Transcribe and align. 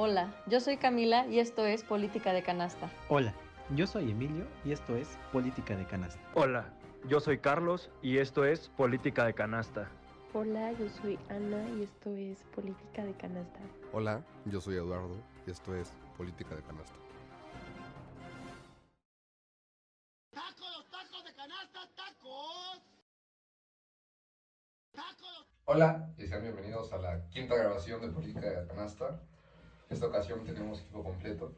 Hola, 0.00 0.32
yo 0.46 0.60
soy 0.60 0.76
Camila 0.76 1.26
y 1.26 1.40
esto 1.40 1.66
es 1.66 1.82
Política 1.82 2.32
de 2.32 2.44
Canasta. 2.44 2.88
Hola, 3.08 3.34
yo 3.74 3.84
soy 3.84 4.12
Emilio 4.12 4.46
y 4.64 4.70
esto 4.70 4.94
es 4.94 5.08
Política 5.32 5.76
de 5.76 5.86
Canasta. 5.86 6.22
Hola, 6.34 6.72
yo 7.08 7.18
soy 7.18 7.38
Carlos 7.38 7.90
y 8.00 8.18
esto 8.18 8.44
es 8.44 8.68
Política 8.68 9.24
de 9.24 9.34
Canasta. 9.34 9.90
Hola, 10.34 10.70
yo 10.74 10.88
soy 10.88 11.18
Ana 11.28 11.68
y 11.70 11.82
esto 11.82 12.14
es 12.14 12.44
Política 12.54 13.02
de 13.02 13.12
Canasta. 13.14 13.58
Hola, 13.92 14.22
yo 14.44 14.60
soy 14.60 14.76
Eduardo 14.76 15.16
y 15.44 15.50
esto 15.50 15.74
es 15.74 15.92
Política 16.16 16.54
de 16.54 16.62
Canasta. 16.62 16.94
¡Tacos, 20.30 20.88
tacos 20.92 21.24
de 21.24 21.34
canasta, 21.34 21.80
tacos! 21.96 22.82
¡Tacos! 24.92 25.48
Hola 25.64 26.08
y 26.16 26.28
sean 26.28 26.42
bienvenidos 26.42 26.92
a 26.92 26.98
la 26.98 27.28
quinta 27.30 27.56
grabación 27.56 28.00
de 28.00 28.10
Política 28.10 28.48
de 28.48 28.68
Canasta. 28.68 29.20
En 29.88 29.94
esta 29.94 30.06
ocasión 30.06 30.44
tenemos 30.44 30.80
equipo 30.80 31.02
completo. 31.02 31.52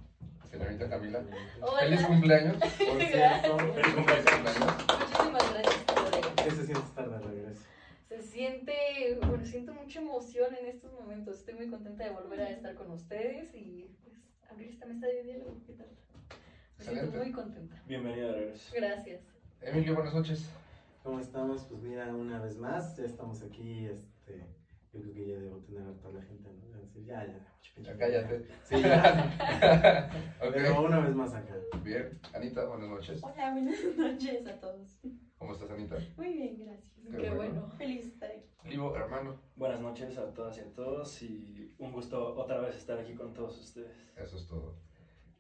Señorita 0.51 0.89
Camila, 0.89 1.23
Hola. 1.61 1.81
feliz 1.81 2.03
cumpleaños. 2.05 2.57
Por 2.57 2.71
cierto, 3.03 3.59
feliz 3.59 3.95
cumpleaños. 3.95 4.27
Muchísimas 4.27 5.53
gracias, 5.53 5.85
colega. 5.85 6.35
¿Qué 6.45 6.51
se 6.51 6.65
siente 6.67 6.85
estar 6.87 7.09
de 7.11 7.19
regreso? 7.21 7.63
Se 8.09 8.23
siente, 8.23 9.19
bueno, 9.25 9.45
siento 9.47 9.73
mucha 9.75 10.01
emoción 10.01 10.55
en 10.57 10.67
estos 10.67 10.93
momentos. 10.93 11.39
Estoy 11.39 11.55
muy 11.55 11.69
contenta 11.69 12.05
de 12.05 12.11
volver 12.11 12.41
a 12.41 12.51
estar 12.51 12.75
con 12.75 12.91
ustedes 12.91 13.55
y 13.55 13.89
pues 14.03 14.17
abrir 14.51 14.71
esta 14.71 14.87
mesa 14.87 15.07
de 15.07 15.23
diálogo. 15.23 15.57
¿Qué 15.67 15.73
tal? 15.75 15.87
Me 15.87 16.85
siento 16.85 17.01
Excelente. 17.05 17.19
muy 17.19 17.33
contenta. 17.33 17.83
Bienvenida 17.87 18.27
de 18.27 18.33
regreso. 18.33 18.73
Gracias. 18.75 19.21
Emilio, 19.63 19.95
buenas 19.95 20.15
noches. 20.15 20.49
¿Cómo 21.05 21.21
estamos? 21.21 21.63
Pues 21.71 21.81
mira, 21.83 22.07
una 22.15 22.41
vez 22.41 22.57
más, 22.59 22.97
ya 22.97 23.05
estamos 23.05 23.43
aquí, 23.43 23.87
este, 23.87 24.45
yo 24.93 25.01
creo 25.01 25.15
que 25.15 25.27
ya 25.27 25.39
debo 25.39 25.59
tener 25.61 25.87
a 25.87 25.93
toda 25.99 26.15
la 26.15 26.23
gente, 26.23 26.49
¿no? 26.53 26.67
Ya 26.69 26.77
decir, 26.79 27.05
ya, 27.05 27.25
ya, 27.27 27.83
Ya 27.83 27.97
cállate. 27.97 28.47
Sí, 28.65 28.81
ya. 28.83 30.11
Pero 30.41 30.79
Ok, 30.81 30.85
una 30.89 31.01
vez 31.01 31.15
más 31.15 31.35
acá. 31.35 31.55
bien. 31.83 32.19
Anita, 32.35 32.65
buenas 32.65 32.89
noches. 32.89 33.21
Hola, 33.23 33.53
buenas 33.53 33.77
noches 33.97 34.47
a 34.47 34.59
todos. 34.61 35.01
¿Cómo 35.39 35.53
estás, 35.53 35.71
Anita? 35.71 35.97
Muy 36.17 36.33
bien, 36.33 36.59
gracias. 36.59 36.93
Qué 37.11 37.17
Qué, 37.17 37.31
bueno. 37.31 37.37
bueno. 37.37 37.69
Feliz 37.79 38.03
de 38.05 38.09
estar 38.11 38.31
aquí. 38.31 38.69
Livo, 38.69 38.95
hermano. 38.97 39.41
Buenas 39.57 39.81
noches 39.81 40.19
a 40.19 40.33
todas 40.35 40.57
y 40.59 40.61
a 40.61 40.73
todos 40.75 41.23
y 41.23 41.75
un 41.79 41.93
gusto 41.93 42.35
otra 42.37 42.61
vez 42.61 42.77
estar 42.77 42.99
aquí 42.99 43.15
con 43.15 43.33
todos 43.33 43.59
ustedes. 43.61 43.97
Eso 44.17 44.37
es 44.37 44.47
todo. 44.47 44.77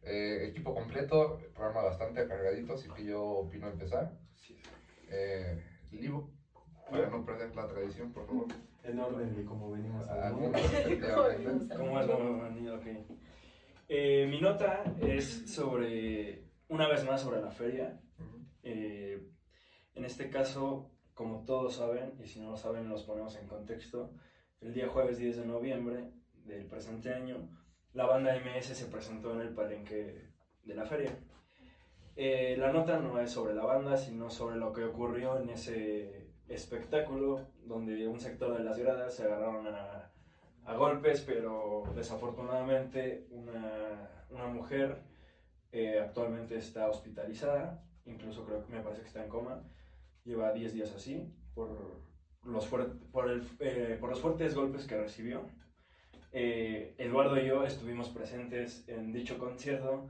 Eh, 0.02 0.46
equipo 0.48 0.72
completo, 0.74 1.38
programa 1.54 1.82
bastante 1.82 2.26
cargadito, 2.26 2.74
así 2.74 2.88
que 2.88 3.04
yo 3.04 3.22
opino 3.22 3.68
empezar. 3.68 4.16
Eh, 5.10 5.60
Livo, 5.90 6.30
para 6.88 7.10
no 7.10 7.24
perder 7.26 7.54
la 7.54 7.66
tradición, 7.68 8.12
por 8.12 8.26
favor. 8.26 8.46
En 8.82 8.98
orden 8.98 9.36
de 9.36 9.44
cómo 9.44 9.70
venimos 9.70 10.08
a 10.08 10.30
efectivamente. 10.30 11.74
¿Cómo 11.76 12.00
es, 12.00 12.06
bienvenido? 12.06 12.76
Ok. 12.76 12.86
Eh, 13.88 14.26
mi 14.30 14.40
nota 14.40 14.84
es 15.00 15.52
sobre, 15.52 16.44
una 16.68 16.88
vez 16.88 17.04
más, 17.04 17.20
sobre 17.20 17.42
la 17.42 17.50
feria. 17.50 18.00
Eh, 18.62 19.28
en 19.94 20.04
este 20.04 20.30
caso, 20.30 20.90
como 21.12 21.44
todos 21.44 21.74
saben, 21.74 22.14
y 22.22 22.26
si 22.26 22.40
no 22.40 22.52
lo 22.52 22.56
saben, 22.56 22.88
los 22.88 23.04
ponemos 23.04 23.36
en 23.36 23.48
contexto, 23.48 24.12
el 24.60 24.72
día 24.72 24.88
jueves 24.88 25.18
10 25.18 25.38
de 25.38 25.46
noviembre 25.46 26.12
del 26.44 26.66
presente 26.66 27.12
año, 27.12 27.50
la 27.92 28.06
banda 28.06 28.34
MS 28.34 28.66
se 28.66 28.86
presentó 28.86 29.34
en 29.34 29.42
el 29.42 29.54
palenque 29.54 30.30
de 30.62 30.74
la 30.74 30.86
feria. 30.86 31.18
Eh, 32.16 32.56
la 32.58 32.72
nota 32.72 32.98
no 32.98 33.20
es 33.20 33.30
sobre 33.30 33.54
la 33.54 33.64
banda, 33.64 33.96
sino 33.96 34.30
sobre 34.30 34.56
lo 34.56 34.72
que 34.72 34.84
ocurrió 34.84 35.38
en 35.38 35.50
ese 35.50 36.29
espectáculo 36.50 37.46
donde 37.64 38.06
un 38.06 38.20
sector 38.20 38.56
de 38.56 38.64
las 38.64 38.78
gradas 38.78 39.14
se 39.14 39.24
agarraron 39.24 39.66
a, 39.68 40.10
a 40.64 40.74
golpes, 40.74 41.22
pero 41.22 41.84
desafortunadamente 41.94 43.26
una, 43.30 44.10
una 44.30 44.46
mujer 44.46 44.98
eh, 45.72 46.00
actualmente 46.00 46.56
está 46.56 46.88
hospitalizada, 46.88 47.84
incluso 48.04 48.44
creo 48.44 48.64
que 48.64 48.72
me 48.72 48.82
parece 48.82 49.02
que 49.02 49.08
está 49.08 49.22
en 49.22 49.30
coma, 49.30 49.62
lleva 50.24 50.52
10 50.52 50.72
días 50.74 50.92
así 50.94 51.32
por 51.54 51.68
los, 52.44 52.66
por, 52.66 53.30
el, 53.30 53.42
eh, 53.60 53.96
por 54.00 54.10
los 54.10 54.20
fuertes 54.20 54.54
golpes 54.54 54.86
que 54.86 54.96
recibió. 54.96 55.46
Eh, 56.32 56.94
Eduardo 56.98 57.40
y 57.40 57.46
yo 57.46 57.64
estuvimos 57.64 58.08
presentes 58.08 58.88
en 58.88 59.12
dicho 59.12 59.38
concierto 59.38 60.08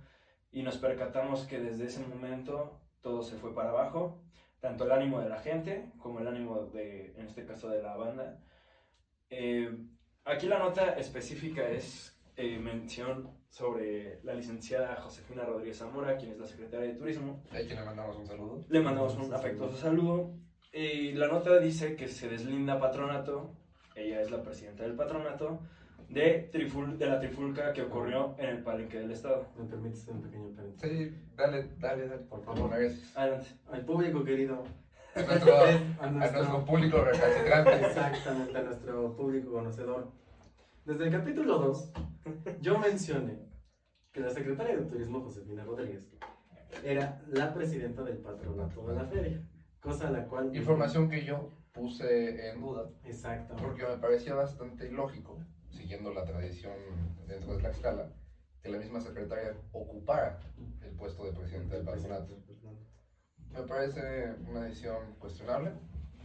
y 0.52 0.62
nos 0.62 0.76
percatamos 0.78 1.46
que 1.46 1.60
desde 1.60 1.86
ese 1.86 2.06
momento 2.06 2.78
todo 3.00 3.22
se 3.22 3.36
fue 3.36 3.54
para 3.54 3.70
abajo, 3.70 4.20
tanto 4.60 4.84
el 4.84 4.92
ánimo 4.92 5.20
de 5.20 5.28
la 5.28 5.38
gente 5.38 5.90
como 5.98 6.20
el 6.20 6.28
ánimo 6.28 6.66
de, 6.66 7.14
en 7.16 7.26
este 7.26 7.44
caso, 7.44 7.68
de 7.68 7.82
la 7.82 7.96
banda. 7.96 8.38
Eh, 9.30 9.74
aquí 10.24 10.46
la 10.46 10.58
nota 10.58 10.98
específica 10.98 11.68
es 11.68 12.18
eh, 12.36 12.58
mención 12.58 13.30
sobre 13.48 14.20
la 14.22 14.34
licenciada 14.34 14.96
Josefina 14.96 15.44
Rodríguez 15.44 15.78
Zamora, 15.78 16.16
quien 16.16 16.32
es 16.32 16.38
la 16.38 16.46
secretaria 16.46 16.88
de 16.88 16.94
Turismo. 16.94 17.42
Hay 17.50 17.66
quien 17.66 17.78
le 17.78 17.84
mandamos 17.84 18.16
un 18.16 18.26
saludo. 18.26 18.64
Le 18.68 18.80
mandamos 18.80 19.14
un 19.16 19.32
afectuoso 19.32 19.76
saludo. 19.76 20.34
Y 20.72 21.12
la 21.12 21.26
nota 21.26 21.58
dice 21.58 21.96
que 21.96 22.06
se 22.06 22.28
deslinda 22.28 22.78
patronato, 22.78 23.56
ella 23.96 24.20
es 24.20 24.30
la 24.30 24.42
presidenta 24.42 24.84
del 24.84 24.94
patronato, 24.94 25.60
de, 26.10 26.48
triful, 26.52 26.98
de 26.98 27.06
la 27.06 27.18
trifulca 27.20 27.72
que 27.72 27.82
ocurrió 27.82 28.34
en 28.38 28.48
el 28.50 28.62
palenque 28.62 28.98
del 28.98 29.12
estado. 29.12 29.46
¿Me 29.56 29.64
permites 29.64 30.06
un 30.08 30.20
pequeño 30.22 30.50
paréntesis? 30.54 30.90
Sí, 31.12 31.16
dale, 31.36 31.68
dale, 31.78 32.08
dale, 32.08 32.22
por 32.24 32.42
favor, 32.42 32.70
gracias. 32.70 33.16
Adelante. 33.16 33.48
Al 33.70 33.84
público 33.84 34.24
querido. 34.24 34.62
A 35.14 35.22
nuestro, 35.22 35.54
a 36.00 36.06
a 36.06 36.10
nuestro- 36.10 36.38
nuestro 36.42 36.64
público 36.64 36.98
recalcitrante. 37.04 37.86
Exactamente, 37.86 38.58
a 38.58 38.62
nuestro 38.62 39.16
público 39.16 39.52
conocedor. 39.52 40.12
Desde 40.84 41.04
el 41.06 41.12
capítulo 41.12 41.58
2, 41.58 41.92
yo 42.60 42.78
mencioné 42.78 43.38
que 44.12 44.20
la 44.20 44.30
secretaria 44.30 44.76
de 44.76 44.82
Turismo, 44.86 45.20
Josefina 45.20 45.62
Rodríguez, 45.64 46.08
era 46.84 47.20
la 47.28 47.52
presidenta 47.54 48.02
del 48.02 48.18
patronato 48.18 48.86
de 48.88 48.94
la 48.96 49.04
feria, 49.04 49.42
cosa 49.80 50.08
a 50.08 50.10
la 50.10 50.26
cual... 50.26 50.54
Información 50.56 51.08
que 51.08 51.24
yo 51.24 51.52
puse 51.72 52.50
en 52.50 52.60
duda 52.60 52.88
Exacto. 53.04 53.54
porque 53.62 53.82
me 53.84 53.96
parecía 53.98 54.34
bastante 54.34 54.88
ilógico, 54.88 55.38
siguiendo 55.70 56.12
la 56.12 56.24
tradición 56.24 56.74
dentro 57.26 57.52
de 57.54 57.58
Tlaxcala, 57.60 58.12
que 58.62 58.68
la 58.68 58.78
misma 58.78 59.00
secretaria 59.00 59.56
ocupara 59.72 60.38
el 60.82 60.92
puesto 60.96 61.24
de 61.24 61.32
presidente 61.32 61.76
del 61.76 61.84
patronato. 61.84 62.42
Me 63.50 63.62
parece 63.62 64.34
una 64.48 64.64
decisión 64.64 65.14
cuestionable, 65.18 65.72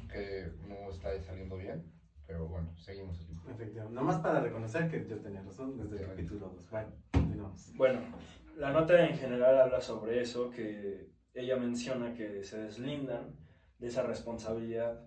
que 0.08 0.52
no 0.68 0.90
está 0.92 1.20
saliendo 1.22 1.58
bien, 1.58 1.92
pero 2.28 2.48
bueno, 2.48 2.76
seguimos 2.78 3.20
aquí. 3.22 3.36
Efectivamente. 3.50 3.96
Nomás 3.96 4.20
para 4.22 4.42
reconocer 4.42 4.90
que 4.90 5.08
yo 5.08 5.20
tenía 5.20 5.42
razón 5.42 5.78
desde 5.78 6.04
el 6.04 6.10
capítulo 6.10 6.50
2. 6.50 6.70
Bueno, 6.70 6.92
continuamos. 7.12 7.74
Bueno, 7.76 8.02
la 8.58 8.72
nota 8.72 9.06
en 9.08 9.18
general 9.18 9.60
habla 9.60 9.82
sobre 9.82 10.22
eso, 10.22 10.50
que 10.50 11.12
ella 11.34 11.58
menciona 11.58 12.14
que 12.14 12.44
se 12.44 12.60
deslindan 12.60 13.36
de 13.78 13.88
esa 13.88 14.04
responsabilidad. 14.04 15.06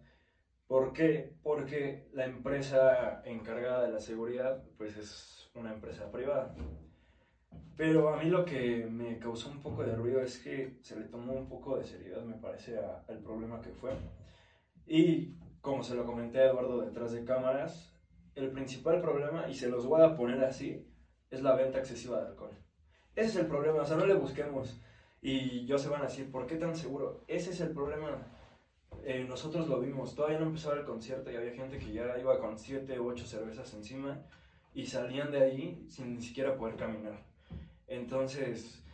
¿Por 0.68 0.92
qué? 0.92 1.34
Porque 1.42 2.08
la 2.12 2.26
empresa 2.26 3.22
encargada 3.24 3.86
de 3.86 3.92
la 3.92 4.00
seguridad, 4.00 4.62
pues 4.76 4.98
es 4.98 5.50
una 5.54 5.72
empresa 5.72 6.12
privada. 6.12 6.54
Pero 7.74 8.10
a 8.12 8.22
mí 8.22 8.28
lo 8.28 8.44
que 8.44 8.86
me 8.86 9.18
causó 9.18 9.48
un 9.48 9.62
poco 9.62 9.82
de 9.82 9.96
ruido 9.96 10.20
es 10.20 10.38
que 10.38 10.78
se 10.82 11.00
le 11.00 11.06
tomó 11.06 11.32
un 11.32 11.48
poco 11.48 11.78
de 11.78 11.84
seriedad, 11.84 12.22
me 12.22 12.36
parece, 12.36 12.78
al 12.78 13.22
problema 13.22 13.62
que 13.62 13.70
fue. 13.70 13.92
Y 14.86 15.38
como 15.62 15.82
se 15.82 15.94
lo 15.94 16.04
comenté 16.04 16.40
a 16.40 16.50
Eduardo 16.50 16.82
detrás 16.82 17.12
de 17.12 17.24
cámaras, 17.24 17.98
el 18.34 18.50
principal 18.50 19.00
problema, 19.00 19.48
y 19.48 19.54
se 19.54 19.70
los 19.70 19.86
voy 19.86 20.02
a 20.02 20.16
poner 20.16 20.44
así, 20.44 20.86
es 21.30 21.42
la 21.42 21.54
venta 21.54 21.78
excesiva 21.78 22.20
de 22.20 22.28
alcohol. 22.28 22.50
Ese 23.16 23.30
es 23.30 23.36
el 23.36 23.46
problema, 23.46 23.80
o 23.80 23.86
sea, 23.86 23.96
no 23.96 24.04
le 24.04 24.14
busquemos. 24.14 24.82
Y 25.22 25.64
yo 25.64 25.78
se 25.78 25.88
van 25.88 26.02
a 26.02 26.06
decir, 26.08 26.30
¿por 26.30 26.46
qué 26.46 26.56
tan 26.56 26.76
seguro? 26.76 27.24
Ese 27.26 27.50
es 27.50 27.60
el 27.62 27.70
problema. 27.70 28.37
Eh, 29.04 29.24
nosotros 29.28 29.68
lo 29.68 29.80
vimos, 29.80 30.14
todavía 30.14 30.38
no 30.38 30.46
empezaba 30.46 30.76
el 30.76 30.84
concierto 30.84 31.30
y 31.30 31.36
había 31.36 31.52
gente 31.52 31.78
que 31.78 31.92
ya 31.92 32.18
iba 32.18 32.38
con 32.38 32.58
7 32.58 33.00
u 33.00 33.08
8 33.08 33.26
cervezas 33.26 33.72
encima 33.74 34.22
y 34.74 34.86
salían 34.86 35.30
de 35.30 35.42
ahí 35.42 35.86
sin 35.88 36.14
ni 36.14 36.22
siquiera 36.22 36.56
poder 36.56 36.76
caminar. 36.76 37.24
Entonces, 37.86 38.84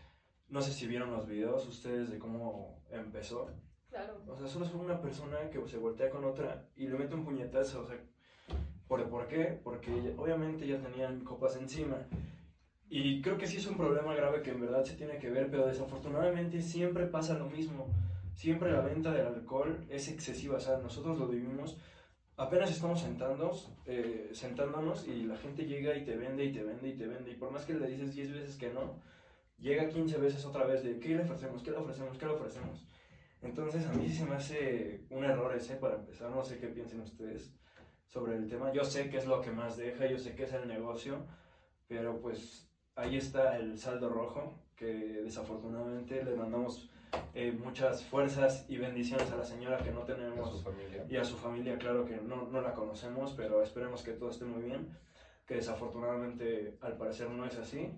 no 0.49 0.61
sé 0.63 0.73
si 0.73 0.87
vieron 0.87 1.11
los 1.11 1.27
videos 1.27 1.67
ustedes 1.67 2.11
de 2.11 2.19
cómo 2.19 2.81
empezó. 2.91 3.51
Claro. 3.91 4.23
O 4.29 4.37
sea, 4.37 4.47
solo 4.47 4.65
es 4.65 4.75
una 4.75 5.01
persona 5.01 5.51
que 5.51 5.67
se 5.69 5.79
voltea 5.79 6.11
con 6.11 6.25
otra 6.25 6.69
y 6.77 6.87
le 6.87 6.99
mete 6.99 7.15
un 7.15 7.25
puñetazo. 7.25 7.83
O 7.83 7.87
sea, 7.87 7.99
¿por, 8.87 9.09
¿por 9.09 9.27
qué? 9.27 9.61
Porque 9.63 10.15
obviamente 10.17 10.67
ya 10.67 10.81
tenían 10.81 11.25
copas 11.25 11.57
encima. 11.57 11.97
Y 12.89 13.23
creo 13.23 13.39
que 13.39 13.47
sí 13.47 13.57
es 13.57 13.67
un 13.67 13.77
problema 13.77 14.15
grave 14.15 14.43
que 14.43 14.51
en 14.51 14.61
verdad 14.61 14.85
se 14.85 14.95
tiene 14.95 15.19
que 15.19 15.31
ver, 15.31 15.51
pero 15.51 15.67
desafortunadamente 15.67 16.61
siempre 16.63 17.07
pasa 17.07 17.35
lo 17.35 17.49
mismo. 17.49 17.89
Siempre 18.35 18.73
la 18.73 18.81
venta 18.81 19.13
del 19.13 19.27
alcohol 19.27 19.87
es 19.89 20.09
excesiva. 20.09 20.57
O 20.57 20.61
sea, 20.61 20.79
nosotros 20.79 21.19
lo 21.19 21.29
vivimos. 21.29 21.79
Apenas 22.37 22.71
estamos 22.71 23.01
sentándonos, 23.01 23.73
eh, 23.87 24.31
sentándonos 24.33 25.07
y 25.07 25.23
la 25.23 25.37
gente 25.37 25.67
llega 25.67 25.97
y 25.97 26.05
te 26.05 26.17
vende 26.17 26.45
y 26.45 26.53
te 26.53 26.65
vende 26.65 26.89
y 26.89 26.97
te 26.97 27.07
vende. 27.07 27.31
Y 27.31 27.37
por 27.37 27.53
más 27.53 27.65
que 27.65 27.75
le 27.75 27.87
dices 27.87 28.15
10 28.15 28.33
veces 28.33 28.57
que 28.57 28.73
no, 28.73 29.01
llega 29.59 29.89
15 29.89 30.19
veces 30.19 30.45
otra 30.45 30.65
vez 30.65 30.83
de 30.83 30.99
¿qué 30.99 31.11
le 31.11 31.23
ofrecemos? 31.23 31.63
¿Qué 31.63 31.71
le 31.71 31.77
ofrecemos? 31.77 32.19
¿Qué 32.19 32.27
le 32.27 32.33
ofrecemos? 32.33 32.87
Entonces 33.41 33.87
a 33.87 33.93
mí 33.93 34.09
se 34.09 34.25
me 34.25 34.35
hace 34.35 35.07
un 35.11 35.23
error 35.23 35.55
ese 35.55 35.77
para 35.77 35.97
empezar. 35.97 36.31
No 36.31 36.43
sé 36.43 36.59
qué 36.59 36.69
piensen 36.69 37.01
ustedes 37.01 37.55
sobre 38.09 38.37
el 38.37 38.49
tema. 38.49 38.73
Yo 38.73 38.85
sé 38.85 39.11
que 39.11 39.19
es 39.19 39.27
lo 39.27 39.41
que 39.41 39.53
más 39.53 39.77
deja, 39.77 40.07
yo 40.07 40.19
sé 40.19 40.35
que 40.35 40.45
es 40.45 40.53
el 40.53 40.67
negocio, 40.67 41.27
Pero 41.87 42.21
pues 42.21 42.69
ahí 42.97 43.17
está 43.17 43.59
el 43.59 43.79
saldo 43.79 44.09
rojo, 44.09 44.65
que 44.75 44.87
desafortunadamente 45.23 46.25
le 46.25 46.35
mandamos 46.35 46.91
eh, 47.35 47.53
muchas 47.53 48.05
fuerzas 48.05 48.65
y 48.69 48.77
bendiciones 48.77 49.31
a 49.31 49.37
la 49.37 49.45
señora 49.45 49.79
que 49.79 49.91
no 49.91 50.03
A 50.03 50.07
su 50.07 50.13
tenemos 50.13 50.63
familia. 50.63 51.05
y 51.09 51.17
a 51.17 51.25
su 51.25 51.37
familia, 51.37 51.79
claro 51.79 52.05
que 52.05 52.17
no, 52.17 52.49
no 52.51 52.61
la 52.61 52.75
conocemos, 52.75 53.33
pero 53.37 53.63
esperemos 53.63 54.03
que 54.03 54.13
todo 54.13 54.31
esté 54.31 54.45
muy 54.45 54.63
bien, 54.63 54.89
que 55.47 55.57
desafortunadamente 55.57 56.77
al 56.81 56.97
parecer 56.97 57.31
no 57.31 57.45
es 57.45 57.57
así. 57.59 57.91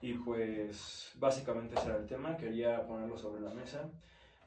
Y 0.00 0.14
pues 0.14 1.12
básicamente 1.16 1.76
ese 1.76 1.86
era 1.88 1.96
el 1.96 2.06
tema, 2.06 2.36
quería 2.36 2.86
ponerlo 2.86 3.16
sobre 3.16 3.40
la 3.40 3.54
mesa. 3.54 3.88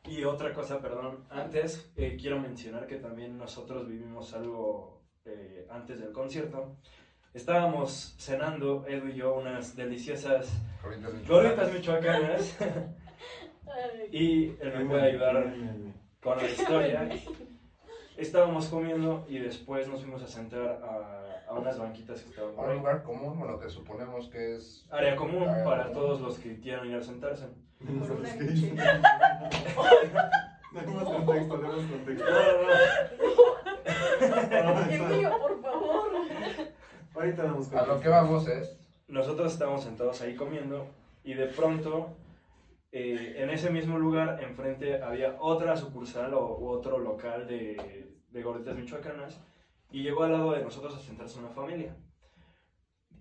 Y 0.05 0.23
otra 0.23 0.53
cosa, 0.53 0.79
perdón, 0.79 1.25
antes 1.29 1.91
eh, 1.95 2.15
quiero 2.19 2.39
mencionar 2.39 2.87
que 2.87 2.97
también 2.97 3.37
nosotros 3.37 3.87
vivimos 3.87 4.33
algo 4.33 5.01
eh, 5.25 5.67
antes 5.69 5.99
del 5.99 6.11
concierto. 6.11 6.75
Estábamos 7.33 8.15
cenando, 8.17 8.85
Edu 8.87 9.09
y 9.09 9.15
yo, 9.15 9.35
unas 9.35 9.75
deliciosas 9.75 10.49
gorditas 11.27 11.73
michoacanas. 11.73 12.57
y 14.11 14.45
él 14.59 14.73
me 14.77 14.85
puede 14.85 15.01
ayudar 15.03 15.53
con 16.21 16.37
la 16.37 16.43
historia. 16.49 17.09
Estábamos 18.17 18.65
comiendo 18.67 19.25
y 19.29 19.37
después 19.39 19.87
nos 19.87 20.01
fuimos 20.01 20.23
a 20.23 20.27
sentar 20.27 20.61
a, 20.83 21.43
a 21.47 21.53
unas 21.53 21.77
banquitas 21.77 22.21
que 22.23 22.29
estaban 22.31 22.51
A 22.53 22.55
por 22.55 22.65
un 22.65 22.71
ahí. 22.71 22.77
lugar 22.77 23.03
común, 23.03 23.37
bueno, 23.39 23.59
que 23.59 23.69
suponemos 23.69 24.27
que 24.29 24.55
es... 24.55 24.85
Área 24.89 25.15
común 25.15 25.47
Área 25.47 25.63
para 25.63 25.83
común. 25.83 25.93
todos 25.97 26.21
los 26.21 26.39
que 26.39 26.59
quieran 26.59 26.87
ir 26.87 26.95
a 26.95 27.01
sentarse. 27.03 27.45
por 27.79 28.11
una 28.17 28.33
¿Qué 28.33 28.43
noche. 28.43 28.73
Demos 30.73 31.03
contexto, 31.03 31.57
demos 31.57 31.83
No, 31.83 31.89
contexto. 31.91 32.25
no, 34.51 34.63
no. 34.73 34.91
Emilio, 34.91 35.37
por 35.39 35.61
favor. 35.61 36.09
Ahorita 37.15 37.43
damos 37.43 37.67
A 37.67 37.69
contexto. 37.69 37.93
lo 37.95 37.99
que 38.01 38.09
vamos 38.09 38.47
es... 38.47 38.79
Nosotros 39.07 39.53
estábamos 39.53 39.83
sentados 39.83 40.21
ahí 40.21 40.35
comiendo 40.35 40.87
y 41.23 41.33
de 41.35 41.45
pronto 41.47 42.09
eh, 42.91 43.35
en 43.37 43.49
ese 43.49 43.69
mismo 43.69 43.97
lugar 43.97 44.43
enfrente 44.43 45.01
había 45.01 45.35
otra 45.39 45.75
sucursal 45.75 46.33
o 46.33 46.57
u 46.57 46.69
otro 46.69 46.99
local 46.99 47.47
de, 47.47 48.13
de 48.29 48.43
gorditas 48.43 48.75
michoacanas 48.75 49.41
y 49.91 50.03
llegó 50.03 50.23
al 50.23 50.31
lado 50.33 50.51
de 50.51 50.63
nosotros 50.63 50.95
a 50.95 50.99
sentarse 50.99 51.39
una 51.39 51.49
familia. 51.49 51.95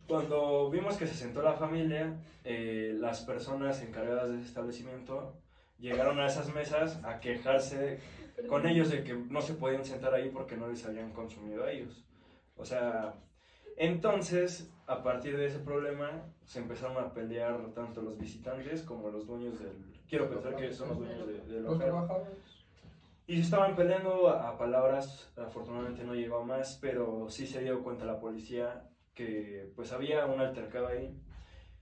Cuando 0.06 0.70
vimos 0.70 0.96
que 0.96 1.06
se 1.06 1.14
sentó 1.14 1.42
la 1.42 1.54
familia, 1.54 2.16
eh, 2.44 2.94
las 2.96 3.22
personas 3.22 3.82
encargadas 3.82 4.30
de 4.30 4.36
ese 4.36 4.46
establecimiento 4.46 5.40
llegaron 5.78 6.20
a 6.20 6.26
esas 6.26 6.54
mesas 6.54 7.02
a 7.04 7.18
quejarse 7.18 7.98
con 8.48 8.66
ellos 8.66 8.90
de 8.90 9.02
que 9.02 9.14
no 9.14 9.40
se 9.42 9.54
podían 9.54 9.84
sentar 9.84 10.14
ahí 10.14 10.30
porque 10.30 10.56
no 10.56 10.68
les 10.68 10.86
habían 10.86 11.12
consumido 11.12 11.64
a 11.64 11.72
ellos. 11.72 12.06
O 12.54 12.64
sea, 12.64 13.14
entonces, 13.76 14.72
a 14.86 15.02
partir 15.02 15.36
de 15.36 15.46
ese 15.46 15.58
problema, 15.58 16.10
se 16.44 16.60
empezaron 16.60 16.96
a 17.02 17.12
pelear 17.12 17.72
tanto 17.74 18.02
los 18.02 18.16
visitantes 18.18 18.82
como 18.82 19.10
los 19.10 19.26
dueños 19.26 19.58
del... 19.58 19.72
Quiero 20.08 20.28
pensar 20.30 20.54
que 20.56 20.72
son 20.72 20.88
los 20.90 20.98
dueños 20.98 21.26
de- 21.26 21.40
del 21.52 21.62
Los 21.64 21.72
local. 21.72 21.88
trabajadores. 21.88 22.38
Y 23.26 23.36
se 23.36 23.42
estaban 23.42 23.74
peleando 23.74 24.28
a, 24.28 24.56
palabras, 24.56 25.32
afortunadamente 25.36 26.04
no 26.04 26.14
llegó 26.14 26.38
a 26.38 26.44
más, 26.44 26.78
pero 26.80 27.28
sí 27.28 27.44
se 27.46 27.60
dio 27.62 27.82
cuenta 27.82 28.04
la 28.04 28.20
policía 28.20 28.88
que 29.14 29.72
pues 29.74 29.92
había 29.92 30.26
un 30.26 30.40
altercado 30.40 30.86
ahí. 30.86 31.20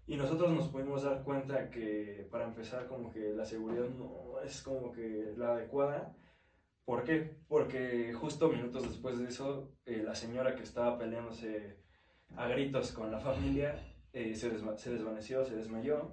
Y 0.07 0.17
nosotros 0.17 0.51
nos 0.53 0.69
pudimos 0.69 1.03
dar 1.03 1.23
cuenta 1.23 1.69
que 1.69 2.27
para 2.31 2.45
empezar 2.45 2.87
como 2.87 3.11
que 3.11 3.33
la 3.35 3.45
seguridad 3.45 3.89
no 3.91 4.41
es 4.43 4.63
como 4.63 4.93
que 4.93 5.35
la 5.37 5.53
adecuada. 5.53 6.15
¿Por 6.87 7.05
qué? 7.05 7.37
Porque 7.49 8.13
justo 8.15 8.49
minutos 8.49 8.83
después 8.83 9.19
de 9.19 9.29
eso, 9.29 9.71
eh, 9.85 10.03
la 10.05 10.15
señora 10.15 10.55
que 10.55 10.63
estaba 10.63 10.97
peleándose 10.99 11.79
a 12.37 12.47
gritos 12.49 12.93
con 12.93 13.11
la 13.11 13.19
familia 13.19 13.75
eh, 14.13 14.35
se, 14.35 14.53
desva- 14.53 14.77
se 14.77 14.91
desvaneció, 14.91 15.45
se 15.45 15.55
desmayó. 15.57 16.13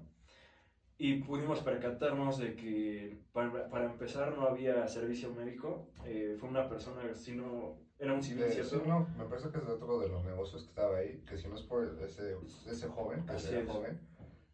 Y 0.97 1.15
pudimos 1.23 1.61
percatarnos 1.61 2.37
de 2.37 2.55
que 2.55 3.17
para, 3.31 3.69
para 3.69 3.85
empezar 3.85 4.37
no 4.37 4.45
había 4.47 4.87
servicio 4.87 5.31
médico. 5.33 5.91
eh, 6.05 6.35
fue 6.39 6.49
una 6.49 6.69
persona, 6.69 7.15
sino 7.15 7.79
era 7.97 8.13
un 8.13 8.21
civil, 8.21 8.43
Eh, 8.43 8.51
¿cierto? 8.51 8.81
sí, 8.81 8.87
no, 8.87 9.07
me 9.17 9.25
parece 9.25 9.49
que 9.51 9.57
es 9.59 9.65
de 9.65 9.71
otro 9.71 9.99
de 9.99 10.09
los 10.09 10.23
negocios 10.23 10.63
que 10.63 10.69
estaba 10.69 10.97
ahí, 10.97 11.23
que 11.27 11.37
si 11.37 11.47
no 11.47 11.55
es 11.55 11.63
por 11.63 11.97
ese, 12.03 12.35
ese 12.67 12.87
joven, 12.87 13.25
que 13.25 13.33
Así 13.33 13.47
era 13.53 13.61
es. 13.61 13.67
joven, 13.67 13.99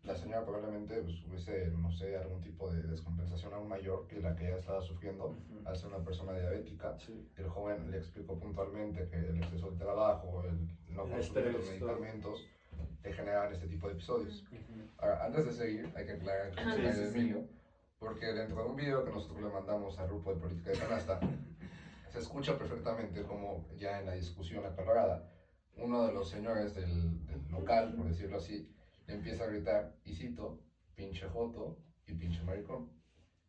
la 0.08 0.16
señora 0.16 0.44
probablemente 0.46 1.02
pues, 1.02 1.22
hubiese, 1.26 1.70
no 1.70 1.92
sé, 1.92 2.16
algún 2.16 2.40
tipo 2.40 2.72
de 2.72 2.82
descompensación 2.82 3.54
aún 3.54 3.68
mayor 3.68 4.08
que 4.08 4.20
la 4.22 4.36
que 4.36 4.48
ella 4.48 4.56
estaba 4.56 4.82
sufriendo 4.82 5.26
Ujú. 5.26 5.62
al 5.66 5.76
ser 5.76 5.90
una 5.90 6.04
persona 6.04 6.34
diabética. 6.34 6.96
Sí. 6.98 7.22
El 7.36 7.48
joven 7.48 7.92
le 7.92 7.98
explicó 7.98 8.40
puntualmente 8.40 9.06
que 9.08 9.18
el 9.18 9.38
exceso 9.38 9.70
de 9.70 9.78
trabajo, 9.78 10.44
el 10.44 10.66
no 10.88 11.06
consumir 11.08 11.52
los 11.52 11.68
medicamentos, 11.68 12.48
te 13.02 13.12
generan 13.12 13.52
este 13.52 13.68
tipo 13.68 13.88
de 13.88 13.94
episodios. 13.94 14.46
Ujú. 14.52 14.88
Ahora, 14.98 15.24
antes 15.24 15.44
de 15.46 15.52
seguir, 15.52 15.92
hay 15.94 16.06
que 16.06 16.14
aclarar 16.14 16.52
que 16.52 16.62
Ah, 16.62 16.74
es 16.74 16.96
sí, 16.96 17.04
sí, 17.04 17.12
sí. 17.12 17.18
Emilio, 17.18 17.46
porque 18.00 18.28
dentro 18.28 18.64
de 18.64 18.70
un 18.70 18.76
video 18.78 19.04
que 19.04 19.12
nosotros 19.12 19.42
le 19.42 19.50
mandamos 19.50 20.00
al 20.00 20.08
grupo 20.08 20.34
de 20.34 20.40
política 20.40 20.72
de 20.72 20.78
canasta, 20.78 21.20
se 22.10 22.20
escucha 22.20 22.58
perfectamente 22.58 23.24
como 23.24 23.68
ya 23.76 24.00
en 24.00 24.06
la 24.06 24.14
discusión 24.14 24.66
acalorada, 24.66 25.26
uno 25.76 26.06
de 26.06 26.12
los 26.14 26.30
señores 26.30 26.74
del, 26.74 27.26
del 27.26 27.42
local, 27.50 27.94
por 27.96 28.08
decirlo 28.08 28.38
así, 28.38 28.66
empieza 29.08 29.44
a 29.44 29.48
gritar, 29.48 29.92
y 30.04 30.14
cito, 30.14 30.60
pinche 30.96 31.26
joto 31.28 31.78
y 32.06 32.14
pinche 32.14 32.42
maricón. 32.44 32.90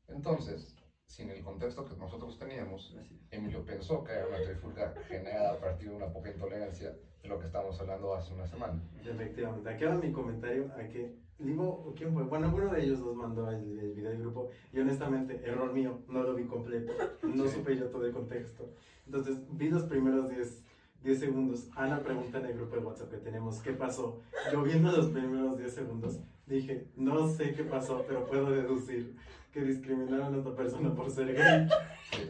Entonces, 0.06 0.74
sin 1.06 1.30
el 1.30 1.42
contexto 1.42 1.84
que 1.84 1.94
nosotros 1.94 2.36
teníamos. 2.38 2.94
Emilio 3.30 3.64
pensó 3.64 4.04
que 4.04 4.12
era 4.12 4.26
una 4.26 4.40
trifulca 4.42 4.92
generada 5.08 5.52
a 5.52 5.60
partir 5.60 5.88
de 5.88 5.96
una 5.96 6.12
poca 6.12 6.30
intolerancia 6.30 6.94
de 7.22 7.28
lo 7.28 7.38
que 7.38 7.46
estábamos 7.46 7.78
hablando 7.80 8.14
hace 8.14 8.32
una 8.34 8.46
semana. 8.46 8.78
Efectivamente, 9.04 9.70
aquí 9.70 9.84
va 9.84 9.94
mi 9.94 10.12
comentario 10.12 10.70
a 10.76 10.86
que 10.88 11.16
Livo, 11.38 11.84
¿o 11.86 11.94
¿quién 11.94 12.12
fue? 12.12 12.24
Bueno, 12.24 12.52
uno 12.52 12.72
de 12.72 12.82
ellos 12.82 12.98
dos 12.98 13.14
mandó 13.14 13.48
el, 13.48 13.78
el 13.78 13.92
video 13.94 14.10
del 14.10 14.18
grupo 14.18 14.50
y 14.72 14.80
honestamente, 14.80 15.40
error 15.44 15.72
mío, 15.72 16.00
no 16.08 16.24
lo 16.24 16.34
vi 16.34 16.44
completo, 16.44 16.92
no 17.22 17.46
Sí. 17.46 17.54
supe 17.54 17.76
yo 17.76 17.88
todo 17.90 18.04
el 18.06 18.12
contexto. 18.12 18.72
Entonces, 19.06 19.38
vi 19.56 19.68
los 19.70 19.84
primeros 19.84 20.28
10, 20.28 20.64
10 21.02 21.18
segundos. 21.20 21.68
Ana 21.76 22.00
pregunta 22.00 22.38
en 22.38 22.46
el 22.46 22.54
grupo 22.54 22.76
de 22.76 22.82
WhatsApp 22.82 23.10
que 23.10 23.18
tenemos, 23.18 23.60
¿qué 23.62 23.72
pasó? 23.72 24.20
Yo 24.52 24.62
viendo 24.62 24.90
los 24.92 25.08
primeros 25.08 25.56
10 25.58 25.72
segundos, 25.74 26.18
dije, 26.46 26.88
no 26.96 27.28
sé 27.28 27.52
qué 27.54 27.64
pasó, 27.64 28.04
pero 28.06 28.26
puedo 28.26 28.50
deducir 28.50 29.16
que 29.52 29.62
discriminaron 29.62 30.34
a 30.34 30.38
otra 30.38 30.54
persona 30.54 30.94
por 30.94 31.10
ser 31.10 31.34
gay, 31.34 31.68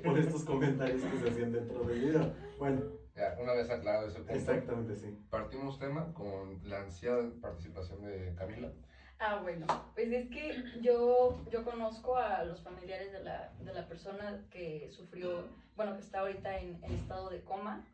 por 0.05 0.19
estos 0.19 0.45
comentarios 0.45 1.03
que 1.03 1.19
se 1.19 1.29
hacían 1.31 1.53
dentro 1.53 1.83
del 1.85 2.01
video. 2.01 2.33
Bueno, 2.59 2.83
Ya, 3.17 3.37
una 3.43 3.53
vez 3.55 3.69
aclarado 3.71 4.07
ese 4.07 4.19
punto, 4.19 4.33
exactamente 4.35 4.95
sí. 4.97 5.19
partimos 5.29 5.79
tema 5.81 6.13
con 6.15 6.61
la 6.69 6.83
ansiada 6.83 7.29
participación 7.41 8.03
de 8.03 8.35
Camila. 8.37 8.71
Ah, 9.19 9.41
bueno, 9.43 9.67
pues 9.95 10.13
es 10.13 10.29
que 10.31 10.63
yo, 10.81 11.45
yo 11.51 11.65
conozco 11.65 12.17
a 12.17 12.45
los 12.45 12.63
familiares 12.63 13.11
de 13.11 13.25
la, 13.25 13.53
de 13.59 13.73
la 13.75 13.89
persona 13.89 14.47
que 14.53 14.89
sufrió, 14.93 15.43
bueno, 15.75 15.95
que 15.97 16.03
está 16.03 16.21
ahorita 16.21 16.59
en, 16.61 16.79
en 16.85 16.93
estado 16.93 17.29
de 17.31 17.43
coma. 17.43 17.85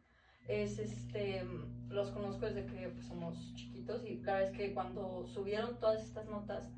Es 0.49 0.79
este, 0.79 1.43
los 1.89 2.11
conozco 2.11 2.47
desde 2.47 2.67
que 2.67 2.89
pues, 2.89 3.07
somos 3.07 3.55
chiquitos 3.55 4.05
y 4.05 4.17
la 4.23 4.35
verdad 4.35 4.51
es 4.51 4.57
que 4.57 4.75
cuando 4.75 5.27
subieron 5.27 5.79
todas 5.81 6.05
estas 6.05 6.27
notas, 6.27 6.69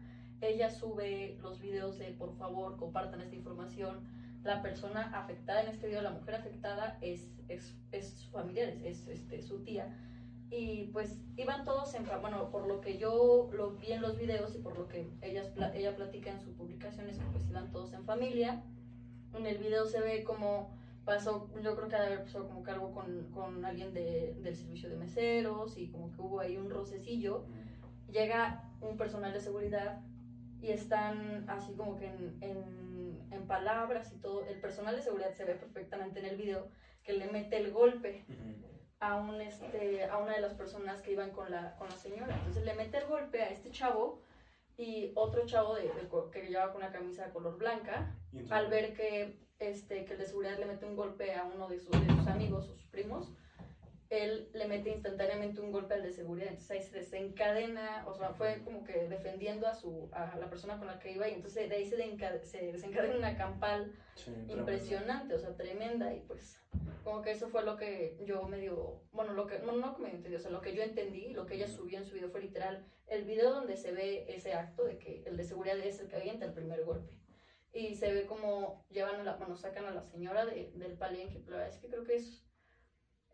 ella 0.41 0.71
sube 0.71 1.39
los 1.43 1.61
videos 1.61 1.99
de 1.99 2.13
por 2.13 2.37
favor 2.37 2.77
compartan 2.77 3.21
esta 3.21 3.35
información. 3.35 4.01
La 4.45 4.63
persona 4.63 5.11
afectada 5.19 5.63
en 5.63 5.69
este 5.69 5.89
video, 5.89 6.03
la 6.03 6.11
mujer 6.11 6.37
afectada, 6.37 6.99
es, 7.01 7.29
es, 7.49 7.75
es 7.91 8.11
su 8.11 8.31
familiar, 8.31 8.69
es, 8.69 8.85
es, 8.85 9.09
este, 9.09 9.43
su 9.43 9.65
tía 9.65 9.93
y 10.51 10.85
pues 10.93 11.21
iban 11.37 11.65
todos 11.65 11.95
en, 11.95 12.05
bueno, 12.21 12.51
por 12.51 12.67
lo 12.67 12.81
que 12.81 12.99
yo 12.99 13.51
lo 13.53 13.73
vi 13.73 13.93
en 13.93 14.03
los 14.03 14.17
videos 14.17 14.55
y 14.55 14.59
por 14.59 14.79
lo 14.79 14.87
que 14.87 15.09
ellas, 15.23 15.53
ella 15.75 15.97
platica 15.97 16.31
en 16.31 16.41
sus 16.41 16.55
publicaciones, 16.55 17.19
pues 17.33 17.49
iban 17.49 17.73
todos 17.73 17.93
en 17.93 18.05
familia. 18.05 18.63
En 19.35 19.47
el 19.47 19.59
video 19.59 19.87
se 19.87 20.01
ve 20.01 20.25
como 20.25 20.71
pasó, 21.07 21.49
yo 21.63 21.75
creo 21.77 21.89
que 21.89 21.97
ha 21.97 22.01
de 22.01 22.07
haber 22.09 22.25
pasado 22.25 22.47
como 22.49 22.63
que 22.63 22.71
algo 22.73 22.93
con, 22.93 23.31
con 23.33 23.65
alguien 23.65 23.95
de- 23.95 24.35
del 24.43 24.55
servicio 24.55 24.91
de 24.91 24.97
meseros 24.97 25.79
y 25.79 25.89
como 25.91 26.13
que 26.13 26.21
hubo 26.21 26.41
ahí 26.41 26.59
un 26.59 26.69
rocecillo. 26.69 27.47
Llega 28.11 28.71
un 28.81 28.97
personal 28.99 29.33
de 29.33 29.41
seguridad 29.41 30.01
y 30.61 30.71
están 30.71 31.49
así 31.49 31.73
como 31.75 31.97
que 31.97 32.07
en, 32.09 32.37
en, 32.43 33.27
en 33.31 33.47
palabras 33.47 34.13
y 34.13 34.19
todo. 34.21 34.45
El 34.47 34.61
personal 34.61 34.97
de 34.97 35.03
seguridad 35.03 35.33
se 35.33 35.45
ve 35.45 35.55
perfectamente 35.55 36.21
en 36.21 36.27
el 36.27 36.37
video 36.37 36.69
que 37.05 37.13
le 37.15 37.31
mete 37.31 37.57
el 37.57 37.71
golpe 37.73 38.25
a, 38.99 39.17
un, 39.17 39.41
este, 39.41 40.05
a 40.05 40.19
una 40.19 40.33
de 40.35 40.41
las 40.41 40.55
personas 40.55 41.01
que 41.03 41.13
iban 41.13 41.31
con 41.31 41.51
la, 41.51 41.77
con 41.77 41.89
la 41.89 41.97
señora. 41.97 42.35
Entonces 42.37 42.65
le 42.65 42.75
mete 42.75 42.99
el 42.99 43.07
golpe 43.07 43.43
a 43.43 43.51
este 43.51 43.71
chavo 43.71 44.21
y 44.77 45.13
otro 45.15 45.47
chavo 45.47 45.75
de, 45.75 45.91
que 46.33 46.43
llevaba 46.43 46.73
con 46.73 46.83
una 46.83 46.93
camisa 46.93 47.27
de 47.27 47.33
color 47.33 47.57
blanca, 47.59 48.15
al 48.51 48.69
ver 48.69 48.95
que, 48.95 49.39
este, 49.59 50.05
que 50.05 50.13
el 50.13 50.19
de 50.19 50.27
seguridad 50.27 50.59
le 50.59 50.67
mete 50.67 50.85
un 50.85 50.97
golpe 50.97 51.35
a 51.35 51.45
uno 51.45 51.69
de 51.69 51.79
sus, 51.79 51.93
de 51.93 52.15
sus 52.15 52.27
amigos 52.27 52.69
o 52.69 52.75
sus 52.75 52.87
primos, 52.89 53.33
él 54.09 54.49
le 54.53 54.69
mete 54.69 54.91
instantáneamente 54.91 55.61
un 55.61 55.73
golpe 55.73 55.95
al 55.95 56.03
de 56.03 56.13
seguridad, 56.13 56.49
entonces 56.49 56.71
ahí 56.71 56.83
se 56.83 56.97
desencadena, 56.97 58.05
o 58.07 58.15
sea, 58.15 58.31
fue 58.33 58.63
como 58.63 58.85
que 58.85 59.09
defendiendo 59.09 59.67
a 59.67 59.75
su 59.75 60.09
a 60.13 60.37
la 60.37 60.49
persona 60.49 60.79
con 60.79 60.87
la 60.87 60.99
que 60.99 61.13
iba 61.13 61.29
y 61.29 61.35
entonces 61.35 61.69
de 61.69 61.77
ahí 61.77 61.87
se, 61.87 61.97
se 62.45 62.73
desencadena 62.73 63.17
una 63.17 63.37
campal 63.37 63.93
Sí, 64.15 64.25
tremendo. 64.31 64.53
impresionante, 64.59 65.35
o 65.35 65.39
sea, 65.39 65.55
tremenda 65.57 66.15
y 66.15 66.21
pues 66.21 66.59
como 67.05 67.23
que 67.23 67.31
eso 67.33 67.49
fue 67.49 67.63
lo 67.65 67.77
que 67.77 68.17
yo 68.21 68.43
medio, 68.45 69.03
bueno, 69.13 69.33
lo 69.35 69.47
que, 69.47 69.59
no, 69.61 69.73
no 69.73 69.95
que 69.95 70.03
me 70.03 70.11
entendí, 70.11 70.37
o 70.37 70.41
sea, 70.41 70.51
lo 70.51 70.61
que 70.61 70.75
yo 70.75 70.83
entendí, 70.83 71.33
lo 71.33 71.47
que 71.47 71.55
ella 71.55 71.69
subió 71.69 71.99
en 71.99 72.05
su 72.05 72.15
video 72.15 72.31
fue 72.31 72.41
literal 72.41 72.85
el 73.07 73.25
video 73.25 73.53
donde 73.53 73.77
se 73.77 73.93
ve 73.93 74.25
ese 74.29 74.55
acto 74.55 74.85
de 74.85 74.99
que 74.99 75.23
el 75.27 75.37
de 75.37 75.45
seguridad 75.45 75.79
es 75.79 76.01
el 76.01 76.09
que 76.09 76.17
avienta 76.17 76.47
el 76.47 76.53
primer 76.53 76.85
golpe. 76.85 77.13
Y 77.73 77.95
se 77.95 78.13
ve 78.13 78.27
como 78.27 78.85
llevan 78.89 79.21
a 79.21 79.23
la, 79.23 79.37
bueno, 79.37 79.55
sacan 79.55 79.85
a 79.85 79.91
la 79.93 80.03
señora 80.03 80.47
de- 80.47 80.71
del 80.75 80.95
palenque, 80.97 81.39
pero 81.45 81.59
la 81.59 81.63
verdad 81.65 81.75
es 81.77 81.81
que 81.81 81.89
creo 81.89 82.05
que 82.05 82.15
es, 82.17 82.43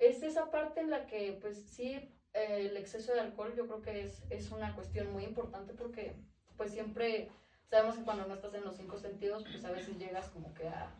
es 0.08 0.22
esa 0.22 0.50
parte 0.50 0.80
en 0.80 0.90
la 0.90 1.06
que, 1.06 1.38
pues 1.40 1.64
sí, 1.70 1.94
eh, 2.34 2.66
el 2.70 2.76
exceso 2.76 3.12
de 3.12 3.20
alcohol 3.20 3.54
yo 3.56 3.66
creo 3.66 3.82
que 3.82 4.02
es, 4.04 4.22
es 4.30 4.50
una 4.50 4.74
cuestión 4.74 5.12
muy 5.12 5.24
importante 5.24 5.74
porque, 5.74 6.16
pues 6.56 6.72
siempre, 6.72 7.30
sabemos 7.70 7.96
que 7.96 8.04
cuando 8.04 8.26
no 8.26 8.34
estás 8.34 8.54
en 8.54 8.64
los 8.64 8.76
cinco 8.76 8.98
sentidos, 8.98 9.44
pues 9.44 9.64
a 9.64 9.70
veces 9.70 9.98
llegas 9.98 10.28
como 10.30 10.52
que 10.54 10.66
a, 10.68 10.94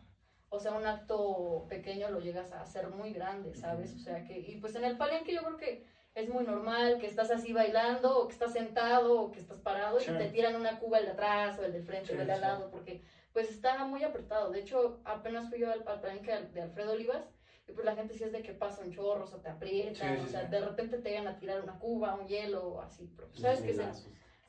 o 0.49 0.59
sea, 0.59 0.73
un 0.73 0.85
acto 0.85 1.65
pequeño 1.67 2.09
lo 2.11 2.19
llegas 2.19 2.51
a 2.53 2.61
hacer 2.61 2.87
muy 2.89 3.11
grande, 3.11 3.53
¿sabes? 3.55 3.93
O 3.95 3.99
sea 3.99 4.23
que, 4.23 4.39
y 4.39 4.57
pues 4.61 4.75
en 4.75 4.85
el 4.85 4.97
palenque 4.97 5.33
yo 5.33 5.43
creo 5.43 5.57
que 5.57 5.85
es 6.15 6.29
muy 6.29 6.43
normal 6.45 6.99
que 6.99 7.07
estás 7.07 7.31
así 7.31 7.53
bailando, 7.53 8.19
o 8.19 8.27
que 8.27 8.33
estás 8.33 8.53
sentado, 8.53 9.19
o 9.19 9.31
que 9.31 9.39
estás 9.39 9.59
parado, 9.59 9.99
Sí. 9.99 10.11
y 10.11 10.17
te 10.17 10.29
tiran 10.29 10.55
una 10.55 10.79
cuba 10.79 10.99
el 10.99 11.05
de 11.05 11.11
atrás, 11.11 11.57
o 11.59 11.65
el 11.65 11.73
del 11.73 11.83
frente, 11.83 12.11
Sí, 12.11 12.17
o 12.17 12.21
el 12.21 12.27
de 12.27 12.33
al 12.33 12.39
sí. 12.39 12.45
lado, 12.45 12.69
porque 12.69 13.01
pues 13.33 13.49
está 13.49 13.83
muy 13.85 14.03
apretado. 14.03 14.51
De 14.51 14.59
hecho, 14.59 15.01
apenas 15.05 15.49
fui 15.49 15.57
yo 15.59 15.71
al, 15.71 15.83
al 15.87 16.01
palenque 16.01 16.31
de 16.53 16.61
Alfredo 16.61 16.91
Olivas, 16.93 17.25
y 17.67 17.71
pues 17.71 17.85
la 17.85 17.93
gente 17.93 18.13
sí 18.13 18.23
es 18.23 18.31
de 18.31 18.41
que 18.41 18.53
pasa 18.53 18.81
un 18.81 18.89
chorro, 18.91 19.23
o 19.23 19.27
sea, 19.27 19.41
te 19.41 19.49
aprietan, 19.49 20.15
Sí, 20.17 20.21
sí, 20.21 20.23
o 20.23 20.27
sea, 20.27 20.41
sí. 20.43 20.49
de 20.49 20.59
repente 20.59 20.97
te 20.97 21.09
llegan 21.09 21.27
a 21.27 21.37
tirar 21.37 21.61
una 21.61 21.77
cuba, 21.77 22.13
un 22.13 22.27
hielo, 22.27 22.67
o 22.67 22.79
así, 22.81 23.09
pero 23.15 23.27
pues, 23.29 23.41
sabes 23.41 23.61
que 23.61 23.71
es 23.71 23.79
el. 23.79 23.93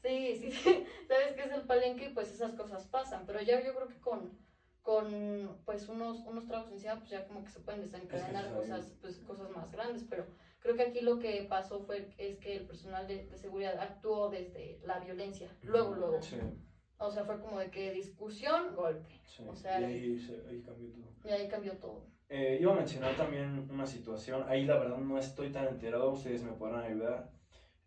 Sí, 0.03 0.35
sí, 0.37 0.51
sí. 0.51 0.85
Sabes 1.09 1.33
que 1.35 1.43
es 1.43 1.51
el 1.51 1.65
palenque 1.67 2.05
y 2.05 2.09
pues 2.09 2.31
esas 2.31 2.53
cosas 2.55 2.85
pasan. 2.85 3.25
Pero 3.25 3.41
ya 3.41 3.59
yo 3.61 3.75
creo 3.75 3.89
que 3.89 3.99
con, 4.01 4.37
con 4.83 5.63
pues 5.65 5.89
unos, 5.89 6.21
unos 6.27 6.47
tragos 6.47 6.71
encima, 6.71 6.99
pues 6.99 7.09
ya 7.09 7.25
como 7.27 7.43
que 7.43 7.51
se 7.51 7.61
pueden 7.61 7.81
desencadenar 7.81 8.45
Es 8.45 8.51
que 8.51 8.57
cosas, 8.57 8.95
pues, 9.01 9.17
cosas 9.21 9.49
más 9.49 9.71
grandes. 9.71 10.05
Pero 10.05 10.27
creo 10.61 10.75
que 10.75 10.83
aquí 10.83 11.01
lo 11.01 11.19
que 11.19 11.43
pasó 11.43 11.81
fue 11.81 12.07
es 12.19 12.37
que 12.37 12.55
el 12.55 12.67
personal 12.67 13.07
de, 13.07 13.25
de 13.25 13.37
seguridad 13.39 13.79
actuó 13.81 14.29
desde 14.29 14.79
la 14.83 14.99
violencia. 14.99 15.57
Luego, 15.63 15.95
luego. 15.95 16.21
Sí, 16.21 16.37
O 16.99 17.11
sea, 17.11 17.25
fue 17.25 17.39
como 17.41 17.59
de 17.59 17.71
que 17.71 17.91
discusión, 17.91 18.75
golpe. 18.75 19.21
sí. 19.25 19.43
O 19.49 19.55
sea, 19.55 19.81
y 19.81 19.85
ahí, 19.85 20.19
se- 20.19 20.43
ahí 20.47 20.61
cambió 20.61 20.91
todo. 20.91 21.13
Y 21.25 21.31
ahí 21.31 21.49
cambió 21.49 21.79
todo. 21.79 22.07
Eh, 22.37 22.59
iba 22.61 22.73
a 22.73 22.75
mencionar 22.75 23.15
también 23.15 23.71
una 23.71 23.87
situación, 23.87 24.45
ahí 24.49 24.65
la 24.65 24.77
verdad 24.77 24.99
no 24.99 25.17
estoy 25.19 25.53
tan 25.53 25.69
enterado, 25.69 26.11
ustedes 26.11 26.43
me 26.43 26.51
podrán 26.51 26.83
ayudar. 26.83 27.31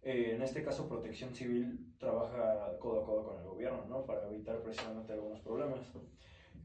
Eh, 0.02 0.36
en 0.36 0.42
este 0.42 0.64
caso, 0.64 0.88
Protección 0.88 1.36
Civil 1.36 1.94
trabaja 1.98 2.78
codo 2.80 3.02
a 3.02 3.06
codo 3.06 3.26
con 3.26 3.40
el 3.40 3.46
gobierno, 3.46 3.86
¿no? 3.90 4.06
Para 4.06 4.26
evitar 4.30 4.62
precisamente 4.62 5.12
algunos 5.12 5.42
problemas. 5.42 5.82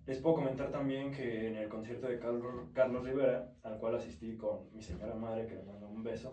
Les 0.07 0.21
puedo 0.21 0.37
comentar 0.37 0.71
también 0.71 1.11
que 1.11 1.49
en 1.49 1.57
el 1.57 1.69
concierto 1.69 2.07
de 2.07 2.21
Carlos, 2.21 2.69
Carlos 2.73 3.05
Rivera, 3.05 3.53
al 3.65 3.81
cual 3.81 3.97
asistí 3.97 4.37
con 4.37 4.73
mi 4.73 4.81
señora 4.81 5.17
madre, 5.17 5.49
que 5.49 5.57
le 5.57 5.65
mando 5.65 5.89
un 5.89 6.05
beso 6.05 6.31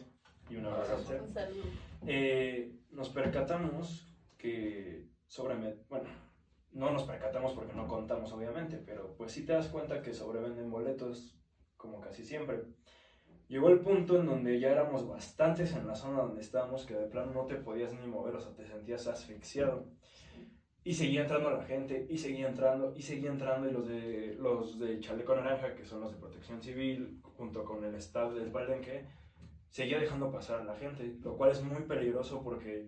y 0.51 0.57
un 0.57 0.67
abrazo. 0.67 1.15
Un 1.23 1.33
saludo. 1.33 1.63
eh, 2.05 2.75
nos 2.91 3.09
percatamos 3.09 4.15
que 4.37 5.09
sobre 5.25 5.55
bueno 5.89 6.09
no 6.73 6.91
nos 6.91 7.05
percatamos 7.05 7.53
porque 7.53 7.73
no 7.73 7.87
contamos 7.87 8.31
obviamente 8.31 8.77
pero 8.77 9.15
pues 9.17 9.31
sí 9.31 9.43
te 9.45 9.53
das 9.53 9.67
cuenta 9.69 10.03
que 10.03 10.13
sobrevenden 10.13 10.69
boletos 10.69 11.38
como 11.79 11.99
casi 11.99 12.23
siempre 12.23 12.65
llegó 13.47 13.69
el 13.69 13.79
punto 13.79 14.19
en 14.19 14.27
donde 14.27 14.59
ya 14.59 14.69
éramos 14.69 15.07
bastantes 15.07 15.73
en 15.73 15.87
la 15.87 15.95
zona 15.95 16.21
donde 16.21 16.41
estábamos 16.41 16.85
que 16.85 16.93
de 16.93 17.07
plano 17.07 17.33
no 17.33 17.45
te 17.47 17.55
podías 17.55 17.91
ni 17.93 18.05
mover 18.05 18.35
o 18.35 18.39
sea 18.39 18.53
te 18.53 18.67
sentías 18.67 19.07
asfixiado 19.07 19.87
y 20.83 20.93
seguía 20.93 21.21
entrando 21.21 21.49
la 21.49 21.63
gente 21.63 22.05
y 22.09 22.17
seguía 22.17 22.47
entrando 22.47 22.93
y 22.95 23.01
seguía 23.01 23.31
entrando 23.31 23.67
y 23.67 23.71
los 23.71 23.87
de 23.87 24.35
los 24.37 24.77
de 24.77 24.99
chaleco 24.99 25.35
naranja 25.35 25.75
que 25.75 25.85
son 25.85 26.01
los 26.01 26.11
de 26.11 26.19
protección 26.19 26.61
civil 26.61 27.21
junto 27.37 27.63
con 27.63 27.83
el 27.83 27.95
staff 27.95 28.33
del 28.33 28.51
palenque 28.51 29.07
seguía 29.69 29.99
dejando 29.99 30.31
pasar 30.31 30.61
a 30.61 30.63
la 30.63 30.75
gente, 30.75 31.17
lo 31.21 31.37
cual 31.37 31.51
es 31.51 31.61
muy 31.63 31.83
peligroso 31.83 32.41
porque 32.43 32.87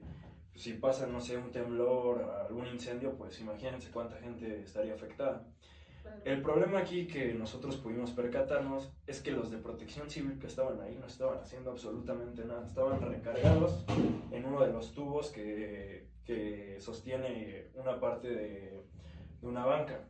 si 0.55 0.74
pasa, 0.74 1.07
no 1.07 1.21
sé, 1.21 1.38
un 1.38 1.51
temblor, 1.51 2.24
algún 2.48 2.67
incendio, 2.67 3.15
pues 3.17 3.39
imagínense 3.39 3.91
cuánta 3.91 4.17
gente 4.17 4.62
estaría 4.62 4.93
afectada. 4.93 5.48
El 6.24 6.41
problema 6.41 6.79
aquí 6.79 7.08
que 7.08 7.34
nosotros 7.34 7.77
pudimos 7.77 8.12
percatarnos 8.12 8.91
es 9.08 9.22
que 9.22 9.31
los 9.31 9.50
de 9.50 9.58
protección 9.58 10.10
civil 10.10 10.38
que 10.39 10.48
estaban 10.48 10.79
ahí 10.81 10.96
no 11.00 11.08
estaban 11.08 11.39
haciendo 11.39 11.72
absolutamente 11.72 12.46
nada, 12.46 12.65
estaban 12.65 13.01
recargados 13.01 13.84
en 14.31 14.46
uno 14.46 14.62
de 14.62 14.72
los 14.72 14.91
tubos 14.93 15.31
que, 15.31 16.08
que 16.24 16.77
sostiene 16.79 17.67
una 17.74 18.00
parte 18.00 18.29
de, 18.29 18.84
de 19.41 19.48
una 19.48 19.65
banca. 19.65 20.08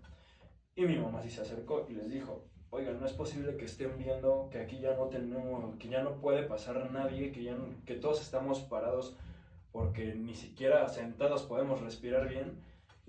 Y 0.76 0.84
mi 0.86 0.98
mamá 0.98 1.22
sí 1.22 1.30
se 1.30 1.42
acercó 1.42 1.86
y 1.90 1.94
les 1.94 2.10
dijo, 2.10 2.44
oigan, 2.72 3.00
no 3.00 3.06
es 3.06 3.14
posible 3.14 3.56
que 3.56 3.66
estén 3.66 3.98
viendo 3.98 4.50
que 4.52 4.60
aquí 4.60 4.80
ya 4.80 4.96
no 4.96 5.06
tenemos, 5.08 5.76
que 5.78 5.88
ya 5.88 6.04
no 6.04 6.20
puede 6.20 6.44
pasar 6.44 6.92
nadie, 6.92 7.32
que, 7.32 7.44
ya 7.44 7.54
no- 7.56 7.74
que 7.86 7.96
todos 7.96 8.22
estamos 8.22 8.62
parados 8.62 9.16
porque 9.72 10.14
ni 10.14 10.36
siquiera 10.36 10.88
sentados 10.90 11.44
podemos 11.44 11.80
respirar 11.82 12.28
bien 12.28 12.60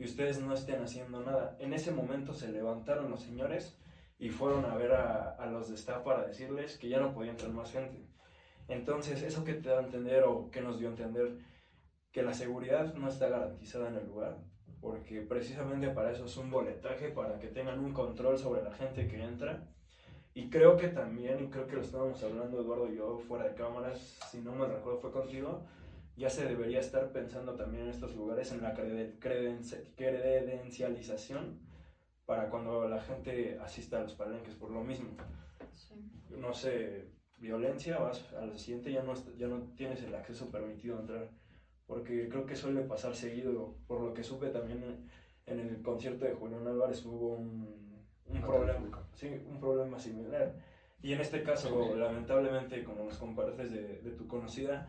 y 0.03 0.05
ustedes 0.05 0.41
no 0.41 0.53
estén 0.53 0.83
haciendo 0.83 1.21
nada. 1.21 1.57
En 1.61 1.73
ese 1.73 1.93
momento 1.93 2.35
se 2.35 2.51
levantaron 2.51 3.09
los 3.09 3.23
señores 3.23 3.79
y 4.19 4.31
fueron 4.31 4.65
a 4.65 4.75
ver 4.75 4.91
a, 4.91 5.47
los 5.47 5.69
de 5.69 5.77
staff 5.77 6.03
para 6.03 6.27
decirles 6.27 6.77
que 6.77 6.89
ya 6.89 6.99
no 6.99 7.15
podía 7.15 7.31
entrar 7.31 7.53
más 7.53 7.71
gente. 7.71 8.05
Entonces, 8.67 9.23
eso 9.23 9.45
que 9.45 9.55
te 9.55 9.69
da 9.69 9.79
a 9.79 9.85
entender 9.85 10.25
o 10.25 10.51
que 10.51 10.61
nos 10.61 10.81
dio 10.81 10.89
a 10.89 10.91
entender 10.91 11.39
que 12.11 12.25
la 12.25 12.35
seguridad 12.35 12.95
no 12.95 13.09
está 13.09 13.29
garantizada 13.29 13.91
en 13.91 13.95
el 13.95 14.07
lugar, 14.09 14.39
porque 14.81 15.21
precisamente 15.21 15.89
para 15.91 16.11
eso 16.11 16.25
es 16.25 16.37
un 16.37 16.51
boletaje, 16.51 17.11
para 17.11 17.39
que 17.39 17.47
tengan 17.47 17.79
un 17.79 17.93
control 17.93 18.37
sobre 18.39 18.65
la 18.65 18.73
gente 18.73 19.07
que 19.07 19.23
entra. 19.23 19.69
Y 20.35 20.51
creo 20.51 20.77
que 20.77 20.89
también, 20.89 21.45
y 21.45 21.47
creo 21.49 21.69
que 21.69 21.77
lo 21.77 21.83
estábamos 21.83 22.21
hablando 22.25 22.61
Eduardo 22.61 22.93
y 22.93 22.97
yo 22.97 23.19
fuera 23.29 23.45
de 23.45 23.55
cámaras, 23.55 24.01
si 24.33 24.41
no 24.41 24.53
me 24.53 24.67
recuerdo 24.67 24.99
fue 24.99 25.13
contigo, 25.13 25.65
ya 26.17 26.29
se 26.31 26.47
debería 26.47 26.81
estar 26.81 27.11
pensando 27.13 27.55
también 27.55 27.85
en 27.85 27.91
estos 27.91 28.15
lugares 28.15 28.53
en 28.53 28.63
la 28.63 28.75
creden- 28.75 29.19
credenci- 29.19 29.85
credencialización 29.97 31.59
para 32.27 32.49
cuando 32.51 32.89
la 32.89 33.01
gente 33.01 33.59
asista 33.63 33.99
a 33.99 34.03
los 34.03 34.15
palenques 34.15 34.55
por 34.55 34.71
lo 34.71 34.83
mismo. 34.83 35.11
Sí. 35.75 35.95
No 36.31 36.53
sé, 36.55 37.07
violencia, 37.39 37.99
vas 37.99 38.33
al 38.35 38.59
siguiente 38.59 38.93
ya 38.93 39.03
no, 39.03 39.15
ya 39.37 39.49
no 39.49 39.59
tienes 39.77 40.03
el 40.05 40.15
acceso 40.15 40.51
permitido 40.51 40.97
a 40.97 41.01
entrar. 41.01 41.29
Porque 41.87 42.29
creo 42.29 42.47
que 42.47 42.57
suele 42.57 42.83
pasar 42.83 43.15
seguido, 43.15 43.75
por 43.87 44.01
lo 44.01 44.15
que 44.15 44.23
supe 44.23 44.49
también 44.49 44.83
en, 44.85 45.11
en 45.47 45.61
el 45.69 45.83
concierto 45.83 46.25
de 46.25 46.33
Julián 46.33 46.67
Álvarez 46.67 47.05
hubo 47.05 47.35
un, 47.35 48.07
un 48.27 48.41
problema, 48.41 49.05
sí, 49.15 49.29
un 49.51 49.59
problema 49.61 49.99
similar. 49.99 50.55
Y 51.03 51.13
en 51.13 51.21
este 51.21 51.43
caso, 51.43 51.91
Sí. 51.93 51.99
lamentablemente, 51.99 52.85
como 52.85 53.05
nos 53.05 53.19
compartes 53.19 53.73
de, 53.73 54.01
de 54.01 54.11
tu 54.13 54.29
conocida, 54.29 54.89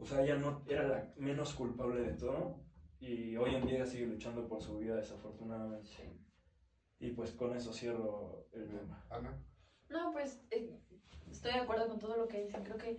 o 0.00 0.06
sea, 0.06 0.22
ella 0.22 0.36
no 0.36 0.62
era 0.66 0.88
la 0.88 1.12
menos 1.16 1.54
culpable 1.54 2.00
de 2.00 2.14
todo 2.14 2.56
y 3.00 3.36
hoy 3.36 3.54
en 3.54 3.66
día 3.66 3.86
sigue 3.86 4.06
luchando 4.06 4.48
por 4.48 4.62
su 4.62 4.78
vida 4.78 4.96
desafortunadamente. 4.96 5.88
Sí. 5.88 6.02
Y 6.98 7.10
pues 7.12 7.32
con 7.32 7.54
eso 7.56 7.72
cierro 7.72 8.46
el 8.52 8.68
tema. 8.68 9.04
Ana. 9.10 9.42
No, 9.88 10.12
pues 10.12 10.42
eh, 10.50 10.78
estoy 11.30 11.52
de 11.52 11.60
acuerdo 11.60 11.88
con 11.88 11.98
todo 11.98 12.16
lo 12.16 12.28
que 12.28 12.42
dicen. 12.42 12.64
Creo 12.64 12.78
que 12.78 12.98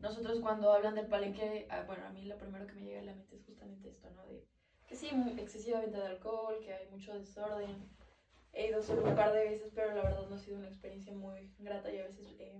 nosotros 0.00 0.40
cuando 0.40 0.72
hablan 0.72 0.94
del 0.94 1.06
palenque, 1.06 1.66
ah, 1.70 1.84
bueno, 1.86 2.04
a 2.06 2.10
mí 2.10 2.24
lo 2.24 2.38
primero 2.38 2.66
que 2.66 2.74
me 2.74 2.84
llega 2.84 3.00
a 3.00 3.04
la 3.04 3.14
mente 3.14 3.36
es 3.36 3.44
justamente 3.44 3.88
esto, 3.88 4.10
¿no? 4.10 4.26
De 4.26 4.44
que 4.86 4.96
sí, 4.96 5.08
excesiva 5.38 5.80
venta 5.80 6.00
de 6.00 6.06
alcohol, 6.06 6.58
que 6.60 6.72
hay 6.72 6.88
mucho 6.90 7.14
desorden. 7.14 7.88
He 8.52 8.68
ido 8.68 8.82
solo 8.82 9.04
un 9.04 9.14
par 9.14 9.32
de 9.32 9.48
veces, 9.48 9.72
pero 9.74 9.94
la 9.94 10.02
verdad 10.02 10.28
no 10.28 10.34
ha 10.34 10.38
sido 10.38 10.58
una 10.58 10.68
experiencia 10.68 11.12
muy 11.14 11.54
grata 11.58 11.90
y 11.90 11.98
a 11.98 12.04
veces 12.04 12.26
eh, 12.38 12.58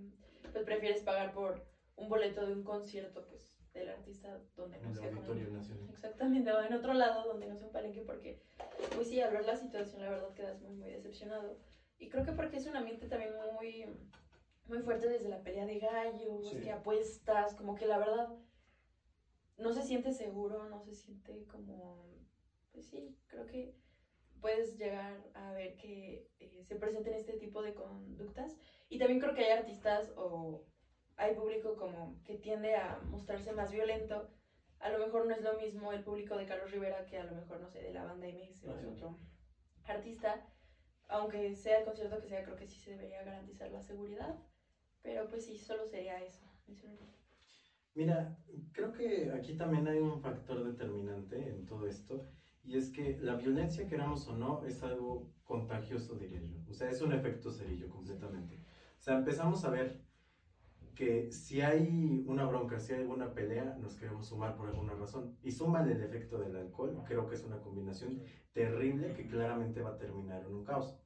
pues 0.51 0.65
prefieres 0.65 1.03
pagar 1.03 1.33
por 1.33 1.63
un 1.95 2.09
boleto 2.09 2.45
de 2.45 2.53
un 2.53 2.63
concierto, 2.63 3.23
pues 3.27 3.52
del 3.73 3.89
artista 3.89 4.39
donde 4.55 4.77
En 4.77 4.83
no 4.83 4.89
el 4.89 4.95
sea 4.95 5.09
como- 5.09 5.21
Nacional. 5.33 5.89
Exactamente, 5.89 6.51
o 6.51 6.61
en 6.61 6.73
otro 6.73 6.93
lado 6.93 7.23
donde 7.23 7.47
no 7.47 7.55
sea 7.55 7.67
un 7.67 7.73
palenque, 7.73 8.01
porque, 8.01 8.39
pues 8.95 9.07
sí, 9.07 9.19
al 9.19 9.31
ver 9.31 9.45
la 9.45 9.55
situación, 9.55 10.01
la 10.01 10.09
verdad 10.09 10.33
quedas 10.33 10.61
muy, 10.61 10.75
muy 10.75 10.89
decepcionado. 10.91 11.57
Y 11.97 12.09
creo 12.09 12.23
que 12.23 12.31
porque 12.33 12.57
es 12.57 12.65
un 12.67 12.75
ambiente 12.75 13.07
también 13.07 13.31
muy, 13.53 13.85
muy 14.67 14.79
fuerte 14.79 15.07
desde 15.07 15.29
la 15.29 15.41
pelea 15.43 15.65
de 15.65 15.79
gallos, 15.79 16.49
Sí. 16.49 16.59
que 16.61 16.71
apuestas, 16.71 17.55
como 17.55 17.75
que 17.75 17.85
la 17.87 17.97
verdad 17.97 18.29
no 19.57 19.73
se 19.73 19.83
siente 19.83 20.11
seguro, 20.11 20.67
no 20.69 20.79
se 20.81 20.93
siente 20.93 21.45
como, 21.45 21.97
pues 22.71 22.85
sí, 22.87 23.15
creo 23.27 23.45
que 23.45 23.73
puedes 24.41 24.77
llegar 24.77 25.23
a 25.35 25.51
ver 25.53 25.77
que 25.77 26.27
eh, 26.39 26.63
se 26.67 26.75
presenten 26.75 27.13
este 27.13 27.33
tipo 27.33 27.61
de 27.61 27.73
conductas. 27.73 28.57
Y 28.89 28.99
también 28.99 29.19
creo 29.19 29.33
que 29.33 29.45
hay 29.45 29.51
artistas 29.51 30.11
o 30.17 30.63
hay 31.17 31.35
público 31.35 31.75
como 31.75 32.21
que 32.23 32.37
tiende 32.37 32.75
a 32.75 32.99
mostrarse 33.09 33.53
más 33.53 33.71
violento. 33.71 34.29
A 34.79 34.89
lo 34.89 34.99
mejor 35.05 35.27
no 35.27 35.33
es 35.33 35.43
lo 35.43 35.57
mismo 35.59 35.93
el 35.93 36.03
público 36.03 36.35
de 36.37 36.45
Carlos 36.45 36.71
Rivera 36.71 37.05
que 37.05 37.17
a 37.17 37.23
lo 37.23 37.35
mejor, 37.35 37.61
no 37.61 37.69
sé, 37.69 37.81
de 37.81 37.93
la 37.93 38.03
banda 38.03 38.27
MS 38.27 38.67
o 38.67 38.73
de 38.75 38.87
otro 38.87 39.19
artista. 39.85 40.45
Aunque 41.07 41.53
sea 41.55 41.79
el 41.79 41.85
concierto 41.85 42.19
que 42.19 42.27
sea, 42.27 42.43
creo 42.43 42.55
que 42.55 42.65
sí 42.65 42.79
se 42.79 42.91
debería 42.91 43.23
garantizar 43.23 43.69
la 43.69 43.81
seguridad. 43.81 44.35
Pero 45.01 45.27
pues 45.29 45.45
sí, 45.45 45.57
solo 45.57 45.85
sería 45.85 46.21
eso. 46.23 46.45
Mira, 47.93 48.35
creo 48.71 48.91
que 48.91 49.31
aquí 49.31 49.55
también 49.55 49.87
hay 49.87 49.99
un 49.99 50.19
factor 50.19 50.63
determinante 50.63 51.47
en 51.47 51.65
todo 51.65 51.87
esto, 51.87 52.27
y 52.63 52.77
es 52.77 52.89
que 52.89 53.17
la 53.19 53.35
violencia, 53.35 53.87
queramos 53.87 54.27
o 54.27 54.35
no, 54.35 54.65
es 54.65 54.81
algo 54.81 55.29
contagioso, 55.43 56.15
diría 56.15 56.41
yo. 56.41 56.57
O 56.69 56.73
sea, 56.73 56.89
es 56.89 57.01
un 57.01 57.13
efecto 57.13 57.51
cerillo 57.51 57.89
completamente. 57.89 58.55
O 58.97 59.01
sea, 59.01 59.17
empezamos 59.17 59.63
a 59.65 59.69
ver 59.69 60.02
que 60.95 61.31
si 61.31 61.61
hay 61.61 62.23
una 62.27 62.45
bronca, 62.45 62.79
si 62.79 62.93
hay 62.93 63.01
alguna 63.01 63.33
pelea, 63.33 63.77
nos 63.81 63.95
queremos 63.95 64.27
sumar 64.27 64.55
por 64.55 64.69
alguna 64.69 64.93
razón. 64.93 65.35
Y 65.43 65.51
suman 65.51 65.89
el 65.89 66.01
efecto 66.01 66.37
del 66.37 66.55
alcohol, 66.55 67.03
creo 67.07 67.27
que 67.27 67.35
es 67.35 67.43
una 67.43 67.59
combinación 67.61 68.21
terrible 68.53 69.13
que 69.13 69.27
claramente 69.27 69.81
va 69.81 69.91
a 69.91 69.97
terminar 69.97 70.43
en 70.43 70.53
un 70.53 70.63
caos. 70.63 70.97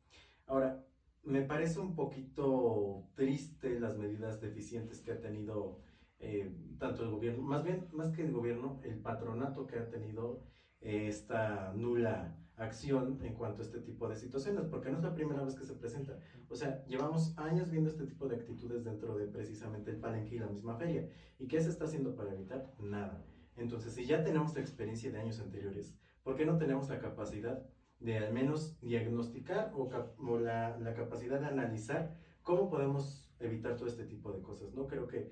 Ahora, 0.45 0.83
me 1.23 1.41
parece 1.41 1.79
un 1.79 1.95
poquito 1.95 3.05
triste 3.15 3.79
las 3.79 3.97
medidas 3.97 4.39
deficientes 4.39 5.01
que 5.01 5.11
ha 5.11 5.19
tenido 5.19 5.81
eh, 6.19 6.49
tanto 6.79 7.03
el 7.03 7.11
gobierno, 7.11 7.43
más 7.43 7.63
bien, 7.63 7.87
más 7.91 8.11
que 8.11 8.23
el 8.23 8.31
gobierno, 8.31 8.79
el 8.83 8.99
patronato 8.99 9.67
que 9.67 9.77
ha 9.77 9.89
tenido 9.89 10.41
eh, 10.81 11.07
esta 11.07 11.71
nula 11.73 12.35
acción 12.57 13.19
en 13.23 13.35
cuanto 13.35 13.61
a 13.61 13.65
este 13.65 13.79
tipo 13.79 14.07
de 14.09 14.15
situaciones, 14.15 14.65
porque 14.65 14.89
no 14.89 14.97
es 14.97 15.03
la 15.03 15.13
primera 15.13 15.43
vez 15.43 15.55
que 15.55 15.65
se 15.65 15.73
presenta. 15.73 16.19
O 16.49 16.55
sea, 16.55 16.83
llevamos 16.85 17.37
años 17.37 17.69
viendo 17.69 17.89
este 17.89 18.05
tipo 18.05 18.27
de 18.27 18.35
actitudes 18.35 18.83
dentro 18.83 19.15
de 19.15 19.27
precisamente 19.27 19.91
el 19.91 19.97
palenque 19.97 20.35
y 20.35 20.39
la 20.39 20.47
misma 20.47 20.75
feria. 20.75 21.07
¿Y 21.39 21.47
qué 21.47 21.61
se 21.61 21.69
está 21.69 21.85
haciendo 21.85 22.15
para 22.15 22.33
evitar? 22.33 22.73
Nada. 22.79 23.23
Entonces, 23.55 23.93
si 23.93 24.05
ya 24.05 24.23
tenemos 24.23 24.55
la 24.55 24.61
experiencia 24.61 25.11
de 25.11 25.19
años 25.19 25.39
anteriores, 25.39 25.95
¿por 26.23 26.35
qué 26.35 26.45
no 26.45 26.57
tenemos 26.57 26.89
la 26.89 26.99
capacidad 26.99 27.63
de 27.99 28.17
al 28.17 28.33
menos 28.33 28.79
diagnosticar 28.81 29.71
o, 29.75 29.89
o 30.19 30.39
la, 30.39 30.93
capacidad 30.95 31.39
de 31.39 31.47
analizar 31.47 32.15
cómo 32.41 32.69
podemos 32.69 33.31
evitar 33.39 33.75
todo 33.75 33.87
este 33.87 34.05
tipo 34.05 34.31
de 34.31 34.41
cosas? 34.41 34.73
No 34.73 34.87
creo 34.87 35.07
que 35.07 35.31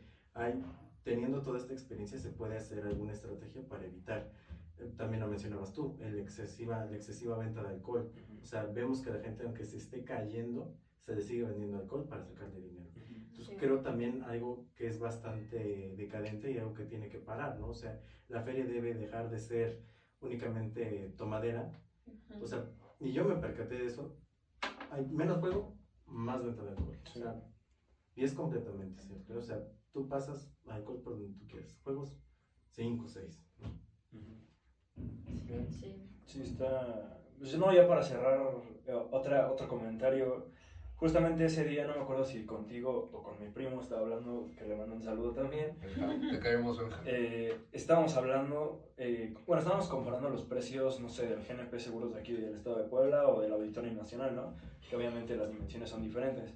teniendo 1.03 1.41
toda 1.41 1.59
esta 1.59 1.73
experiencia, 1.73 2.17
se 2.17 2.31
puede 2.31 2.57
hacer 2.57 2.85
alguna 2.85 3.13
estrategia 3.13 3.67
para 3.67 3.85
evitar. 3.85 4.31
Eh, 4.79 4.91
También 4.97 5.21
lo 5.21 5.27
mencionabas 5.27 5.73
tú, 5.73 5.97
el 6.01 6.19
excesiva, 6.19 6.85
la 6.85 6.95
excesiva 6.95 7.37
venta 7.37 7.61
de 7.63 7.69
alcohol. 7.69 8.11
O 8.41 8.45
sea, 8.45 8.65
vemos 8.65 9.01
que 9.01 9.11
la 9.11 9.19
gente, 9.19 9.43
aunque 9.43 9.65
se 9.65 9.77
esté 9.77 10.03
cayendo, 10.03 10.75
se 10.99 11.15
le 11.15 11.21
sigue 11.21 11.43
vendiendo 11.43 11.77
alcohol 11.77 12.07
para 12.07 12.23
sacarle 12.23 12.59
dinero. 12.61 12.89
Entonces, 12.95 13.47
Sí. 13.47 13.57
creo 13.57 13.81
también 13.81 14.23
algo 14.23 14.65
que 14.75 14.87
es 14.87 14.99
bastante 14.99 15.93
decadente 15.97 16.51
y 16.51 16.57
algo 16.57 16.73
que 16.73 16.85
tiene 16.85 17.09
que 17.09 17.19
parar, 17.19 17.59
¿no? 17.59 17.67
O 17.67 17.73
sea, 17.73 17.99
la 18.27 18.41
feria 18.41 18.65
debe 18.65 18.93
dejar 18.95 19.29
de 19.29 19.39
ser 19.39 19.83
únicamente 20.21 21.13
tomadera. 21.17 21.71
O 22.41 22.47
sea, 22.47 22.69
y 22.99 23.11
yo 23.11 23.25
me 23.25 23.35
percaté 23.35 23.75
de 23.75 23.87
eso. 23.87 24.15
Hay 24.91 25.05
menos 25.09 25.39
juego, 25.39 25.77
más 26.05 26.43
venta 26.43 26.63
de 26.63 26.69
alcohol. 26.69 26.97
O 27.13 27.19
sea, 27.19 27.43
y 28.15 28.23
es 28.23 28.33
completamente 28.33 29.01
cierto. 29.01 29.37
O 29.37 29.41
sea, 29.41 29.67
tú 29.91 30.07
pasas 30.07 30.49
alcohol 30.67 31.01
por 31.01 31.19
donde 31.19 31.37
tú 31.37 31.45
quieras. 31.47 31.77
Juegos 31.83 32.17
5, 32.69 33.07
6. 33.09 33.45
Sí. 34.95 35.95
Sí, 36.25 36.41
está. 36.41 37.19
Pues 37.37 37.57
no, 37.57 37.73
ya 37.73 37.87
para 37.87 38.03
cerrar, 38.03 38.39
eh, 38.87 38.93
otra, 39.11 39.51
otro 39.51 39.67
comentario. 39.67 40.47
Justamente 40.95 41.43
ese 41.43 41.65
día, 41.65 41.85
no 41.85 41.95
me 41.95 42.01
acuerdo 42.03 42.23
si 42.23 42.45
contigo 42.45 43.09
o 43.11 43.21
con 43.21 43.37
mi 43.39 43.49
primo 43.49 43.81
estaba 43.81 44.01
hablando, 44.01 44.49
que 44.57 44.63
le 44.63 44.77
mando 44.77 44.95
un 44.95 45.03
saludo 45.03 45.33
también. 45.33 45.77
Te 46.31 46.39
caemos, 46.39 46.79
Benja. 46.79 47.01
Eh, 47.05 47.53
estábamos 47.73 48.15
hablando, 48.15 48.81
eh, 48.97 49.33
bueno, 49.45 49.59
estábamos 49.61 49.87
comparando 49.89 50.29
los 50.29 50.43
precios, 50.43 51.01
no 51.01 51.09
sé, 51.09 51.27
del 51.27 51.43
GNP 51.43 51.77
Seguros 51.79 52.13
de 52.13 52.19
aquí 52.21 52.31
del 52.31 52.55
Estado 52.55 52.77
de 52.77 52.85
Puebla 52.85 53.27
o 53.27 53.41
del 53.41 53.51
Auditorio 53.51 53.91
Nacional, 53.91 54.35
¿no? 54.35 54.53
Que 54.89 54.95
obviamente 54.95 55.35
las 55.35 55.49
dimensiones 55.49 55.89
son 55.89 56.01
diferentes. 56.01 56.53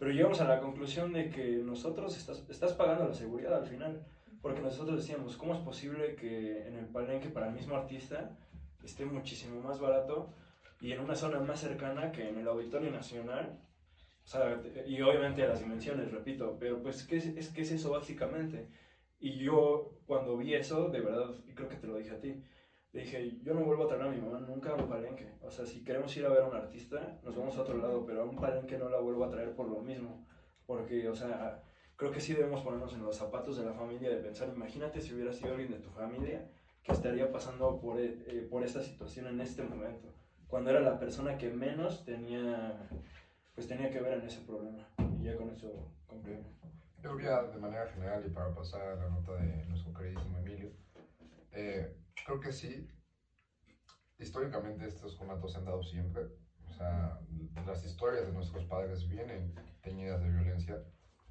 Pero 0.00 0.10
llegamos 0.10 0.40
a 0.40 0.48
la 0.48 0.60
conclusión 0.60 1.12
de 1.12 1.30
que 1.30 1.58
nosotros 1.58 2.16
estás, 2.16 2.44
estás 2.50 2.72
pagando 2.72 3.06
la 3.06 3.14
seguridad 3.14 3.54
al 3.54 3.66
final. 3.66 4.04
Porque 4.46 4.62
nosotros 4.62 4.98
decíamos, 4.98 5.36
¿cómo 5.36 5.54
es 5.54 5.60
posible 5.60 6.14
que 6.14 6.68
en 6.68 6.76
el 6.76 6.86
palenque 6.86 7.30
para 7.30 7.48
el 7.48 7.54
mismo 7.54 7.74
artista 7.74 8.38
esté 8.84 9.04
muchísimo 9.04 9.60
más 9.60 9.80
barato 9.80 10.32
y 10.80 10.92
en 10.92 11.00
una 11.00 11.16
zona 11.16 11.40
más 11.40 11.58
cercana 11.58 12.12
que 12.12 12.28
en 12.28 12.38
el 12.38 12.46
Auditorio 12.46 12.92
Nacional? 12.92 13.58
O 14.24 14.28
sea, 14.28 14.62
y 14.86 15.02
obviamente 15.02 15.48
las 15.48 15.58
dimensiones, 15.58 16.12
repito, 16.12 16.56
pero 16.60 16.80
pues, 16.80 17.02
¿qué 17.02 17.16
es, 17.16 17.26
es, 17.26 17.48
qué 17.48 17.62
es 17.62 17.72
eso 17.72 17.90
básicamente? 17.90 18.68
Y 19.18 19.36
yo, 19.36 19.98
cuando 20.06 20.36
vi 20.36 20.54
eso, 20.54 20.90
de 20.90 21.00
verdad, 21.00 21.34
y 21.44 21.52
creo 21.52 21.68
que 21.68 21.78
te 21.78 21.88
lo 21.88 21.96
dije 21.96 22.12
a 22.12 22.20
ti, 22.20 22.40
le 22.92 23.00
dije, 23.00 23.38
yo 23.42 23.52
no 23.52 23.64
vuelvo 23.64 23.82
a 23.82 23.88
traer 23.88 24.04
a 24.04 24.10
mi 24.10 24.20
mamá 24.20 24.38
nunca 24.38 24.70
a 24.70 24.74
un 24.76 24.88
palenque. 24.88 25.26
O 25.42 25.50
sea, 25.50 25.66
si 25.66 25.82
queremos 25.82 26.16
ir 26.16 26.24
a 26.24 26.28
ver 26.28 26.42
a 26.42 26.46
un 26.46 26.54
artista, 26.54 27.18
nos 27.24 27.34
vamos 27.34 27.58
a 27.58 27.62
otro 27.62 27.78
lado, 27.78 28.06
pero 28.06 28.22
a 28.22 28.24
un 28.24 28.36
palenque 28.36 28.78
no 28.78 28.88
la 28.88 29.00
vuelvo 29.00 29.24
a 29.24 29.28
traer 29.28 29.56
por 29.56 29.68
lo 29.68 29.80
mismo. 29.80 30.24
Porque, 30.66 31.08
o 31.08 31.16
sea, 31.16 31.65
creo 31.96 32.10
que 32.10 32.20
sí 32.20 32.34
debemos 32.34 32.62
ponernos 32.62 32.92
en 32.94 33.02
los 33.02 33.16
zapatos 33.16 33.56
de 33.56 33.64
la 33.64 33.72
familia 33.72 34.10
de 34.10 34.16
pensar, 34.16 34.48
imagínate 34.54 35.00
si 35.00 35.14
hubiera 35.14 35.32
sido 35.32 35.52
alguien 35.52 35.70
de 35.70 35.78
tu 35.78 35.90
familia 35.90 36.48
que 36.82 36.92
estaría 36.92 37.32
pasando 37.32 37.80
por, 37.80 37.98
eh, 37.98 38.22
eh, 38.26 38.46
por 38.48 38.62
esta 38.62 38.82
situación 38.82 39.26
en 39.26 39.40
este 39.40 39.62
momento, 39.62 40.12
cuando 40.46 40.70
era 40.70 40.80
la 40.80 40.98
persona 40.98 41.36
que 41.36 41.50
menos 41.50 42.04
tenía, 42.04 42.88
pues 43.54 43.66
tenía 43.66 43.90
que 43.90 44.00
ver 44.00 44.18
en 44.18 44.26
ese 44.26 44.40
problema. 44.42 44.88
Y 45.18 45.24
ya 45.24 45.36
con 45.36 45.50
eso 45.50 45.90
concluyo. 46.06 46.38
Yo 47.02 47.14
creo 47.14 47.16
que 47.16 47.24
ya 47.24 47.42
de 47.42 47.58
manera 47.58 47.86
general 47.88 48.24
y 48.24 48.30
para 48.30 48.54
pasar 48.54 48.82
a 48.82 48.94
la 48.96 49.08
nota 49.08 49.34
de 49.34 49.64
nuestro 49.66 49.92
queridísimo 49.92 50.38
Emilio, 50.38 50.70
eh, 51.52 51.96
creo 52.24 52.38
que 52.38 52.52
sí, 52.52 52.88
históricamente 54.18 54.86
estos 54.86 55.16
conatos 55.16 55.52
se 55.52 55.58
han 55.58 55.64
dado 55.64 55.82
siempre. 55.82 56.24
O 56.68 56.72
sea, 56.72 57.18
las 57.66 57.84
historias 57.84 58.26
de 58.26 58.32
nuestros 58.32 58.64
padres 58.66 59.08
vienen 59.08 59.54
teñidas 59.82 60.20
de 60.20 60.30
violencia 60.30 60.82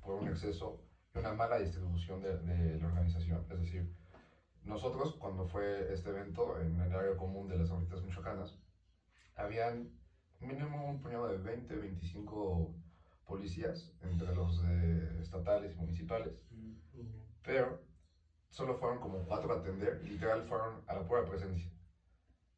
por 0.05 0.15
un 0.15 0.27
exceso 0.29 0.79
y 1.13 1.17
una 1.17 1.33
mala 1.33 1.57
distribución 1.57 2.21
de, 2.21 2.37
de 2.37 2.77
la 2.79 2.87
organización. 2.87 3.45
Es 3.49 3.59
decir, 3.59 3.91
nosotros 4.63 5.15
cuando 5.15 5.47
fue 5.47 5.91
este 5.93 6.09
evento 6.09 6.59
en 6.59 6.79
el 6.79 6.93
área 6.93 7.17
común 7.17 7.47
de 7.47 7.57
las 7.57 7.69
ahorritas 7.69 8.01
michoacanas, 8.03 8.57
habían 9.35 9.89
mínimo 10.39 10.89
un 10.89 11.01
puñado 11.01 11.27
de 11.27 11.37
20, 11.37 11.75
25 11.75 12.73
policías, 13.25 13.91
entre 14.01 14.33
los 14.35 14.61
de 14.61 15.19
estatales 15.21 15.73
y 15.73 15.77
municipales, 15.77 16.45
pero 17.43 17.81
solo 18.49 18.77
fueron 18.77 18.99
como 18.99 19.25
cuatro 19.25 19.53
a 19.53 19.59
atender, 19.59 20.01
literal 20.03 20.43
fueron 20.47 20.83
a 20.87 20.93
la 20.93 21.07
pura 21.07 21.25
presencia. 21.25 21.71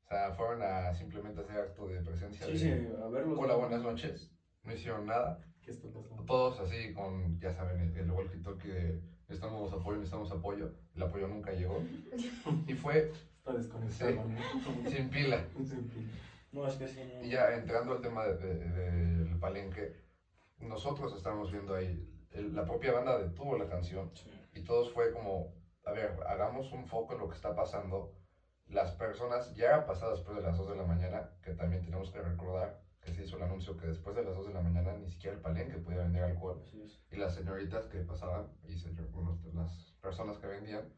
O 0.05 0.09
sea, 0.09 0.31
fueron 0.33 0.61
a 0.61 0.93
simplemente 0.93 1.41
hacer 1.41 1.59
acto 1.59 1.87
de 1.87 2.01
presencia. 2.01 2.45
Sí, 2.45 2.53
de, 2.53 2.57
sí, 2.57 2.69
a 3.01 3.07
verlos. 3.07 3.37
Hola, 3.39 3.55
buenas 3.55 3.81
noches. 3.81 4.31
No 4.63 4.73
hicieron 4.73 5.05
nada. 5.05 5.41
¿Qué 5.67 5.73
está 5.73 5.89
pasando? 5.89 6.23
Todos 6.23 6.61
así 6.61 6.93
con, 6.93 7.37
ya 7.41 7.51
saben, 7.51 7.77
el, 7.81 7.97
el 7.97 8.09
walkie-talkie 8.09 8.69
de 8.71 9.01
necesitamos 9.27 9.73
apoyo, 9.73 9.97
necesitamos 9.97 10.31
apoyo. 10.31 10.71
El 10.95 11.03
apoyo 11.03 11.27
nunca 11.27 11.51
llegó. 11.51 11.83
Y 12.65 12.73
fue 12.73 13.11
Está 13.37 13.51
desconectado, 13.51 14.11
¿no? 14.13 14.89
sin 14.89 15.09
pila. 15.09 15.45
Sin 15.57 15.89
pila. 15.89 16.11
No, 16.53 16.65
es 16.65 16.75
que 16.75 16.87
sí. 16.87 17.01
no. 17.13 17.21
Y 17.21 17.31
ya 17.31 17.53
entrando 17.53 17.91
al 17.91 18.01
tema 18.01 18.25
de- 18.25 18.37
de- 18.37 19.25
del 19.25 19.39
palenque, 19.39 19.93
nosotros 20.59 21.13
estamos 21.17 21.51
viendo 21.51 21.75
ahí, 21.75 22.09
el- 22.31 22.55
la 22.55 22.63
propia 22.63 22.93
banda 22.93 23.19
detuvo 23.19 23.57
la 23.57 23.67
canción 23.67 24.09
Sí. 24.15 24.31
y 24.53 24.61
todos 24.61 24.93
fue 24.93 25.11
como, 25.11 25.53
a 25.83 25.91
ver, 25.91 26.17
hagamos 26.27 26.71
un 26.71 26.87
foco 26.87 27.13
en 27.13 27.19
lo 27.19 27.27
que 27.27 27.35
está 27.35 27.53
pasando. 27.53 28.13
Las 28.67 28.93
personas, 28.93 29.53
ya 29.53 29.75
ha 29.75 29.85
pasado 29.85 30.15
después 30.15 30.37
de 30.37 30.43
las 30.43 30.57
2 30.57 30.69
de 30.69 30.77
la 30.77 30.83
mañana, 30.85 31.29
que 31.43 31.51
también 31.55 31.83
tenemos 31.83 32.09
que 32.11 32.21
recordar 32.21 32.81
que 33.07 33.13
se 33.13 33.21
hizo 33.21 33.37
el 33.37 33.43
anuncio 33.43 33.77
que 33.77 33.85
después 33.87 34.13
de 34.17 34.21
las 34.21 34.33
2 34.35 34.47
de 34.47 34.51
la 34.51 34.59
mañana 34.59 34.93
ni 34.93 35.07
siquiera 35.07 35.33
el 35.33 35.41
palenque 35.41 35.77
podía 35.77 35.99
vender 35.99 36.23
alcohol. 36.23 36.61
Y 37.09 37.15
las 37.15 37.33
señoritas 37.33 37.87
que 37.87 38.01
pasaban, 38.01 38.49
y 38.63 38.75
señor- 38.75 39.07
bueno, 39.11 39.37
las 39.53 39.93
personas 40.01 40.37
que 40.37 40.47
vendían, 40.47 40.89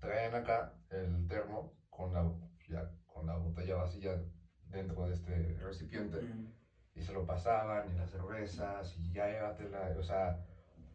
traían 0.00 0.34
acá 0.34 0.72
el 0.90 1.24
termo 1.28 1.72
con 1.88 2.12
la, 2.12 2.28
ya, 2.66 2.90
con 3.06 3.26
la 3.26 3.36
botella 3.36 3.76
vacía 3.76 4.20
dentro 4.64 5.04
de 5.06 5.12
este 5.12 5.52
recipiente 5.62 6.18
Mm. 6.20 6.48
y 6.96 7.02
se 7.02 7.12
lo 7.12 7.24
pasaban 7.24 7.88
y 7.88 7.94
las 7.94 8.10
cervezas 8.10 8.96
y 8.96 9.12
ya 9.12 9.28
llévatela, 9.28 9.92
o 9.96 10.02
sea, 10.02 10.36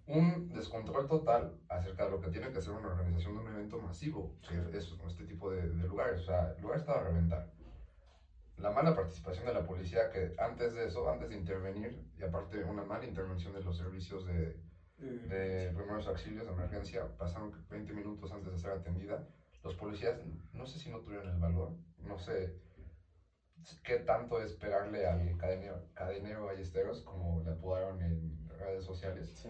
un 0.05 0.49
descontrol 0.49 1.07
total 1.07 1.55
acerca 1.69 2.03
de 2.03 2.09
lo 2.09 2.19
que 2.19 2.27
tiene 2.27 2.51
que 2.51 2.59
ser 2.59 2.73
una 2.73 2.89
organización 2.89 3.35
de 3.35 3.39
un 3.39 3.47
evento 3.47 3.77
masivo, 3.77 4.35
que 4.45 4.57
es 4.75 4.91
este 5.07 5.23
tipo 5.23 5.49
de, 5.49 5.69
de 5.69 5.87
lugares, 5.87 6.19
o 6.19 6.23
sea, 6.25 6.51
el 6.57 6.61
lugar 6.61 6.79
estaba 6.79 6.99
a 6.99 7.03
reventar. 7.03 7.47
La 8.61 8.71
mala 8.71 8.93
participación 8.95 9.45
de 9.45 9.53
la 9.53 9.65
policía 9.65 10.09
que 10.11 10.33
antes 10.37 10.73
de 10.73 10.85
eso, 10.85 11.09
antes 11.09 11.29
de 11.29 11.35
intervenir, 11.35 11.97
y 12.17 12.23
aparte 12.23 12.63
una 12.63 12.83
mala 12.83 13.05
intervención 13.05 13.53
de 13.53 13.61
los 13.61 13.77
servicios 13.77 14.25
de, 14.25 14.59
de 14.97 15.71
primeros 15.73 16.07
auxilios 16.07 16.45
de 16.45 16.51
emergencia, 16.51 17.07
pasaron 17.17 17.53
20 17.69 17.93
minutos 17.93 18.31
antes 18.33 18.51
de 18.51 18.59
ser 18.59 18.71
atendida. 18.71 19.25
Los 19.63 19.75
policías, 19.75 20.19
no 20.51 20.65
sé 20.65 20.79
si 20.79 20.89
no 20.89 20.99
tuvieron 20.99 21.29
el 21.29 21.39
valor, 21.39 21.73
no 21.97 22.17
sé 22.19 22.53
qué 23.83 23.97
tanto 23.97 24.41
es 24.41 24.53
pegarle 24.53 25.05
al 25.05 25.37
cadenero, 25.37 25.85
cadenero 25.93 26.45
Ballesteros, 26.45 27.01
como 27.03 27.41
le 27.41 27.51
apodaron 27.51 28.01
en 28.01 28.47
redes 28.57 28.83
sociales, 28.85 29.33
Sí. 29.35 29.49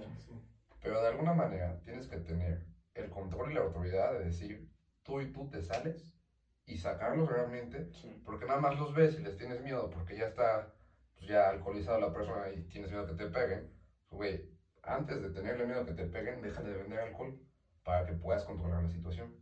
pero 0.82 1.02
de 1.02 1.08
alguna 1.08 1.34
manera 1.34 1.80
tienes 1.84 2.08
que 2.08 2.18
tener 2.18 2.64
el 2.96 3.10
control 3.10 3.52
y 3.52 3.56
la 3.56 3.62
autoridad 3.62 4.14
de 4.14 4.26
decir, 4.26 4.68
tú 5.04 5.22
y 5.22 5.32
tú 5.32 5.48
te 5.50 5.62
sales 5.62 6.12
y 6.70 6.78
sacarlos 6.78 7.28
realmente, 7.28 7.92
Sí. 7.94 8.22
porque 8.24 8.46
nada 8.46 8.60
más 8.60 8.78
los 8.80 8.94
ves 8.94 9.18
y 9.20 9.24
les 9.24 9.36
tienes 9.38 9.62
miedo 9.62 9.90
porque 9.90 10.16
ya 10.18 10.26
está 10.26 10.72
pues, 11.16 11.28
ya 11.28 11.50
alcoholizada 11.50 12.00
la 12.00 12.14
persona 12.14 12.50
y 12.52 12.62
tienes 12.70 12.92
miedo 12.92 13.06
que 13.08 13.14
te 13.14 13.28
peguen, 13.28 13.74
güey, 14.10 14.50
antes 14.84 15.22
de 15.22 15.30
tenerle 15.32 15.66
miedo 15.66 15.86
que 15.86 15.94
te 15.94 16.06
peguen, 16.06 16.42
deja 16.42 16.62
de 16.62 16.74
vender 16.74 17.00
alcohol 17.00 17.38
para 17.84 18.06
que 18.06 18.14
puedas 18.14 18.46
controlar 18.46 18.84
la 18.84 18.90
situación. 18.90 19.36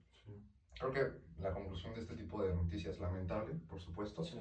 Creo 0.80 0.92
que 0.92 1.42
la 1.42 1.52
conclusión 1.54 1.94
de 1.94 2.00
este 2.02 2.16
tipo 2.16 2.42
de 2.44 2.54
noticias 2.54 2.96
es 2.96 3.00
lamentable, 3.02 3.54
por 3.68 3.80
supuesto, 3.80 4.24
Sí. 4.24 4.40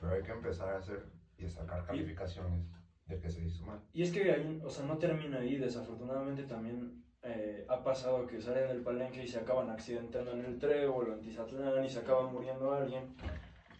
pero 0.00 0.12
hay 0.14 0.22
que 0.22 0.32
empezar 0.32 0.70
a 0.74 0.78
hacer 0.78 1.06
y 1.38 1.44
a 1.46 1.48
sacar 1.50 1.84
calificaciones 1.86 2.66
de 3.06 3.18
que 3.20 3.30
se 3.30 3.44
hizo 3.44 3.64
mal. 3.66 3.80
Y 3.92 4.02
es 4.02 4.10
que 4.12 4.30
ahí, 4.32 4.60
o 4.64 4.70
sea, 4.70 4.84
no 4.86 4.98
termina 4.98 5.38
ahí, 5.38 5.56
desafortunadamente 5.56 6.44
también 6.44 7.04
eh, 7.26 7.64
ha 7.70 7.82
pasado 7.82 8.26
que 8.26 8.40
salen 8.40 8.68
del 8.68 8.82
palenque 8.82 9.24
y 9.24 9.28
se 9.28 9.38
acaban 9.38 9.70
accidentando 9.70 10.32
en 10.32 10.44
el 10.44 10.58
trébol 10.58 11.08
o 11.08 11.14
en 11.14 11.22
Tizatlán 11.22 11.82
y 11.82 11.88
se 11.88 12.00
acaba 12.00 12.30
muriendo 12.30 12.72
alguien. 12.72 13.16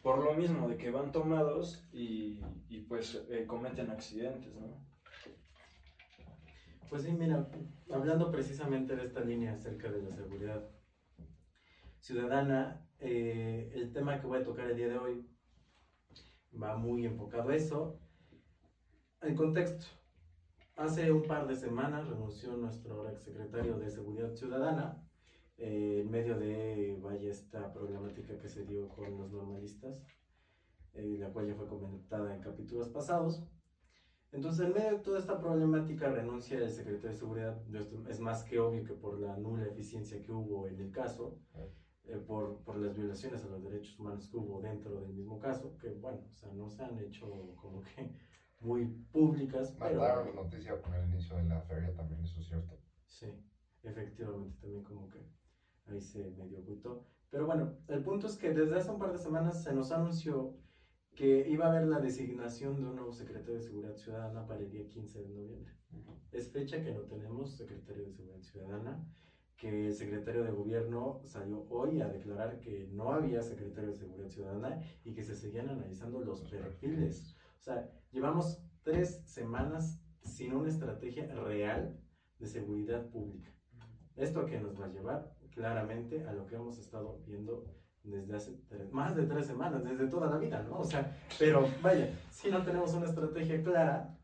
Por 0.03 0.25
lo 0.25 0.35
mismo 0.35 0.69
de 0.69 0.77
que 0.77 0.91
van 0.91 1.13
tomados 1.13 1.87
y, 1.93 2.41
pues 2.89 3.27
eh, 3.31 3.47
cometen 3.47 3.91
accidentes, 3.91 4.55
¿no? 4.55 4.85
Pues 6.89 7.03
sí, 7.03 7.13
mira, 7.13 7.49
hablando 7.91 8.31
precisamente 8.31 8.97
de 8.97 9.05
esta 9.05 9.21
línea 9.21 9.53
acerca 9.53 9.91
de 9.91 10.03
la 10.03 10.15
seguridad 10.15 10.63
ciudadana, 12.01 12.87
eh, 12.99 13.73
el 13.75 13.93
tema 13.93 14.21
que 14.21 14.27
voy 14.27 14.39
a 14.39 14.45
tocar 14.45 14.71
el 14.71 14.77
día 14.77 14.89
de 14.89 14.99
hoy 14.99 15.27
va 16.63 16.77
muy 16.77 17.05
enfocado 17.05 17.51
a 17.51 17.57
eso. 17.57 17.99
El 19.21 19.35
contexto. 19.35 20.04
Hace 20.77 21.13
un 21.13 21.23
par 21.23 21.47
de 21.47 21.55
semanas 21.55 22.09
renunció 22.09 22.57
nuestro 22.57 23.09
ex 23.09 23.23
secretario 23.23 23.79
de 23.79 23.89
Seguridad 23.89 24.35
Ciudadana 24.35 25.01
eh, 25.57 26.01
en 26.03 26.11
medio 26.11 26.37
de 26.37 26.99
vaya 27.01 27.31
esta 27.31 27.73
problemática 27.73 28.37
que 28.37 28.49
se 28.49 28.65
dio 28.65 28.89
con 28.89 29.17
los 29.17 29.31
normalistas, 29.31 30.05
eh, 30.95 31.17
la 31.21 31.33
cual 31.33 31.47
ya 31.47 31.55
fue 31.55 31.69
comentada 31.69 32.35
en 32.35 32.41
capítulos 32.41 32.89
pasados. 32.89 33.47
Entonces, 34.33 34.67
en 34.67 34.73
medio 34.73 34.91
de 34.97 35.05
toda 35.05 35.21
esta 35.21 35.39
problemática, 35.39 36.11
renuncia 36.11 36.59
el 36.59 36.69
secretario 36.69 37.11
de 37.11 37.19
Seguridad. 37.19 37.63
Es 38.09 38.19
más 38.19 38.43
que 38.43 38.59
obvio 38.59 38.83
que 38.83 38.95
por 38.95 39.21
la 39.21 39.37
nula 39.37 39.67
eficiencia 39.67 40.21
que 40.21 40.33
hubo 40.33 40.67
en 40.67 40.81
el 40.81 40.91
caso, 40.91 41.39
eh, 42.07 42.17
por, 42.27 42.65
por 42.65 42.79
las 42.79 42.97
violaciones 42.97 43.45
a 43.45 43.49
los 43.49 43.63
derechos 43.63 43.97
humanos 44.01 44.29
que 44.29 44.37
hubo 44.37 44.61
dentro 44.61 45.01
del 45.01 45.15
mismo 45.15 45.39
caso, 45.39 45.79
que 45.79 45.91
bueno, 45.91 46.27
o 46.33 46.35
sea, 46.35 46.53
no 46.53 46.69
se 46.69 46.83
han 46.83 46.99
hecho 46.99 47.55
como 47.55 47.81
que 47.81 48.13
muy 48.65 48.87
públicas, 49.13 49.75
pero... 49.79 50.01
Mandaron 50.01 50.35
la 50.35 50.43
noticia 50.43 50.81
con 50.81 50.95
el 50.95 51.09
inicio 51.09 51.37
de 51.37 51.45
la 51.45 51.61
feria 51.61 51.95
también, 51.95 52.21
eso 52.21 52.41
es 52.41 52.47
cierto. 52.47 52.79
Sí, 53.07 53.27
efectivamente, 53.83 54.57
también 54.61 54.83
como 54.83 55.09
que 55.11 55.19
ahí 55.87 56.01
se 56.01 56.31
medio 56.31 56.61
ocultó. 56.61 57.07
Pero 57.31 57.47
bueno, 57.47 57.77
el 57.89 58.03
punto 58.03 58.27
es 58.27 58.37
que 58.37 58.55
desde 58.55 58.77
hace 58.77 58.91
un 58.91 58.99
par 58.99 59.13
de 59.13 59.19
semanas 59.19 59.63
se 59.63 59.75
nos 59.75 59.93
anunció 59.93 60.57
que 61.15 61.49
iba 61.49 61.67
a 61.67 61.71
haber 61.71 61.87
la 61.87 62.01
designación 62.01 62.77
de 62.77 62.87
un 62.87 62.97
nuevo 62.97 63.13
secretario 63.13 63.55
de 63.55 63.61
Seguridad 63.61 63.95
Ciudadana 63.97 64.47
para 64.47 64.61
el 64.61 64.71
día 64.71 64.89
15 64.89 65.23
de 65.23 65.29
noviembre. 65.29 65.73
Es 66.33 66.51
fecha 66.51 66.83
que 66.83 66.93
no 66.93 67.03
tenemos 67.03 67.57
secretario 67.57 68.05
de 68.05 68.11
Seguridad 68.11 68.41
Ciudadana, 68.41 69.07
que 69.57 69.87
el 69.87 69.95
secretario 69.95 70.43
de 70.43 70.51
Gobierno 70.51 71.21
salió 71.25 71.67
hoy 71.71 72.01
a 72.01 72.09
declarar 72.09 72.59
que 72.59 72.89
no 72.93 73.13
había 73.13 73.43
secretario 73.43 73.91
de 73.91 73.97
Seguridad 73.97 74.29
Ciudadana 74.29 74.83
y 75.05 75.15
que 75.15 75.23
se 75.23 75.37
seguían 75.37 75.69
analizando 75.69 76.21
los 76.21 76.43
perfiles. 76.43 77.37
O 77.65 77.67
sea, 77.67 77.89
llevamos 78.11 78.61
tres 78.83 79.23
semanas 79.25 79.99
sin 80.21 80.53
una 80.53 80.69
estrategia 80.69 81.25
real 81.33 81.97
de 82.39 82.47
seguridad 82.47 83.09
pública. 83.09 83.51
¿Esto 84.17 84.41
a 84.41 84.45
qué 84.45 84.59
nos 84.61 84.79
va 84.79 84.85
a 84.85 84.89
llevar? 84.89 85.33
Claramente 85.55 86.27
a 86.27 86.35
lo 86.35 86.45
que 86.47 86.57
hemos 86.57 86.79
estado 86.79 87.23
viendo 87.25 87.65
desde 88.03 88.35
hace 88.35 88.53
tres- 88.69 88.93
más 88.93 89.15
de 89.15 89.25
tres 89.25 89.47
semanas, 89.47 89.83
desde 89.83 90.09
toda 90.09 90.29
la 90.29 90.37
vida, 90.37 90.61
¿no? 90.61 90.81
O 90.81 90.85
sea, 90.85 91.17
pero 91.39 91.67
vaya, 91.83 92.11
si 92.31 92.51
no 92.51 92.63
tenemos 92.63 92.93
una 92.93 93.07
estrategia 93.07 93.63
clara, 93.63 94.15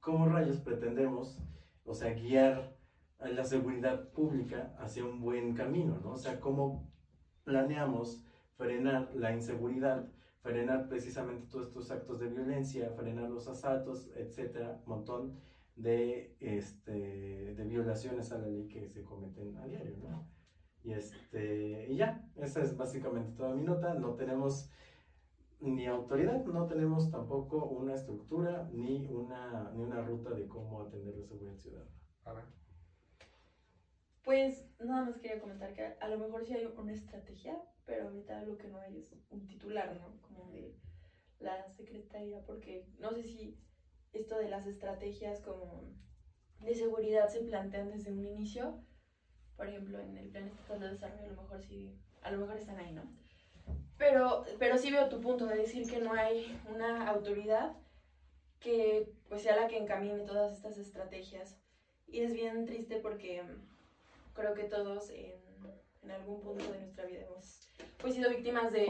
¿cómo 0.00 0.26
rayos 0.26 0.58
pretendemos, 0.58 1.38
o 1.86 1.94
sea, 1.94 2.12
guiar 2.12 2.76
a 3.18 3.28
la 3.28 3.44
seguridad 3.44 4.10
pública 4.10 4.74
hacia 4.76 5.06
un 5.06 5.20
buen 5.22 5.54
camino, 5.54 5.98
¿no? 6.00 6.10
O 6.10 6.18
sea, 6.18 6.38
¿cómo 6.38 6.86
planeamos 7.44 8.22
frenar 8.58 9.08
la 9.14 9.32
inseguridad, 9.32 10.06
frenar 10.42 10.88
precisamente 10.88 11.48
todos 11.50 11.68
estos 11.68 11.90
actos 11.90 12.18
de 12.20 12.28
violencia, 12.28 12.90
frenar 12.90 13.30
los 13.30 13.46
asaltos, 13.48 14.10
etcétera, 14.16 14.80
montón 14.86 15.38
de, 15.76 16.36
este, 16.40 17.54
de 17.54 17.64
violaciones 17.64 18.32
a 18.32 18.38
la 18.38 18.48
ley 18.48 18.68
que 18.68 18.88
se 18.88 19.02
cometen 19.04 19.56
a 19.56 19.66
diario, 19.66 19.96
¿no? 19.98 20.26
Y, 20.82 20.92
este, 20.92 21.92
y 21.92 21.96
ya, 21.96 22.26
esa 22.36 22.62
es 22.62 22.76
básicamente 22.76 23.36
toda 23.36 23.54
mi 23.54 23.62
nota. 23.62 23.94
No 23.94 24.14
tenemos 24.14 24.70
ni 25.60 25.86
autoridad, 25.86 26.44
no 26.46 26.66
tenemos 26.66 27.10
tampoco 27.10 27.66
una 27.66 27.94
estructura 27.94 28.70
ni 28.72 29.06
una, 29.06 29.70
ni 29.72 29.82
una 29.82 30.00
ruta 30.00 30.30
de 30.30 30.48
cómo 30.48 30.80
atender 30.80 31.14
la 31.16 31.24
seguridad 31.24 31.56
ciudadana. 31.56 31.90
Pues 34.30 34.64
nada 34.78 35.06
más 35.06 35.18
quería 35.18 35.40
comentar 35.40 35.74
que 35.74 35.82
a 35.82 36.08
lo 36.08 36.16
mejor 36.16 36.46
sí 36.46 36.54
hay 36.54 36.64
una 36.64 36.92
estrategia, 36.92 37.60
pero 37.84 38.04
ahorita 38.04 38.44
lo 38.44 38.56
que 38.58 38.68
no 38.68 38.78
hay 38.78 38.98
es 38.98 39.12
un 39.28 39.44
titular, 39.48 40.00
¿no? 40.00 40.22
Como 40.22 40.48
de 40.52 40.72
la 41.40 41.68
secretaría, 41.72 42.40
porque 42.46 42.86
no 43.00 43.10
sé 43.10 43.24
si 43.24 43.58
esto 44.12 44.38
de 44.38 44.48
las 44.48 44.68
estrategias 44.68 45.40
como 45.40 45.82
de 46.60 46.76
seguridad 46.76 47.26
se 47.26 47.40
plantean 47.40 47.90
desde 47.90 48.12
un 48.12 48.24
inicio. 48.24 48.84
Por 49.56 49.66
ejemplo, 49.66 49.98
en 49.98 50.16
el 50.16 50.28
plan 50.28 50.46
estatal 50.46 50.78
de 50.78 50.90
desarrollo 50.90 51.24
a 51.24 51.34
lo 51.34 51.42
mejor 51.42 51.62
sí, 51.64 51.98
a 52.22 52.30
lo 52.30 52.38
mejor 52.38 52.56
están 52.56 52.78
ahí, 52.78 52.92
¿no? 52.92 53.12
Pero, 53.98 54.44
pero 54.60 54.78
sí 54.78 54.92
veo 54.92 55.08
tu 55.08 55.20
punto 55.20 55.46
de 55.46 55.56
decir 55.56 55.90
que 55.90 55.98
no 55.98 56.12
hay 56.12 56.56
una 56.72 57.08
autoridad 57.08 57.76
que 58.60 59.12
pues 59.28 59.42
sea 59.42 59.56
la 59.56 59.66
que 59.66 59.78
encamine 59.78 60.20
todas 60.20 60.52
estas 60.52 60.78
estrategias. 60.78 61.58
Y 62.06 62.20
es 62.20 62.32
bien 62.32 62.64
triste 62.64 63.00
porque 63.00 63.42
creo 64.34 64.54
que 64.54 64.64
todos 64.64 65.10
en, 65.10 65.40
en 66.02 66.10
algún 66.10 66.40
punto 66.40 66.70
de 66.70 66.78
nuestra 66.78 67.04
vida 67.04 67.22
hemos 67.22 67.68
pues, 67.98 68.14
sido 68.14 68.30
víctimas 68.30 68.72
de, 68.72 68.86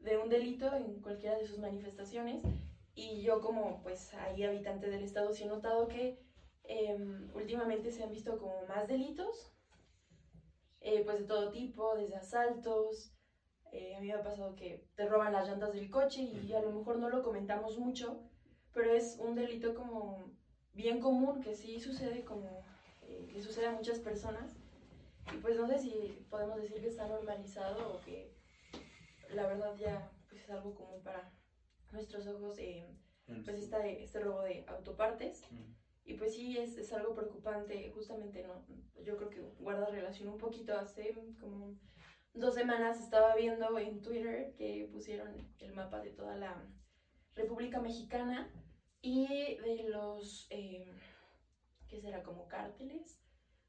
de 0.00 0.18
un 0.18 0.28
delito 0.28 0.74
en 0.74 1.00
cualquiera 1.00 1.36
de 1.36 1.46
sus 1.46 1.58
manifestaciones. 1.58 2.42
Y 2.94 3.20
yo 3.22 3.40
como 3.40 3.82
pues 3.82 4.14
ahí 4.14 4.42
habitante 4.42 4.88
del 4.88 5.02
estado 5.02 5.32
sí 5.32 5.44
he 5.44 5.46
notado 5.46 5.86
que 5.86 6.18
em, 6.64 7.30
últimamente 7.34 7.92
se 7.92 8.02
han 8.02 8.10
visto 8.10 8.38
como 8.38 8.64
más 8.66 8.88
delitos, 8.88 9.52
eh, 10.80 11.02
pues 11.04 11.18
de 11.18 11.24
todo 11.26 11.50
tipo, 11.50 11.94
desde 11.96 12.16
asaltos. 12.16 13.12
eh, 13.72 13.94
a 13.96 14.00
mí 14.00 14.06
me 14.06 14.14
ha 14.14 14.22
pasado 14.22 14.54
que 14.54 14.88
te 14.94 15.06
roban 15.06 15.32
las 15.32 15.48
llantas 15.48 15.74
del 15.74 15.90
coche 15.90 16.22
y 16.22 16.52
a 16.54 16.60
lo 16.60 16.70
mejor 16.70 16.98
no 16.98 17.08
lo 17.10 17.22
comentamos 17.22 17.78
mucho, 17.78 18.22
pero 18.72 18.92
es 18.94 19.18
un 19.18 19.34
delito 19.34 19.74
como 19.74 20.32
bien 20.72 21.00
común 21.00 21.40
que 21.42 21.54
sí 21.54 21.80
sucede 21.80 22.24
como 22.24 22.64
eh, 23.02 23.28
le 23.32 23.40
sucede 23.42 23.66
a 23.66 23.72
muchas 23.72 23.98
personas. 23.98 24.56
Y 25.34 25.38
pues 25.38 25.56
no 25.56 25.66
sé 25.66 25.78
si 25.78 26.26
podemos 26.30 26.60
decir 26.60 26.80
que 26.80 26.88
está 26.88 27.08
normalizado 27.08 27.94
o 27.94 28.00
que 28.00 28.32
la 29.34 29.46
verdad 29.46 29.74
ya 29.76 30.10
pues, 30.28 30.42
es 30.42 30.50
algo 30.50 30.74
común 30.74 31.02
para 31.02 31.32
nuestros 31.92 32.26
ojos, 32.26 32.58
eh, 32.58 32.86
pues 33.44 33.58
esta, 33.60 33.86
este 33.86 34.20
robo 34.20 34.42
de 34.42 34.64
autopartes. 34.68 35.42
Mm. 35.50 35.74
Y 36.04 36.14
pues 36.14 36.36
sí, 36.36 36.56
es, 36.56 36.78
es 36.78 36.92
algo 36.92 37.14
preocupante, 37.14 37.90
justamente, 37.90 38.46
¿no? 38.46 38.64
Yo 39.02 39.16
creo 39.16 39.28
que 39.28 39.40
guarda 39.58 39.86
relación 39.86 40.28
un 40.28 40.38
poquito. 40.38 40.72
Hace 40.78 41.12
como 41.40 41.76
dos 42.32 42.54
semanas 42.54 43.00
estaba 43.00 43.34
viendo 43.34 43.76
en 43.78 44.02
Twitter 44.02 44.54
que 44.56 44.88
pusieron 44.92 45.52
el 45.58 45.72
mapa 45.74 46.00
de 46.00 46.10
toda 46.10 46.36
la 46.36 46.64
República 47.34 47.80
Mexicana 47.80 48.52
y 49.00 49.56
de 49.56 49.88
los, 49.88 50.46
eh, 50.50 50.94
¿qué 51.88 52.00
será? 52.00 52.22
Como 52.22 52.46
cárteles 52.46 53.25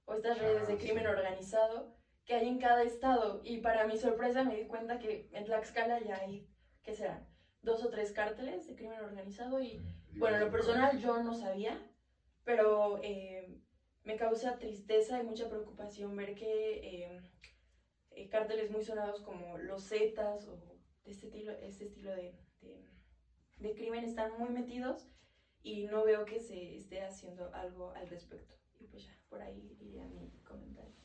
o 0.08 0.14
estas 0.16 0.40
redes 0.40 0.68
de 0.68 0.74
Ah, 0.74 0.78
crimen 0.78 1.04
sí. 1.04 1.10
organizado 1.10 1.94
que 2.26 2.34
hay 2.36 2.48
en 2.48 2.60
cada 2.60 2.84
estado. 2.84 3.42
Y 3.44 3.60
para 3.60 3.86
mi 3.86 3.98
sorpresa 3.98 4.44
me 4.44 4.56
di 4.56 4.68
cuenta 4.68 5.00
que 5.00 5.30
en 5.32 5.46
Tlaxcala 5.46 6.00
ya 6.00 6.16
hay, 6.18 6.50
¿qué 6.84 6.94
serán? 6.94 7.28
Dos 7.62 7.84
o 7.84 7.90
tres 7.90 8.12
cárteles 8.12 8.66
de 8.68 8.76
crimen 8.76 9.00
organizado 9.00 9.62
y 9.62 9.80
bueno, 10.18 10.38
en 10.38 10.44
lo 10.44 10.50
personal 10.52 10.98
yo 10.98 11.22
no 11.22 11.34
sabía, 11.34 11.78
pero 12.44 13.00
eh, 13.04 13.62
me 14.04 14.16
causa 14.16 14.58
tristeza 14.58 15.20
y 15.20 15.24
mucha 15.24 15.50
preocupación 15.50 16.16
ver 16.16 16.34
que 16.36 16.80
eh, 17.06 17.22
eh, 18.12 18.30
cárteles 18.30 18.72
muy 18.72 18.84
sonados 18.84 19.22
como 19.22 19.58
los 19.58 19.88
Zetas 19.90 20.48
o 20.48 20.56
de 20.58 21.12
este 21.12 21.28
estilo, 21.28 21.52
este 21.54 21.86
estilo 21.86 22.12
de, 22.12 22.40
de, 22.62 22.90
de 23.58 23.76
crimen 23.76 24.04
están 24.06 24.32
muy 24.40 24.50
metidos 24.50 25.10
y 25.62 25.86
no 25.88 26.04
veo 26.06 26.26
que 26.26 26.40
se 26.40 26.76
esté 26.78 27.02
haciendo 27.04 27.54
algo 27.54 27.92
al 27.92 28.08
respecto. 28.10 28.56
Y 28.80 28.86
pues 28.86 29.06
ya, 29.06 29.14
por 29.30 29.42
ahí 29.42 29.78
iría 29.80 30.06
mi 30.08 30.30
comentario. 30.44 30.96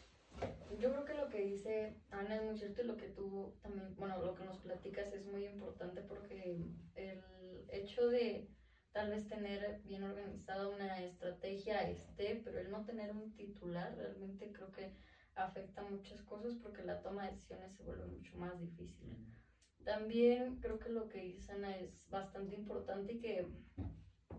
Yo 0.78 0.90
creo 0.90 1.04
que 1.04 1.14
lo 1.14 1.28
que 1.28 1.44
dice 1.44 2.00
Ana 2.10 2.36
es 2.36 2.42
muy 2.42 2.56
cierto 2.56 2.82
y 2.82 2.86
lo 2.86 2.96
que 2.96 3.08
tú 3.08 3.54
también, 3.62 3.94
bueno, 3.96 4.22
lo 4.22 4.34
que 4.34 4.44
nos 4.44 4.58
platicas 4.58 5.12
es 5.12 5.26
muy 5.26 5.44
importante 5.44 6.02
porque 6.02 6.58
el 6.94 7.66
hecho 7.68 8.08
de 8.08 8.48
tal 8.92 9.10
vez 9.10 9.26
tener 9.28 9.80
bien 9.84 10.02
organizada 10.04 10.68
una 10.68 11.02
estrategia 11.02 11.82
esté, 11.88 12.40
pero 12.44 12.58
el 12.58 12.70
no 12.70 12.84
tener 12.84 13.10
un 13.10 13.34
titular 13.34 13.94
realmente 13.96 14.52
creo 14.52 14.70
que 14.70 14.92
afecta 15.34 15.82
muchas 15.82 16.22
cosas 16.22 16.56
porque 16.56 16.82
la 16.82 17.00
toma 17.00 17.24
de 17.24 17.30
decisiones 17.32 17.72
se 17.74 17.82
vuelve 17.84 18.06
mucho 18.06 18.36
más 18.36 18.58
difícil. 18.60 19.16
También 19.84 20.60
creo 20.60 20.78
que 20.78 20.90
lo 20.90 21.08
que 21.08 21.18
dice 21.18 21.52
Ana 21.52 21.76
es 21.76 22.08
bastante 22.08 22.54
importante 22.54 23.12
y 23.12 23.18
que 23.18 23.46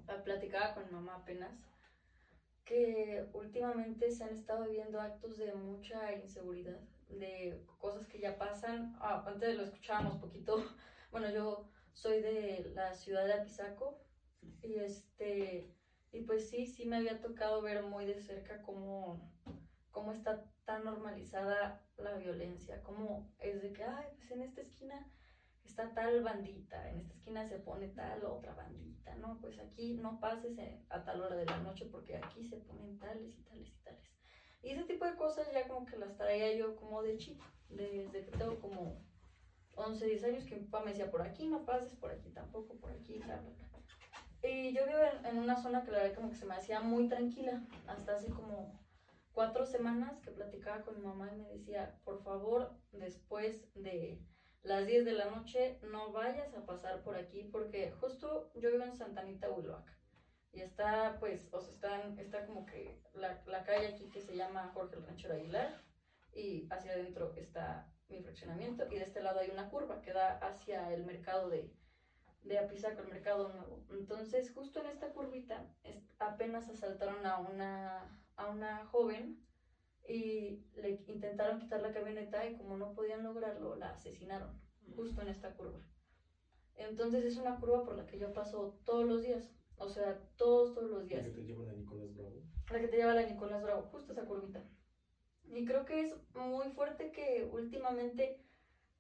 ah, 0.07 0.23
platicaba 0.23 0.75
con 0.75 0.91
mamá 0.91 1.15
apenas 1.15 1.59
que 2.73 3.29
últimamente 3.33 4.09
se 4.09 4.23
han 4.23 4.31
estado 4.31 4.63
viviendo 4.63 4.99
actos 4.99 5.37
de 5.37 5.53
mucha 5.53 6.11
inseguridad, 6.11 6.79
de 7.07 7.63
cosas 7.77 8.07
que 8.07 8.19
ya 8.19 8.39
pasan. 8.39 8.95
Ah, 8.99 9.23
antes 9.27 9.55
lo 9.55 9.63
escuchábamos 9.63 10.17
poquito. 10.17 10.55
Bueno, 11.11 11.29
yo 11.29 11.69
soy 11.93 12.21
de 12.23 12.71
la 12.73 12.95
ciudad 12.95 13.27
de 13.27 13.33
Apizaco 13.33 13.99
y 14.63 14.79
este 14.79 15.71
y 16.11 16.21
pues 16.21 16.49
sí, 16.49 16.65
sí 16.65 16.87
me 16.87 16.97
había 16.97 17.21
tocado 17.21 17.61
ver 17.61 17.83
muy 17.83 18.05
de 18.07 18.17
cerca 18.17 18.63
cómo, 18.63 19.31
cómo 19.91 20.11
está 20.11 20.43
tan 20.65 20.85
normalizada 20.85 21.85
la 21.97 22.15
violencia, 22.15 22.81
cómo 22.81 23.31
es 23.37 23.61
de 23.61 23.71
que, 23.71 23.83
ay, 23.83 24.07
pues 24.17 24.31
en 24.31 24.41
esta 24.41 24.61
esquina 24.61 25.07
está 25.73 25.91
tal 25.95 26.21
bandita, 26.21 26.91
en 26.91 26.99
esta 26.99 27.15
esquina 27.15 27.47
se 27.47 27.57
pone 27.57 27.87
tal 27.87 28.23
otra 28.25 28.53
bandita, 28.53 29.15
¿no? 29.15 29.39
Pues 29.41 29.57
aquí 29.57 29.95
no 29.95 30.19
pases 30.19 30.55
a 30.89 31.03
tal 31.03 31.21
hora 31.21 31.35
de 31.35 31.47
la 31.47 31.57
noche 31.61 31.87
porque 31.91 32.15
aquí 32.15 32.43
se 32.43 32.57
ponen 32.57 32.99
tales 32.99 33.35
y 33.35 33.41
tales 33.41 33.69
y 33.69 33.83
tales. 33.83 34.03
Y 34.61 34.69
ese 34.69 34.83
tipo 34.83 35.03
de 35.03 35.15
cosas 35.15 35.51
ya 35.51 35.67
como 35.67 35.87
que 35.87 35.97
las 35.97 36.15
traía 36.15 36.55
yo 36.55 36.75
como 36.75 37.01
de 37.01 37.17
chico, 37.17 37.43
desde 37.69 38.23
que 38.23 38.37
tengo 38.37 38.59
como 38.59 39.03
11, 39.73 40.05
10 40.05 40.23
años 40.25 40.45
que 40.45 40.57
mi 40.57 40.65
papá 40.65 40.85
me 40.85 40.91
decía, 40.91 41.09
por 41.09 41.23
aquí 41.23 41.47
no 41.47 41.65
pases, 41.65 41.95
por 41.95 42.11
aquí 42.11 42.29
tampoco, 42.29 42.75
por 42.75 42.91
aquí, 42.91 43.17
bla, 43.17 43.37
bla, 43.37 43.49
bla. 43.49 44.47
Y 44.47 44.75
yo 44.75 44.85
vivo 44.85 44.99
en 45.23 45.39
una 45.39 45.59
zona 45.59 45.83
que 45.83 45.89
la 45.89 46.03
verdad 46.03 46.15
como 46.15 46.29
que 46.29 46.35
se 46.35 46.45
me 46.45 46.53
hacía 46.53 46.81
muy 46.81 47.09
tranquila, 47.09 47.65
hasta 47.87 48.15
hace 48.15 48.29
como 48.29 48.79
cuatro 49.31 49.65
semanas 49.65 50.19
que 50.19 50.29
platicaba 50.29 50.83
con 50.83 50.99
mi 50.99 51.01
mamá 51.03 51.31
y 51.33 51.37
me 51.37 51.49
decía, 51.49 51.99
por 52.03 52.21
favor, 52.21 52.77
después 52.91 53.73
de 53.73 54.21
las 54.63 54.87
10 54.87 55.05
de 55.05 55.11
la 55.11 55.25
noche 55.25 55.77
no 55.83 56.11
vayas 56.11 56.53
a 56.55 56.65
pasar 56.65 57.01
por 57.03 57.15
aquí 57.15 57.43
porque 57.51 57.91
justo 57.99 58.51
yo 58.55 58.71
vivo 58.71 58.83
en 58.83 58.95
Santa 58.95 59.21
Anita, 59.21 59.51
Huiloac. 59.51 59.85
Y 60.53 60.61
está, 60.61 61.17
pues, 61.19 61.49
o 61.51 61.59
sea, 61.59 61.71
está, 61.71 62.21
está 62.21 62.45
como 62.45 62.65
que 62.65 63.01
la, 63.13 63.41
la 63.45 63.63
calle 63.63 63.87
aquí 63.87 64.09
que 64.09 64.21
se 64.21 64.35
llama 64.35 64.71
Jorge 64.73 64.95
el 64.95 65.05
Ranchero 65.05 65.33
Aguilar 65.33 65.81
y 66.33 66.67
hacia 66.71 66.93
adentro 66.93 67.33
está 67.35 67.91
mi 68.09 68.21
fraccionamiento 68.21 68.85
y 68.91 68.99
de 68.99 69.03
este 69.03 69.21
lado 69.21 69.39
hay 69.39 69.49
una 69.49 69.69
curva 69.69 70.01
que 70.01 70.13
da 70.13 70.37
hacia 70.37 70.93
el 70.93 71.05
mercado 71.05 71.49
de, 71.49 71.73
de 72.43 72.59
Apizaco, 72.59 73.01
el 73.01 73.09
mercado 73.09 73.49
nuevo. 73.49 73.83
Entonces, 73.91 74.51
justo 74.53 74.79
en 74.79 74.87
esta 74.87 75.11
curvita 75.11 75.65
apenas 76.19 76.69
asaltaron 76.69 77.25
a 77.25 77.39
una, 77.39 78.21
a 78.35 78.47
una 78.47 78.85
joven 78.85 79.43
y 80.07 80.65
le 80.75 81.03
intentaron 81.07 81.59
quitar 81.59 81.81
la 81.81 81.91
camioneta 81.93 82.45
y 82.45 82.57
como 82.57 82.77
no 82.77 82.93
podían 82.93 83.23
lograrlo, 83.23 83.75
la 83.75 83.91
asesinaron 83.91 84.59
justo 84.95 85.21
en 85.21 85.29
esta 85.29 85.55
curva. 85.55 85.79
Entonces 86.75 87.23
es 87.23 87.37
una 87.37 87.59
curva 87.59 87.83
por 87.83 87.95
la 87.95 88.05
que 88.05 88.17
yo 88.17 88.33
paso 88.33 88.79
todos 88.85 89.05
los 89.05 89.21
días, 89.21 89.53
o 89.77 89.87
sea, 89.87 90.19
todos, 90.35 90.73
todos 90.73 90.89
los 90.89 91.01
La 91.03 91.07
días. 91.07 91.25
que 91.25 91.31
te 91.31 91.43
llevan 91.45 91.69
a 91.69 91.73
Nicolás 91.73 92.15
Bravo. 92.15 92.43
La 92.71 92.79
que 92.81 92.87
te 92.87 92.97
lleva 92.97 93.13
la 93.13 93.25
Nicolás 93.25 93.63
Bravo, 93.63 93.83
justo 93.83 94.11
esa 94.11 94.25
curvita. 94.25 94.67
Y 95.45 95.65
creo 95.65 95.85
que 95.85 96.01
es 96.01 96.15
muy 96.33 96.69
fuerte 96.71 97.11
que 97.11 97.47
últimamente 97.51 98.43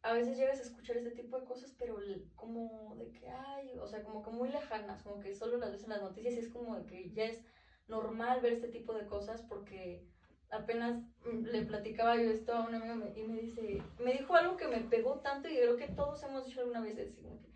a 0.03 0.13
veces 0.13 0.37
llegas 0.37 0.59
a 0.59 0.63
escuchar 0.63 0.97
este 0.97 1.11
tipo 1.11 1.39
de 1.39 1.45
cosas, 1.45 1.73
pero 1.79 1.97
como 2.35 2.95
de 2.97 3.11
que, 3.11 3.29
ay, 3.29 3.77
o 3.79 3.87
sea, 3.87 4.03
como 4.03 4.21
que 4.21 4.31
muy 4.31 4.49
lejanas, 4.49 5.01
como 5.01 5.19
que 5.19 5.33
solo 5.33 5.57
las 5.57 5.71
ves 5.71 5.83
en 5.83 5.89
las 5.89 6.01
noticias 6.01 6.35
y 6.35 6.39
es 6.39 6.49
como 6.49 6.75
de 6.75 6.85
que 6.85 7.11
ya 7.11 7.25
es 7.25 7.43
normal 7.87 8.41
ver 8.41 8.53
este 8.53 8.67
tipo 8.67 8.93
de 8.93 9.05
cosas 9.07 9.41
porque 9.43 10.05
apenas 10.53 10.95
mm, 11.23 11.45
le 11.45 11.61
platicaba 11.61 12.15
yo 12.17 12.29
esto 12.29 12.53
a 12.53 12.61
un 12.61 12.75
amigo 12.75 12.95
me- 12.95 13.11
y 13.15 13.23
me 13.23 13.37
dice, 13.39 13.81
me 13.99 14.13
dijo 14.13 14.35
algo 14.35 14.57
que 14.57 14.67
me 14.67 14.81
pegó 14.81 15.17
tanto 15.19 15.47
y 15.49 15.55
creo 15.55 15.75
que 15.75 15.87
todos 15.87 16.23
hemos 16.23 16.45
dicho 16.45 16.59
alguna 16.61 16.81
vez, 16.81 16.97
es 16.97 17.11
como 17.13 17.39
que, 17.41 17.49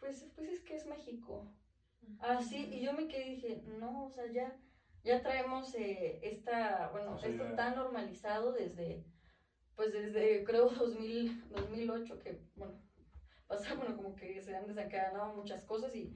pues, 0.00 0.26
pues 0.34 0.48
es 0.48 0.60
que 0.60 0.74
es 0.74 0.86
México. 0.86 1.46
Así, 2.18 2.68
y 2.70 2.80
yo 2.82 2.92
me 2.92 3.08
quedé 3.08 3.24
y 3.24 3.30
dije, 3.30 3.60
no, 3.64 4.04
o 4.06 4.10
sea, 4.10 4.26
ya, 4.26 4.56
ya 5.04 5.22
traemos 5.22 5.74
eh, 5.74 6.18
esta, 6.22 6.88
bueno, 6.88 7.12
O 7.14 7.18
sea, 7.18 7.30
esto 7.30 7.44
ya- 7.44 7.56
tan 7.56 7.74
normalizado 7.74 8.52
desde, 8.52 9.02
pues 9.74 9.92
desde 9.92 10.42
creo 10.44 10.66
2000, 10.70 11.32
2008, 11.50 12.18
que, 12.18 12.36
bueno, 12.54 12.74
pasa, 13.48 13.74
bueno, 13.74 13.94
como 13.96 14.14
que 14.16 14.40
se 14.42 14.54
han 14.54 14.66
desencadenado 14.66 15.28
muchas 15.28 15.64
cosas 15.64 15.94
y 15.94 16.10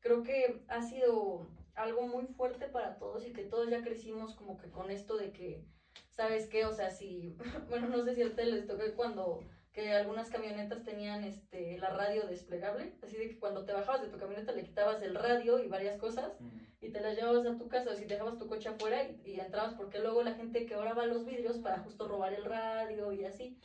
creo 0.00 0.22
que 0.22 0.60
ha 0.68 0.82
sido 0.82 1.46
algo 1.78 2.06
muy 2.06 2.26
fuerte 2.26 2.68
para 2.68 2.98
todos 2.98 3.26
y 3.26 3.32
que 3.32 3.44
todos 3.44 3.70
ya 3.70 3.82
crecimos 3.82 4.34
como 4.34 4.58
que 4.58 4.70
con 4.70 4.90
esto 4.90 5.16
de 5.16 5.32
que, 5.32 5.64
¿sabes 6.10 6.48
qué? 6.48 6.64
O 6.66 6.72
sea, 6.72 6.90
si, 6.90 7.36
bueno, 7.68 7.88
no 7.88 8.02
sé 8.04 8.14
si 8.14 8.22
a 8.22 8.26
ustedes 8.26 8.52
les 8.52 8.66
tocó 8.66 8.82
cuando 8.96 9.40
que 9.72 9.92
algunas 9.92 10.28
camionetas 10.28 10.82
tenían 10.82 11.22
este 11.22 11.78
la 11.78 11.90
radio 11.90 12.26
desplegable, 12.26 12.94
así 13.02 13.16
de 13.16 13.28
que 13.28 13.38
cuando 13.38 13.64
te 13.64 13.72
bajabas 13.72 14.02
de 14.02 14.08
tu 14.08 14.18
camioneta 14.18 14.52
le 14.52 14.64
quitabas 14.64 15.00
el 15.02 15.14
radio 15.14 15.62
y 15.62 15.68
varias 15.68 15.96
cosas 15.98 16.32
y 16.80 16.90
te 16.90 17.00
las 17.00 17.16
llevabas 17.16 17.46
a 17.46 17.56
tu 17.56 17.68
casa 17.68 17.90
o 17.90 17.94
si 17.94 18.04
dejabas 18.04 18.38
tu 18.38 18.48
coche 18.48 18.70
afuera 18.70 19.04
y, 19.04 19.20
y 19.24 19.40
entrabas 19.40 19.74
porque 19.74 20.00
luego 20.00 20.22
la 20.22 20.34
gente 20.34 20.66
quebraba 20.66 21.06
los 21.06 21.24
vidrios 21.24 21.58
para 21.58 21.78
justo 21.78 22.08
robar 22.08 22.34
el 22.34 22.44
radio 22.44 23.12
y 23.12 23.24
así. 23.24 23.56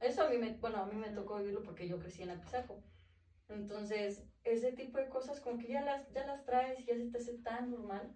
Eso 0.00 0.24
a 0.24 0.28
mí 0.28 0.36
me, 0.36 0.50
bueno, 0.54 0.78
a 0.78 0.86
mí 0.86 0.96
me 0.96 1.10
tocó 1.10 1.38
vivirlo 1.38 1.62
porque 1.62 1.86
yo 1.86 2.00
crecí 2.00 2.22
en 2.22 2.30
Apizaco. 2.30 2.82
Entonces, 3.48 4.22
ese 4.44 4.72
tipo 4.72 4.98
de 4.98 5.08
cosas 5.08 5.40
como 5.40 5.58
que 5.58 5.68
ya 5.68 5.82
las, 5.82 6.08
ya 6.12 6.24
las 6.24 6.44
traes 6.44 6.82
y 6.82 6.86
ya 6.86 6.96
se 6.96 7.06
te 7.06 7.18
hace 7.18 7.34
tan 7.34 7.70
normal 7.70 8.10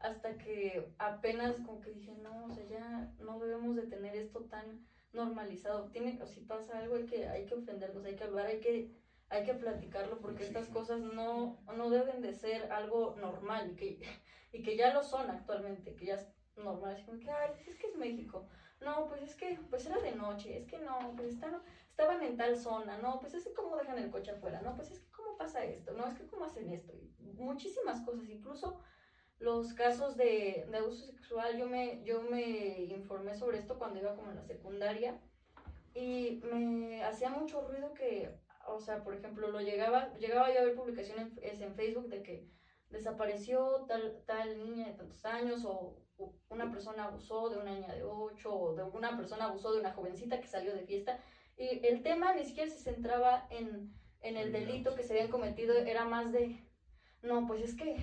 hasta 0.00 0.38
que 0.38 0.82
apenas 0.98 1.60
como 1.60 1.80
que 1.80 1.90
dije, 1.90 2.12
no, 2.12 2.46
o 2.46 2.50
sea, 2.50 2.64
ya 2.64 3.12
no 3.18 3.38
debemos 3.38 3.76
de 3.76 3.84
tener 3.84 4.16
esto 4.16 4.40
tan 4.42 4.80
normalizado. 5.12 5.88
Tiene, 5.90 6.18
o 6.22 6.26
si 6.26 6.40
pasa 6.40 6.78
algo 6.78 6.94
hay 6.96 7.04
que, 7.04 7.26
hay 7.26 7.44
que 7.44 7.54
ofenderlos, 7.54 8.04
hay 8.04 8.14
que 8.14 8.24
hablar, 8.24 8.46
hay 8.46 8.60
que, 8.60 8.88
hay 9.28 9.42
que 9.42 9.54
platicarlo 9.54 10.18
porque 10.20 10.42
estas 10.42 10.68
cosas 10.68 11.00
no, 11.02 11.62
no 11.66 11.90
deben 11.90 12.22
de 12.22 12.32
ser 12.32 12.72
algo 12.72 13.12
normal 13.14 13.68
y 13.68 13.74
que, 13.74 13.98
y 14.52 14.62
que 14.62 14.74
ya 14.74 14.90
lo 14.92 15.02
son 15.02 15.30
actualmente, 15.30 15.94
que 15.94 16.06
ya 16.06 16.14
es 16.14 16.26
normal, 16.56 16.92
así 16.92 17.04
como 17.04 17.18
que, 17.18 17.30
ay, 17.30 17.50
pues 17.50 17.68
es 17.68 17.76
que 17.76 17.86
es 17.86 17.94
México. 17.94 18.46
No, 18.80 19.06
pues 19.06 19.20
es 19.20 19.34
que, 19.34 19.60
pues 19.68 19.84
era 19.84 19.98
de 19.98 20.12
noche, 20.12 20.56
es 20.56 20.66
que 20.66 20.78
no, 20.78 21.14
pues 21.14 21.28
están, 21.28 21.62
estaban 21.90 22.22
en 22.22 22.36
tal 22.36 22.56
zona, 22.56 22.98
no, 22.98 23.20
pues 23.20 23.34
es 23.34 23.44
que 23.44 23.52
cómo 23.52 23.76
dejan 23.76 23.98
el 23.98 24.10
coche 24.10 24.30
afuera, 24.30 24.60
no, 24.62 24.74
pues 24.74 24.90
es 24.90 25.00
que 25.00 25.10
cómo 25.10 25.36
pasa 25.36 25.64
esto, 25.64 25.92
no, 25.92 26.06
es 26.06 26.14
que 26.14 26.26
cómo 26.26 26.44
hacen 26.44 26.70
esto, 26.70 26.92
y 26.94 27.32
muchísimas 27.34 28.00
cosas, 28.02 28.28
incluso 28.28 28.80
los 29.38 29.72
casos 29.74 30.16
de, 30.16 30.68
abuso 30.74 31.06
sexual, 31.06 31.56
yo 31.56 31.66
me, 31.66 32.02
yo 32.04 32.22
me 32.22 32.84
informé 32.84 33.34
sobre 33.34 33.58
esto 33.58 33.78
cuando 33.78 33.98
iba 34.00 34.14
como 34.14 34.30
en 34.30 34.36
la 34.36 34.44
secundaria 34.44 35.18
y 35.94 36.40
me 36.44 37.02
hacía 37.04 37.30
mucho 37.30 37.66
ruido 37.66 37.94
que, 37.94 38.38
o 38.66 38.80
sea, 38.80 39.02
por 39.02 39.14
ejemplo, 39.14 39.50
lo 39.50 39.60
llegaba, 39.60 40.14
llegaba 40.18 40.52
yo 40.52 40.60
a 40.60 40.64
ver 40.64 40.74
publicaciones 40.74 41.38
en, 41.38 41.62
en 41.62 41.74
Facebook 41.74 42.08
de 42.08 42.22
que 42.22 42.50
desapareció 42.90 43.86
tal, 43.88 44.22
tal 44.26 44.62
niña 44.62 44.88
de 44.88 44.94
tantos 44.94 45.24
años 45.24 45.64
o 45.64 45.96
o 46.20 46.34
una 46.50 46.70
persona 46.70 47.04
abusó 47.04 47.48
de 47.48 47.58
una 47.58 47.72
niña 47.72 47.94
de 47.94 48.04
8 48.04 48.52
o 48.52 48.74
de 48.74 48.82
una 48.82 49.16
persona 49.16 49.46
abusó 49.46 49.72
de 49.72 49.80
una 49.80 49.92
jovencita 49.92 50.40
que 50.40 50.46
salió 50.46 50.74
de 50.74 50.84
fiesta 50.84 51.18
y 51.60 51.78
el 51.86 52.02
tema 52.02 52.32
ni 52.32 52.44
siquiera 52.44 52.70
se 52.70 52.78
centraba 52.78 53.46
en, 53.50 53.92
en 54.22 54.36
el 54.38 54.50
delito 54.50 54.94
que 54.94 55.02
se 55.02 55.12
habían 55.12 55.28
cometido, 55.28 55.74
era 55.74 56.04
más 56.04 56.32
de, 56.32 56.56
no, 57.22 57.46
pues 57.46 57.60
es 57.62 57.74
que 57.74 57.96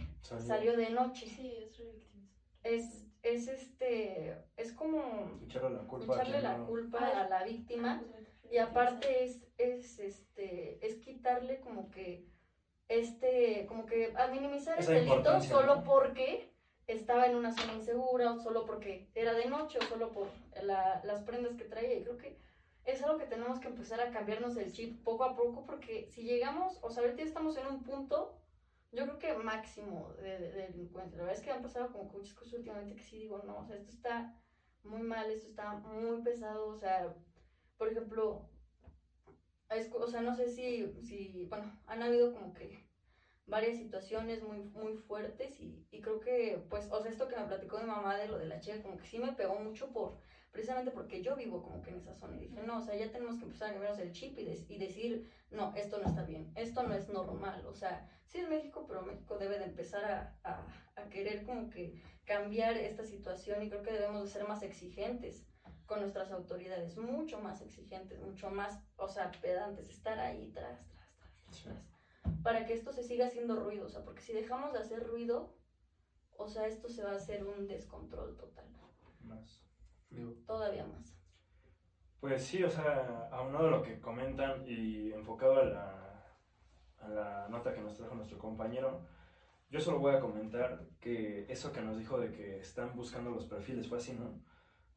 salió 0.46 0.76
de 0.78 0.90
noche. 0.92 1.26
Sí, 1.26 1.72
es. 1.74 1.82
Es, 2.64 3.06
es 3.24 3.48
este, 3.48 4.36
es 4.58 4.72
como 4.74 5.40
Echarle 5.42 5.72
la 5.72 5.88
culpa 5.88 6.14
a 6.14 6.16
echarle 6.18 6.32
quien 6.34 6.44
la 6.44 6.58
no- 6.58 6.66
culpa 6.68 7.00
a 7.00 7.24
la 7.24 7.44
víctima 7.44 7.96
Justamente. 7.96 8.30
y 8.52 8.58
aparte 8.58 9.24
es, 9.24 9.48
es, 9.58 10.00
este, 10.00 10.78
es 10.86 10.96
quitarle 10.98 11.60
como 11.60 11.90
que, 11.90 12.26
este, 12.90 13.66
como 13.68 13.86
que 13.86 14.14
a 14.16 14.28
minimizar 14.28 14.78
Esa 14.80 14.96
el 14.98 15.06
delito 15.06 15.40
solo 15.42 15.76
¿no? 15.78 15.84
porque 15.84 16.52
estaba 16.88 17.26
en 17.26 17.36
una 17.36 17.52
zona 17.52 17.74
insegura 17.74 18.32
o 18.34 18.38
solo 18.38 18.66
porque 18.66 19.10
era 19.16 19.34
de 19.34 19.46
noche 19.46 19.80
o 19.80 19.82
solo 19.84 20.12
por 20.12 20.28
la- 20.62 21.00
las 21.04 21.22
prendas 21.22 21.56
que 21.56 21.66
traía. 21.66 21.96
Y 21.96 22.02
creo 22.04 22.18
que 22.18 22.38
es 22.88 23.02
algo 23.04 23.18
que 23.18 23.26
tenemos 23.28 23.60
que 23.60 23.68
empezar 23.70 24.02
a 24.02 24.12
cambiarnos 24.12 24.58
el 24.58 24.72
chip 24.72 25.04
poco 25.04 25.24
a 25.26 25.36
poco 25.36 25.64
porque 25.66 26.06
si 26.10 26.24
llegamos, 26.24 26.80
o 26.82 26.90
sea, 26.92 27.04
ahorita 27.04 27.24
estamos 27.24 27.56
en 27.58 27.68
un 27.68 27.84
punto, 27.84 28.34
yo 28.92 29.06
creo 29.06 29.20
que 29.20 29.34
máximo 29.34 30.14
de, 30.18 30.40
de- 30.40 30.52
de 30.52 30.64
delincuencia. 30.70 31.18
La 31.18 31.24
verdad 31.26 31.36
es 31.36 31.42
que 31.42 31.52
han 31.52 31.62
pasado 31.62 31.92
como 31.92 32.08
muchas 32.14 32.34
cosas 32.34 32.54
últimamente 32.54 32.96
que 32.96 33.04
sí 33.04 33.18
digo, 33.18 33.40
no, 33.40 33.60
o 33.60 33.66
sea, 33.66 33.76
esto 33.78 33.92
está 33.92 34.32
muy 34.84 35.02
mal, 35.02 35.32
esto 35.32 35.48
está 35.48 35.74
muy 35.84 36.20
pesado, 36.20 36.68
o 36.70 36.76
sea, 36.76 37.14
por 37.78 37.90
ejemplo, 37.90 38.42
es, 39.70 39.90
o 39.94 40.08
sea, 40.08 40.22
no 40.22 40.34
sé 40.34 40.48
si, 40.48 40.86
si, 41.02 41.46
bueno, 41.50 41.70
han 41.86 42.02
habido 42.04 42.32
como 42.32 42.54
que 42.54 42.80
varias 43.46 43.78
situaciones 43.78 44.42
muy, 44.42 44.68
muy 44.74 44.96
fuertes 44.96 45.60
y, 45.60 45.82
y 45.92 46.02
creo 46.02 46.20
que, 46.20 46.60
pues, 46.70 46.88
o 46.92 47.02
sea, 47.02 47.12
esto 47.12 47.28
que 47.28 47.36
me 47.38 47.46
platicó 47.46 47.78
mi 47.80 47.86
mamá 47.86 48.18
de 48.18 48.28
lo 48.28 48.38
de 48.38 48.46
la 48.46 48.60
chica, 48.60 48.82
como 48.82 48.98
que 48.98 49.06
sí 49.08 49.20
me 49.20 49.32
pegó 49.32 49.56
mucho 49.58 49.92
por, 49.92 50.16
precisamente 50.52 50.92
porque 50.92 51.22
yo 51.22 51.36
vivo 51.36 51.62
como 51.62 51.82
que 51.82 51.92
en 51.92 51.98
esa 51.98 52.16
zona 52.16 52.38
y 52.38 52.48
dije, 52.48 52.62
no, 52.64 52.80
o 52.80 52.82
sea, 52.82 52.96
ya 52.96 53.12
tenemos 53.12 53.38
que 53.38 53.46
empezar 53.46 53.70
a 53.70 53.74
cambiarnos 53.74 54.02
el 54.02 54.12
chip 54.12 54.38
y, 54.38 54.78
decir, 54.78 55.30
no, 55.52 55.74
esto 55.76 56.00
no 56.00 56.06
está 56.06 56.24
bien, 56.24 56.52
esto 56.56 56.84
no 56.84 56.94
es 56.94 57.08
normal, 57.10 57.66
o 57.66 57.74
sea, 57.74 58.10
sí 58.26 58.40
es 58.40 58.50
México, 58.50 58.86
pero 58.88 59.04
México 59.04 59.38
debe 59.38 59.60
de 59.60 59.66
empezar 59.66 60.06
a, 60.06 60.40
a, 60.44 61.02
a 61.02 61.10
querer 61.10 61.46
como 61.46 61.70
que 61.70 62.02
cambiar 62.26 62.78
esta 62.78 63.04
situación 63.04 63.64
y 63.64 63.70
creo 63.70 63.84
que 63.84 63.94
debemos 63.94 64.24
de 64.24 64.30
ser 64.30 64.48
más 64.48 64.64
exigentes 64.64 65.48
con 65.86 66.02
nuestras 66.02 66.32
autoridades, 66.32 66.98
mucho 66.98 67.40
más 67.40 67.62
exigentes, 67.62 68.20
mucho 68.20 68.50
más, 68.50 68.84
o 68.98 69.08
sea, 69.08 69.32
pedantes, 69.42 69.90
estar 69.90 70.20
ahí 70.20 70.52
tras, 70.54 70.86
tras, 70.90 71.64
tras, 71.64 71.64
tras, 71.64 72.38
para 72.44 72.66
que 72.66 72.74
esto 72.74 72.92
se 72.92 73.04
siga 73.04 73.28
haciendo 73.28 73.56
ruido, 73.56 73.86
o 73.86 73.90
sea, 73.90 74.04
porque 74.04 74.22
si 74.22 74.34
dejamos 74.34 74.74
de 74.74 74.80
hacer 74.80 75.06
ruido, 75.08 75.56
o 76.38 76.48
sea, 76.48 76.68
esto 76.68 76.90
se 76.90 77.04
va 77.04 77.12
a 77.12 77.16
hacer 77.16 77.46
un 77.46 77.68
descontrol 77.68 78.38
total. 78.38 78.66
Más. 79.24 79.67
Digo, 80.10 80.34
Todavía 80.46 80.86
más. 80.86 81.14
Pues 82.20 82.44
sí, 82.44 82.64
o 82.64 82.70
sea, 82.70 83.30
aunado 83.32 83.68
a 83.68 83.72
lo 83.72 83.82
que 83.84 84.00
comentan 84.00 84.64
y 84.68 85.12
enfocado 85.14 85.60
a 85.60 85.64
la, 85.66 86.36
a 87.00 87.08
la 87.10 87.48
nota 87.50 87.74
que 87.74 87.82
nos 87.82 87.96
trajo 87.96 88.16
nuestro 88.16 88.38
compañero, 88.40 89.06
yo 89.70 89.80
solo 89.80 90.00
voy 90.00 90.16
a 90.16 90.20
comentar 90.20 90.86
que 91.00 91.46
eso 91.50 91.72
que 91.72 91.82
nos 91.82 91.98
dijo 91.98 92.20
de 92.20 92.32
que 92.32 92.58
están 92.60 92.96
buscando 92.96 93.30
los 93.30 93.46
perfiles 93.46 93.88
fue 93.88 93.98
así, 94.00 94.14
¿no? 94.14 94.42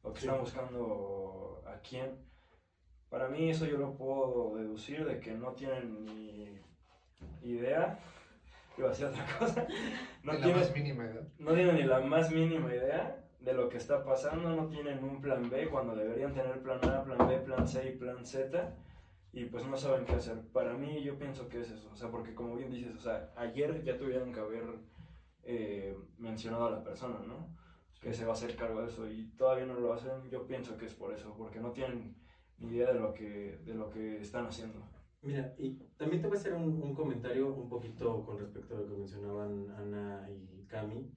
O 0.01 0.13
que 0.13 0.21
Sí. 0.21 0.25
están 0.27 0.41
buscando 0.41 1.61
a 1.67 1.75
quién. 1.81 2.25
Para 3.09 3.27
mí 3.27 3.49
eso 3.49 3.65
yo 3.65 3.77
lo 3.77 3.95
puedo 3.97 4.55
deducir 4.55 5.05
de 5.05 5.19
que 5.19 5.33
no 5.33 5.51
tienen 5.53 6.05
ni 6.05 6.57
idea, 7.41 7.99
iba 8.77 8.87
a 8.87 8.91
decir 8.91 9.05
otra 9.05 9.25
cosa, 9.37 9.67
no 10.23 10.33
ni 10.33 10.39
la 10.39 10.55
más 10.55 10.73
mínima 10.73 11.03
idea. 11.05 11.21
no 11.37 11.53
tienen 11.53 11.75
ni 11.75 11.83
la 11.83 11.99
más 11.99 12.31
mínima 12.31 12.73
idea 12.73 13.23
de 13.41 13.53
lo 13.53 13.69
que 13.69 13.77
está 13.77 14.03
pasando, 14.03 14.55
no 14.55 14.67
tienen 14.67 15.03
un 15.03 15.19
plan 15.19 15.49
B 15.49 15.67
cuando 15.69 15.95
deberían 15.95 16.33
tener 16.33 16.61
plan 16.61 16.79
A, 16.83 17.03
plan 17.03 17.27
B, 17.27 17.39
plan 17.39 17.67
C 17.67 17.89
y 17.89 17.97
plan 17.97 18.25
Z 18.25 18.75
y 19.33 19.45
pues 19.45 19.65
no 19.65 19.77
saben 19.77 20.05
qué 20.05 20.13
hacer. 20.13 20.39
Para 20.53 20.73
mí 20.73 21.01
yo 21.01 21.17
pienso 21.17 21.47
que 21.49 21.61
es 21.61 21.71
eso, 21.71 21.89
o 21.91 21.95
sea, 21.95 22.11
porque 22.11 22.35
como 22.35 22.55
bien 22.55 22.69
dices, 22.71 22.95
o 22.95 22.99
sea, 22.99 23.31
ayer 23.35 23.83
ya 23.83 23.97
tuvieron 23.97 24.31
que 24.31 24.39
haber 24.39 24.63
eh, 25.43 25.97
mencionado 26.17 26.67
a 26.67 26.71
la 26.71 26.83
persona, 26.83 27.19
¿no? 27.27 27.55
Que 27.99 28.13
se 28.13 28.25
va 28.25 28.31
a 28.31 28.33
hacer 28.33 28.55
cargo 28.55 28.81
de 28.81 28.87
eso 28.87 29.09
y 29.09 29.31
todavía 29.37 29.65
no 29.65 29.73
lo 29.73 29.93
hacen, 29.93 30.29
yo 30.29 30.45
pienso 30.45 30.77
que 30.77 30.85
es 30.85 30.93
por 30.93 31.13
eso, 31.13 31.35
porque 31.35 31.59
no 31.59 31.71
tienen 31.71 32.15
ni 32.59 32.75
idea 32.75 32.93
de 32.93 32.99
lo 32.99 33.13
que, 33.13 33.59
de 33.63 33.73
lo 33.73 33.89
que 33.89 34.21
están 34.21 34.45
haciendo. 34.45 34.85
Mira, 35.23 35.53
y 35.57 35.75
también 35.97 36.21
te 36.21 36.27
voy 36.27 36.37
a 36.37 36.39
hacer 36.39 36.53
un, 36.53 36.81
un 36.81 36.93
comentario 36.93 37.53
un 37.53 37.69
poquito 37.69 38.23
con 38.23 38.39
respecto 38.39 38.75
a 38.75 38.79
lo 38.79 38.87
que 38.87 38.97
mencionaban 38.97 39.69
Ana 39.71 40.27
y 40.29 40.65
Cami, 40.65 41.11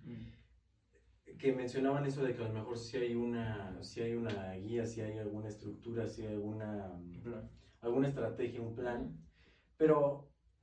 que 1.38 1.52
mencionaban 1.52 2.04
eso 2.04 2.22
de 2.22 2.32
que 2.32 2.42
a 2.42 2.44
lo 2.44 2.50
mejor 2.50 2.76
sí 2.76 2.96
hay 2.96 3.14
una, 3.14 3.82
sí 3.82 4.00
hay 4.00 4.14
una 4.14 4.52
guía, 4.52 4.84
si 4.84 5.00
hay 5.00 5.16
alguna 5.18 5.48
estructura, 5.48 6.06
si 6.06 6.22
hay 6.22 6.28
alguna, 6.32 6.96
Plan. 7.22 7.44
alguna 7.80 8.06
estrategia, 8.06 8.60
un 8.60 8.72
plan, 8.72 9.08
pero 9.76 10.20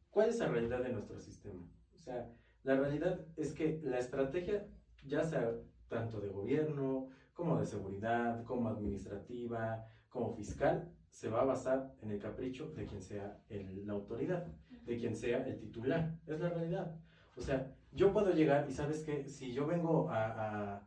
¿cuál 0.10 0.29
es 0.29 0.39
la 0.39 0.47
realidad 0.47 0.81
de 0.81 0.89
nuestro 0.89 1.19
sistema? 1.19 1.65
O 1.93 1.97
sea, 1.97 2.25
la 2.63 2.75
realidad 2.75 3.21
es 3.36 3.53
que 3.53 3.77
la 3.81 3.97
estrategia, 3.97 4.63
ya 5.03 5.23
sea 5.23 5.53
tanto 5.88 6.19
de 6.19 6.29
gobierno, 6.29 7.05
como 7.34 7.57
de 7.57 7.65
seguridad, 7.65 8.41
como 8.43 8.67
administrativa, 8.67 9.79
como 10.10 10.29
fiscal, 10.29 10.86
se 11.10 11.27
va 11.27 11.41
a 11.41 11.43
basar 11.43 11.86
en 12.01 12.10
el 12.10 12.17
capricho 12.19 12.69
de 12.73 12.86
quien 12.86 13.01
sea 13.01 13.36
el- 13.49 13.86
la 13.86 13.91
autoridad, 13.93 14.41
de 14.86 14.95
quien 14.95 15.13
sea 15.15 15.39
el 15.39 15.57
titular. 15.57 16.10
Es 16.25 16.39
la 16.39 16.47
realidad. 16.49 16.89
O 17.36 17.41
sea, 17.41 17.65
yo 17.91 18.12
puedo 18.12 18.32
llegar 18.32 18.63
y 18.67 18.71
sabes 18.71 19.01
que 19.01 19.27
si 19.27 19.51
yo 19.51 19.65
vengo 19.65 20.10
a, 20.10 20.27
a- 20.75 20.86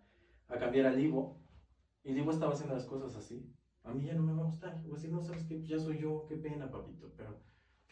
a 0.49 0.59
cambiar 0.59 0.87
al 0.87 0.99
Ivo 0.99 1.37
y 2.03 2.13
Ivo 2.13 2.31
estaba 2.31 2.53
haciendo 2.53 2.75
las 2.75 2.85
cosas 2.85 3.15
así, 3.15 3.47
a 3.83 3.93
mí 3.93 4.05
ya 4.05 4.15
no 4.15 4.23
me 4.23 4.33
va 4.33 4.43
a 4.43 4.47
gustar. 4.47 4.79
Voy 4.83 4.93
a 4.93 4.95
decir, 4.95 5.11
no, 5.11 5.21
sabes 5.23 5.45
que 5.45 5.61
ya 5.63 5.79
soy 5.79 5.99
yo, 5.99 6.25
qué 6.27 6.37
pena, 6.37 6.71
papito, 6.71 7.11
pero 7.17 7.37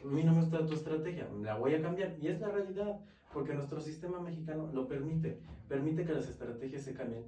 a 0.00 0.04
mí 0.04 0.22
no 0.22 0.32
me 0.32 0.38
gusta 0.40 0.64
tu 0.64 0.74
estrategia, 0.74 1.28
la 1.42 1.54
voy 1.54 1.74
a 1.74 1.80
cambiar. 1.80 2.14
Y 2.18 2.28
es 2.28 2.40
la 2.40 2.48
realidad, 2.48 2.98
porque 3.32 3.54
nuestro 3.54 3.80
sistema 3.80 4.20
mexicano 4.20 4.68
lo 4.72 4.86
permite, 4.86 5.38
permite 5.68 6.04
que 6.04 6.12
las 6.12 6.26
estrategias 6.28 6.82
se 6.82 6.92
cambien 6.94 7.26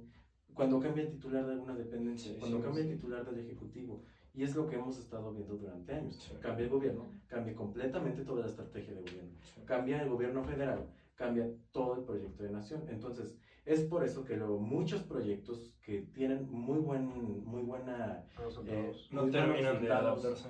cuando 0.53 0.79
cambia 0.79 1.03
el 1.03 1.09
titular 1.09 1.45
de 1.45 1.51
alguna 1.51 1.75
dependencia, 1.75 2.31
Sí, 2.31 2.39
cuando 2.39 2.57
sí, 2.57 2.63
cambia 2.63 2.81
el 2.81 2.87
sí. 2.87 2.95
titular 2.95 3.25
del 3.25 3.37
Ejecutivo. 3.39 4.01
Y 4.33 4.43
es 4.43 4.55
lo 4.55 4.65
que 4.67 4.75
hemos 4.75 4.97
estado 4.97 5.31
viendo 5.31 5.55
durante 5.55 5.93
años. 5.93 6.31
Cambia 6.41 6.63
el 6.63 6.69
gobierno, 6.69 7.07
cambia 7.27 7.55
completamente 7.55 8.21
toda 8.23 8.41
la 8.41 8.47
estrategia 8.47 8.93
de 8.93 9.01
gobierno. 9.01 9.31
Cambia 9.65 10.01
el 10.01 10.07
gobierno 10.07 10.43
federal, 10.43 10.85
cambia 11.15 11.49
todo 11.71 11.95
el 11.95 12.03
proyecto 12.03 12.43
de 12.43 12.51
nación. 12.51 12.85
Entonces, 12.89 13.37
es 13.65 13.81
por 13.83 14.03
eso 14.03 14.23
que 14.23 14.37
luego 14.37 14.59
muchos 14.59 15.03
proyectos 15.03 15.73
que 15.83 16.01
tienen 16.13 16.49
muy, 16.51 16.79
buen, 16.79 17.43
muy 17.45 17.63
buena... 17.63 18.23
eh, 18.67 18.91
No 19.11 19.29
terminan 19.29 19.81
de 19.81 19.91
adaptarse. 19.91 20.49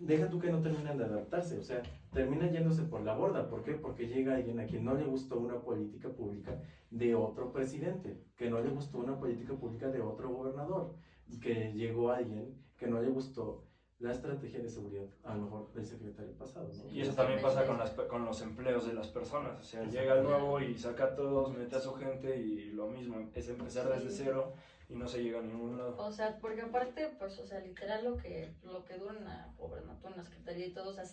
deja 0.00 0.30
tú 0.30 0.38
que 0.38 0.52
no 0.52 0.62
terminan 0.62 0.96
de 0.98 1.04
adaptarse, 1.04 1.58
o 1.58 1.62
sea, 1.62 1.82
terminan 2.12 2.52
yéndose 2.52 2.82
por 2.84 3.02
la 3.02 3.14
borda. 3.16 3.48
¿Por 3.48 3.62
qué? 3.64 3.72
Porque 3.72 4.06
llega 4.06 4.36
alguien 4.36 4.60
a 4.60 4.66
quien 4.66 4.84
no 4.84 4.94
le 4.94 5.04
gustó 5.04 5.38
una 5.40 5.60
política 5.60 6.10
pública 6.10 6.62
de 6.90 7.14
otro 7.14 7.52
presidente, 7.52 8.22
que 8.36 8.48
no 8.48 8.60
le 8.60 8.70
gustó 8.70 8.98
una 8.98 9.18
política 9.18 9.54
pública 9.54 9.88
de 9.88 10.00
otro 10.00 10.30
gobernador, 10.30 10.94
que 11.42 11.72
llegó 11.74 12.10
alguien 12.10 12.54
que 12.78 12.86
no 12.86 13.02
le 13.02 13.08
gustó 13.08 13.64
la 14.00 14.12
estrategia 14.12 14.60
de 14.60 14.68
seguridad, 14.68 15.06
a 15.24 15.34
lo 15.34 15.42
mejor 15.42 15.72
del 15.72 15.84
secretario 15.84 16.32
pasado, 16.34 16.68
¿no? 16.72 16.92
Y 16.92 17.00
eso 17.00 17.12
también 17.14 17.42
pasa 17.42 17.66
con, 17.66 17.78
las, 17.78 17.90
con 17.90 18.24
los 18.24 18.40
empleos 18.42 18.86
de 18.86 18.94
las 18.94 19.08
personas. 19.08 19.60
O 19.60 19.64
sea, 19.64 19.84
llega 19.84 20.18
el 20.18 20.22
nuevo 20.22 20.60
y 20.60 20.78
saca 20.78 21.04
a 21.04 21.14
todos, 21.16 21.56
mete 21.56 21.76
a 21.76 21.80
su 21.80 21.94
gente 21.94 22.36
y 22.40 22.70
lo 22.70 22.86
mismo, 22.86 23.28
es 23.34 23.48
empezar 23.48 23.88
desde 23.88 24.10
cero 24.10 24.52
y 24.88 24.94
no 24.94 25.06
se 25.06 25.22
llega 25.22 25.40
a 25.40 25.42
ningún 25.42 25.76
lado. 25.76 25.96
O 25.98 26.10
sea, 26.10 26.38
porque 26.38 26.62
aparte, 26.62 27.14
pues, 27.18 27.38
o 27.38 27.46
sea, 27.46 27.60
literal 27.60 28.04
lo 28.04 28.16
que, 28.16 28.54
lo 28.62 28.84
que 28.86 28.96
dura 28.96 29.18
una 29.18 29.52
gobernatura, 29.58 30.14
una 30.14 30.24
secretaría 30.24 30.66
y 30.66 30.72
todo, 30.72 30.90
o 30.90 30.92
sea, 30.94 31.04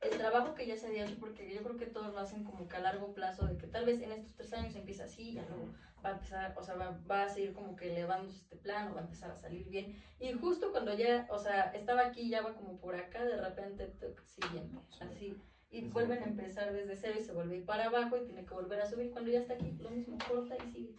el 0.00 0.10
trabajo 0.10 0.54
que 0.54 0.66
ya 0.66 0.76
se 0.76 0.88
había 0.88 1.04
hecho, 1.04 1.16
porque 1.20 1.54
yo 1.54 1.62
creo 1.62 1.76
que 1.76 1.86
todos 1.86 2.12
lo 2.12 2.18
hacen 2.18 2.42
como 2.42 2.66
que 2.66 2.76
a 2.76 2.80
largo 2.80 3.14
plazo, 3.14 3.46
de 3.46 3.56
que 3.56 3.68
tal 3.68 3.86
vez 3.86 4.00
en 4.00 4.10
estos 4.10 4.34
tres 4.34 4.52
años 4.52 4.74
empieza 4.74 5.04
así, 5.04 5.34
ya 5.34 5.46
luego 5.48 5.72
va 6.04 6.10
a 6.10 6.12
empezar, 6.14 6.54
o 6.58 6.62
sea, 6.64 6.74
va, 6.74 6.98
va 7.08 7.24
a 7.24 7.28
seguir 7.28 7.52
como 7.52 7.76
que 7.76 7.92
elevándose 7.92 8.38
este 8.38 8.56
plano, 8.56 8.94
va 8.94 9.00
a 9.00 9.04
empezar 9.04 9.30
a 9.30 9.36
salir 9.36 9.68
bien. 9.68 10.02
Y 10.18 10.32
justo 10.32 10.72
cuando 10.72 10.94
ya, 10.94 11.28
o 11.30 11.38
sea, 11.38 11.70
estaba 11.72 12.06
aquí, 12.06 12.28
ya 12.28 12.42
va 12.42 12.54
como 12.54 12.80
por 12.80 12.96
acá, 12.96 13.24
de 13.24 13.36
repente, 13.36 13.86
toc, 13.86 14.20
siguiente, 14.24 14.76
así. 15.00 15.36
Y 15.70 15.84
vuelven 15.84 16.24
a 16.24 16.26
empezar 16.26 16.72
desde 16.72 16.96
cero 16.96 17.18
y 17.20 17.22
se 17.22 17.32
vuelve 17.32 17.60
para 17.60 17.86
abajo 17.86 18.16
y 18.16 18.24
tiene 18.24 18.44
que 18.44 18.54
volver 18.54 18.80
a 18.80 18.90
subir. 18.90 19.12
Cuando 19.12 19.30
ya 19.30 19.38
está 19.38 19.54
aquí, 19.54 19.70
lo 19.78 19.90
mismo, 19.90 20.18
corta 20.28 20.56
y 20.56 20.72
sigue. 20.72 20.96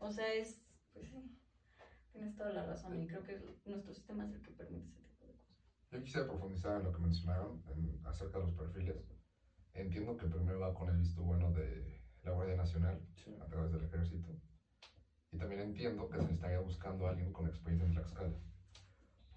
O 0.00 0.10
sea, 0.10 0.34
es, 0.34 0.60
pues 0.92 1.06
sí, 1.06 1.37
tienes 2.18 2.34
toda 2.34 2.50
la 2.50 2.64
razón 2.64 3.00
y 3.00 3.06
creo 3.06 3.22
que 3.22 3.38
nuestro 3.64 3.92
sistema 3.92 4.24
es 4.24 4.32
el 4.32 4.42
que 4.42 4.50
permite 4.50 4.88
ese 4.88 4.98
tipo 5.02 5.24
de 5.24 5.30
cosas. 5.34 5.54
Yo 5.92 6.00
quisiera 6.02 6.26
profundizar 6.26 6.76
en 6.76 6.82
lo 6.82 6.90
que 6.90 6.98
mencionaron 6.98 7.62
en- 7.68 7.96
acerca 8.04 8.38
de 8.38 8.42
los 8.42 8.52
perfiles. 8.52 8.96
Entiendo 9.72 10.16
que 10.16 10.26
primero 10.26 10.58
va 10.58 10.74
con 10.74 10.88
el 10.88 10.96
visto 10.96 11.22
bueno 11.22 11.52
de 11.52 12.00
la 12.24 12.32
Guardia 12.32 12.56
Nacional 12.56 13.00
Sí. 13.14 13.36
a 13.40 13.46
través 13.46 13.70
del 13.70 13.84
ejército. 13.84 14.36
Y 15.30 15.36
también 15.36 15.60
entiendo 15.60 16.08
que 16.08 16.20
se 16.20 16.32
estaría 16.32 16.58
buscando 16.58 17.06
a 17.06 17.10
alguien 17.10 17.30
con 17.32 17.46
experiencia 17.46 17.86
en 17.86 17.92
Tlaxcala. 17.92 18.36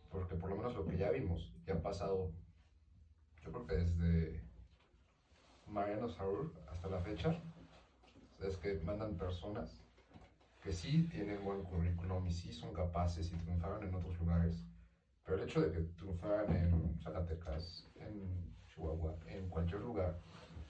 Porque 0.09 0.33
por 0.33 0.49
lo 0.49 0.55
menos 0.55 0.73
lo 0.73 0.83
que 0.87 0.97
ya 0.97 1.11
vimos, 1.11 1.53
ya 1.67 1.75
ha 1.75 1.81
pasado, 1.83 2.31
yo 3.43 3.51
creo 3.51 3.67
que 3.67 3.75
desde 3.75 4.43
Mariano 5.67 6.09
Saúl 6.09 6.51
hasta 6.67 6.87
la 6.87 6.99
fecha, 7.01 7.39
es 8.39 8.57
que 8.57 8.73
mandan 8.79 9.17
personas 9.17 9.80
que 10.61 10.71
sí 10.71 11.07
tienen 11.09 11.43
buen 11.43 11.63
currículum 11.63 12.25
y 12.27 12.31
sí 12.31 12.53
son 12.53 12.73
capaces 12.73 13.31
y 13.31 13.35
triunfaron 13.35 13.83
en 13.83 13.95
otros 13.95 14.17
lugares. 14.19 14.63
Pero 15.23 15.37
el 15.37 15.43
hecho 15.43 15.61
de 15.61 15.71
que 15.71 15.79
triunfaran 15.95 16.55
en 16.55 16.99
Zacatecas, 17.01 17.87
en 17.95 18.53
Chihuahua, 18.67 19.17
en 19.25 19.49
cualquier 19.49 19.81
lugar, 19.81 20.19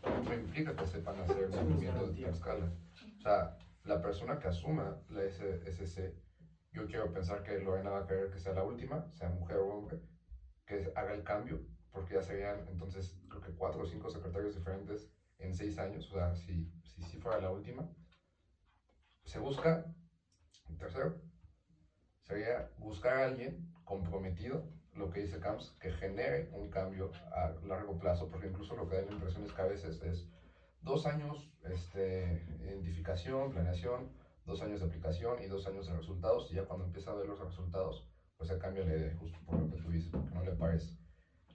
no 0.03 0.33
implica 0.33 0.75
que 0.75 0.85
sepan 0.85 1.19
hacer 1.19 1.43
el 1.43 1.49
movimiento 1.49 2.07
de. 2.07 2.13
Tlaxcala. 2.13 2.71
O 3.17 3.21
sea, 3.21 3.57
la 3.83 4.01
persona 4.01 4.39
que 4.39 4.47
asuma 4.47 4.97
la 5.09 5.23
SSC, 5.29 6.13
yo 6.71 6.87
quiero 6.87 7.11
pensar 7.11 7.43
que 7.43 7.59
Lorena 7.59 7.89
va 7.89 7.99
a 7.99 8.07
querer 8.07 8.31
que 8.31 8.39
sea 8.39 8.53
la 8.53 8.63
última, 8.63 9.11
sea 9.11 9.29
mujer 9.29 9.57
o 9.57 9.67
hombre, 9.67 9.99
que 10.65 10.91
haga 10.95 11.13
el 11.13 11.23
cambio, 11.23 11.59
porque 11.91 12.13
ya 12.15 12.21
serían 12.21 12.65
entonces 12.69 13.19
creo 13.27 13.41
que 13.41 13.51
cuatro 13.51 13.83
o 13.83 13.85
cinco 13.85 14.09
secretarios 14.09 14.55
diferentes 14.55 15.11
en 15.39 15.53
seis 15.53 15.77
años, 15.79 16.09
o 16.11 16.15
sea, 16.15 16.33
si, 16.35 16.71
si, 16.83 17.01
si 17.01 17.17
fuera 17.17 17.41
la 17.41 17.51
última. 17.51 17.87
Se 19.31 19.39
busca, 19.39 19.85
el 20.67 20.77
tercero, 20.77 21.21
sería 22.23 22.69
buscar 22.77 23.13
a 23.13 23.25
alguien 23.27 23.73
comprometido, 23.85 24.67
lo 24.91 25.09
que 25.09 25.21
dice 25.21 25.39
Camps, 25.39 25.73
que 25.79 25.89
genere 25.89 26.49
un 26.51 26.69
cambio 26.69 27.13
a 27.31 27.53
largo 27.65 27.97
plazo, 27.97 28.29
porque 28.29 28.47
incluso 28.47 28.75
lo 28.75 28.89
que 28.89 28.97
da 28.97 29.03
la 29.03 29.13
impresión 29.13 29.45
es 29.45 29.53
que 29.53 29.61
a 29.61 29.67
veces 29.67 30.01
es 30.01 30.27
dos 30.81 31.05
años 31.05 31.49
este, 31.63 32.45
identificación, 32.59 33.51
planeación, 33.51 34.11
dos 34.43 34.61
años 34.63 34.81
de 34.81 34.87
aplicación 34.87 35.41
y 35.41 35.47
dos 35.47 35.65
años 35.65 35.87
de 35.87 35.95
resultados, 35.95 36.51
y 36.51 36.55
ya 36.55 36.65
cuando 36.65 36.87
empieza 36.87 37.11
a 37.11 37.15
ver 37.15 37.27
los 37.27 37.39
resultados, 37.39 38.05
pues 38.35 38.49
se 38.49 38.57
cambia 38.57 38.83
la 38.83 38.97
idea, 38.97 39.15
justo 39.17 39.39
por 39.45 39.61
lo 39.61 39.69
que 39.69 39.81
tú 39.81 39.91
dices, 39.91 40.11
porque 40.11 40.35
no 40.35 40.43
le 40.43 40.57
parece. 40.57 40.97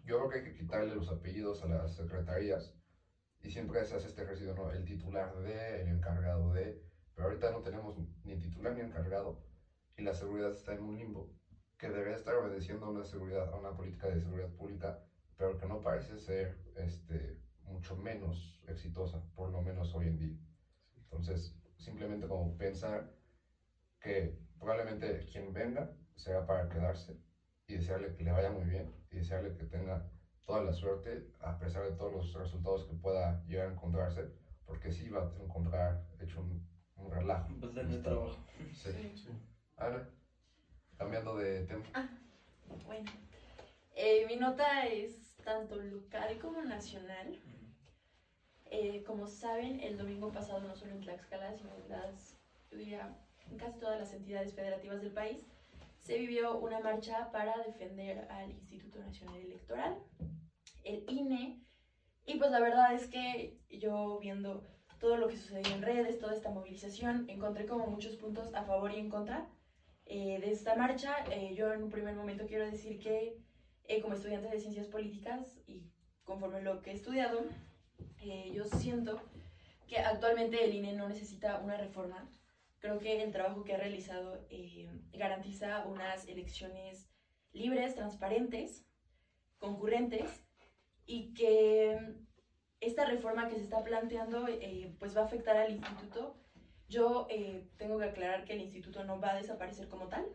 Yo 0.03 0.17
creo 0.17 0.29
que 0.31 0.39
hay 0.39 0.45
que 0.45 0.55
quitarle 0.55 0.95
los 0.95 1.11
apellidos 1.11 1.63
a 1.63 1.67
las 1.67 1.95
secretarías, 1.95 2.75
y 3.43 3.51
siempre 3.51 3.85
se 3.85 3.97
hace 3.97 4.09
este 4.09 4.23
ejercicio, 4.23 4.55
¿no? 4.55 4.71
El 4.71 4.87
titular 4.87 5.37
de, 5.41 5.83
el 5.83 5.89
encargado 5.89 6.55
de, 6.55 6.86
pero 7.17 7.29
ahorita 7.29 7.51
no 7.51 7.63
tenemos 7.63 7.97
ni 8.25 8.37
titular 8.39 8.75
ni 8.75 8.83
encargado, 8.83 9.41
y 9.97 10.03
la 10.03 10.13
seguridad 10.13 10.53
está 10.53 10.75
en 10.75 10.83
un 10.83 10.99
limbo, 10.99 11.33
que 11.79 11.89
debería 11.89 12.17
estar 12.17 12.35
obedeciendo 12.37 12.87
a 12.87 12.91
una, 12.91 13.05
seguridad, 13.05 13.49
a 13.49 13.57
una 13.57 13.75
política 13.75 14.09
de 14.09 14.21
seguridad 14.21 14.51
pública, 14.51 15.01
pero 15.37 15.57
que 15.57 15.67
no 15.67 15.81
parece 15.81 16.19
ser 16.19 16.61
este, 16.77 17.41
mucho 17.63 17.97
menos 17.97 18.63
exitosa, 18.69 19.23
por 19.35 19.51
lo 19.51 19.63
menos 19.63 19.95
hoy 19.95 20.09
en 20.09 20.19
día. 20.19 20.37
Entonces, 20.97 21.59
simplemente 21.79 22.29
como 22.29 22.57
pensar 22.57 23.11
que 23.99 24.39
probablemente 24.59 25.27
quien 25.33 25.53
venga 25.55 25.91
será 26.15 26.47
para 26.47 26.69
quedarse 26.69 27.19
y 27.67 27.77
desearle 27.77 28.15
que 28.15 28.25
le 28.25 28.33
vaya 28.33 28.51
muy 28.51 28.65
bien 28.65 28.95
y 29.11 29.17
desearle 29.17 29.55
que 29.55 29.65
tenga 29.65 30.07
toda 30.45 30.63
la 30.63 30.73
suerte 30.73 31.31
a 31.41 31.59
pesar 31.59 31.85
de 31.85 31.97
todos 31.97 32.13
los 32.13 32.33
resultados 32.35 32.85
que 32.85 32.95
pueda 32.95 33.43
llegar 33.47 33.69
a 33.69 33.73
encontrarse, 33.73 34.31
porque 34.67 34.91
sí 34.91 35.09
va 35.09 35.23
a 35.23 35.43
encontrar 35.43 36.07
hecho 36.21 36.41
un 36.41 36.76
un 36.97 37.11
relajo. 37.11 37.49
Pues 37.61 37.75
denle 37.75 37.99
trabajo. 37.99 38.37
Sí. 38.73 38.91
Ana, 39.77 40.09
cambiando 40.97 41.37
de 41.37 41.65
tema. 41.67 41.85
Bueno, 42.87 43.11
eh, 43.95 44.27
mi 44.27 44.37
nota 44.37 44.87
es 44.87 45.37
tanto 45.45 45.77
local 45.77 46.39
como 46.41 46.63
nacional. 46.63 47.39
Eh, 48.67 49.05
como 49.05 49.27
saben, 49.29 49.81
el 49.81 49.97
domingo 49.97 50.33
pasado, 50.33 50.61
no 50.61 50.75
solo 50.75 50.93
en 50.93 51.01
Tlaxcala, 51.01 51.55
sino 51.55 51.71
en 51.77 51.89
las, 51.89 52.37
yo 52.71 52.79
diría, 52.79 53.17
en 53.49 53.57
casi 53.59 53.79
todas 53.79 54.01
las 54.01 54.13
entidades 54.13 54.55
federativas 54.55 55.01
del 55.01 55.13
país, 55.13 55.47
se 56.01 56.19
vivió 56.19 56.59
una 56.59 56.81
marcha 56.81 57.31
para 57.31 57.57
defender 57.65 58.27
al 58.31 58.51
Instituto 58.51 58.99
Nacional 58.99 59.37
Electoral, 59.37 59.99
el 60.83 61.05
INE, 61.09 61.61
y 62.27 62.39
pues 62.39 62.51
la 62.51 62.61
verdad 62.61 62.93
es 62.95 63.07
que 63.07 63.57
yo 63.71 64.19
viendo 64.19 64.67
todo 64.99 65.17
lo 65.17 65.29
que 65.29 65.37
sucedió 65.37 65.75
en 65.75 65.83
redes, 65.83 66.19
toda 66.19 66.35
esta 66.35 66.51
movilización, 66.51 67.29
encontré 67.29 67.67
como 67.67 67.87
muchos 67.87 68.17
puntos 68.17 68.55
a 68.55 68.65
favor 68.65 68.93
y 68.93 68.99
en 68.99 69.11
contra 69.11 69.49
eh, 70.07 70.39
de 70.41 70.51
esta 70.51 70.75
marcha. 70.75 71.15
Eh, 71.31 71.55
yo 71.55 71.73
en 71.73 71.83
un 71.83 71.91
primer 71.91 72.15
momento 72.15 72.47
quiero 72.47 72.65
decir 72.65 72.99
que 72.99 73.37
eh, 73.89 74.01
como 74.01 74.15
estudiante 74.15 74.49
de 74.49 74.59
ciencias 74.59 74.89
políticas 74.89 75.61
y 75.67 75.85
conforme 76.25 76.61
lo 76.63 76.83
que 76.83 76.91
he 76.91 76.95
estudiado, 76.95 77.45
eh, 78.21 78.51
yo 78.53 78.65
siento 78.65 79.21
que 79.87 79.99
actualmente 79.99 80.65
el 80.65 80.75
INE 80.75 80.95
no 80.95 81.09
necesita 81.09 81.61
una 81.61 81.77
reforma. 81.77 82.29
Creo 82.81 82.99
que 82.99 83.23
el 83.23 83.33
trabajo 83.33 83.63
que 83.65 83.75
ha 83.75 83.79
realizado 83.79 84.45
eh, 84.51 84.89
garantiza 85.13 85.87
unas 85.87 86.27
elecciones 86.27 87.09
libres, 87.53 87.95
transparentes, 87.95 88.85
concurrentes 89.59 90.45
y 91.07 91.33
que 91.35 92.17
esta 92.81 93.05
reforma 93.05 93.49
que 93.49 93.57
se 93.57 93.63
está 93.63 93.83
planteando 93.83 94.49
eh, 94.49 94.95
pues 94.99 95.17
va 95.17 95.23
a 95.23 95.25
afectar 95.25 95.57
al 95.57 95.73
instituto. 95.73 96.37
Yo 96.89 97.27
eh, 97.31 97.69
tengo 97.79 97.99
que 97.99 98.07
aclarar 98.07 98.45
que 98.45 98.53
el 98.53 98.61
instituto 98.61 99.05
no 99.05 99.21
va 99.21 99.33
a 99.33 99.37
desaparecer 99.37 99.89
como 99.89 100.09
tal, 100.09 100.27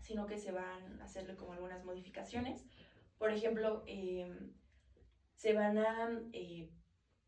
sino 0.00 0.26
que 0.26 0.38
se 0.38 0.52
van 0.52 1.00
a 1.00 1.04
hacerle 1.04 1.36
como 1.36 1.52
algunas 1.52 1.84
modificaciones. 1.84 2.64
Por 3.18 3.32
ejemplo, 3.32 3.82
eh, 3.86 4.30
se 5.34 5.52
van 5.52 5.78
a 5.78 6.22
eh, 6.32 6.70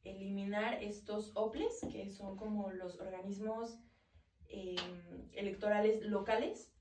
eliminar 0.04 0.82
estos 0.82 1.32
OPLES, 1.34 1.80
que 1.90 2.08
son 2.08 2.36
como 2.36 2.70
los 2.70 3.00
organismos 3.00 3.78
eh, 4.48 4.76
electorales 5.32 6.02
locales, 6.04 6.72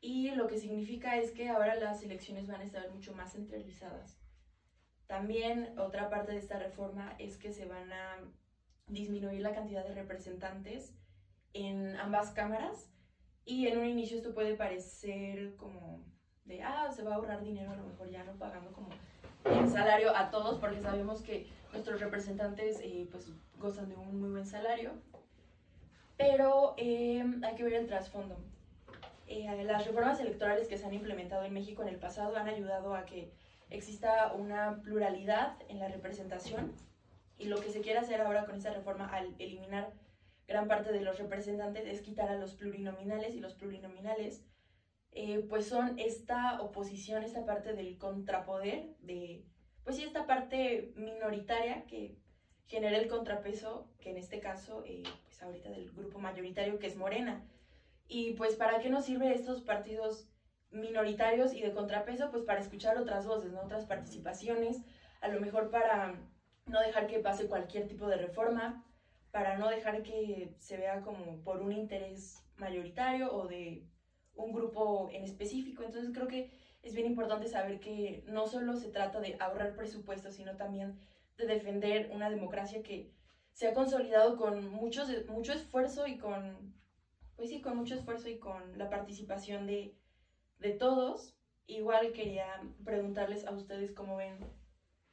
y 0.00 0.30
lo 0.32 0.48
que 0.48 0.58
significa 0.58 1.16
es 1.16 1.30
que 1.30 1.48
ahora 1.48 1.76
las 1.76 2.02
elecciones 2.02 2.46
van 2.46 2.60
a 2.60 2.64
estar 2.64 2.90
mucho 2.90 3.14
más 3.14 3.32
centralizadas. 3.32 4.20
También 5.12 5.78
otra 5.78 6.08
parte 6.08 6.32
de 6.32 6.38
esta 6.38 6.58
reforma 6.58 7.14
es 7.18 7.36
que 7.36 7.52
se 7.52 7.66
van 7.66 7.92
a 7.92 8.16
disminuir 8.86 9.42
la 9.42 9.52
cantidad 9.52 9.86
de 9.86 9.92
representantes 9.92 10.96
en 11.52 11.96
ambas 11.96 12.30
cámaras 12.30 12.90
y 13.44 13.66
en 13.66 13.76
un 13.76 13.84
inicio 13.84 14.16
esto 14.16 14.32
puede 14.32 14.54
parecer 14.54 15.54
como 15.56 16.02
de, 16.46 16.62
ah, 16.62 16.90
se 16.90 17.02
va 17.02 17.12
a 17.12 17.14
ahorrar 17.16 17.44
dinero 17.44 17.72
a 17.72 17.76
lo 17.76 17.84
mejor 17.84 18.08
ya 18.08 18.24
no 18.24 18.38
pagando 18.38 18.72
como 18.72 18.88
el 19.44 19.68
salario 19.68 20.16
a 20.16 20.30
todos 20.30 20.58
porque 20.58 20.80
sabemos 20.80 21.20
que 21.20 21.46
nuestros 21.72 22.00
representantes 22.00 22.80
eh, 22.82 23.06
pues 23.10 23.30
gozan 23.58 23.90
de 23.90 23.96
un 23.96 24.18
muy 24.18 24.30
buen 24.30 24.46
salario. 24.46 24.92
Pero 26.16 26.72
eh, 26.78 27.22
hay 27.42 27.54
que 27.54 27.64
ver 27.64 27.74
el 27.74 27.86
trasfondo. 27.86 28.38
Eh, 29.26 29.62
las 29.64 29.86
reformas 29.86 30.18
electorales 30.20 30.68
que 30.68 30.78
se 30.78 30.86
han 30.86 30.94
implementado 30.94 31.44
en 31.44 31.52
México 31.52 31.82
en 31.82 31.88
el 31.88 31.96
pasado 31.96 32.34
han 32.38 32.48
ayudado 32.48 32.94
a 32.94 33.04
que 33.04 33.30
exista 33.72 34.32
una 34.32 34.80
pluralidad 34.82 35.56
en 35.68 35.78
la 35.78 35.88
representación 35.88 36.72
y 37.38 37.46
lo 37.46 37.60
que 37.60 37.70
se 37.70 37.80
quiere 37.80 37.98
hacer 37.98 38.20
ahora 38.20 38.44
con 38.44 38.54
esta 38.54 38.72
reforma 38.72 39.06
al 39.06 39.34
eliminar 39.38 39.92
gran 40.46 40.68
parte 40.68 40.92
de 40.92 41.00
los 41.00 41.18
representantes 41.18 41.86
es 41.86 42.02
quitar 42.02 42.28
a 42.28 42.36
los 42.36 42.54
plurinominales 42.54 43.34
y 43.34 43.40
los 43.40 43.54
plurinominales 43.54 44.44
eh, 45.12 45.44
pues 45.48 45.66
son 45.66 45.98
esta 45.98 46.60
oposición, 46.62 47.22
esta 47.22 47.44
parte 47.44 47.74
del 47.74 47.98
contrapoder, 47.98 48.96
de 49.00 49.44
pues 49.84 49.96
sí, 49.96 50.04
esta 50.04 50.26
parte 50.26 50.92
minoritaria 50.96 51.84
que 51.86 52.16
genera 52.66 52.96
el 52.96 53.08
contrapeso, 53.08 53.90
que 54.00 54.10
en 54.10 54.16
este 54.16 54.40
caso, 54.40 54.82
eh, 54.86 55.02
pues 55.24 55.42
ahorita 55.42 55.70
del 55.70 55.90
grupo 55.90 56.18
mayoritario 56.18 56.78
que 56.78 56.86
es 56.86 56.96
Morena. 56.96 57.44
Y 58.08 58.32
pues 58.34 58.54
¿para 58.56 58.80
qué 58.80 58.88
nos 58.88 59.04
sirve 59.04 59.34
estos 59.34 59.60
partidos 59.62 60.28
minoritarios 60.72 61.54
y 61.54 61.62
de 61.62 61.72
contrapeso? 61.72 62.30
Pues 62.30 62.44
para 62.44 62.60
escuchar 62.60 62.98
otras 62.98 63.26
voces, 63.26 63.52
¿no? 63.52 63.60
otras 63.60 63.86
participaciones, 63.86 64.82
a 65.20 65.28
lo 65.28 65.40
mejor 65.40 65.70
para 65.70 66.14
no 66.66 66.80
dejar 66.80 67.06
que 67.06 67.18
pase 67.18 67.46
cualquier 67.46 67.88
tipo 67.88 68.06
de 68.08 68.16
reforma, 68.16 68.84
para 69.30 69.56
no 69.56 69.68
dejar 69.68 70.02
que 70.02 70.54
se 70.58 70.76
vea 70.76 71.02
como 71.02 71.42
por 71.42 71.62
un 71.62 71.72
interés 71.72 72.44
mayoritario 72.56 73.34
o 73.34 73.46
de 73.48 73.86
un 74.34 74.52
grupo 74.52 75.08
en 75.12 75.24
específico. 75.24 75.82
Entonces 75.82 76.12
creo 76.12 76.28
que 76.28 76.50
es 76.82 76.94
bien 76.94 77.06
importante 77.06 77.48
saber 77.48 77.80
que 77.80 78.24
no 78.26 78.46
solo 78.46 78.76
se 78.76 78.90
trata 78.90 79.20
de 79.20 79.36
ahorrar 79.40 79.74
presupuestos, 79.74 80.34
sino 80.34 80.56
también 80.56 80.98
de 81.36 81.46
defender 81.46 82.10
una 82.12 82.28
democracia 82.28 82.82
que 82.82 83.12
se 83.52 83.68
ha 83.68 83.74
consolidado 83.74 84.36
con 84.36 84.68
mucho, 84.70 85.04
mucho 85.28 85.52
esfuerzo 85.52 86.06
y 86.06 86.18
con, 86.18 86.74
pues 87.36 87.50
sí, 87.50 87.60
con 87.60 87.76
mucho 87.76 87.94
esfuerzo 87.94 88.28
y 88.28 88.38
con 88.38 88.78
la 88.78 88.90
participación 88.90 89.66
de, 89.66 89.96
de 90.62 90.70
todos. 90.70 91.36
Igual 91.66 92.12
quería 92.12 92.46
preguntarles 92.84 93.46
a 93.46 93.52
ustedes 93.52 93.92
cómo 93.92 94.16
ven 94.16 94.38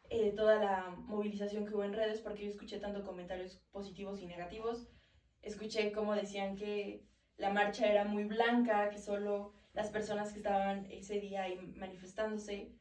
eh, 0.10 0.32
toda 0.36 0.56
la 0.60 0.90
movilización 0.90 1.66
que 1.66 1.74
hubo 1.74 1.84
en 1.84 1.94
redes, 1.94 2.22
porque 2.22 2.46
yo 2.46 2.52
escuché 2.52 2.80
tanto 2.80 3.04
comentarios 3.04 3.62
positivos 3.72 4.22
y 4.22 4.28
negativos. 4.28 4.90
Escuché 5.42 5.92
como 5.92 6.16
decían 6.16 6.56
que 6.56 7.04
la 7.38 7.52
marcha 7.52 7.88
era 7.92 8.06
muy 8.06 8.26
blanca, 8.26 8.90
que 8.90 9.00
solo 9.00 9.54
las 9.74 9.90
personas 9.90 10.32
que 10.32 10.40
estaban 10.40 10.86
ese 10.90 11.20
día 11.20 11.44
ahí 11.44 11.58
manifestándose, 11.76 12.74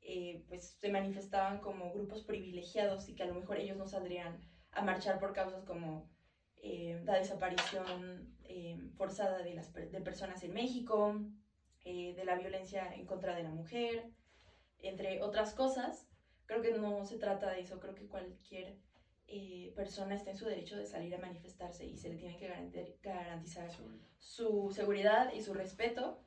eh, 0.00 0.44
pues 0.48 0.76
se 0.80 0.90
manifestaban 0.90 1.60
como 1.60 1.92
grupos 1.92 2.22
privilegiados 2.22 3.08
y 3.08 3.14
que 3.14 3.24
a 3.24 3.26
lo 3.26 3.34
mejor 3.34 3.58
ellos 3.58 3.76
no 3.76 3.86
saldrían 3.86 4.40
a 4.70 4.82
marchar 4.82 5.18
por 5.18 5.32
causas 5.32 5.64
como 5.64 6.08
eh, 6.56 7.00
la 7.04 7.18
desaparición 7.18 8.34
eh, 8.44 8.78
forzada 8.96 9.42
de, 9.42 9.54
las, 9.54 9.72
de 9.74 10.00
personas 10.00 10.42
en 10.44 10.54
México, 10.54 11.20
eh, 11.90 12.14
de 12.14 12.24
la 12.24 12.36
violencia 12.36 12.82
en 12.94 13.06
contra 13.06 13.34
de 13.34 13.42
la 13.42 13.50
mujer, 13.60 14.10
entre 14.80 15.22
otras 15.22 15.54
cosas. 15.54 16.06
Creo 16.46 16.60
que 16.62 16.72
no 16.72 17.04
se 17.04 17.18
trata 17.18 17.50
de 17.50 17.60
eso, 17.60 17.80
creo 17.80 17.94
que 17.94 18.06
cualquier 18.06 18.76
eh, 19.26 19.72
persona 19.74 20.14
está 20.14 20.30
en 20.30 20.36
su 20.36 20.46
derecho 20.46 20.76
de 20.76 20.86
salir 20.86 21.14
a 21.14 21.18
manifestarse 21.28 21.84
y 21.86 21.96
se 21.96 22.10
le 22.10 22.16
tiene 22.16 22.36
que 22.38 22.48
garantizar 23.02 23.70
su 24.18 24.70
seguridad 24.70 25.32
y 25.32 25.40
su 25.42 25.54
respeto. 25.54 26.22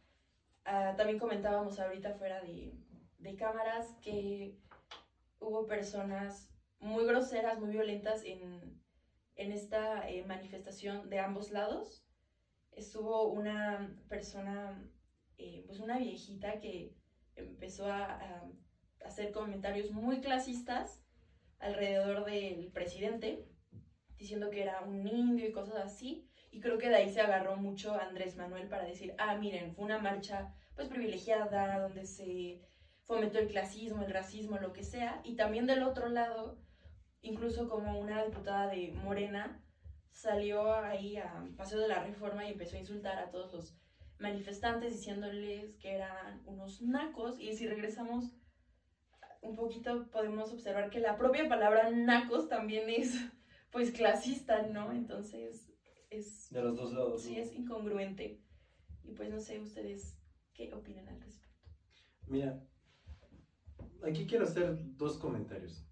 Ah, 0.66 0.94
también 0.98 1.20
comentábamos 1.20 1.80
ahorita 1.80 2.14
fuera 2.14 2.42
de, 2.42 2.74
de 3.20 3.36
cámaras 3.36 3.96
que 4.02 4.58
hubo 5.40 5.66
personas 5.68 6.52
muy 6.80 7.06
groseras, 7.06 7.60
muy 7.60 7.70
violentas 7.72 8.24
en, 8.24 8.80
en 9.36 9.52
esta 9.52 10.10
eh, 10.10 10.24
manifestación 10.26 11.10
de 11.10 11.20
ambos 11.20 11.52
lados. 11.52 12.04
Estuvo 12.72 13.28
una 13.32 13.96
persona, 14.08 14.82
eh, 15.38 15.64
pues 15.66 15.80
una 15.80 15.98
viejita 15.98 16.60
que 16.60 16.94
empezó 17.36 17.88
a, 17.88 18.06
a 18.06 18.44
hacer 19.06 19.32
comentarios 19.32 19.92
muy 19.92 20.22
clasistas 20.22 21.04
alrededor 21.60 22.26
del 22.26 22.72
presidente, 22.72 23.48
diciendo 24.18 24.50
que 24.50 24.64
era 24.64 24.82
un 24.82 25.08
indio 25.08 25.48
y 25.48 25.52
cosas 25.52 25.86
así. 25.86 26.28
Y 26.52 26.60
creo 26.60 26.78
que 26.78 26.90
de 26.90 26.96
ahí 26.96 27.10
se 27.10 27.22
agarró 27.22 27.56
mucho 27.56 28.00
Andrés 28.00 28.36
Manuel 28.36 28.68
para 28.68 28.84
decir, 28.84 29.16
ah, 29.18 29.36
miren, 29.38 29.74
fue 29.74 29.86
una 29.86 30.00
marcha 30.00 30.54
pues 30.76 30.90
privilegiada, 30.90 31.80
donde 31.80 32.06
se 32.06 32.62
fomentó 33.04 33.40
el 33.40 33.48
clasismo, 33.48 34.04
el 34.04 34.12
racismo, 34.12 34.58
lo 34.58 34.74
que 34.74 34.84
sea. 34.84 35.22
Y 35.24 35.36
también 35.36 35.66
del 35.66 35.84
otro 35.84 36.10
lado, 36.10 36.60
incluso 37.22 37.70
como 37.70 38.00
una 38.00 38.24
diputada 38.26 38.68
de 38.68 38.92
Morena 38.92 39.64
salió 40.12 40.74
ahí 40.74 41.18
a 41.18 41.48
Paseo 41.56 41.80
de 41.80 41.88
la 41.88 42.04
Reforma 42.04 42.46
y 42.46 42.52
empezó 42.52 42.76
a 42.76 42.80
insultar 42.80 43.18
a 43.18 43.30
todos 43.30 43.54
los 43.54 43.78
manifestantes 44.22 44.94
diciéndoles 44.94 45.76
que 45.78 45.96
eran 45.96 46.42
unos 46.46 46.82
nacos. 46.82 47.40
Y 47.40 47.54
si 47.54 47.68
regresamos 47.68 48.32
un 49.42 49.56
poquito 49.56 50.10
podemos 50.12 50.54
observar 50.54 50.90
que 50.90 51.00
la 51.00 51.18
propia 51.18 51.50
palabra 51.50 51.90
nacos 51.90 52.48
también 52.48 52.90
es 52.90 53.20
pues 53.72 53.92
clasista, 53.92 54.68
¿no? 54.68 54.92
Entonces 54.92 55.72
es 56.10 56.50
De 56.52 56.62
los 56.62 56.78
dos 56.78 56.94
lados. 56.94 57.24
sí 57.24 57.36
¿no? 57.36 57.42
es 57.42 57.54
incongruente. 57.54 58.42
Y 59.04 59.14
pues 59.14 59.30
no 59.30 59.40
sé 59.40 59.60
ustedes 59.60 60.18
qué 60.54 60.72
opinan 60.74 61.08
al 61.08 61.20
respecto. 61.20 61.58
Mira, 62.28 62.64
aquí 64.04 64.28
quiero 64.28 64.46
hacer 64.46 64.78
dos 64.96 65.18
comentarios. 65.18 65.88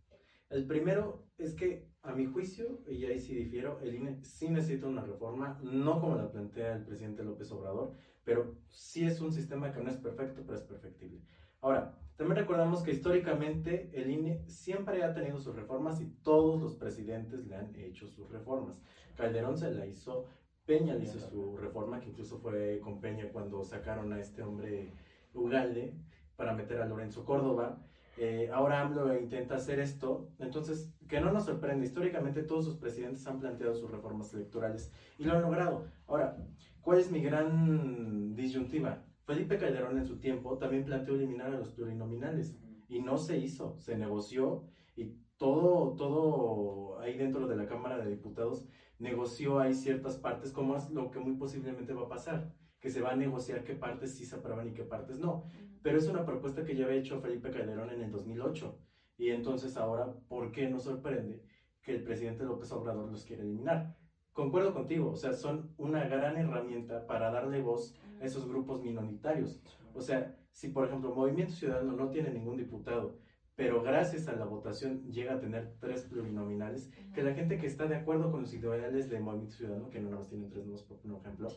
El 0.49 0.65
primero 0.65 1.27
es 1.38 1.53
que, 1.53 1.88
a 2.01 2.13
mi 2.13 2.25
juicio, 2.25 2.82
y 2.88 3.05
ahí 3.05 3.19
sí 3.19 3.36
difiero, 3.36 3.80
el 3.82 3.95
INE 3.95 4.23
sí 4.23 4.49
necesita 4.49 4.88
una 4.88 5.03
reforma, 5.03 5.59
no 5.63 5.99
como 6.01 6.15
la 6.15 6.32
plantea 6.32 6.75
el 6.75 6.86
presidente 6.86 7.23
López 7.23 7.51
Obrador, 7.51 7.95
pero 8.30 8.55
sí 8.67 9.05
es 9.05 9.21
un 9.21 9.34
sistema 9.34 9.71
que 9.73 9.82
no 9.82 9.89
es 9.89 9.97
perfecto, 9.97 10.43
pero 10.45 10.55
es 10.55 10.63
perfectible. 10.63 11.19
Ahora, 11.61 11.97
también 12.15 12.38
recordamos 12.38 12.84
que 12.84 12.91
históricamente 12.91 13.89
el 13.91 14.11
INE 14.11 14.43
siempre 14.47 15.03
ha 15.03 15.15
tenido 15.15 15.39
sus 15.39 15.55
reformas 15.55 15.99
y 15.99 16.11
todos 16.21 16.61
los 16.61 16.75
presidentes 16.75 17.47
le 17.47 17.55
han 17.55 17.75
hecho 17.75 18.07
sus 18.07 18.30
reformas. 18.30 18.80
Calderón 19.17 19.57
se 19.57 19.71
la 19.71 19.88
hizo 19.88 20.27
Peña 20.67 20.93
le 20.93 21.05
hizo 21.05 21.17
su 21.17 21.57
reforma, 21.57 21.99
que 21.99 22.09
incluso 22.09 22.38
fue 22.38 22.80
con 22.84 23.01
Peña 23.01 23.32
cuando 23.34 23.63
sacaron 23.63 24.13
a 24.13 24.19
este 24.19 24.43
hombre 24.43 24.93
Ugalde 25.34 25.95
para 26.36 26.53
meter 26.53 26.80
a 26.80 26.86
Lorenzo 26.86 27.25
Córdoba. 27.25 27.82
Eh, 28.17 28.51
ahora 28.53 28.82
AMLO 28.82 29.17
intenta 29.17 29.55
hacer 29.55 29.80
esto, 29.80 30.30
entonces 30.38 30.93
que 31.07 31.19
no 31.19 31.32
nos 31.32 31.45
sorprende, 31.45 31.88
históricamente 31.88 32.43
todos 32.43 32.65
sus 32.65 32.77
presidentes 32.77 33.25
han 33.25 33.39
planteado 33.39 33.73
sus 33.73 33.89
reformas 33.89 34.32
electorales 34.36 34.93
y 35.17 35.23
lo 35.23 35.34
han 35.34 35.41
logrado. 35.41 35.86
Ahora, 36.05 36.38
¿cuál 36.82 36.99
es 36.99 37.11
mi 37.11 37.21
gran 37.21 38.36
disyuntiva? 38.36 39.05
Felipe 39.25 39.57
Calderón 39.57 39.97
en 39.97 40.05
su 40.05 40.19
tiempo 40.19 40.57
también 40.57 40.86
planteó 40.86 41.15
eliminar 41.15 41.53
a 41.53 41.59
los 41.59 41.71
plurinominales 41.71 42.57
y 42.88 43.01
no 43.01 43.17
se 43.17 43.38
hizo, 43.38 43.77
se 43.80 43.95
negoció 43.95 44.63
y 44.95 45.15
todo, 45.38 45.95
todo 45.95 46.99
ahí 46.99 47.17
dentro 47.17 47.47
de 47.47 47.55
la 47.55 47.67
Cámara 47.67 47.97
de 47.97 48.09
Diputados 48.09 48.67
negoció 48.97 49.59
ahí 49.59 49.73
ciertas 49.73 50.17
partes, 50.17 50.51
como 50.51 50.75
es 50.75 50.89
lo 50.89 51.09
que 51.09 51.19
muy 51.19 51.36
posiblemente 51.36 51.93
va 51.93 52.05
a 52.05 52.09
pasar, 52.09 52.53
que 52.80 52.89
se 52.89 53.01
va 53.01 53.11
a 53.11 53.15
negociar 53.15 53.63
qué 53.63 53.73
partes 53.73 54.15
sí 54.15 54.25
se 54.25 54.36
aprueban 54.36 54.67
y 54.67 54.73
qué 54.73 54.84
partes 54.84 55.19
no. 55.19 55.43
Pero 55.82 55.97
es 55.97 56.07
una 56.07 56.25
propuesta 56.25 56.65
que 56.65 56.75
ya 56.75 56.86
había 56.86 56.99
hecho 56.99 57.21
Felipe 57.21 57.51
Calderón 57.51 57.91
en 57.91 58.01
el 58.01 58.11
2008. 58.11 58.77
Y 59.17 59.30
entonces 59.30 59.77
ahora, 59.77 60.13
¿por 60.27 60.51
qué 60.51 60.69
nos 60.69 60.84
sorprende 60.84 61.41
que 61.82 61.93
el 61.93 62.03
presidente 62.03 62.43
López 62.43 62.71
Obrador 62.71 63.09
los 63.09 63.23
quiere 63.23 63.43
eliminar? 63.43 63.95
Concuerdo 64.40 64.74
contigo, 64.74 65.12
o 65.12 65.18
sea, 65.18 65.34
son 65.34 65.70
una 65.76 66.08
gran 66.08 66.38
herramienta 66.38 67.06
para 67.06 67.30
darle 67.30 67.62
voz 67.62 68.00
a 68.22 68.24
esos 68.24 68.48
grupos 68.48 68.82
minoritarios. 68.82 69.62
O 69.94 70.00
sea, 70.00 70.34
si 70.54 70.70
por 70.70 70.88
ejemplo 70.88 71.14
Movimiento 71.14 71.52
Ciudadano 71.52 71.92
no 71.92 72.10
tiene 72.10 72.32
ningún 72.32 72.56
diputado, 72.56 73.18
pero 73.58 73.84
gracias 73.84 74.30
a 74.30 74.38
la 74.38 74.46
votación 74.46 75.04
llega 75.12 75.34
a 75.34 75.40
tener 75.42 75.74
tres 75.82 76.04
plurinominales, 76.04 76.90
que 77.14 77.22
la 77.22 77.34
gente 77.34 77.58
que 77.58 77.68
está 77.68 77.86
de 77.86 77.98
acuerdo 77.98 78.32
con 78.32 78.44
los 78.44 78.54
ideales 78.54 79.10
de 79.10 79.20
Movimiento 79.20 79.58
Ciudadano, 79.58 79.90
que 79.90 80.00
no 80.00 80.08
nada 80.08 80.22
más 80.22 80.30
tienen 80.30 80.50
tres 80.50 80.64
nuevos, 80.64 80.84
por 80.84 81.00
ejemplo, 81.00 81.50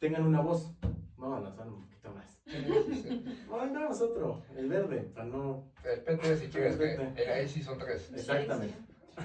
tengan 0.00 0.26
una 0.26 0.40
voz. 0.40 0.74
Vamos 1.16 1.38
a 1.38 1.42
lanzar 1.42 1.68
un 1.68 1.82
poquito 1.82 2.12
más. 2.12 2.42
Ay, 2.46 3.70
no, 3.72 3.88
otro, 3.88 4.42
el 4.56 4.68
verde, 4.68 5.02
para 5.14 5.26
no... 5.26 5.70
El 5.84 6.00
PT, 6.00 6.36
si 6.38 6.48
quieres, 6.48 6.76
eh, 6.80 7.30
ahí 7.32 7.46
sí 7.46 7.62
son 7.62 7.78
tres. 7.78 8.12
Exactamente. 8.12 8.74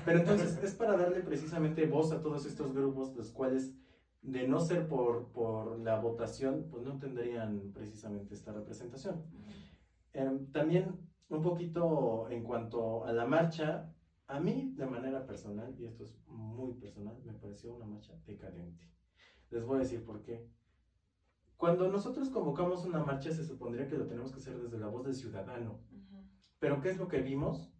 Pero 0.03 0.19
entonces 0.19 0.59
es 0.63 0.75
para 0.75 0.97
darle 0.97 1.21
precisamente 1.21 1.85
voz 1.85 2.11
a 2.11 2.21
todos 2.21 2.45
estos 2.45 2.73
grupos, 2.73 3.15
los 3.15 3.31
cuales, 3.31 3.73
de 4.21 4.47
no 4.47 4.59
ser 4.59 4.87
por, 4.87 5.31
por 5.31 5.79
la 5.79 5.99
votación, 5.99 6.67
pues 6.69 6.83
no 6.83 6.97
tendrían 6.97 7.71
precisamente 7.73 8.33
esta 8.33 8.51
representación. 8.51 9.23
Em, 10.13 10.51
también 10.51 10.99
un 11.29 11.41
poquito 11.41 12.29
en 12.29 12.43
cuanto 12.43 13.05
a 13.05 13.13
la 13.13 13.25
marcha, 13.25 13.93
a 14.27 14.39
mí 14.39 14.73
de 14.75 14.85
manera 14.85 15.25
personal, 15.25 15.75
y 15.79 15.85
esto 15.85 16.03
es 16.03 16.17
muy 16.27 16.73
personal, 16.73 17.17
me 17.23 17.33
pareció 17.33 17.75
una 17.75 17.85
marcha 17.85 18.13
decadente. 18.25 18.89
Les 19.51 19.63
voy 19.63 19.77
a 19.77 19.81
decir 19.81 20.03
por 20.03 20.21
qué. 20.23 20.47
Cuando 21.57 21.89
nosotros 21.89 22.29
convocamos 22.29 22.85
una 22.85 23.03
marcha 23.03 23.31
se 23.31 23.45
supondría 23.45 23.87
que 23.87 23.97
lo 23.97 24.07
tenemos 24.07 24.31
que 24.31 24.39
hacer 24.39 24.59
desde 24.59 24.77
la 24.77 24.87
voz 24.87 25.05
del 25.05 25.15
ciudadano. 25.15 25.79
Pero 26.59 26.81
¿qué 26.81 26.89
es 26.89 26.97
lo 26.97 27.07
que 27.07 27.21
vimos? 27.21 27.74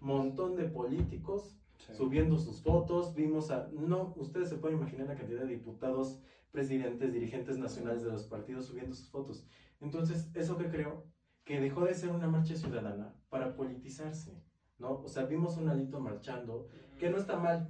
Montón 0.00 0.56
de 0.56 0.64
políticos 0.64 1.56
Sí. 1.78 1.94
subiendo 1.94 2.38
sus 2.38 2.62
fotos, 2.62 3.14
vimos 3.14 3.50
a, 3.50 3.68
no, 3.70 4.12
ustedes 4.16 4.48
se 4.48 4.56
pueden 4.56 4.78
imaginar 4.78 5.06
la 5.06 5.14
cantidad 5.14 5.42
de 5.42 5.46
diputados, 5.46 6.18
presidentes, 6.50 7.12
dirigentes 7.12 7.58
nacionales 7.58 8.02
de 8.02 8.10
los 8.10 8.26
partidos 8.26 8.64
subiendo 8.66 8.94
sus 8.94 9.10
fotos. 9.10 9.44
Entonces, 9.80 10.30
¿eso 10.34 10.56
que 10.56 10.70
creo? 10.70 11.04
Que 11.44 11.60
dejó 11.60 11.84
de 11.84 11.94
ser 11.94 12.10
una 12.10 12.28
marcha 12.28 12.56
ciudadana 12.56 13.14
para 13.28 13.54
politizarse, 13.54 14.40
¿no? 14.78 15.00
O 15.02 15.08
sea, 15.08 15.24
vimos 15.24 15.58
un 15.58 15.68
alito 15.68 16.00
marchando, 16.00 16.66
que 16.98 17.10
no 17.10 17.18
está 17.18 17.36
mal, 17.36 17.68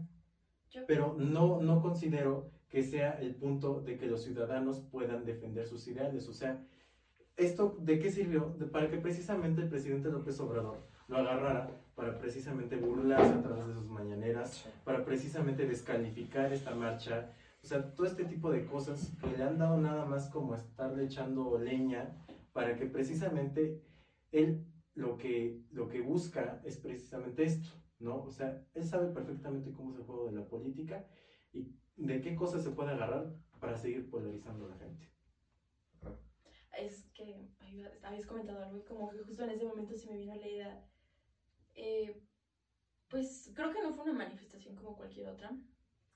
pero 0.87 1.15
no, 1.19 1.61
no 1.61 1.81
considero 1.81 2.49
que 2.69 2.83
sea 2.85 3.19
el 3.19 3.35
punto 3.35 3.81
de 3.81 3.97
que 3.99 4.07
los 4.07 4.23
ciudadanos 4.23 4.83
puedan 4.91 5.25
defender 5.25 5.67
sus 5.67 5.87
ideales. 5.89 6.29
O 6.29 6.33
sea, 6.33 6.63
¿esto 7.37 7.75
de 7.79 7.99
qué 7.99 8.11
sirvió? 8.11 8.55
De- 8.57 8.67
para 8.67 8.89
que 8.89 8.99
precisamente 8.99 9.61
el 9.63 9.69
presidente 9.69 10.11
López 10.11 10.39
Obrador 10.41 10.79
lo 11.09 11.19
agarrara 11.19 11.71
para 11.97 12.19
precisamente 12.19 12.77
burlarse 12.77 13.33
a 13.33 13.43
través 13.43 13.67
de 13.67 13.75
sus 13.75 13.89
mañaneras, 13.89 14.69
para 14.85 15.05
precisamente 15.05 15.67
descalificar 15.67 16.53
esta 16.53 16.75
marcha. 16.75 17.33
O 17.63 17.67
sea, 17.67 17.95
todo 17.95 18.07
este 18.07 18.27
tipo 18.27 18.51
de 18.51 18.67
cosas 18.67 19.17
que 19.19 19.35
le 19.35 19.43
han 19.43 19.59
dado 19.59 19.79
nada 19.79 20.05
más 20.05 20.29
como 20.29 20.55
estarle 20.55 21.07
echando 21.07 21.59
leña 21.59 22.15
para 22.53 22.77
que 22.77 22.85
precisamente 22.87 23.83
él 24.31 24.67
lo 24.95 25.17
que, 25.17 25.65
lo 25.71 25.89
que 25.89 26.03
busca 26.03 26.61
es 26.65 26.77
precisamente 26.77 27.45
esto, 27.45 27.71
¿no? 27.99 28.25
O 28.25 28.31
sea, 28.31 28.63
él 28.75 28.85
sabe 28.85 29.13
perfectamente 29.13 29.73
cómo 29.73 29.93
es 29.93 29.99
el 29.99 30.05
juego 30.05 30.27
de 30.27 30.33
la 30.33 30.47
política 30.47 31.07
y 31.53 31.75
de 31.97 32.21
qué 32.21 32.37
cosas 32.37 32.63
se 32.63 32.71
puede 32.71 32.91
agarrar 32.91 33.35
para 33.59 33.77
seguir 33.77 34.11
polarizando 34.11 34.67
a 34.67 34.69
la 34.69 34.77
gente. 34.77 35.09
Es 36.79 37.09
que 37.15 37.49
habías 38.03 38.27
comentado 38.27 38.63
algo 38.63 38.77
y 38.77 38.85
como 38.85 39.09
que 39.09 39.19
justo 39.21 39.45
en 39.45 39.51
ese 39.51 39.65
momento 39.65 39.97
se 39.97 40.11
me 40.11 40.19
vino 40.19 40.35
la 40.35 40.47
idea. 40.47 40.91
Eh, 41.77 42.21
pues 43.09 43.53
creo 43.55 43.73
que 43.73 43.83
no 43.83 43.95
fue 43.95 44.05
una 44.05 44.25
manifestación 44.25 44.75
como 44.75 44.97
cualquier 44.97 45.29
otra. 45.29 45.57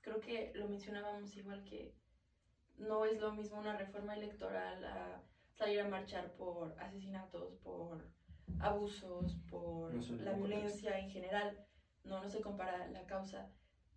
Creo 0.01 0.19
que 0.19 0.51
lo 0.55 0.67
mencionábamos 0.67 1.35
igual 1.37 1.63
que 1.63 1.95
no 2.77 3.05
es 3.05 3.19
lo 3.21 3.31
mismo 3.31 3.59
una 3.59 3.77
reforma 3.77 4.15
electoral 4.15 4.83
a 4.83 5.23
salir 5.53 5.79
a 5.79 5.87
marchar 5.87 6.33
por 6.33 6.75
asesinatos, 6.79 7.55
por 7.57 8.09
abusos, 8.59 9.37
por 9.49 9.93
No 9.93 10.01
la 10.23 10.33
violencia 10.33 10.99
en 10.99 11.09
general. 11.09 11.63
No, 12.03 12.21
no 12.21 12.29
se 12.29 12.41
compara 12.41 12.89
la 12.89 13.05
causa. 13.05 13.49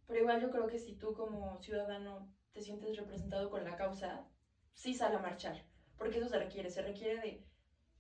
Pero 0.07 0.21
igual 0.21 0.41
yo 0.41 0.51
creo 0.51 0.69
que 0.69 0.79
si 0.79 0.95
tú 0.95 1.15
como 1.15 1.59
ciudadano 1.59 2.31
te 2.53 2.63
sientes 2.63 2.97
representado 2.97 3.51
con 3.51 3.65
la 3.65 3.77
causa, 3.77 4.29
sí 4.75 4.95
sal 4.95 5.15
a 5.15 5.19
marchar 5.19 5.65
porque 5.97 6.19
eso 6.19 6.29
se 6.29 6.39
requiere, 6.39 6.71
se 6.71 6.83
requiere 6.83 7.21
de 7.21 7.43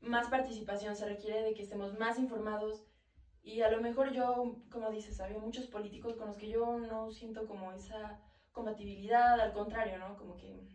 más 0.00 0.28
participación, 0.28 0.96
se 0.96 1.06
requiere 1.06 1.42
de 1.42 1.54
que 1.54 1.62
estemos 1.62 1.94
más 1.94 2.18
informados 2.18 2.84
y 3.44 3.60
a 3.60 3.68
lo 3.68 3.82
mejor 3.82 4.12
yo, 4.12 4.56
como 4.70 4.90
dices, 4.90 5.20
había 5.20 5.38
muchos 5.38 5.66
políticos 5.66 6.16
con 6.16 6.28
los 6.28 6.38
que 6.38 6.48
yo 6.48 6.78
no 6.78 7.12
siento 7.12 7.46
como 7.46 7.72
esa 7.72 8.18
compatibilidad, 8.52 9.38
al 9.38 9.52
contrario, 9.52 9.98
¿no? 9.98 10.16
Como 10.16 10.38
que 10.38 10.66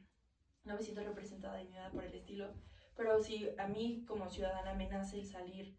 no 0.63 0.75
me 0.75 0.83
siento 0.83 1.03
representada 1.03 1.57
ni 1.63 1.71
nada 1.71 1.89
por 1.89 2.05
el 2.05 2.13
estilo, 2.13 2.53
pero 2.95 3.23
si 3.23 3.49
a 3.57 3.65
mí 3.65 4.05
como 4.07 4.29
ciudadana 4.29 4.75
me 4.75 4.87
nace 4.87 5.19
el 5.19 5.25
salir 5.25 5.75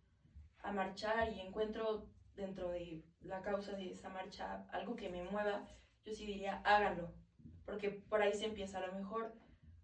a 0.63 0.73
marchar 0.73 1.33
y 1.33 1.41
encuentro 1.41 2.11
dentro 2.35 2.71
de 2.71 3.05
la 3.21 3.41
causa 3.41 3.73
de 3.77 3.93
esa 3.93 4.09
marcha 4.09 4.67
algo 4.73 4.97
que 4.97 5.11
me 5.11 5.23
mueva, 5.23 5.69
yo 6.05 6.13
sí 6.13 6.27
diría, 6.27 6.61
háganlo, 6.65 7.15
porque 7.65 7.91
por 7.91 8.21
ahí 8.21 8.33
se 8.33 8.47
empieza 8.47 8.79
a 8.79 8.87
lo 8.87 8.95
mejor 8.95 9.33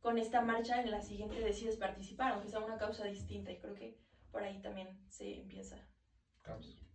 con 0.01 0.19
esta 0.19 0.41
marcha 0.41 0.83
en 0.83 0.91
la 0.91 1.03
siguiente 1.03 1.41
decides 1.41 1.77
participar, 1.77 2.33
aunque 2.33 2.49
sea 2.49 2.61
una 2.61 2.79
causa 2.79 3.05
distinta, 3.05 3.53
y 3.53 3.61
creo 3.61 3.75
que 3.75 3.97
por 4.33 4.43
ahí 4.43 4.61
también 4.61 4.99
se 5.09 5.37
empieza. 5.37 5.89
Campos. 6.43 6.86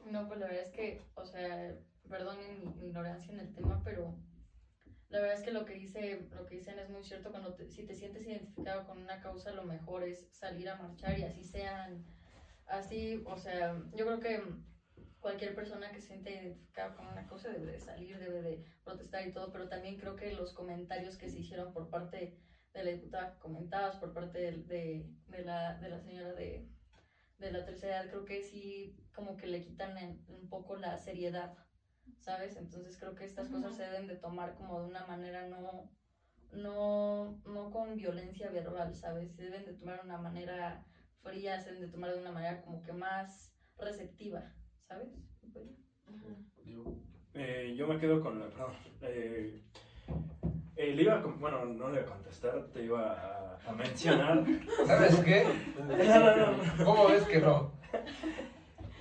No, 0.00 0.26
pues 0.26 0.38
la 0.38 0.46
verdad 0.46 0.60
es 0.62 0.70
que, 0.70 0.96
o 1.14 1.24
sea, 1.24 1.74
perdonen 2.08 2.58
mi, 2.58 2.86
ignorancia 2.86 3.32
en 3.32 3.38
el 3.40 3.50
tema, 3.50 3.80
pero 3.82 4.14
la 5.08 5.18
verdad 5.20 5.34
es 5.34 5.42
que 5.42 5.50
lo 5.50 5.64
que 5.64 5.74
dice, 5.74 6.24
lo 6.30 6.44
que 6.44 6.54
dicen 6.54 6.78
es 6.78 6.88
muy 6.88 7.02
cierto. 7.02 7.30
Cuando 7.30 7.52
te- 7.52 7.68
si 7.68 7.82
te 7.82 7.94
sientes 7.94 8.24
identificado 8.24 8.84
con 8.84 8.98
una 8.98 9.18
causa, 9.20 9.50
lo 9.50 9.62
mejor 9.62 10.02
es 10.02 10.26
salir 10.30 10.68
a 10.68 10.74
marchar 10.74 11.16
y 11.16 11.22
así 11.22 11.42
sean, 11.42 12.00
así, 12.66 13.20
o 13.24 13.36
sea, 13.36 13.74
yo 13.92 14.04
creo 14.04 14.18
que 14.18 14.54
cualquier 15.20 15.52
persona 15.54 15.90
que 15.90 15.98
se 16.00 16.06
siente 16.06 16.30
identificada 16.30 16.90
con 16.90 17.06
una 17.06 17.24
causa 17.26 17.50
debe 17.50 17.70
de 17.72 17.78
salir, 17.78 18.18
debe 18.18 18.40
de 18.40 18.60
protestar 18.84 19.22
y 19.22 19.28
todo, 19.28 19.50
pero 19.50 19.66
también 19.66 19.96
creo 19.96 20.14
que 20.14 20.30
los 20.30 20.52
comentarios 20.52 21.16
que 21.16 21.28
se 21.28 21.38
hicieron 21.38 21.70
por 21.70 21.88
parte 21.88 22.30
de 22.72 22.82
la 22.82 22.90
diputada 22.90 23.26
que 23.26 23.38
comentabas, 23.38 23.96
por 23.96 24.12
parte 24.12 24.38
de, 24.38 24.52
de, 24.52 25.06
de 25.26 25.42
la, 25.42 25.74
de 25.74 25.88
la 25.88 25.98
señora 25.98 26.32
de, 26.32 26.62
de 27.38 27.50
la 27.50 27.64
tercera 27.64 28.00
edad, 28.00 28.08
creo 28.10 28.24
que 28.24 28.42
sí 28.42 28.94
como 29.14 29.36
que 29.36 29.46
le 29.46 29.60
quitan 29.60 29.96
en- 29.98 30.20
un 30.26 30.48
poco 30.48 30.76
la 30.76 30.96
seriedad, 30.98 31.54
¿sabes? 32.20 32.56
Entonces 32.56 32.96
creo 32.96 33.14
que 33.14 33.24
estas 33.24 33.48
cosas 33.48 33.76
se 33.76 33.82
deben 33.84 34.06
de 34.06 34.16
tomar 34.16 34.54
como 34.54 34.80
de 34.80 34.86
una 34.86 35.02
manera 35.02 35.46
no, 35.46 35.88
no, 36.50 37.40
no 37.44 37.70
con 37.70 37.96
violencia 37.96 38.50
verbal, 38.50 38.94
¿sabes? 38.94 39.32
Se 39.34 39.42
deben 39.42 39.64
de 39.66 39.72
tomar 39.72 39.98
de 40.00 40.04
una 40.04 40.18
manera 40.18 40.84
fría, 41.22 41.58
se 41.58 41.66
deben 41.70 41.82
de 41.86 41.90
tomar 41.90 42.12
de 42.12 42.18
una 42.18 42.30
manera 42.30 42.60
como 42.60 42.82
que 42.82 42.92
más 42.92 43.52
receptiva, 43.76 44.52
¿sabes? 44.86 45.10
Eh, 47.34 47.74
yo 47.76 47.86
me 47.86 47.98
quedo 47.98 48.20
con 48.20 48.38
la. 48.38 48.48
Perdón. 48.48 48.72
Eh, 49.02 49.60
eh, 50.78 50.94
le 50.94 51.02
iba 51.02 51.14
a, 51.14 51.18
bueno, 51.20 51.64
no 51.66 51.90
le 51.90 52.00
iba 52.00 52.08
a 52.08 52.12
contestar, 52.14 52.66
te 52.72 52.84
iba 52.84 53.12
a, 53.12 53.58
a 53.68 53.72
mencionar. 53.74 54.44
¿Sabes 54.86 55.16
qué? 55.20 55.46
No, 55.78 56.36
no, 56.36 56.52
no. 56.52 56.84
¿Cómo 56.84 57.08
ves 57.08 57.24
que 57.24 57.40
no? 57.40 57.72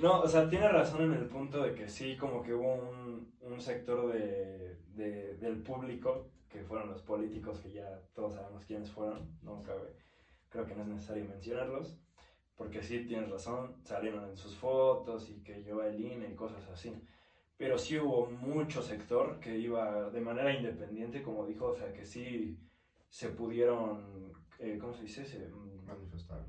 No, 0.01 0.21
o 0.21 0.27
sea, 0.27 0.47
tiene 0.49 0.67
razón 0.69 1.01
en 1.03 1.13
el 1.13 1.27
punto 1.27 1.63
de 1.63 1.73
que 1.73 1.87
sí, 1.87 2.15
como 2.17 2.43
que 2.43 2.53
hubo 2.53 2.73
un, 2.75 3.33
un 3.41 3.59
sector 3.61 4.11
de, 4.13 4.77
de- 4.95 5.35
del 5.37 5.61
público, 5.63 6.29
que 6.49 6.61
fueron 6.61 6.89
los 6.89 7.01
políticos, 7.01 7.59
que 7.59 7.71
ya 7.71 7.99
todos 8.13 8.35
sabemos 8.35 8.63
quiénes 8.65 8.91
fueron, 8.91 9.37
no 9.41 9.61
cabe, 9.63 9.95
creo 10.49 10.65
que 10.65 10.75
no 10.75 10.83
es 10.83 10.87
necesario 10.89 11.25
mencionarlos, 11.25 11.97
porque 12.55 12.81
sí, 12.83 13.05
tienes 13.05 13.29
razón, 13.31 13.75
salieron 13.83 14.23
en 14.29 14.37
sus 14.37 14.55
fotos 14.55 15.29
y 15.29 15.43
que 15.43 15.63
yo 15.63 15.83
el 15.83 15.99
INE 15.99 16.29
y 16.29 16.35
cosas 16.35 16.67
así. 16.69 16.93
Pero 17.57 17.77
sí 17.77 17.97
hubo 17.99 18.27
mucho 18.29 18.81
sector 18.81 19.39
que 19.39 19.57
iba 19.57 20.09
de 20.11 20.21
manera 20.21 20.53
independiente, 20.53 21.23
como 21.23 21.45
dijo, 21.45 21.67
o 21.67 21.75
sea, 21.75 21.91
que 21.91 22.05
sí 22.05 22.59
se 23.09 23.29
pudieron, 23.29 24.31
eh, 24.59 24.77
¿cómo 24.79 24.93
se 24.93 25.03
dice? 25.03 25.25
Se, 25.25 25.47
mm, 25.47 25.85
Manifestar, 25.85 26.45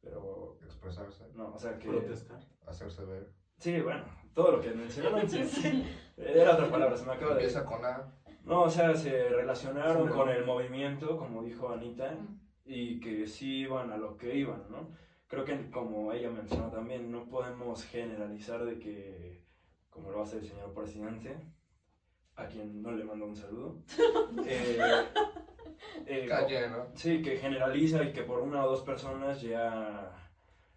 pero, 0.00 0.58
expresarse, 0.64 1.24
no, 1.34 1.54
o 1.54 1.58
sea, 1.58 1.78
que... 1.78 1.88
Protestar. 1.88 2.40
hacerse 2.66 3.04
ver. 3.04 3.28
Sí, 3.58 3.80
bueno, 3.80 4.04
todo 4.32 4.52
lo 4.52 4.60
que 4.60 4.70
mencionaron, 4.70 5.28
sí, 5.28 5.42
sí. 5.44 5.84
Era 6.16 6.54
otra 6.54 6.70
palabra, 6.70 6.96
se 6.96 7.04
me 7.06 7.12
acaba 7.12 7.34
de... 7.34 7.40
Empieza 7.42 7.64
con 7.64 7.84
A, 7.84 8.12
No, 8.44 8.62
o 8.62 8.70
sea, 8.70 8.94
se 8.94 9.28
relacionaron 9.28 10.06
Sí, 10.08 10.14
con 10.14 10.28
el 10.28 10.44
movimiento, 10.44 11.16
como 11.16 11.42
dijo 11.42 11.68
Anita, 11.70 12.12
Mm. 12.12 12.38
y 12.64 13.00
que 13.00 13.26
sí 13.26 13.60
iban 13.62 13.90
a 13.92 13.96
lo 13.96 14.16
que 14.16 14.36
iban, 14.36 14.62
¿no? 14.70 14.90
Creo 15.26 15.44
que 15.44 15.70
como 15.70 16.12
ella 16.12 16.30
mencionó 16.30 16.70
también, 16.70 17.10
no 17.10 17.28
podemos 17.28 17.84
generalizar 17.84 18.64
de 18.64 18.78
que, 18.78 19.42
como 19.96 20.10
lo 20.10 20.22
hace 20.22 20.36
el 20.36 20.46
señor 20.46 20.74
presidente, 20.74 21.34
a 22.36 22.46
quien 22.46 22.82
no 22.82 22.92
le 22.92 23.04
mando 23.04 23.24
un 23.24 23.34
saludo, 23.34 23.82
eh, 24.46 25.08
eh, 26.06 26.26
calle, 26.28 26.68
¿no? 26.68 26.86
Sí, 26.94 27.22
que 27.22 27.38
generaliza 27.38 28.04
y 28.04 28.12
que 28.12 28.22
por 28.22 28.40
una 28.40 28.64
o 28.64 28.70
dos 28.70 28.82
personas 28.82 29.40
ya 29.40 30.12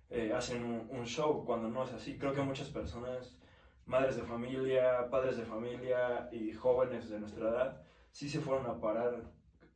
eh, 0.09 0.31
hacen 0.33 0.63
un, 0.63 0.87
un 0.89 1.05
show 1.05 1.43
cuando 1.45 1.67
no 1.67 1.83
es 1.83 1.91
así. 1.91 2.17
Creo 2.17 2.33
que 2.33 2.41
muchas 2.41 2.69
personas, 2.69 3.37
madres 3.85 4.15
de 4.15 4.23
familia, 4.23 5.09
padres 5.09 5.35
de 5.35 5.43
familia 5.43 6.29
y 6.31 6.53
jóvenes 6.53 7.09
de 7.09 7.19
nuestra 7.19 7.49
edad, 7.49 7.81
sí 8.11 8.29
se 8.29 8.39
fueron 8.39 8.65
a 8.67 8.79
parar 8.79 9.21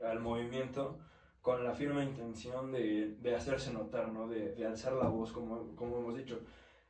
al 0.02 0.20
movimiento 0.22 1.00
con 1.42 1.66
la 1.66 1.74
firme 1.74 2.06
intención 2.06 2.72
de, 2.72 3.18
de 3.20 3.36
hacerse 3.36 3.74
notar, 3.74 4.08
¿no? 4.14 4.30
de, 4.30 4.54
de 4.56 4.66
alzar 4.66 4.94
la 4.94 5.10
voz, 5.10 5.34
como, 5.34 5.76
como 5.76 5.98
hemos 5.98 6.16
dicho. 6.16 6.40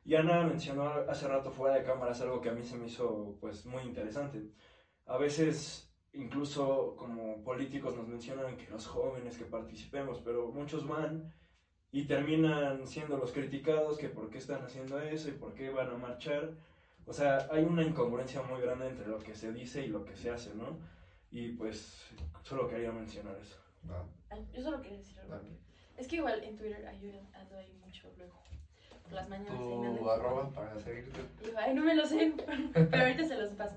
Y 0.04 0.14
Ana 0.14 0.44
mencionó 0.44 0.84
hace 1.08 1.26
rato 1.28 1.50
fuera 1.50 1.76
de 1.76 1.84
cámaras 1.84 2.20
algo 2.20 2.40
que 2.40 2.50
a 2.50 2.52
mí 2.52 2.62
se 2.62 2.76
me 2.76 2.86
hizo 2.86 3.38
pues 3.40 3.64
muy 3.64 3.82
interesante. 3.82 4.50
A 5.06 5.16
veces 5.16 5.90
incluso 6.12 6.94
como 6.96 7.42
políticos 7.42 7.96
nos 7.96 8.06
mencionan 8.06 8.56
que 8.56 8.70
los 8.70 8.86
jóvenes 8.86 9.36
que 9.36 9.44
participemos, 9.44 10.20
pero 10.24 10.52
muchos 10.52 10.86
van 10.86 11.32
y 11.90 12.04
terminan 12.06 12.86
siendo 12.86 13.16
los 13.16 13.32
criticados, 13.32 13.98
que 13.98 14.08
por 14.08 14.30
qué 14.30 14.38
están 14.38 14.62
haciendo 14.62 15.00
eso 15.00 15.28
y 15.28 15.32
por 15.32 15.54
qué 15.54 15.70
van 15.70 15.90
a 15.90 15.96
marchar. 15.96 16.52
O 17.06 17.12
sea, 17.12 17.46
hay 17.50 17.64
una 17.64 17.82
incongruencia 17.82 18.42
muy 18.42 18.60
grande 18.60 18.88
entre 18.88 19.06
lo 19.06 19.18
que 19.18 19.34
se 19.34 19.52
dice 19.52 19.84
y 19.84 19.88
lo 19.88 20.04
que 20.04 20.16
se 20.16 20.30
hace, 20.30 20.54
¿no? 20.54 20.78
Y 21.30 21.52
pues 21.52 22.10
solo 22.42 22.68
quería 22.68 22.92
mencionar 22.92 23.36
eso. 23.36 23.56
Ay, 24.30 24.46
Yo 24.52 24.62
solo 24.62 24.80
quería 24.80 24.98
decir 24.98 25.18
algo. 25.20 25.40
Es 25.96 26.08
que 26.08 26.16
igual 26.16 26.42
en 26.42 26.56
Twitter 26.56 26.84
ay, 26.86 27.00
yo 27.00 27.10
ando 27.38 27.56
ahí 27.56 27.72
mucho 27.74 28.12
luego. 28.16 28.42
Por 29.04 29.12
las 29.12 29.28
mañanas. 29.28 29.58
Tu 29.58 30.10
arroba 30.10 30.52
para 30.52 30.78
seguirte. 30.80 31.20
Y 31.42 31.54
ay, 31.56 31.74
no 31.74 31.84
me 31.84 31.94
lo 31.94 32.06
sé, 32.06 32.34
pero 32.74 33.02
ahorita 33.02 33.24
se 33.24 33.36
los 33.36 33.52
paso. 33.52 33.76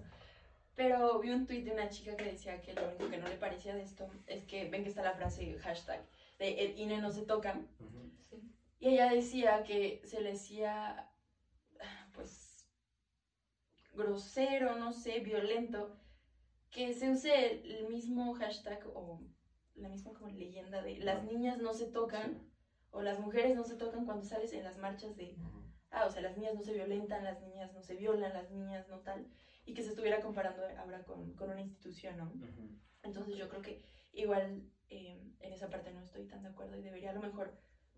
Pero 0.76 1.20
vi 1.20 1.32
un 1.32 1.46
tweet 1.46 1.64
de 1.64 1.72
una 1.72 1.90
chica 1.90 2.16
que 2.16 2.26
decía 2.26 2.62
que 2.62 2.74
lo 2.74 2.88
único 2.88 3.10
que 3.10 3.18
no 3.18 3.28
le 3.28 3.36
parecía 3.36 3.76
de 3.76 3.82
esto 3.82 4.08
es 4.28 4.44
que 4.46 4.70
ven 4.70 4.84
que 4.84 4.90
está 4.90 5.04
la 5.04 5.14
frase 5.14 5.58
hashtag 5.60 6.06
de 6.40 6.54
el 6.60 6.78
INE 6.80 7.00
no 7.00 7.12
se 7.12 7.24
tocan. 7.24 7.68
Ujú. 7.80 8.12
Sí. 8.30 8.42
Y 8.80 8.90
ella 8.90 9.10
decía 9.10 9.64
que 9.64 10.02
se 10.06 10.22
le 10.22 10.32
decía, 10.32 11.10
pues, 12.14 12.68
grosero, 13.94 14.76
no 14.76 14.92
sé, 14.94 15.20
violento, 15.20 15.98
que 16.70 16.94
se 16.94 17.10
use 17.10 17.64
el 17.64 17.88
mismo 17.88 18.34
hashtag 18.36 18.86
o 18.94 19.20
la 19.76 19.90
misma 19.90 20.14
como 20.14 20.30
leyenda 20.30 20.82
de 20.82 21.00
las 21.00 21.24
niñas 21.24 21.58
no 21.60 21.74
se 21.74 21.86
tocan 21.86 22.47
o 22.92 23.02
las 23.02 23.18
mujeres 23.18 23.54
no 23.54 23.66
se 23.66 23.76
tocan 23.76 24.06
cuando 24.06 24.24
sales 24.24 24.52
en 24.54 24.64
las 24.64 24.78
marchas 24.78 25.16
de 25.16 25.36
ah, 25.90 26.06
o 26.06 26.10
sea, 26.10 26.22
las 26.22 26.36
niñas 26.36 26.54
no 26.54 26.62
se 26.62 26.74
violentan, 26.74 27.24
las 27.24 27.40
niñas 27.40 27.74
no 27.74 27.82
se 27.82 27.96
violan, 27.96 28.34
las 28.34 28.50
niñas 28.50 28.88
no 28.88 29.00
tal, 29.00 29.26
y 29.66 29.74
que 29.74 29.82
se 29.82 29.90
estuviera 29.90 30.20
comparando 30.20 30.64
ahora 30.78 31.04
con, 31.04 31.34
con 31.34 31.50
una 31.50 31.62
institución, 31.62 32.18
¿no? 32.18 32.32
Entonces 33.04 33.36
yo 33.38 33.48
creo 33.48 33.62
que 33.62 33.80
igual 34.12 34.64
eh, 34.90 35.18
en 35.40 35.52
esa 35.52 35.70
parte 35.70 35.92
no 35.92 36.02
estoy 36.02 36.26
tan 36.26 36.42
de 36.42 36.50
acuerdo 36.50 36.76
y 36.76 36.82
debería 36.82 37.10
a 37.10 37.14
lo 37.14 37.20
mejor, 37.20 37.54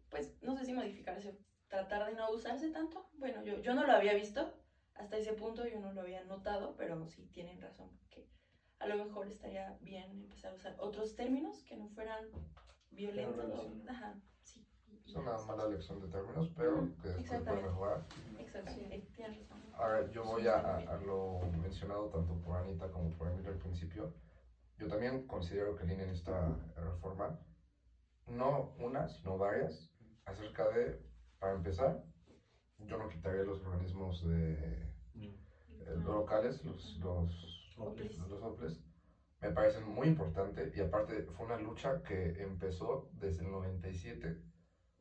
pues, 0.10 0.32
no 0.42 0.54
sé 0.54 0.66
si 0.66 0.74
modificarse, 0.74 1.36
tratar 1.68 2.06
de 2.06 2.14
no 2.14 2.30
usarse 2.30 2.70
tanto. 2.70 3.04
Bueno, 3.14 3.42
yo, 3.42 3.60
yo 3.60 3.74
no 3.74 3.86
lo 3.86 3.94
había 3.94 4.14
visto, 4.14 4.52
hasta 4.94 5.18
ese 5.18 5.34
punto 5.34 5.66
yo 5.66 5.80
no 5.80 5.92
lo 5.92 6.02
había 6.02 6.22
notado, 6.22 6.76
pero 6.76 7.08
sí 7.08 7.26
tienen 7.32 7.60
razón, 7.62 7.96
que 8.10 8.26
a 8.80 8.86
lo 8.86 8.96
mejor 8.96 9.28
estaría 9.28 9.76
bien 9.80 10.20
empezar 10.22 10.52
a 10.52 10.56
usar 10.56 10.76
otros 10.78 11.16
términos 11.16 11.64
que 11.64 11.76
no 11.76 11.88
fueran 11.88 12.30
violentos. 12.90 13.68
Ajá, 13.88 14.16
Es 15.10 15.16
una 15.16 15.40
mala 15.40 15.64
elección 15.64 16.00
de 16.00 16.06
términos, 16.06 16.52
pero 16.56 16.88
que 17.02 17.08
después 17.08 17.42
puede 17.42 17.60
mejorar. 17.62 18.00
Exactamente, 18.38 19.02
tienes 19.16 19.40
razón. 19.40 19.58
Ahora, 19.74 20.08
yo 20.12 20.24
voy 20.24 20.46
a, 20.46 20.58
a- 20.58 20.98
lo 20.98 21.40
mencionado 21.60 22.06
tanto 22.10 22.36
por 22.36 22.56
Anita 22.56 22.88
como 22.90 23.10
por 23.10 23.28
Emilio 23.28 23.50
al 23.50 23.58
principio. 23.58 24.08
Yo 24.78 24.88
también 24.88 25.18
considero 25.26 25.74
que 25.74 25.82
el 25.82 25.90
INE 25.90 26.06
necesita 26.06 26.56
reformar, 26.76 27.34
no 28.28 28.70
una, 28.78 29.08
sino 29.08 29.36
varias, 29.36 29.90
acerca 30.26 30.68
de, 30.68 30.96
para 31.40 31.54
empezar, 31.54 31.98
yo 32.78 32.96
no 32.96 33.08
quitaría 33.08 33.42
los 33.42 33.60
organismos 33.62 34.22
de, 34.22 34.76
eh, 35.16 35.96
locales, 36.04 36.62
los, 36.64 36.96
los, 36.98 37.74
Oples. 37.78 38.16
los 38.16 38.44
OPLES, 38.44 38.80
me 39.42 39.50
parecen 39.50 39.84
muy 39.84 40.06
importante 40.06 40.70
y 40.72 40.80
aparte 40.82 41.24
fue 41.32 41.46
una 41.48 41.58
lucha 41.58 42.00
que 42.04 42.32
empezó 42.36 43.08
desde 43.10 43.42
el 43.42 43.50
97, 43.50 44.36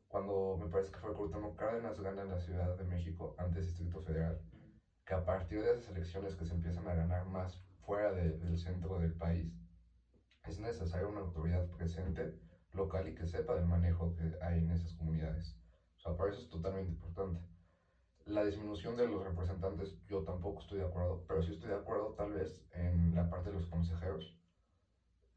cuando 0.09 0.57
me 0.59 0.67
parece 0.67 0.91
que 0.91 0.97
fue 0.97 1.13
Cuauhtémoc 1.13 1.55
Cárdenas 1.55 1.99
gana 2.01 2.23
en 2.23 2.29
la 2.29 2.39
Ciudad 2.39 2.75
de 2.75 2.83
México 2.83 3.35
ante 3.37 3.59
el 3.59 3.65
Distrito 3.65 4.01
Federal, 4.01 4.41
que 5.05 5.13
a 5.13 5.23
partir 5.23 5.61
de 5.61 5.69
esas 5.69 5.87
elecciones 5.87 6.35
que 6.35 6.45
se 6.45 6.55
empiezan 6.55 6.87
a 6.87 6.95
ganar 6.95 7.25
más 7.25 7.63
fuera 7.85 8.11
de- 8.11 8.35
del 8.37 8.57
centro 8.57 8.97
del 8.99 9.13
país, 9.13 9.55
es 10.43 10.57
necesaria 10.57 11.05
una 11.05 11.21
autoridad 11.21 11.69
presente 11.69 12.33
local 12.71 13.07
y 13.07 13.13
que 13.13 13.27
sepa 13.27 13.53
del 13.53 13.67
manejo 13.67 14.15
que 14.15 14.35
hay 14.41 14.57
en 14.61 14.71
esas 14.71 14.93
comunidades. 14.95 15.55
O 15.97 15.99
sea, 15.99 16.17
para 16.17 16.31
eso 16.31 16.39
es 16.39 16.49
totalmente 16.49 16.91
importante. 16.91 17.39
La 18.25 18.43
disminución 18.43 18.97
de 18.97 19.07
los 19.07 19.23
representantes, 19.23 19.95
yo 20.07 20.23
tampoco 20.23 20.61
estoy 20.61 20.79
de 20.79 20.85
acuerdo, 20.85 21.23
pero 21.27 21.43
sí 21.43 21.51
estoy 21.51 21.69
de 21.69 21.75
acuerdo 21.75 22.15
tal 22.17 22.31
vez 22.31 22.65
en 22.71 23.13
la 23.13 23.29
parte 23.29 23.49
de 23.49 23.55
los 23.55 23.67
consejeros. 23.67 24.35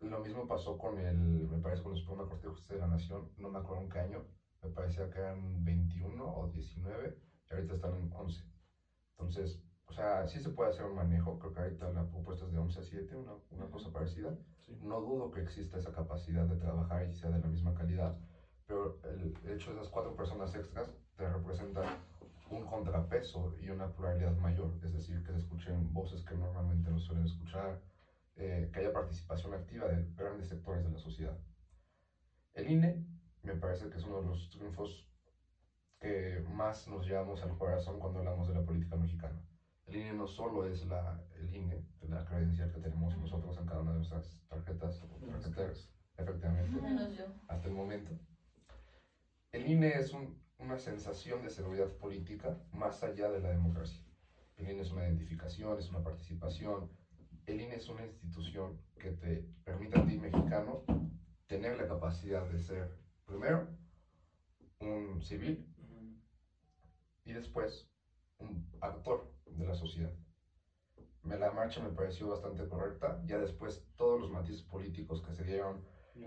Lo 0.00 0.18
mismo 0.20 0.46
pasó 0.48 0.78
con 0.78 0.98
el, 0.98 1.46
me 1.46 1.58
parece, 1.58 1.82
con 1.82 1.92
la 1.92 1.98
Suprema 1.98 2.26
Corte 2.26 2.46
de 2.46 2.52
Justicia 2.52 2.76
de 2.76 2.80
la 2.80 2.88
Nación, 2.88 3.28
no 3.36 3.50
me 3.50 3.58
acuerdo 3.58 3.82
en 3.82 3.90
qué 3.90 3.98
año, 3.98 4.24
me 4.62 4.70
parecía 4.70 5.10
que 5.10 5.18
eran 5.18 5.64
21 5.64 6.24
o 6.24 6.46
19 6.46 7.14
y 7.50 7.52
ahorita 7.52 7.74
están 7.74 7.94
en 7.94 8.08
11. 8.12 8.42
Entonces, 9.10 9.60
o 9.86 9.92
sea, 9.92 10.26
sí 10.26 10.40
se 10.40 10.50
puede 10.50 10.70
hacer 10.70 10.84
un 10.84 10.94
manejo, 10.94 11.38
creo 11.38 11.52
que 11.52 11.60
ahorita 11.60 11.90
la 11.90 12.04
propuesta 12.04 12.44
es 12.44 12.52
de 12.52 12.58
11 12.58 12.78
a 12.78 12.82
7, 12.82 13.16
una, 13.16 13.32
una 13.50 13.68
cosa 13.68 13.90
parecida. 13.90 14.34
Sí. 14.64 14.76
No 14.80 15.00
dudo 15.00 15.30
que 15.30 15.40
exista 15.40 15.76
esa 15.76 15.92
capacidad 15.92 16.46
de 16.46 16.56
trabajar 16.56 17.04
y 17.04 17.12
sea 17.14 17.30
de 17.30 17.40
la 17.40 17.48
misma 17.48 17.74
calidad, 17.74 18.14
pero 18.66 18.96
el 19.02 19.34
hecho 19.50 19.70
de 19.70 19.80
esas 19.80 19.88
cuatro 19.88 20.14
personas 20.14 20.54
extras 20.54 20.94
te 21.16 21.28
representan 21.28 21.84
un 22.48 22.62
contrapeso 22.64 23.52
y 23.58 23.68
una 23.70 23.90
pluralidad 23.90 24.34
mayor, 24.36 24.78
es 24.82 24.92
decir, 24.92 25.22
que 25.22 25.32
se 25.32 25.38
escuchen 25.38 25.92
voces 25.92 26.22
que 26.22 26.34
normalmente 26.34 26.90
no 26.90 26.98
suelen 26.98 27.24
escuchar, 27.24 27.78
eh, 28.36 28.68
que 28.72 28.78
haya 28.78 28.92
participación 28.92 29.52
activa 29.52 29.88
de 29.88 30.04
grandes 30.16 30.48
sectores 30.48 30.82
de 30.84 30.90
la 30.90 30.98
sociedad. 30.98 31.36
El 32.54 32.68
INE 32.68 33.02
me 33.42 33.54
parece 33.54 33.88
que 33.88 33.98
es 33.98 34.04
uno 34.04 34.16
de 34.20 34.26
los 34.26 34.48
triunfos 34.48 35.04
que 35.98 36.40
más 36.44 36.86
nos 36.86 37.04
llevamos 37.04 37.42
al 37.42 37.54
corazón 37.54 37.98
cuando 37.98 38.18
hablamos 38.18 38.46
de 38.46 38.52
la 38.52 38.60
política 38.60 38.96
mexicana. 38.96 39.40
El 39.86 39.96
INE 39.96 40.12
no 40.12 40.26
solo 40.26 40.64
es 40.64 40.82
la, 40.82 41.18
el 41.34 41.52
INE, 41.54 41.80
la 42.00 42.24
credencial 42.24 42.70
que 42.70 42.78
tenemos 42.78 43.16
nosotros 43.16 43.56
en 43.56 43.64
cada 43.64 43.80
una 43.80 43.90
de 43.90 43.96
nuestras 43.96 44.40
tarjetas, 44.48 45.02
o 45.02 45.06
tarjeteras, 45.26 45.88
efectivamente, 46.16 46.70
hasta 47.48 47.66
el 47.68 47.74
momento. 47.74 48.12
El 49.50 49.66
INE 49.66 49.96
es 49.96 50.12
un- 50.12 50.32
una 50.58 50.76
sensación 50.76 51.40
de 51.42 51.48
seguridad 51.50 51.88
política 51.88 52.56
más 52.70 53.02
allá 53.02 53.28
de 53.28 53.40
la 53.40 53.48
democracia. 53.48 54.00
El 54.56 54.68
INE 54.68 54.82
es 54.82 54.90
una 54.90 55.02
identificación, 55.02 55.78
es 55.78 55.88
una 55.88 56.00
participación. 56.00 56.86
El 57.46 57.60
INE 57.60 57.74
es 57.74 57.88
una 57.88 58.02
institución 58.02 58.76
que 58.98 59.10
te 59.10 59.42
permite 59.64 59.98
a 59.98 60.04
ti, 60.04 60.16
mexicano, 60.16 60.80
tener 61.46 61.74
la 61.74 61.86
capacidad 61.86 62.44
de 62.44 62.58
ser, 62.58 62.88
primero, 63.26 63.64
un 64.80 65.18
civil 65.22 65.64
y 67.24 67.32
después 67.32 67.84
un 68.38 68.62
actor 68.80 69.26
de 69.46 69.64
la 69.64 69.74
sociedad. 69.74 70.12
Me- 71.22 71.36
La 71.36 71.50
marcha 71.50 71.80
me 71.80 71.90
pareció 71.90 72.26
bastante 72.28 72.66
correcta. 72.66 73.16
Ya 73.24 73.38
después 73.38 73.82
todos 73.96 74.18
los 74.18 74.28
matices 74.28 74.62
políticos 74.62 75.20
que 75.20 75.32
se 75.32 75.42
dieron 75.42 75.80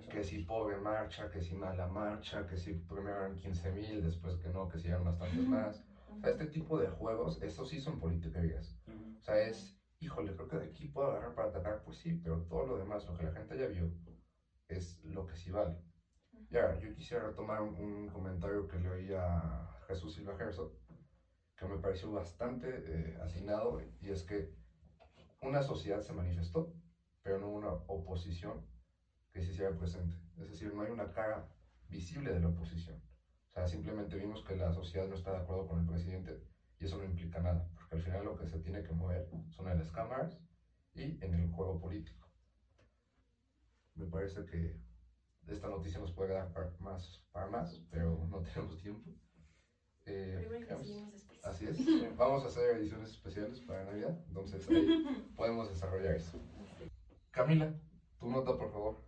que 0.10 0.22
si 0.24 0.38
pobre 0.39 0.78
marcha, 0.78 1.30
que 1.30 1.41
si 1.41 1.54
mala 1.54 1.86
marcha, 1.88 2.46
que 2.46 2.58
si 2.58 2.74
primero 2.74 3.18
eran 3.18 3.36
15 3.36 3.70
mil, 3.72 4.02
después 4.02 4.36
que 4.36 4.50
no, 4.50 4.68
que 4.68 4.78
si 4.78 4.88
eran 4.88 5.04
bastantes 5.04 5.46
más. 5.46 5.82
O 6.18 6.20
sea, 6.22 6.30
este 6.30 6.46
tipo 6.46 6.78
de 6.78 6.88
juegos, 6.88 7.38
estos 7.41 7.68
sí 7.70 7.80
son 7.80 7.98
politiquerías. 7.98 8.76
O 9.20 9.24
sea, 9.24 9.39
es, 9.39 9.76
híjole, 10.00 10.34
creo 10.34 10.48
que 10.48 10.58
de 10.58 10.64
aquí 10.66 10.86
puedo 10.86 11.08
agarrar 11.08 11.34
para 11.34 11.48
atacar, 11.48 11.82
pues 11.82 11.98
sí, 11.98 12.14
pero 12.14 12.39
todo 12.41 12.64
lo 12.64 12.78
demás, 12.78 13.06
lo 13.08 13.14
que 13.14 13.24
la 13.24 13.32
gente 13.32 13.56
ya 13.58 13.66
vio, 13.66 13.91
es 14.68 14.98
lo 15.04 15.26
que 15.26 15.36
sí 15.36 15.50
vale. 15.52 15.76
Y 16.50 16.58
ahora, 16.58 16.80
yo 16.80 16.93
quisiera 16.93 17.28
retomar 17.28 17.62
un, 17.62 17.76
un 17.76 18.10
comentario 18.10 18.68
que 18.68 18.78
le 18.80 18.89
oí 18.89 19.14
a 19.14 19.68
Jesús 19.88 20.14
Silva 20.14 20.38
Herzog, 20.39 20.72
que 21.58 21.66
me 21.66 21.78
pareció 21.78 22.12
bastante 22.12 22.68
eh, 22.70 23.18
atinado, 23.22 23.82
y 24.02 24.10
es 24.10 24.24
que 24.24 24.54
una 25.41 25.62
sociedad 25.62 26.02
se 26.02 26.14
manifestó, 26.14 26.74
pero 27.24 27.39
no 27.39 27.50
una 27.50 27.70
oposición 27.88 28.66
que 29.32 29.41
se 29.41 29.52
hiciera 29.52 29.76
presente. 29.76 30.16
Es 30.38 30.50
decir, 30.50 30.74
no 30.74 30.84
hay 30.84 30.91
una 30.91 31.12
cara 31.12 31.48
visible 31.88 32.32
de 32.34 32.39
la 32.39 32.48
oposición. 32.48 33.02
O 33.50 33.52
sea, 33.52 33.68
simplemente 33.68 34.18
vimos 34.18 34.43
que 34.43 34.56
la 34.56 34.72
sociedad 34.72 35.08
no 35.08 35.16
está 35.16 35.32
de 35.32 35.38
acuerdo 35.38 35.68
con 35.68 35.80
el 35.80 35.86
presidente 35.86 36.41
y 36.80 36.86
eso 36.86 36.98
no 36.98 37.06
implica 37.06 37.39
nada, 37.39 37.68
porque 37.74 37.96
al 37.96 38.02
final 38.02 38.26
lo 38.26 38.36
que 38.36 38.48
se 38.48 38.60
tiene 38.60 38.84
que 38.84 38.91
mover 38.91 39.30
son 39.50 39.70
en 39.70 39.80
las 39.80 39.91
cámaras 39.91 40.38
y 40.93 41.24
en 41.24 41.34
el 41.34 41.50
juego 41.50 41.80
político. 41.80 42.30
Me 43.96 44.06
parece 44.06 44.46
que 44.46 44.78
esta 45.48 45.68
noticia 45.68 46.00
nos 46.00 46.12
puede 46.12 46.34
dar 46.34 46.52
para 46.52 46.72
más, 46.80 47.24
para 47.32 47.48
más 47.48 47.82
pero 47.91 48.26
no 48.30 48.41
tenemos 48.41 48.78
tiempo. 48.82 49.12
Eh. 50.08 50.48
Así 51.43 51.66
es. 51.66 51.78
Vamos 52.18 52.43
a 52.43 52.48
hacer 52.48 52.78
ediciones 52.78 53.12
especiales 53.12 53.60
para 53.62 53.86
Navidad, 53.86 54.18
entonces 54.28 54.68
ahí 54.70 55.04
podemos 55.36 55.70
desarrollar 55.70 56.16
eso. 56.16 56.39
Camila, 57.32 57.74
tu 58.20 58.30
nota, 58.30 58.58
por 58.58 58.72
favor. 58.72 59.04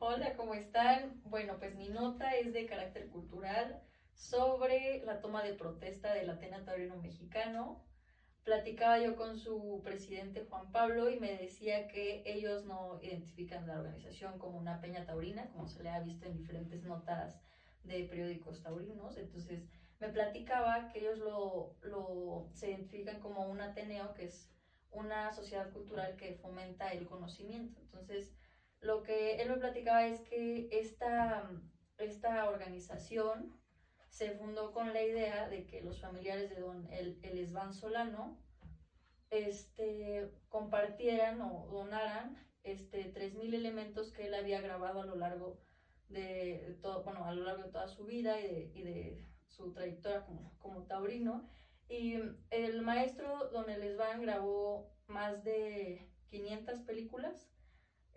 Hola, 0.00 0.36
¿cómo 0.36 0.54
están? 0.54 1.20
Bueno, 1.24 1.58
pues 1.58 1.74
mi 1.74 1.88
nota 1.88 2.30
es 2.36 2.52
de 2.52 2.66
carácter 2.66 3.08
cultural 3.08 3.82
sobre 4.14 5.04
la 5.04 5.20
toma 5.20 5.42
de 5.42 5.54
protesta 5.54 6.14
del 6.14 6.30
Atena 6.30 6.64
Taurino 6.64 6.96
Mexicano. 6.96 7.84
Platicaba 8.48 8.98
yo 8.98 9.14
con 9.14 9.38
su 9.38 9.82
presidente 9.84 10.46
Juan 10.48 10.72
Pablo 10.72 11.10
y 11.10 11.20
me 11.20 11.36
decía 11.36 11.86
que 11.86 12.22
ellos 12.24 12.64
no 12.64 12.98
identifican 13.02 13.66
la 13.66 13.78
organización 13.78 14.38
como 14.38 14.56
una 14.56 14.80
peña 14.80 15.04
taurina, 15.04 15.50
como 15.50 15.68
se 15.68 15.82
le 15.82 15.90
ha 15.90 16.00
visto 16.00 16.24
en 16.24 16.34
diferentes 16.34 16.82
notas 16.82 17.38
de 17.82 18.04
periódicos 18.04 18.62
taurinos. 18.62 19.18
Entonces 19.18 19.66
me 20.00 20.08
platicaba 20.08 20.88
que 20.88 21.00
ellos 21.00 21.18
lo, 21.18 21.74
lo 21.82 22.48
se 22.54 22.70
identifican 22.70 23.20
como 23.20 23.46
un 23.46 23.60
Ateneo, 23.60 24.14
que 24.14 24.24
es 24.24 24.50
una 24.92 25.30
sociedad 25.34 25.70
cultural 25.70 26.16
que 26.16 26.36
fomenta 26.36 26.88
el 26.88 27.04
conocimiento. 27.04 27.78
Entonces, 27.82 28.34
lo 28.80 29.02
que 29.02 29.42
él 29.42 29.50
me 29.50 29.58
platicaba 29.58 30.06
es 30.06 30.22
que 30.22 30.70
esta, 30.72 31.50
esta 31.98 32.48
organización 32.48 33.57
se 34.18 34.32
fundó 34.32 34.72
con 34.72 34.92
la 34.92 35.00
idea 35.00 35.48
de 35.48 35.64
que 35.64 35.80
los 35.80 36.00
familiares 36.00 36.50
de 36.50 36.60
don 36.60 36.88
El, 36.90 37.20
el 37.22 37.48
Solano 37.72 38.36
este, 39.30 40.32
compartieran 40.48 41.40
o 41.40 41.68
donaran 41.70 42.36
este, 42.64 43.14
3.000 43.14 43.54
elementos 43.54 44.10
que 44.10 44.26
él 44.26 44.34
había 44.34 44.60
grabado 44.60 45.02
a 45.02 45.06
lo 45.06 45.14
largo 45.14 45.60
de 46.08 46.76
todo, 46.82 47.04
bueno, 47.04 47.26
a 47.26 47.32
lo 47.32 47.44
largo 47.44 47.62
de 47.62 47.70
toda 47.70 47.86
su 47.86 48.06
vida 48.06 48.40
y 48.40 48.48
de, 48.48 48.72
y 48.74 48.82
de 48.82 49.24
su 49.46 49.72
trayectoria 49.72 50.24
como, 50.24 50.58
como 50.58 50.82
taurino. 50.88 51.48
Y 51.88 52.14
el 52.50 52.82
maestro 52.82 53.50
Don 53.52 53.70
Elesban 53.70 54.20
grabó 54.20 54.90
más 55.06 55.44
de 55.44 56.10
500 56.30 56.80
películas 56.80 57.48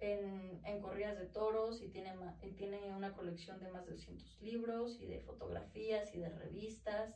en, 0.01 0.59
en 0.63 0.79
corridas 0.79 1.15
de 1.15 1.25
toros 1.25 1.79
y 1.81 1.87
tiene, 1.87 2.13
y 2.41 2.51
tiene 2.51 2.93
una 2.93 3.11
colección 3.11 3.59
de 3.59 3.67
más 3.67 3.85
de 3.85 3.91
200 3.91 4.39
libros 4.39 4.99
y 4.99 5.05
de 5.05 5.19
fotografías 5.19 6.13
y 6.13 6.17
de 6.17 6.27
revistas. 6.27 7.15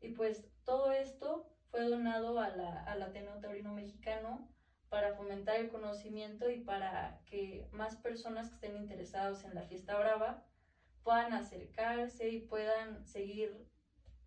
Y 0.00 0.08
pues 0.08 0.42
todo 0.64 0.90
esto 0.90 1.44
fue 1.70 1.82
donado 1.82 2.38
a 2.38 2.48
la, 2.48 2.78
al 2.78 3.02
Ateneo 3.02 3.38
Taurino 3.38 3.70
Mexicano 3.70 4.42
para 4.88 5.10
fomentar 5.12 5.56
el 5.56 5.68
conocimiento 5.68 6.48
y 6.48 6.56
para 6.56 7.14
que 7.24 7.64
más 7.70 7.96
personas 7.96 8.48
que 8.48 8.54
estén 8.54 8.76
interesados 8.76 9.44
en 9.44 9.54
la 9.54 9.62
fiesta 9.62 9.96
brava 9.96 10.38
puedan 11.02 11.32
acercarse 11.32 12.28
y 12.28 12.38
puedan 12.38 13.04
seguir 13.04 13.62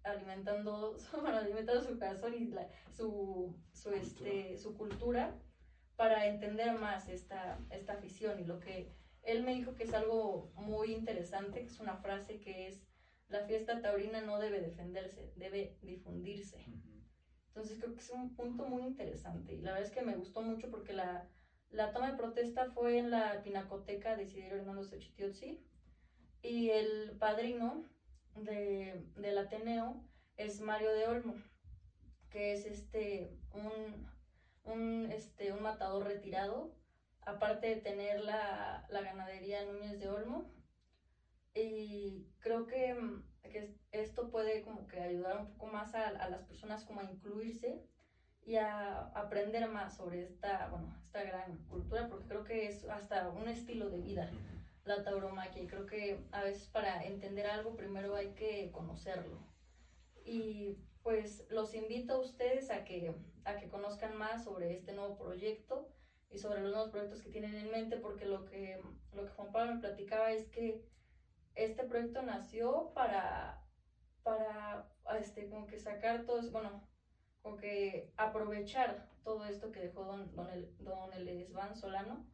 alimentando, 0.03 0.95
alimentando 1.34 1.82
su 1.82 1.97
corazón 1.97 2.34
y 2.34 2.45
la- 2.45 2.68
su, 2.95 3.51
su, 3.74 3.91
este, 3.91 4.56
su 4.58 4.74
cultura 4.74 5.32
para 5.96 6.28
entender 6.28 6.74
más 6.80 7.08
esta, 7.10 7.60
esta 7.70 7.93
afición. 7.93 8.39
Y 8.39 8.46
lo 8.46 8.60
que 8.60 8.91
él 9.24 9.43
me 9.43 9.56
dijo 9.56 9.76
que 9.76 9.84
es 9.84 9.93
algo 9.93 10.52
muy 10.56 10.93
interesante, 10.93 11.62
que 11.62 11.68
es 11.68 11.80
una 11.80 11.98
frase 11.98 12.39
que 12.39 12.68
es, 12.68 12.82
la 13.28 13.41
fiesta 13.46 13.82
taurina 13.82 14.22
no 14.22 14.39
debe 14.39 14.62
defenderse, 14.62 15.34
debe 15.36 15.78
difundirse. 15.82 16.64
Entonces 17.48 17.80
creo 17.80 17.93
que 17.93 18.02
es 18.02 18.10
un 18.12 18.36
punto 18.36 18.68
muy 18.68 18.84
interesante 18.84 19.54
y 19.54 19.62
la 19.62 19.72
verdad 19.72 19.88
es 19.88 19.93
que 19.93 20.02
me 20.02 20.16
gustó 20.16 20.41
mucho 20.41 20.70
porque 20.70 20.93
la, 20.93 21.28
la 21.72 21.93
toma 21.93 22.12
de 22.12 22.18
protesta 22.18 22.70
fue 22.72 22.98
en 22.98 23.10
la 23.10 23.41
pinacoteca 23.43 24.16
de 24.16 24.24
Isidro 24.24 24.58
Hernández 24.58 24.91
de 24.91 25.00
Chitiotzi 25.00 25.66
y 26.41 26.70
el 26.70 27.18
padrino 27.18 27.86
de, 28.36 29.06
del 29.16 29.38
Ateneo 29.38 30.04
es 30.38 30.60
Mario 30.60 30.93
de 30.93 31.08
Olmo, 31.08 31.36
que 32.30 32.54
es 32.54 32.66
este 32.66 33.39
un, 33.54 34.06
un, 34.66 35.07
este, 35.11 35.51
un 35.53 35.61
matador 35.61 36.03
retirado, 36.05 36.76
aparte 37.22 37.68
de 37.68 37.76
tener 37.78 38.20
la, 38.20 38.86
la 38.89 39.01
ganadería 39.01 39.63
Núñez 39.63 39.99
de 39.99 40.09
Olmo. 40.09 40.51
Y 41.53 42.26
creo 42.39 42.68
que, 42.68 42.95
que 43.43 43.59
es- 43.59 43.80
esto 43.91 44.30
puede 44.30 44.61
como 44.61 44.88
que 44.88 44.99
ayudar 44.99 45.38
un 45.38 45.47
poco 45.47 45.68
más 45.68 45.95
a, 45.95 46.07
a 46.07 46.28
las 46.30 46.43
personas 46.43 46.84
como 46.84 46.99
a 46.99 47.03
incluirse 47.05 47.82
y 48.43 48.55
a 48.57 48.99
aprender 49.13 49.68
más 49.70 49.95
sobre 49.95 50.22
esta, 50.24 50.68
bueno, 50.68 50.93
esta 51.01 51.24
gran 51.24 51.57
cultura, 51.68 52.07
porque 52.09 52.28
creo 52.28 52.43
que 52.43 52.68
es 52.68 52.84
hasta 52.86 53.30
un 53.30 53.47
estilo 53.47 53.89
de 53.89 53.99
vida 53.99 54.30
la 54.84 55.01
tauromaquia 55.03 55.63
y 55.63 55.68
creo 55.68 55.86
que 55.88 56.20
a 56.32 56.43
veces 56.43 56.68
para 56.68 57.03
entender 57.03 57.47
algo 57.47 57.76
primero 57.76 58.13
hay 58.16 58.34
que 58.36 58.70
conocerlo. 58.72 59.39
Y 60.24 60.78
pues 61.01 61.45
los 61.49 61.74
invito 61.74 62.13
a 62.16 62.20
ustedes 62.20 62.70
a 62.70 62.84
que, 62.84 63.16
a 63.46 63.58
que 63.58 63.70
conozcan 63.70 64.18
más 64.18 64.43
sobre 64.43 64.74
este 64.74 64.93
nuevo 64.93 65.18
proyecto 65.18 65.88
y 66.30 66.39
sobre 66.39 66.62
los 66.62 66.72
nuevos 66.72 66.91
proyectos 66.91 67.22
que 67.22 67.30
tienen 67.30 67.56
en 67.56 67.72
mente, 67.72 67.98
porque 67.98 68.26
lo 68.26 68.46
que, 68.46 68.82
lo 69.14 69.26
que 69.26 69.32
Juan 69.32 69.52
Pablo 69.52 69.76
me 69.76 69.82
platicaba 69.82 70.32
es 70.32 70.50
que 70.50 70.84
este 71.54 71.86
proyecto 71.86 72.22
nació 72.24 72.91
para, 72.93 73.64
para 74.24 74.89
este, 75.20 75.50
como 75.50 75.68
que 75.68 75.80
sacar 75.80 76.26
todo, 76.26 76.52
bueno, 76.52 76.84
como 77.41 77.58
que 77.58 78.12
aprovechar 78.18 79.08
todo 79.24 79.46
esto 79.46 79.72
que 79.72 79.80
dejó 79.82 80.04
don, 80.04 80.36
don, 80.36 80.50
el, 80.50 80.76
don 80.80 81.14
Elesban 81.14 81.76
Solano, 81.76 82.28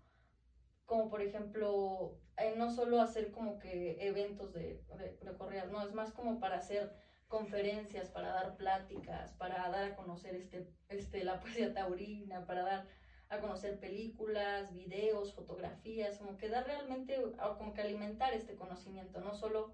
como 0.85 1.09
por 1.09 1.21
ejemplo, 1.21 2.17
eh, 2.37 2.55
no 2.57 2.71
solo 2.71 3.01
hacer 3.01 3.31
como 3.31 3.59
que 3.59 3.97
eventos 4.05 4.53
de, 4.53 4.83
de, 4.97 5.17
de 5.17 5.37
corridas, 5.37 5.69
no, 5.69 5.85
es 5.85 5.93
más 5.93 6.11
como 6.11 6.39
para 6.39 6.57
hacer 6.57 6.91
conferencias, 7.31 8.09
para 8.09 8.33
dar 8.33 8.57
pláticas, 8.57 9.31
para 9.35 9.69
dar 9.69 9.91
a 9.91 9.95
conocer 9.95 10.35
este, 10.35 10.67
este, 10.89 11.23
la 11.23 11.39
poesía 11.39 11.73
taurina, 11.73 12.45
para 12.45 12.63
dar 12.63 12.87
a 13.29 13.39
conocer 13.39 13.79
películas, 13.79 14.73
videos, 14.73 15.33
fotografías, 15.33 16.17
como 16.17 16.37
que 16.37 16.49
dar 16.49 16.67
realmente, 16.67 17.17
como 17.57 17.73
que 17.73 17.81
alimentar 17.81 18.33
este 18.33 18.55
conocimiento, 18.55 19.21
no 19.21 19.33
solo 19.33 19.73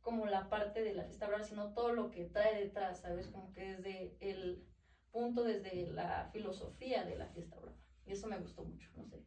como 0.00 0.24
la 0.24 0.48
parte 0.48 0.82
de 0.82 0.94
la 0.94 1.04
fiesta 1.04 1.28
brava, 1.28 1.44
sino 1.44 1.74
todo 1.74 1.92
lo 1.92 2.10
que 2.10 2.24
trae 2.24 2.64
detrás, 2.64 3.00
¿sabes? 3.02 3.28
Como 3.28 3.52
que 3.52 3.76
desde 3.76 4.16
el 4.20 4.66
punto, 5.12 5.44
desde 5.44 5.88
la 5.88 6.30
filosofía 6.32 7.04
de 7.04 7.18
la 7.18 7.26
fiesta 7.26 7.60
brava. 7.60 7.76
Y 8.06 8.12
eso 8.12 8.26
me 8.26 8.38
gustó 8.38 8.64
mucho, 8.64 8.90
no 8.96 9.04
sé. 9.04 9.22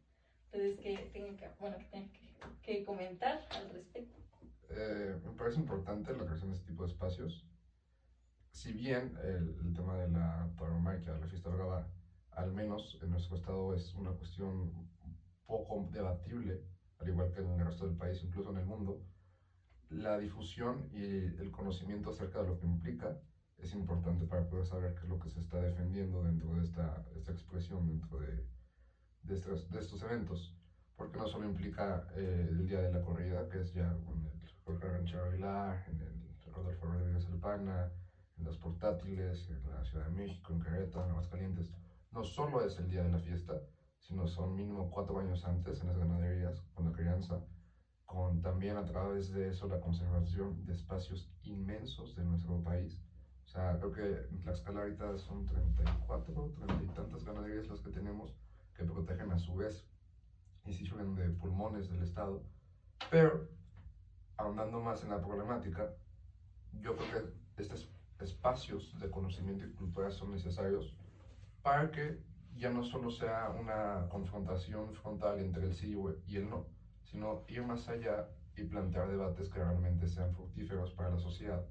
Entonces, 0.46 0.80
que 0.80 0.96
tengan 1.12 1.36
que, 1.36 1.48
bueno, 1.60 1.78
que, 1.78 2.10
que 2.62 2.84
comentar 2.84 3.46
al 3.50 3.70
respecto. 3.70 4.18
Eh, 4.70 5.20
me 5.24 5.32
parece 5.32 5.60
importante 5.60 6.12
la 6.16 6.24
creación 6.24 6.50
de 6.50 6.56
este 6.56 6.66
tipo 6.66 6.84
de 6.84 6.92
espacios. 6.92 7.46
Si 8.52 8.72
bien 8.72 9.18
el, 9.24 9.58
el 9.64 9.74
tema 9.74 9.96
de 9.96 10.08
la 10.08 10.48
tauromaquia, 10.56 11.18
la 11.18 11.26
fiesta 11.26 11.50
brava, 11.50 11.88
al 12.30 12.52
menos 12.52 12.98
en 13.02 13.10
nuestro 13.10 13.36
estado 13.36 13.74
es 13.74 13.94
una 13.94 14.12
cuestión 14.12 14.88
poco 15.46 15.88
debatible, 15.90 16.62
al 17.00 17.08
igual 17.08 17.32
que 17.32 17.40
en 17.40 17.50
el 17.50 17.66
resto 17.66 17.86
del 17.86 17.96
país, 17.96 18.22
incluso 18.22 18.50
en 18.50 18.58
el 18.58 18.66
mundo, 18.66 19.04
la 19.90 20.16
difusión 20.18 20.88
y 20.92 21.04
el 21.04 21.50
conocimiento 21.50 22.10
acerca 22.10 22.42
de 22.42 22.48
lo 22.48 22.58
que 22.58 22.66
implica 22.66 23.20
es 23.58 23.74
importante 23.74 24.24
para 24.26 24.48
poder 24.48 24.66
saber 24.66 24.94
qué 24.94 25.00
es 25.00 25.08
lo 25.08 25.18
que 25.18 25.28
se 25.28 25.40
está 25.40 25.60
defendiendo 25.60 26.22
dentro 26.22 26.54
de 26.54 26.62
esta, 26.62 27.04
esta 27.16 27.32
expresión, 27.32 27.86
dentro 27.86 28.20
de, 28.20 28.46
de, 29.22 29.34
estos, 29.34 29.70
de 29.70 29.80
estos 29.80 30.02
eventos 30.02 30.56
porque 31.02 31.18
no 31.18 31.26
solo 31.26 31.48
implica 31.48 32.06
eh, 32.14 32.46
el 32.50 32.66
día 32.68 32.80
de 32.80 32.92
la 32.92 33.02
corrida, 33.02 33.48
que 33.48 33.60
es 33.60 33.72
ya 33.72 33.90
en 33.90 34.24
el 34.24 34.50
Jorge 34.64 34.86
Aguilar, 34.86 35.84
en 35.88 36.00
el 36.00 36.52
Rodolfo 36.52 36.86
Rodríguez 36.86 37.26
Alpana, 37.26 37.90
en 38.42 38.46
los 38.46 38.58
portátiles, 38.58 39.48
en 39.48 39.70
la 39.70 39.84
Ciudad 39.84 40.06
de 40.06 40.10
México, 40.10 40.52
en 40.52 40.60
Querétaro, 40.60 41.04
en 41.04 41.12
Aguascalientes. 41.12 41.72
No 42.10 42.24
solo 42.24 42.64
es 42.64 42.76
el 42.78 42.90
día 42.90 43.04
de 43.04 43.12
la 43.12 43.20
fiesta, 43.20 43.54
sino 44.00 44.26
son 44.26 44.56
mínimo 44.56 44.90
cuatro 44.90 45.20
años 45.20 45.44
antes 45.44 45.80
en 45.80 45.86
las 45.86 45.96
ganaderías, 45.96 46.60
con 46.74 46.86
la 46.86 46.92
crianza, 46.92 47.40
con 48.04 48.42
también 48.42 48.76
a 48.76 48.84
través 48.84 49.32
de 49.32 49.48
eso 49.48 49.68
la 49.68 49.80
conservación 49.80 50.66
de 50.66 50.72
espacios 50.72 51.30
inmensos 51.44 52.16
de 52.16 52.24
nuestro 52.24 52.60
país. 52.62 53.00
O 53.44 53.48
sea, 53.48 53.78
creo 53.78 53.92
que 53.92 54.28
en 54.30 54.40
Tlaxcala 54.40 54.80
ahorita 54.80 55.18
son 55.18 55.46
34, 55.46 56.54
30 56.66 56.82
y 56.82 56.86
tantas 56.88 57.24
ganaderías 57.24 57.68
las 57.68 57.80
que 57.80 57.90
tenemos 57.90 58.34
que 58.74 58.84
protegen 58.84 59.30
a 59.30 59.38
su 59.38 59.54
vez 59.54 59.86
y 60.64 60.72
sirven 60.72 61.14
de 61.14 61.28
pulmones 61.30 61.88
del 61.88 62.02
Estado. 62.02 62.42
Pero, 63.10 63.48
ahondando 64.36 64.80
más 64.80 65.04
en 65.04 65.10
la 65.10 65.20
problemática, 65.20 65.94
yo 66.72 66.96
creo 66.96 67.32
que 67.56 67.62
estos 67.62 67.88
espacios 68.22 68.98
de 68.98 69.10
conocimiento 69.10 69.64
y 69.64 69.72
cultura 69.72 70.10
son 70.10 70.32
necesarios 70.32 70.96
para 71.62 71.90
que 71.90 72.18
ya 72.56 72.70
no 72.70 72.82
solo 72.82 73.10
sea 73.10 73.50
una 73.50 74.08
confrontación 74.08 74.92
frontal 74.94 75.40
entre 75.40 75.64
el 75.64 75.74
sí 75.74 75.94
y 76.26 76.36
el 76.36 76.48
no, 76.48 76.66
sino 77.04 77.44
ir 77.48 77.62
más 77.62 77.88
allá 77.88 78.26
y 78.56 78.64
plantear 78.64 79.08
debates 79.08 79.48
que 79.48 79.62
realmente 79.62 80.06
sean 80.06 80.32
fructíferos 80.32 80.92
para 80.92 81.10
la 81.10 81.18
sociedad. 81.18 81.64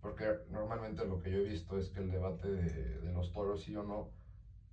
Porque 0.00 0.24
normalmente 0.50 1.04
lo 1.06 1.18
que 1.20 1.30
yo 1.30 1.38
he 1.38 1.44
visto 1.44 1.78
es 1.78 1.88
que 1.88 2.00
el 2.00 2.10
debate 2.10 2.50
de, 2.50 3.00
de 3.00 3.12
los 3.12 3.32
toros 3.32 3.62
sí 3.62 3.74
o 3.76 3.82
no 3.82 4.10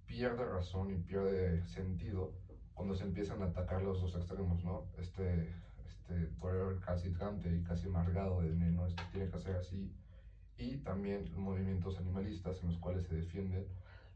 pierde 0.05 0.43
razón 0.43 0.91
y 0.91 0.95
pierde 0.95 1.63
sentido 1.67 2.33
cuando 2.73 2.95
se 2.95 3.03
empiezan 3.03 3.41
a 3.41 3.45
atacar 3.45 3.81
los 3.81 3.99
dos 3.99 4.15
extremos, 4.15 4.63
¿no? 4.63 4.85
Este, 4.97 5.53
este 5.85 6.27
torero 6.39 6.79
calcitrante 6.79 7.53
y 7.53 7.61
casi 7.61 7.87
amargado 7.87 8.39
de 8.41 8.53
no, 8.71 8.85
esto 8.85 9.03
tiene 9.11 9.29
que 9.29 9.37
ser 9.37 9.57
así. 9.57 9.91
Y 10.59 10.75
también 10.77 11.31
movimientos 11.37 11.97
animalistas 11.97 12.61
en 12.61 12.67
los 12.67 12.77
cuales 12.79 13.05
se 13.07 13.15
defienden 13.15 13.65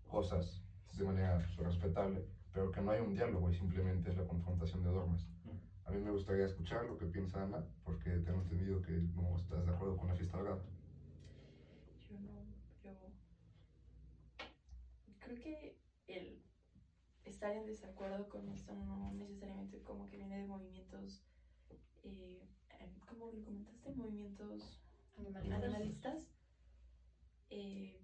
cosas 0.09 0.61
de 0.93 1.05
manera 1.05 1.39
respetable, 1.57 2.27
pero 2.51 2.69
que 2.69 2.81
no 2.81 2.91
hay 2.91 2.99
un 2.99 3.15
diálogo 3.15 3.49
y 3.49 3.55
simplemente 3.55 4.11
es 4.11 4.17
la 4.17 4.27
confrontación 4.27 4.83
de 4.83 4.89
dormes. 4.89 5.25
A 5.85 5.91
mí 5.91 6.01
me 6.01 6.11
gustaría 6.11 6.45
escuchar 6.45 6.85
lo 6.85 6.97
que 6.97 7.05
piensa 7.05 7.43
Ana, 7.43 7.65
porque 7.85 8.09
tengo 8.19 8.41
entendido 8.41 8.81
que 8.81 8.91
no 8.91 9.37
estás 9.37 9.65
de 9.65 9.71
acuerdo 9.71 9.95
con 9.95 10.09
la 10.09 10.15
fiesta 10.15 10.37
del 10.37 10.47
gato. 10.47 10.65
Yo 12.09 12.19
no, 12.19 12.45
yo 15.07 15.13
creo 15.19 15.39
que 15.39 15.77
el 16.07 16.41
estar 17.23 17.55
en 17.55 17.65
desacuerdo 17.65 18.27
con 18.27 18.49
esto 18.49 18.75
no 18.75 19.13
necesariamente 19.13 19.81
como 19.81 20.09
que 20.09 20.17
viene 20.17 20.39
de 20.39 20.45
movimientos, 20.45 21.23
eh, 22.03 22.45
como 23.07 23.31
le 23.31 23.41
comentaste, 23.41 23.93
movimientos 23.93 24.83
Animalistas. 25.15 26.32
Eh, 27.55 28.01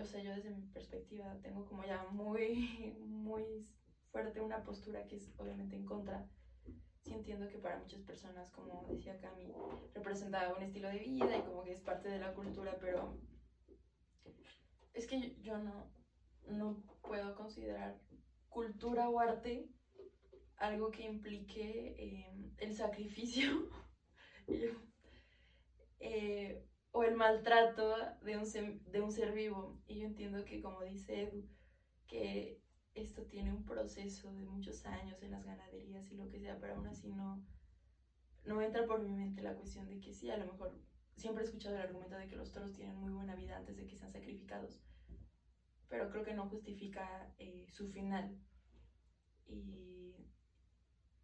o 0.00 0.04
sea, 0.04 0.20
yo 0.20 0.34
desde 0.34 0.50
mi 0.50 0.66
perspectiva 0.66 1.38
tengo 1.42 1.64
como 1.64 1.84
ya 1.84 2.02
muy, 2.10 2.92
muy 2.98 3.64
fuerte 4.10 4.40
una 4.40 4.64
postura 4.64 5.06
que 5.06 5.16
es 5.16 5.32
obviamente 5.38 5.76
en 5.76 5.86
contra. 5.86 6.26
Sí 7.04 7.14
entiendo 7.14 7.48
que 7.48 7.58
para 7.58 7.78
muchas 7.78 8.02
personas, 8.02 8.50
como 8.50 8.86
decía 8.88 9.20
Cami, 9.20 9.52
representa 9.94 10.52
un 10.54 10.62
estilo 10.62 10.88
de 10.88 10.98
vida 10.98 11.36
y 11.36 11.42
como 11.42 11.62
que 11.62 11.72
es 11.72 11.80
parte 11.80 12.08
de 12.08 12.18
la 12.18 12.32
cultura, 12.32 12.76
pero 12.80 13.16
es 14.92 15.06
que 15.06 15.20
yo, 15.20 15.28
yo 15.40 15.58
no, 15.58 15.88
no 16.48 16.82
puedo 17.00 17.36
considerar 17.36 18.00
cultura 18.48 19.08
o 19.08 19.20
arte 19.20 19.68
algo 20.56 20.90
que 20.90 21.02
implique 21.02 21.94
eh, 21.96 22.52
el 22.58 22.74
sacrificio 22.74 23.68
eh, 26.00 26.64
o 26.92 27.04
el 27.04 27.16
maltrato 27.16 27.96
de 28.22 28.36
un, 28.36 28.46
ser, 28.46 28.80
de 28.84 29.00
un 29.00 29.10
ser 29.10 29.32
vivo. 29.32 29.80
Y 29.86 30.00
yo 30.00 30.06
entiendo 30.06 30.44
que, 30.44 30.60
como 30.60 30.82
dice 30.82 31.22
Edu, 31.22 31.48
que 32.06 32.62
esto 32.94 33.22
tiene 33.24 33.52
un 33.52 33.64
proceso 33.64 34.32
de 34.34 34.44
muchos 34.44 34.84
años 34.84 35.22
en 35.22 35.30
las 35.30 35.44
ganaderías 35.44 36.10
y 36.12 36.16
lo 36.16 36.28
que 36.28 36.38
sea, 36.38 36.58
pero 36.60 36.74
aún 36.74 36.86
así 36.86 37.10
no, 37.10 37.42
no 38.44 38.60
entra 38.60 38.86
por 38.86 39.02
mi 39.02 39.12
mente 39.12 39.42
la 39.42 39.54
cuestión 39.54 39.88
de 39.88 40.00
que 40.00 40.12
sí, 40.12 40.30
a 40.30 40.36
lo 40.36 40.46
mejor 40.46 40.78
siempre 41.16 41.42
he 41.42 41.46
escuchado 41.46 41.76
el 41.76 41.82
argumento 41.82 42.16
de 42.16 42.28
que 42.28 42.36
los 42.36 42.52
toros 42.52 42.74
tienen 42.74 42.96
muy 42.96 43.12
buena 43.12 43.34
vida 43.34 43.56
antes 43.56 43.76
de 43.76 43.86
que 43.86 43.96
sean 43.96 44.12
sacrificados, 44.12 44.78
pero 45.88 46.10
creo 46.10 46.24
que 46.24 46.34
no 46.34 46.48
justifica 46.48 47.32
eh, 47.38 47.66
su 47.70 47.88
final. 47.90 48.38
Y 49.46 50.14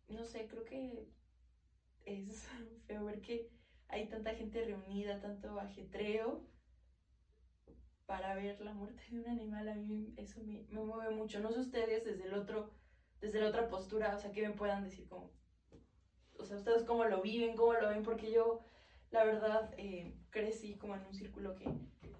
no 0.09 0.25
sé, 0.25 0.47
creo 0.49 0.65
que 0.65 1.11
es 2.05 2.49
feo 2.87 3.05
ver 3.05 3.21
que 3.21 3.51
hay 3.89 4.09
tanta 4.09 4.35
gente 4.35 4.63
reunida, 4.63 5.21
tanto 5.21 5.59
ajetreo 5.59 6.47
para 8.07 8.35
ver 8.35 8.61
la 8.61 8.73
muerte 8.73 9.03
de 9.11 9.21
un 9.21 9.29
animal. 9.29 9.69
A 9.69 9.75
mí 9.75 10.15
eso 10.17 10.41
me, 10.43 10.65
mueve 10.71 11.15
mucho. 11.15 11.41
No 11.41 11.53
sé 11.53 11.61
ustedes 11.61 12.05
desde 12.05 12.25
el 12.25 12.35
otro, 12.35 12.71
desde 13.21 13.41
la 13.41 13.49
otra 13.49 13.69
postura, 13.69 14.15
o 14.15 14.19
sea, 14.19 14.33
que 14.33 14.47
me 14.47 14.55
puedan 14.55 14.85
decir 14.85 15.09
como, 15.09 15.31
o 16.39 16.45
sea, 16.45 16.57
ustedes 16.57 16.85
cómo 16.85 17.05
lo 17.05 17.23
viven, 17.23 17.57
cómo 17.57 17.73
lo 17.75 17.89
ven, 17.89 18.03
porque 18.03 18.31
yo, 18.33 18.61
la 19.11 19.25
verdad, 19.25 19.75
eh, 19.77 20.15
crecí 20.31 20.77
como 20.77 20.95
en 20.95 21.05
un 21.05 21.15
círculo 21.15 21.55
que 21.55 21.65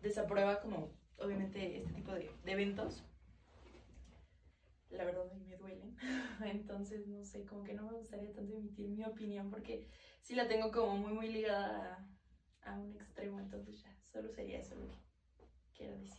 desaprueba 0.03 0.61
como, 0.61 0.95
obviamente, 1.19 1.77
este 1.77 1.93
tipo 1.93 2.13
de, 2.13 2.31
de 2.45 2.53
eventos. 2.53 3.05
La 4.91 5.05
verdad, 5.05 5.31
a 5.31 5.35
mí 5.35 5.45
me 5.45 5.57
duelen. 5.57 5.97
Entonces, 6.45 7.07
no 7.07 7.25
sé, 7.25 7.45
como 7.45 7.63
que 7.63 7.75
no 7.75 7.85
me 7.85 7.93
gustaría 7.93 8.33
tanto 8.33 8.55
emitir 8.55 8.89
mi 8.89 9.05
opinión 9.05 9.51
porque 9.51 9.87
sí 10.23 10.35
la 10.35 10.49
tengo 10.49 10.71
como 10.71 10.97
muy, 10.97 11.13
muy 11.13 11.29
ligada 11.29 12.09
a, 12.63 12.71
a 12.71 12.79
un 12.79 12.95
extremo. 12.97 13.41
Entonces, 13.41 13.83
ya, 13.83 13.95
solo 14.03 14.29
sería 14.31 14.61
eso 14.61 14.75
lo 14.75 14.87
que 14.89 14.99
quiero 15.75 15.99
decir. 15.99 16.15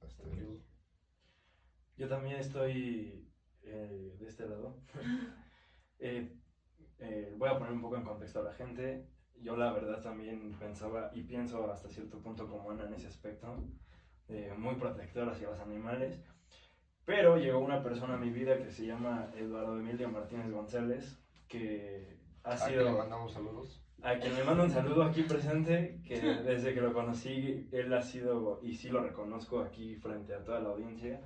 Hasta 0.00 0.22
luego. 0.24 0.58
Yo 1.96 2.08
también 2.08 2.36
estoy 2.36 3.30
eh, 3.62 4.16
de 4.18 4.26
este 4.26 4.46
lado. 4.46 4.80
Eh, 6.04 6.36
eh, 6.98 7.32
voy 7.36 7.48
a 7.48 7.56
poner 7.56 7.72
un 7.72 7.80
poco 7.80 7.96
en 7.96 8.02
contexto 8.02 8.40
a 8.40 8.42
la 8.42 8.54
gente. 8.54 9.06
Yo 9.36 9.56
la 9.56 9.72
verdad 9.72 10.02
también 10.02 10.52
pensaba 10.58 11.12
y 11.14 11.22
pienso 11.22 11.70
hasta 11.70 11.88
cierto 11.88 12.20
punto 12.20 12.48
como 12.48 12.72
Ana 12.72 12.88
en 12.88 12.94
ese 12.94 13.06
aspecto, 13.06 13.56
eh, 14.28 14.52
muy 14.56 14.74
protector 14.74 15.28
hacia 15.28 15.48
los 15.50 15.60
animales. 15.60 16.20
Pero 17.04 17.36
llegó 17.36 17.60
una 17.60 17.82
persona 17.82 18.14
a 18.14 18.18
mi 18.18 18.30
vida 18.30 18.58
que 18.58 18.70
se 18.70 18.86
llama 18.86 19.32
Eduardo 19.36 19.78
Emilio 19.78 20.08
Martínez 20.10 20.50
González, 20.50 21.18
que 21.46 22.18
ha 22.44 22.52
¿A 22.52 22.56
quién 22.56 22.70
sido... 22.70 22.84
le 22.84 22.98
mandamos 22.98 23.32
saludos? 23.32 23.82
A 24.02 24.18
quien 24.18 24.34
le 24.34 24.42
mando 24.42 24.64
un 24.64 24.70
saludo 24.70 25.04
aquí 25.04 25.22
presente, 25.22 26.00
que 26.04 26.20
desde 26.20 26.74
que 26.74 26.80
lo 26.80 26.92
conocí, 26.92 27.68
él 27.70 27.92
ha 27.94 28.02
sido, 28.02 28.58
y 28.60 28.74
sí 28.74 28.88
lo 28.88 29.00
reconozco 29.00 29.60
aquí 29.60 29.94
frente 29.94 30.34
a 30.34 30.42
toda 30.42 30.58
la 30.58 30.70
audiencia, 30.70 31.20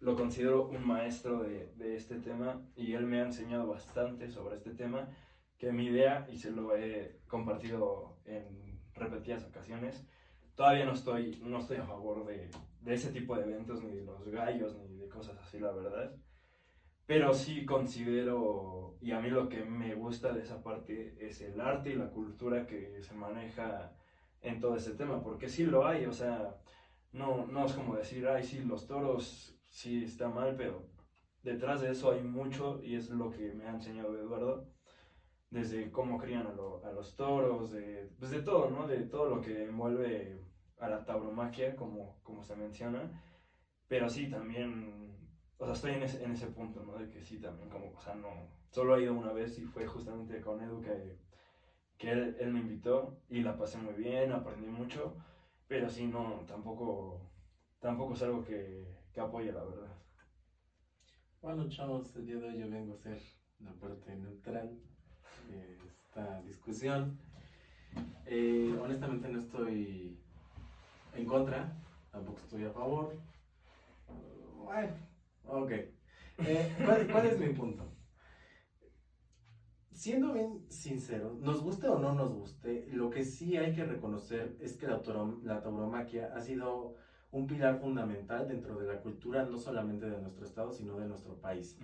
lo 0.00 0.14
considero 0.14 0.68
un 0.68 0.86
maestro 0.86 1.42
de, 1.42 1.72
de 1.76 1.96
este 1.96 2.16
tema 2.16 2.60
y 2.76 2.92
él 2.92 3.06
me 3.06 3.20
ha 3.20 3.24
enseñado 3.24 3.66
bastante 3.68 4.28
sobre 4.28 4.56
este 4.56 4.72
tema, 4.72 5.08
que 5.56 5.72
mi 5.72 5.86
idea, 5.86 6.26
y 6.30 6.36
se 6.36 6.50
lo 6.50 6.76
he 6.76 7.20
compartido 7.26 8.18
en 8.26 8.80
repetidas 8.94 9.44
ocasiones, 9.44 10.04
todavía 10.56 10.84
no 10.84 10.92
estoy, 10.92 11.40
no 11.42 11.58
estoy 11.58 11.78
a 11.78 11.86
favor 11.86 12.26
de, 12.26 12.50
de 12.80 12.94
ese 12.94 13.12
tipo 13.12 13.36
de 13.36 13.44
eventos, 13.44 13.82
ni 13.82 13.92
de 13.92 14.04
los 14.04 14.28
gallos, 14.28 14.76
ni 14.76 14.96
de 14.96 15.08
cosas 15.08 15.38
así, 15.38 15.58
la 15.58 15.72
verdad. 15.72 16.14
Pero 17.06 17.34
sí 17.34 17.64
considero, 17.66 18.96
y 19.00 19.12
a 19.12 19.20
mí 19.20 19.28
lo 19.28 19.48
que 19.48 19.64
me 19.64 19.94
gusta 19.94 20.32
de 20.32 20.42
esa 20.42 20.62
parte 20.62 21.14
es 21.18 21.40
el 21.40 21.60
arte 21.60 21.90
y 21.90 21.94
la 21.94 22.10
cultura 22.10 22.66
que 22.66 23.02
se 23.02 23.14
maneja 23.14 23.92
en 24.40 24.60
todo 24.60 24.76
ese 24.76 24.92
tema, 24.94 25.22
porque 25.22 25.48
sí 25.48 25.64
lo 25.64 25.86
hay, 25.86 26.06
o 26.06 26.12
sea, 26.12 26.56
no, 27.12 27.46
no 27.46 27.64
es 27.66 27.72
como 27.74 27.96
decir, 27.96 28.26
ay, 28.26 28.42
sí, 28.44 28.60
los 28.62 28.86
toros 28.86 29.54
sí 29.68 30.02
está 30.04 30.28
mal, 30.28 30.54
pero 30.56 30.82
detrás 31.42 31.80
de 31.80 31.90
eso 31.90 32.10
hay 32.10 32.22
mucho 32.22 32.80
y 32.82 32.94
es 32.94 33.10
lo 33.10 33.30
que 33.30 33.52
me 33.52 33.66
ha 33.66 33.72
enseñado 33.72 34.16
Eduardo, 34.16 34.66
desde 35.50 35.90
cómo 35.90 36.18
crían 36.18 36.46
a, 36.46 36.52
lo- 36.52 36.80
a 36.84 36.90
los 36.90 37.14
toros, 37.16 37.70
de, 37.70 38.08
pues 38.18 38.30
de 38.30 38.40
todo, 38.40 38.68
¿no? 38.70 38.86
De 38.86 39.02
todo 39.04 39.26
lo 39.28 39.40
que 39.40 39.64
envuelve 39.64 40.40
a 40.78 40.88
la 40.88 41.04
tauromaquia, 41.04 41.76
como, 41.76 42.18
como 42.22 42.42
se 42.42 42.54
menciona, 42.54 43.10
pero 43.88 44.08
sí 44.08 44.28
también, 44.28 45.21
o 45.62 45.64
sea, 45.64 45.74
estoy 45.74 45.92
en 45.92 46.32
ese, 46.32 46.48
punto, 46.48 46.82
¿no? 46.82 46.98
De 46.98 47.08
que 47.08 47.22
sí 47.22 47.38
también, 47.38 47.68
como, 47.68 47.92
o 47.96 48.00
sea, 48.00 48.14
no, 48.14 48.48
solo 48.72 48.96
he 48.96 49.02
ido 49.04 49.14
una 49.14 49.32
vez 49.32 49.56
y 49.58 49.64
fue 49.64 49.86
justamente 49.86 50.40
con 50.40 50.60
Edu 50.60 50.82
que, 50.82 51.16
que 51.98 52.10
él, 52.10 52.36
él 52.40 52.52
me 52.52 52.58
invitó 52.58 53.20
y 53.28 53.42
la 53.42 53.56
pasé 53.56 53.78
muy 53.78 53.94
bien, 53.94 54.32
aprendí 54.32 54.66
mucho, 54.66 55.16
pero 55.68 55.88
sí, 55.88 56.08
no, 56.08 56.44
tampoco, 56.48 57.30
tampoco 57.78 58.14
es 58.14 58.22
algo 58.22 58.42
que, 58.42 58.92
que 59.12 59.20
apoye, 59.20 59.52
la 59.52 59.62
verdad. 59.62 59.96
Bueno, 61.40 61.68
chavos, 61.68 62.16
el 62.16 62.26
día 62.26 62.38
de 62.38 62.48
hoy 62.48 62.58
yo 62.58 62.68
vengo 62.68 62.94
a 62.94 62.96
ser 62.96 63.20
la 63.60 63.72
parte 63.74 64.16
neutral 64.16 64.76
de 65.46 65.76
esta 65.86 66.40
discusión. 66.40 67.16
Eh, 68.26 68.76
honestamente 68.82 69.28
no 69.28 69.38
estoy 69.38 70.18
en 71.12 71.24
contra, 71.24 71.72
tampoco 72.10 72.40
estoy 72.40 72.64
a 72.64 72.70
favor. 72.70 73.14
Bueno, 74.64 75.11
ok. 75.44 75.72
Eh, 76.38 76.72
¿cuál, 76.84 77.06
cuál 77.10 77.26
es 77.26 77.38
mi 77.38 77.48
punto? 77.48 77.92
Siendo 79.90 80.32
bien 80.32 80.64
sincero, 80.68 81.36
nos 81.38 81.60
guste 81.62 81.86
o 81.86 81.98
no 81.98 82.12
nos 82.12 82.32
guste, 82.32 82.86
lo 82.88 83.10
que 83.10 83.22
sí 83.22 83.56
hay 83.56 83.72
que 83.72 83.84
reconocer 83.84 84.56
es 84.58 84.76
que 84.76 84.86
la 84.86 85.60
tauromaquia 85.60 86.32
ha 86.34 86.40
sido 86.40 86.94
un 87.30 87.46
pilar 87.46 87.78
fundamental 87.78 88.48
dentro 88.48 88.78
de 88.78 88.86
la 88.86 89.00
cultura, 89.00 89.44
no 89.44 89.58
solamente 89.58 90.08
de 90.08 90.18
nuestro 90.18 90.44
estado, 90.44 90.72
sino 90.72 90.98
de 90.98 91.06
nuestro 91.06 91.40
país. 91.40 91.76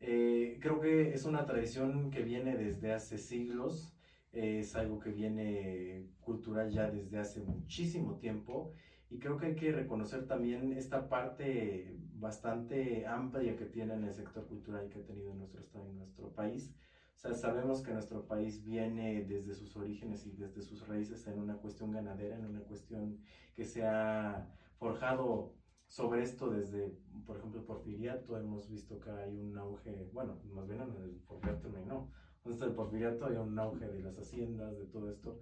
Eh, 0.00 0.58
creo 0.60 0.80
que 0.80 1.12
es 1.12 1.24
una 1.24 1.44
tradición 1.44 2.10
que 2.10 2.22
viene 2.22 2.56
desde 2.56 2.92
hace 2.92 3.18
siglos, 3.18 3.92
eh, 4.32 4.60
es 4.60 4.76
algo 4.76 4.98
que 5.00 5.10
viene 5.10 6.06
cultural 6.20 6.70
ya 6.70 6.88
desde 6.90 7.18
hace 7.18 7.40
muchísimo 7.40 8.16
tiempo 8.16 8.72
y 9.10 9.18
creo 9.18 9.36
que 9.36 9.46
hay 9.46 9.56
que 9.56 9.72
reconocer 9.72 10.26
también 10.26 10.72
esta 10.72 11.08
parte 11.08 11.96
bastante 12.20 13.06
amplia 13.06 13.56
que 13.56 13.66
tiene 13.66 13.94
en 13.94 14.04
el 14.04 14.12
sector 14.12 14.46
cultural 14.46 14.88
que 14.88 15.00
ha 15.00 15.06
tenido 15.06 15.34
nuestro 15.34 15.60
estado 15.60 15.88
y 15.90 15.94
nuestro 15.94 16.32
país. 16.32 16.74
O 17.16 17.20
sea, 17.20 17.34
sabemos 17.34 17.82
que 17.82 17.92
nuestro 17.92 18.26
país 18.26 18.64
viene 18.64 19.24
desde 19.24 19.54
sus 19.54 19.76
orígenes 19.76 20.24
y 20.26 20.32
desde 20.32 20.62
sus 20.62 20.86
raíces 20.86 21.26
en 21.26 21.38
una 21.38 21.56
cuestión 21.56 21.90
ganadera, 21.90 22.36
en 22.36 22.46
una 22.46 22.60
cuestión 22.60 23.18
que 23.54 23.64
se 23.64 23.84
ha 23.84 24.48
forjado 24.76 25.54
sobre 25.88 26.22
esto 26.22 26.50
desde, 26.50 26.96
por 27.26 27.38
ejemplo, 27.38 27.64
Porfiriato, 27.64 28.36
hemos 28.36 28.68
visto 28.68 29.00
que 29.00 29.10
hay 29.10 29.36
un 29.36 29.56
auge, 29.56 30.08
bueno, 30.12 30.38
más 30.52 30.68
bien 30.68 30.82
en 30.82 30.94
el 31.02 31.16
Porfiriato 31.26 31.68
no, 31.86 32.12
desde 32.44 32.66
el 32.66 32.72
Porfiriato 32.72 33.26
hay 33.26 33.36
un 33.36 33.58
auge 33.58 33.88
de 33.88 34.00
las 34.00 34.16
haciendas, 34.18 34.78
de 34.78 34.86
todo 34.86 35.10
esto, 35.10 35.40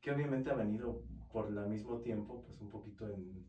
que 0.00 0.10
obviamente 0.10 0.50
ha 0.50 0.54
venido 0.54 1.02
por 1.32 1.48
el 1.48 1.68
mismo 1.68 2.00
tiempo, 2.00 2.42
pues 2.44 2.60
un 2.60 2.68
poquito 2.68 3.08
en, 3.08 3.46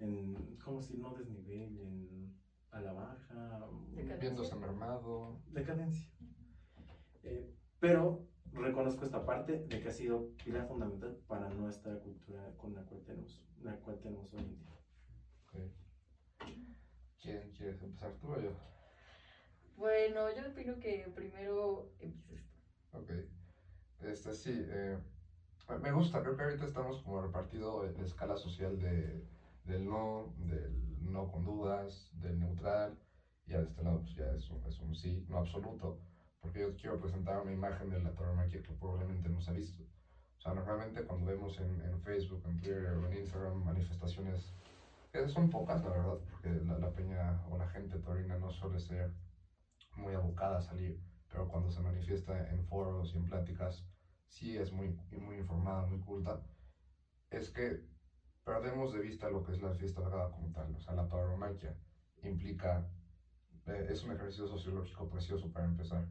en 0.00 0.58
¿cómo 0.64 0.80
decir? 0.80 0.98
No 0.98 1.14
desnivel, 1.14 1.78
en 1.78 2.40
a 2.72 2.80
la 2.80 2.92
baja, 2.92 3.66
Viéndose 4.20 4.54
mermado. 4.54 5.40
decadencia. 5.46 6.08
Eh, 7.22 7.52
pero 7.80 8.28
reconozco 8.52 9.04
esta 9.04 9.24
parte 9.24 9.64
de 9.66 9.80
que 9.80 9.88
ha 9.88 9.92
sido 9.92 10.34
pilar 10.44 10.66
fundamental 10.66 11.16
para 11.26 11.48
nuestra 11.50 11.98
cultura 11.98 12.54
con 12.56 12.74
la 12.74 12.82
cual 12.84 13.02
tenemos, 13.04 13.44
la 13.60 13.76
cual 13.80 13.98
tenemos 14.00 14.32
hoy 14.34 14.40
en 14.40 14.56
día. 14.56 14.76
¿Quién 17.20 17.50
quieres 17.50 17.82
empezar 17.82 18.16
tú 18.18 18.32
o 18.32 18.40
yo? 18.40 18.50
Bueno, 19.76 20.30
yo 20.34 20.48
opino 20.50 20.78
que 20.78 21.10
primero 21.14 21.90
empieces 21.98 22.46
tú. 22.46 22.98
Ok. 22.98 23.10
Este 24.00 24.32
sí, 24.32 24.52
eh, 24.54 24.98
me 25.80 25.92
gusta, 25.92 26.22
creo 26.22 26.36
que 26.36 26.42
ahorita 26.42 26.64
estamos 26.64 27.02
como 27.02 27.20
repartido 27.20 27.84
en 27.84 27.96
la 27.98 28.04
escala 28.04 28.36
social 28.36 28.78
de, 28.78 29.22
del 29.70 29.88
no, 29.88 30.34
del 30.36 31.12
no 31.12 31.30
con 31.30 31.44
dudas, 31.44 32.10
del 32.12 32.38
neutral, 32.38 32.98
y 33.46 33.52
de 33.52 33.62
este 33.62 33.82
lado 33.82 34.00
pues 34.00 34.14
ya 34.14 34.26
es 34.32 34.50
un, 34.50 34.64
es 34.66 34.78
un 34.80 34.94
sí, 34.94 35.24
no 35.28 35.38
absoluto, 35.38 36.00
porque 36.40 36.60
yo 36.60 36.76
quiero 36.76 37.00
presentar 37.00 37.40
una 37.40 37.52
imagen 37.52 37.88
de 37.90 38.00
la 38.02 38.12
tauromaquia 38.12 38.62
que 38.62 38.72
probablemente 38.72 39.28
no 39.28 39.40
se 39.40 39.50
ha 39.50 39.54
visto. 39.54 39.82
O 40.38 40.42
sea, 40.42 40.54
normalmente 40.54 41.04
cuando 41.04 41.26
vemos 41.26 41.58
en, 41.58 41.80
en 41.82 42.00
Facebook, 42.00 42.42
en 42.46 42.56
Twitter 42.56 42.94
o 42.94 43.06
en 43.06 43.18
Instagram 43.18 43.62
manifestaciones, 43.62 44.52
que 45.12 45.28
son 45.28 45.50
pocas 45.50 45.82
la 45.84 45.90
verdad, 45.90 46.18
porque 46.30 46.50
la, 46.50 46.78
la 46.78 46.92
peña 46.92 47.40
o 47.50 47.56
la 47.56 47.68
gente 47.68 47.98
taurina 47.98 48.36
no 48.38 48.50
suele 48.50 48.78
ser 48.78 49.12
muy 49.96 50.14
abocada 50.14 50.58
a 50.58 50.62
salir, 50.62 50.98
pero 51.30 51.46
cuando 51.48 51.70
se 51.70 51.80
manifiesta 51.80 52.48
en 52.48 52.64
foros 52.64 53.12
y 53.14 53.18
en 53.18 53.24
pláticas, 53.24 53.84
sí 54.28 54.56
es 54.56 54.72
muy, 54.72 54.96
muy 55.12 55.36
informada, 55.36 55.86
muy 55.86 56.00
culta, 56.00 56.40
es 57.30 57.50
que 57.50 57.84
perdemos 58.44 58.92
de 58.92 59.00
vista 59.00 59.28
lo 59.28 59.42
que 59.42 59.52
es 59.52 59.60
la 59.60 59.72
fiesta 59.72 60.00
brava 60.00 60.30
como 60.30 60.50
tal. 60.52 60.74
O 60.74 60.80
sea, 60.80 60.94
la 60.94 61.08
tauromaquia 61.08 61.74
implica, 62.22 62.86
eh, 63.66 63.86
es 63.88 64.02
un 64.04 64.12
ejercicio 64.12 64.46
sociológico 64.46 65.08
precioso 65.08 65.50
para 65.52 65.66
empezar. 65.66 66.06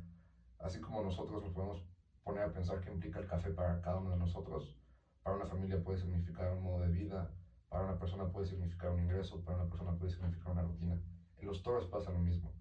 Así 0.60 0.80
como 0.80 1.02
nosotros 1.02 1.42
nos 1.42 1.52
podemos 1.52 1.84
poner 2.24 2.44
a 2.44 2.54
pensar 2.54 2.82
qué 2.82 2.90
implica 2.92 3.20
el 3.20 3.28
café 3.28 3.52
para 3.52 3.82
cada 3.82 3.98
uno 3.98 4.12
de 4.12 4.18
nosotros, 4.18 4.76
para 5.24 5.36
una 5.36 5.46
familia 5.46 5.84
puede 5.84 5.98
significar 5.98 6.52
un 6.52 6.62
modo 6.64 6.82
de 6.82 6.90
vida, 6.90 7.32
para 7.70 7.84
una 7.84 7.98
persona 7.98 8.32
puede 8.32 8.48
significar 8.48 8.90
un 8.92 9.00
ingreso, 9.00 9.44
para 9.44 9.58
una 9.58 9.70
persona 9.70 9.98
puede 9.98 10.12
significar 10.12 10.52
una 10.52 10.64
rutina. 10.64 11.00
En 11.38 11.48
los 11.48 11.62
toros 11.64 11.88
pasa 11.88 12.12
lo 12.12 12.20
mismo. 12.20 12.54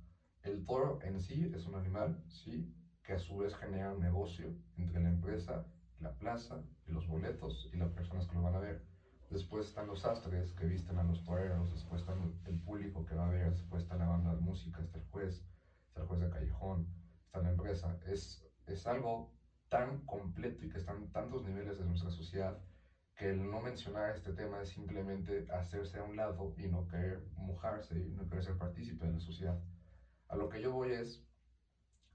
El 0.42 0.64
toro 0.64 1.00
en 1.02 1.20
sí 1.20 1.50
es 1.54 1.66
un 1.66 1.74
animal, 1.74 2.22
sí, 2.28 2.72
que 3.02 3.14
a 3.14 3.18
su 3.18 3.38
vez 3.38 3.54
genera 3.54 3.92
un 3.92 4.00
negocio 4.00 4.54
entre 4.76 5.00
la 5.00 5.08
empresa, 5.08 5.66
la 5.98 6.12
plaza, 6.12 6.62
y 6.86 6.92
los 6.92 7.06
boletos 7.06 7.68
y 7.72 7.76
las 7.76 7.90
personas 7.90 8.26
que 8.26 8.34
lo 8.34 8.42
van 8.42 8.54
a 8.54 8.60
ver. 8.60 8.82
Después 9.30 9.66
están 9.66 9.86
los 9.86 10.04
astres 10.06 10.52
que 10.54 10.64
visten 10.64 10.98
a 10.98 11.04
los 11.04 11.22
toreros, 11.22 11.70
después 11.70 12.00
está 12.00 12.14
el 12.46 12.60
público 12.60 13.04
que 13.04 13.14
va 13.14 13.26
a 13.26 13.30
ver, 13.30 13.50
después 13.50 13.82
está 13.82 13.96
la 13.96 14.08
banda 14.08 14.34
de 14.34 14.40
música, 14.40 14.80
está 14.80 14.98
el 14.98 15.04
juez, 15.06 15.44
está 15.86 16.00
el 16.00 16.06
juez 16.06 16.20
de 16.20 16.30
callejón, 16.30 16.88
está 17.26 17.42
la 17.42 17.50
empresa. 17.50 17.98
Es, 18.06 18.42
es 18.66 18.86
algo 18.86 19.34
tan 19.68 20.06
completo 20.06 20.64
y 20.64 20.70
que 20.70 20.78
están 20.78 21.12
tantos 21.12 21.44
niveles 21.44 21.78
de 21.78 21.84
nuestra 21.84 22.10
sociedad 22.10 22.58
que 23.18 23.30
el 23.30 23.50
no 23.50 23.60
mencionar 23.60 24.14
este 24.14 24.32
tema 24.32 24.62
es 24.62 24.70
simplemente 24.70 25.46
hacerse 25.50 25.98
a 25.98 26.04
un 26.04 26.16
lado 26.16 26.54
y 26.56 26.68
no 26.68 26.86
querer 26.86 27.26
mojarse 27.36 27.98
y 27.98 28.12
no 28.12 28.28
querer 28.28 28.44
ser 28.44 28.56
partícipe 28.56 29.04
de 29.04 29.12
la 29.12 29.20
sociedad. 29.20 29.60
A 30.28 30.36
lo 30.36 30.48
que 30.48 30.62
yo 30.62 30.72
voy 30.72 30.92
es, 30.92 31.26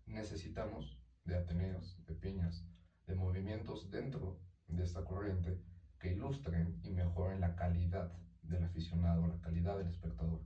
necesitamos 0.05 0.97
de 1.25 1.35
ateneos, 1.35 2.01
de 2.05 2.15
piñas, 2.15 2.65
de 3.05 3.15
movimientos 3.15 3.91
dentro 3.91 4.39
de 4.67 4.83
esta 4.83 5.03
corriente 5.03 5.61
que 6.03 6.11
ilustren 6.11 6.81
y 6.83 6.91
mejoren 6.91 7.39
la 7.39 7.55
calidad 7.55 8.11
del 8.41 8.65
aficionado, 8.65 9.25
la 9.25 9.39
calidad 9.39 9.77
del 9.77 9.87
espectador. 9.87 10.41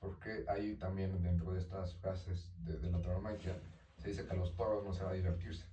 Porque 0.00 0.44
ahí 0.48 0.74
también 0.74 1.22
dentro 1.22 1.52
de 1.52 1.60
estas 1.60 1.94
frases 1.98 2.52
de, 2.64 2.78
de 2.78 2.90
la 2.90 3.00
tauromaquia 3.00 3.56
se 3.96 4.08
dice 4.08 4.26
que 4.26 4.32
a 4.32 4.36
los 4.36 4.56
toros 4.56 4.84
no 4.84 4.92
se 4.92 5.04
va 5.04 5.10
a 5.10 5.14
divertirse. 5.14 5.66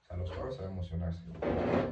O 0.00 0.06
sea, 0.06 0.16
a 0.16 0.18
los 0.18 0.30
toros 0.30 0.56
se 0.56 0.62
va 0.62 0.68
a 0.68 0.72
emocionarse. 0.72 1.26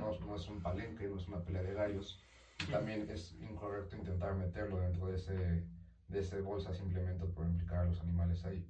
No, 0.01 0.18
no 0.27 0.35
es 0.35 0.49
un 0.49 0.62
palenque, 0.62 1.09
no 1.09 1.18
es 1.18 1.29
una 1.29 1.45
pelea 1.45 1.62
de 1.62 1.75
gallos. 1.75 2.18
Y 2.66 2.70
también 2.70 3.07
es 3.11 3.35
incorrecto 3.35 3.97
intentar 3.97 4.35
meterlo 4.35 4.81
dentro 4.81 5.09
de 5.09 5.16
ese, 5.16 5.66
de 6.09 6.20
ese 6.20 6.41
bolsa 6.41 6.73
simplemente 6.73 7.27
por 7.27 7.45
implicar 7.45 7.81
a 7.81 7.85
los 7.85 8.01
animales 8.01 8.47
ahí. 8.47 8.66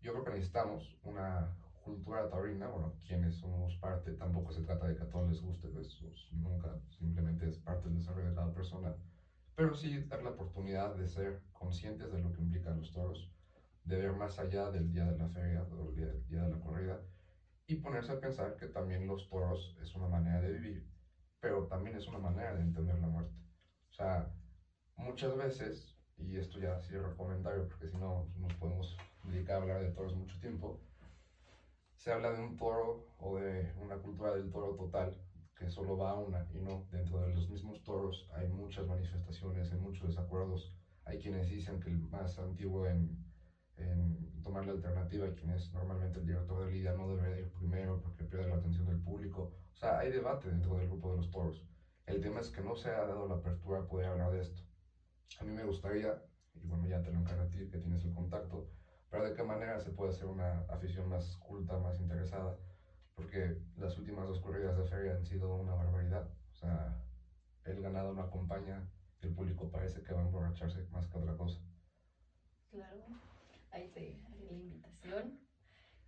Yo 0.00 0.12
creo 0.12 0.24
que 0.24 0.30
necesitamos 0.30 0.96
una 1.04 1.54
cultura 1.86 2.28
taurina, 2.28 2.66
bueno, 2.66 2.96
quienes 3.06 3.36
somos 3.36 3.76
parte, 3.76 4.10
tampoco 4.10 4.50
se 4.50 4.60
trata 4.60 4.86
de 4.86 4.96
que 4.96 5.04
a 5.04 5.08
todos 5.08 5.28
les 5.28 5.40
guste, 5.40 5.68
pues, 5.68 5.96
nunca, 6.32 6.76
simplemente 6.98 7.46
es 7.46 7.58
parte 7.58 7.86
del 7.86 7.98
desarrollo 7.98 8.30
de 8.30 8.34
cada 8.34 8.52
persona, 8.52 8.92
pero 9.54 9.72
sí 9.72 10.00
dar 10.00 10.20
la 10.20 10.30
oportunidad 10.30 10.96
de 10.96 11.06
ser 11.06 11.38
conscientes 11.52 12.10
de 12.10 12.18
lo 12.18 12.32
que 12.32 12.40
implican 12.40 12.76
los 12.76 12.90
toros, 12.90 13.30
de 13.84 13.96
ver 13.98 14.12
más 14.12 14.36
allá 14.40 14.68
del 14.68 14.90
día 14.90 15.06
de 15.06 15.16
la 15.16 15.28
feria 15.28 15.62
o 15.62 15.90
el 15.90 15.94
día, 16.26 16.42
de 16.42 16.48
la 16.48 16.58
corrida 16.58 17.00
y 17.68 17.76
ponerse 17.76 18.10
a 18.10 18.18
pensar 18.18 18.56
que 18.56 18.66
también 18.66 19.06
los 19.06 19.28
toros 19.28 19.76
es 19.80 19.94
una 19.94 20.08
manera 20.08 20.40
de 20.40 20.50
vivir, 20.50 20.82
pero 21.38 21.66
también 21.66 21.94
es 21.94 22.08
una 22.08 22.18
manera 22.18 22.52
de 22.52 22.62
entender 22.62 22.98
la 22.98 23.06
muerte. 23.06 23.32
O 23.90 23.94
sea, 23.94 24.28
muchas 24.96 25.36
veces, 25.36 25.94
y 26.16 26.36
esto 26.36 26.58
ya 26.58 26.80
cierro 26.80 27.14
comentario 27.14 27.64
porque 27.64 27.86
si 27.86 27.96
no 27.96 28.26
nos 28.34 28.52
podemos 28.54 28.96
dedicar 29.22 29.54
a 29.54 29.60
hablar 29.60 29.80
de 29.80 29.90
toros 29.90 30.14
mucho 30.14 30.36
tiempo, 30.40 30.80
se 31.96 32.12
habla 32.12 32.32
de 32.32 32.40
un 32.40 32.56
toro 32.56 33.08
o 33.18 33.36
de 33.38 33.72
una 33.76 33.96
cultura 33.96 34.34
del 34.34 34.50
toro 34.50 34.74
total, 34.74 35.16
que 35.56 35.68
solo 35.70 35.96
va 35.96 36.10
a 36.10 36.18
una 36.18 36.46
y 36.52 36.60
no. 36.60 36.86
Dentro 36.90 37.20
de 37.20 37.34
los 37.34 37.48
mismos 37.48 37.82
toros 37.82 38.28
hay 38.34 38.48
muchas 38.48 38.86
manifestaciones, 38.86 39.72
hay 39.72 39.78
muchos 39.78 40.08
desacuerdos. 40.08 40.72
Hay 41.04 41.18
quienes 41.18 41.48
dicen 41.48 41.80
que 41.80 41.88
el 41.88 41.98
más 41.98 42.38
antiguo 42.38 42.86
en, 42.86 43.24
en 43.76 44.42
tomar 44.42 44.66
la 44.66 44.72
alternativa, 44.72 45.32
quien 45.34 45.50
es 45.50 45.72
normalmente 45.72 46.18
el 46.18 46.26
director 46.26 46.64
de 46.64 46.72
lidia, 46.72 46.92
no 46.92 47.08
debería 47.08 47.40
ir 47.40 47.52
primero 47.52 48.00
porque 48.00 48.24
pierde 48.24 48.48
la 48.48 48.56
atención 48.56 48.86
del 48.86 49.00
público. 49.00 49.52
O 49.72 49.76
sea, 49.76 49.98
hay 49.98 50.10
debate 50.10 50.48
dentro 50.48 50.76
del 50.76 50.88
grupo 50.88 51.10
de 51.10 51.16
los 51.16 51.30
toros. 51.30 51.64
El 52.06 52.20
tema 52.20 52.40
es 52.40 52.50
que 52.50 52.60
no 52.60 52.76
se 52.76 52.90
ha 52.90 53.06
dado 53.06 53.26
la 53.26 53.36
apertura 53.36 53.80
a 53.80 53.86
poder 53.86 54.06
hablar 54.08 54.32
de 54.32 54.40
esto. 54.40 54.62
A 55.40 55.44
mí 55.44 55.52
me 55.52 55.64
gustaría, 55.64 56.22
y 56.54 56.66
bueno, 56.66 56.86
ya 56.86 57.02
te 57.02 57.10
lo 57.10 57.18
encargo 57.18 57.42
a 57.42 57.50
ti 57.50 57.68
que 57.68 57.78
tienes 57.78 58.04
el 58.04 58.12
contacto, 58.12 58.68
pero 59.10 59.24
de 59.24 59.34
qué 59.34 59.42
manera 59.42 59.78
se 59.80 59.90
puede 59.90 60.10
hacer 60.10 60.26
una 60.26 60.60
afición 60.68 61.08
más 61.08 61.36
culta, 61.36 61.78
más 61.78 61.98
interesada, 61.98 62.56
porque 63.14 63.56
las 63.76 63.96
últimas 63.96 64.26
dos 64.26 64.40
corridas 64.40 64.76
de 64.76 64.84
feria 64.84 65.12
han 65.12 65.24
sido 65.24 65.54
una 65.54 65.74
barbaridad. 65.74 66.26
O 66.52 66.54
sea, 66.54 66.98
el 67.64 67.80
ganado 67.80 68.12
no 68.12 68.20
acompaña, 68.22 68.84
el 69.20 69.30
público 69.30 69.70
parece 69.70 70.02
que 70.02 70.12
va 70.12 70.20
a 70.20 70.24
emborracharse 70.24 70.84
más 70.90 71.06
que 71.06 71.16
otra 71.16 71.34
cosa. 71.34 71.58
Claro, 72.70 73.00
ahí 73.70 73.86
te 73.86 74.18
haré 74.26 74.44
la 74.44 74.52
invitación. 74.52 75.32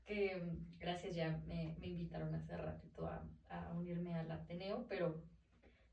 Que 0.05 0.59
gracias, 0.79 1.15
ya 1.15 1.39
me, 1.45 1.75
me 1.77 1.87
invitaron 1.87 2.35
hace 2.35 2.57
ratito 2.57 3.07
a 3.07 3.73
unirme 3.73 4.17
al 4.17 4.31
Ateneo, 4.31 4.85
pero 4.89 5.15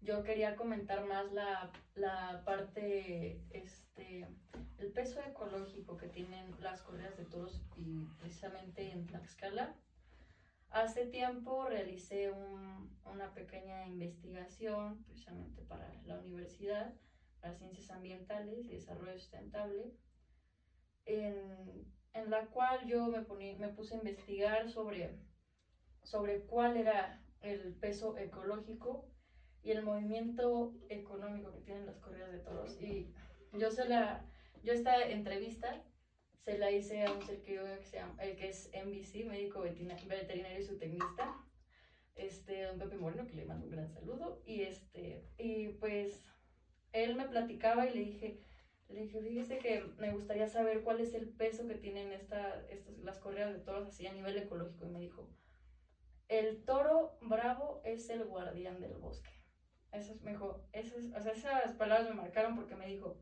yo 0.06 0.22
quería 0.24 0.56
comentar 0.56 1.01
más 1.01 1.32
la, 1.32 1.72
la 1.95 2.43
parte, 2.45 3.41
este, 3.49 4.28
el 4.78 4.91
peso 4.91 5.20
ecológico 5.20 5.97
que 5.97 6.08
tienen 6.08 6.53
las 6.60 6.84
corridas 6.84 7.18
de 7.18 7.24
toros 7.24 7.60
y 7.76 8.06
precisamente 8.20 8.91
en 8.91 9.08
Tlaxcala. 9.08 9.74
Hace 10.70 11.06
tiempo 11.06 11.66
realicé 11.66 12.30
un- 12.30 12.88
una 13.03 13.34
pequeña 13.34 13.84
investigación 13.88 15.01
precisamente 15.08 15.62
para 15.64 15.91
la 16.03 16.18
universidad, 16.18 16.93
para 17.39 17.53
ciencias 17.56 17.89
ambientales 17.89 18.70
y 18.70 18.74
desarrollo 18.74 19.18
sustentable, 19.18 19.89
en, 21.06 21.84
en 22.14 22.30
la 22.30 22.49
cual 22.49 22.86
yo 22.86 23.08
me, 23.10 23.26
poní- 23.26 23.56
me 23.58 23.70
puse 23.70 23.95
a 23.95 23.97
investigar 23.97 24.70
sobre, 24.70 25.10
sobre 26.03 26.41
cuál 26.41 26.78
era 26.78 27.20
el 27.41 27.72
peso 27.74 28.16
ecológico 28.18 29.03
y 29.66 29.72
el 29.72 29.82
movimiento 29.82 30.76
económico 30.89 31.51
que 31.51 31.61
tienen 31.61 31.88
las 31.88 31.97
corridas 31.97 32.32
de 32.32 32.38
toros. 32.38 32.80
Y 32.80 33.11
yo 33.51 33.72
se 33.72 33.89
la, 33.89 34.24
yo 34.61 34.72
esta 34.74 35.01
entrevista 35.09 35.84
se 36.43 36.59
la 36.59 36.70
hice 36.70 37.03
a 37.03 37.11
un 37.11 37.24
ser 37.24 37.41
que, 37.41 37.57
se 37.82 37.99
el 38.20 38.36
que 38.36 38.49
es 38.49 38.70
MBC, 38.76 39.26
médico 39.26 39.61
veterina- 39.61 39.97
veterinario 40.07 40.59
y 40.59 40.63
zootecnista, 40.63 41.36
este, 42.13 42.66
don 42.66 42.78
Pepe 42.78 42.95
Moreno, 42.97 43.26
que 43.26 43.34
le 43.34 43.45
mando 43.45 43.66
un 43.66 43.72
gran 43.72 43.89
saludo. 43.89 44.43
Y, 44.45 44.61
este, 44.61 45.28
y 45.39 45.70
pues 45.70 46.24
él 46.93 47.16
me 47.16 47.28
platicaba 47.28 47.88
y 47.88 47.95
le 47.95 48.01
dije, 48.01 48.39
le 48.88 49.01
dije, 49.01 49.20
fíjese 49.20 49.57
que 49.57 49.84
me 49.97 50.11
gustaría 50.11 50.47
saber 50.47 50.84
cuál 50.84 50.99
es 50.99 51.16
el 51.16 51.28
peso 51.28 51.68
que 51.68 51.74
tienen 51.74 52.11
esta, 52.11 52.63
estas, 52.70 52.95
las 52.99 53.18
corridas 53.18 53.51
de 53.51 53.61
toros 53.61 53.88
así 53.88 54.05
a 54.05 54.13
nivel 54.13 54.38
ecológico. 54.38 54.86
Y 54.86 54.89
me 54.89 54.99
dijo, 54.99 55.28
el 56.28 56.63
toro 56.66 57.18
bravo 57.20 57.82
es 57.84 58.11
el 58.11 58.26
guardián 58.26 58.80
del 58.80 58.93
bosque. 58.93 59.35
Eso 59.96 60.12
es 60.12 60.22
mejor. 60.22 60.62
Eso 60.74 60.98
es, 60.98 61.14
o 61.14 61.22
sea, 61.22 61.32
esas 61.32 61.76
palabras 61.76 62.10
me 62.10 62.16
marcaron 62.16 62.56
porque 62.56 62.76
me 62.76 62.88
dijo, 62.88 63.18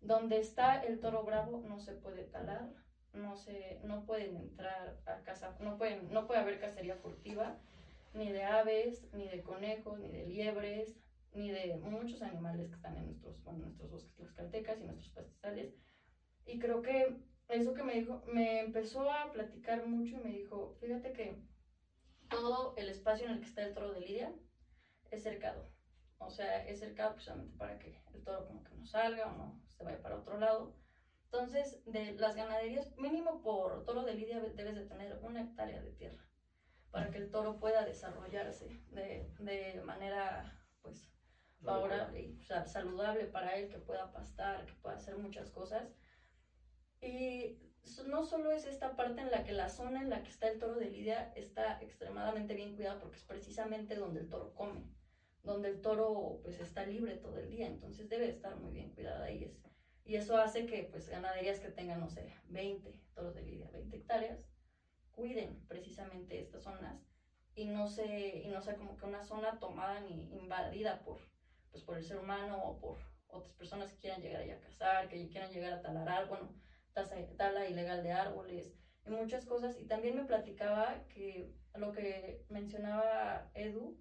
donde 0.00 0.40
está 0.40 0.82
el 0.82 0.98
toro 0.98 1.24
bravo 1.24 1.62
no 1.68 1.78
se 1.78 1.92
puede 1.92 2.24
talar, 2.24 2.72
no 3.12 3.36
se, 3.36 3.80
no 3.84 4.06
pueden 4.06 4.36
entrar 4.36 4.98
a 5.04 5.22
casa, 5.22 5.56
no 5.60 5.76
pueden, 5.76 6.10
no 6.10 6.26
puede 6.26 6.40
haber 6.40 6.58
cacería 6.58 6.96
furtiva, 6.96 7.58
ni 8.14 8.32
de 8.32 8.44
aves, 8.44 9.12
ni 9.12 9.28
de 9.28 9.42
conejos, 9.42 9.98
ni 9.98 10.10
de 10.10 10.26
liebres, 10.26 10.96
ni 11.32 11.50
de 11.50 11.76
muchos 11.76 12.22
animales 12.22 12.68
que 12.68 12.76
están 12.76 12.96
en 12.96 13.06
nuestros, 13.06 13.42
bueno, 13.44 13.60
nuestros 13.60 13.90
bosques 13.90 14.14
tlaxcaltecas 14.16 14.80
y 14.80 14.84
nuestros 14.84 15.10
pastizales. 15.10 15.76
Y 16.46 16.58
creo 16.58 16.80
que 16.82 17.20
eso 17.48 17.74
que 17.74 17.82
me 17.82 17.94
dijo, 17.94 18.22
me 18.26 18.60
empezó 18.60 19.10
a 19.10 19.30
platicar 19.32 19.86
mucho 19.86 20.16
y 20.16 20.20
me 20.20 20.30
dijo, 20.30 20.76
fíjate 20.80 21.12
que 21.12 21.36
todo 22.30 22.74
el 22.76 22.88
espacio 22.88 23.26
en 23.26 23.32
el 23.34 23.40
que 23.40 23.46
está 23.46 23.62
el 23.62 23.74
toro 23.74 23.92
de 23.92 24.00
Lidia 24.00 24.32
es 25.10 25.22
cercado. 25.22 25.68
O 26.20 26.30
sea, 26.30 26.64
es 26.66 26.78
cercado 26.78 27.14
precisamente 27.14 27.56
para 27.56 27.78
que 27.78 27.98
el 28.14 28.22
toro 28.22 28.46
como 28.46 28.62
que 28.62 28.74
no 28.74 28.86
salga 28.86 29.26
o 29.26 29.36
no 29.36 29.60
se 29.66 29.82
vaya 29.82 30.00
para 30.00 30.16
otro 30.16 30.38
lado. 30.38 30.76
Entonces, 31.24 31.82
de 31.86 32.12
las 32.12 32.36
ganaderías, 32.36 32.96
mínimo 32.96 33.42
por 33.42 33.84
toro 33.84 34.04
de 34.04 34.14
lidia 34.14 34.40
debes 34.40 34.76
de 34.76 34.86
tener 34.86 35.18
una 35.22 35.42
hectárea 35.42 35.80
de 35.80 35.92
tierra 35.92 36.24
para 36.90 37.10
que 37.10 37.18
el 37.18 37.30
toro 37.30 37.58
pueda 37.58 37.84
desarrollarse 37.84 38.68
de, 38.90 39.32
de 39.38 39.80
manera, 39.82 40.60
pues, 40.82 41.10
favorable 41.62 42.20
y 42.22 42.40
o 42.40 42.44
sea, 42.44 42.64
saludable 42.66 43.26
para 43.26 43.56
él, 43.56 43.68
que 43.68 43.78
pueda 43.78 44.10
pastar, 44.12 44.66
que 44.66 44.74
pueda 44.74 44.96
hacer 44.96 45.16
muchas 45.16 45.50
cosas. 45.50 45.94
Y 47.00 47.58
no 48.06 48.24
solo 48.24 48.50
es 48.50 48.66
esta 48.66 48.96
parte 48.96 49.20
en 49.20 49.30
la 49.30 49.44
que 49.44 49.52
la 49.52 49.68
zona 49.68 50.02
en 50.02 50.10
la 50.10 50.22
que 50.22 50.30
está 50.30 50.48
el 50.48 50.58
toro 50.58 50.74
de 50.74 50.90
lidia 50.90 51.32
está 51.34 51.80
extremadamente 51.80 52.54
bien 52.54 52.74
cuidada 52.74 52.98
porque 52.98 53.16
es 53.16 53.24
precisamente 53.24 53.94
donde 53.94 54.20
el 54.20 54.28
toro 54.28 54.54
come, 54.54 54.84
donde 55.42 55.68
el 55.68 55.80
toro 55.80 56.40
pues 56.42 56.60
está 56.60 56.84
libre 56.84 57.16
todo 57.16 57.38
el 57.38 57.48
día, 57.50 57.66
entonces 57.66 58.08
debe 58.08 58.28
estar 58.28 58.56
muy 58.56 58.72
bien 58.72 58.90
cuidada 58.90 59.30
y, 59.30 59.44
es, 59.44 59.58
y 60.04 60.16
eso 60.16 60.36
hace 60.36 60.66
que 60.66 60.84
pues 60.84 61.08
ganaderías 61.08 61.60
que 61.60 61.70
tengan, 61.70 62.00
no 62.00 62.10
sé, 62.10 62.34
20 62.46 62.92
toros 63.14 63.34
de 63.34 63.42
lidia, 63.42 63.70
20 63.70 63.96
hectáreas, 63.96 64.44
cuiden 65.10 65.64
precisamente 65.66 66.40
estas 66.40 66.62
zonas 66.62 67.02
y 67.54 67.66
no, 67.66 67.86
se, 67.88 68.42
y 68.44 68.48
no 68.48 68.60
sea 68.62 68.76
como 68.76 68.96
que 68.96 69.06
una 69.06 69.24
zona 69.24 69.58
tomada 69.58 70.00
ni 70.00 70.32
invadida 70.34 71.02
por, 71.02 71.18
pues, 71.70 71.84
por 71.84 71.96
el 71.96 72.04
ser 72.04 72.18
humano 72.18 72.62
o 72.62 72.80
por 72.80 72.98
otras 73.28 73.54
personas 73.54 73.92
que 73.92 73.98
quieran 73.98 74.22
llegar 74.22 74.42
ahí 74.42 74.50
a 74.50 74.60
cazar, 74.60 75.08
que 75.08 75.28
quieran 75.28 75.50
llegar 75.50 75.72
a 75.72 75.82
talar, 75.82 76.28
bueno, 76.28 76.54
tala 77.36 77.68
ilegal 77.68 78.02
de 78.02 78.12
árboles 78.12 78.72
y 79.06 79.10
muchas 79.10 79.44
cosas. 79.46 79.78
Y 79.78 79.86
también 79.86 80.16
me 80.16 80.24
platicaba 80.24 81.06
que 81.08 81.54
lo 81.74 81.92
que 81.92 82.44
mencionaba 82.48 83.50
Edu 83.54 83.98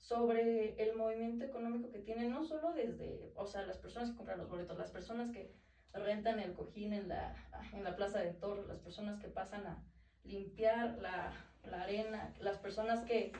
sobre 0.00 0.82
el 0.82 0.96
movimiento 0.96 1.44
económico 1.44 1.90
que 1.90 1.98
tiene, 2.00 2.28
no 2.28 2.44
solo 2.44 2.72
desde, 2.72 3.32
o 3.36 3.46
sea, 3.46 3.66
las 3.66 3.78
personas 3.78 4.10
que 4.10 4.16
compran 4.16 4.38
los 4.38 4.48
boletos, 4.48 4.76
las 4.78 4.90
personas 4.90 5.30
que 5.30 5.52
rentan 5.92 6.40
el 6.40 6.54
cojín 6.54 6.92
en 6.94 7.08
la, 7.08 7.36
en 7.72 7.84
la 7.84 7.96
plaza 7.96 8.20
de 8.20 8.32
toros, 8.32 8.66
las 8.66 8.78
personas 8.78 9.20
que 9.20 9.28
pasan 9.28 9.66
a 9.66 9.84
limpiar 10.24 10.98
la, 10.98 11.32
la 11.64 11.82
arena, 11.82 12.34
las 12.40 12.58
personas 12.58 13.04
que 13.04 13.32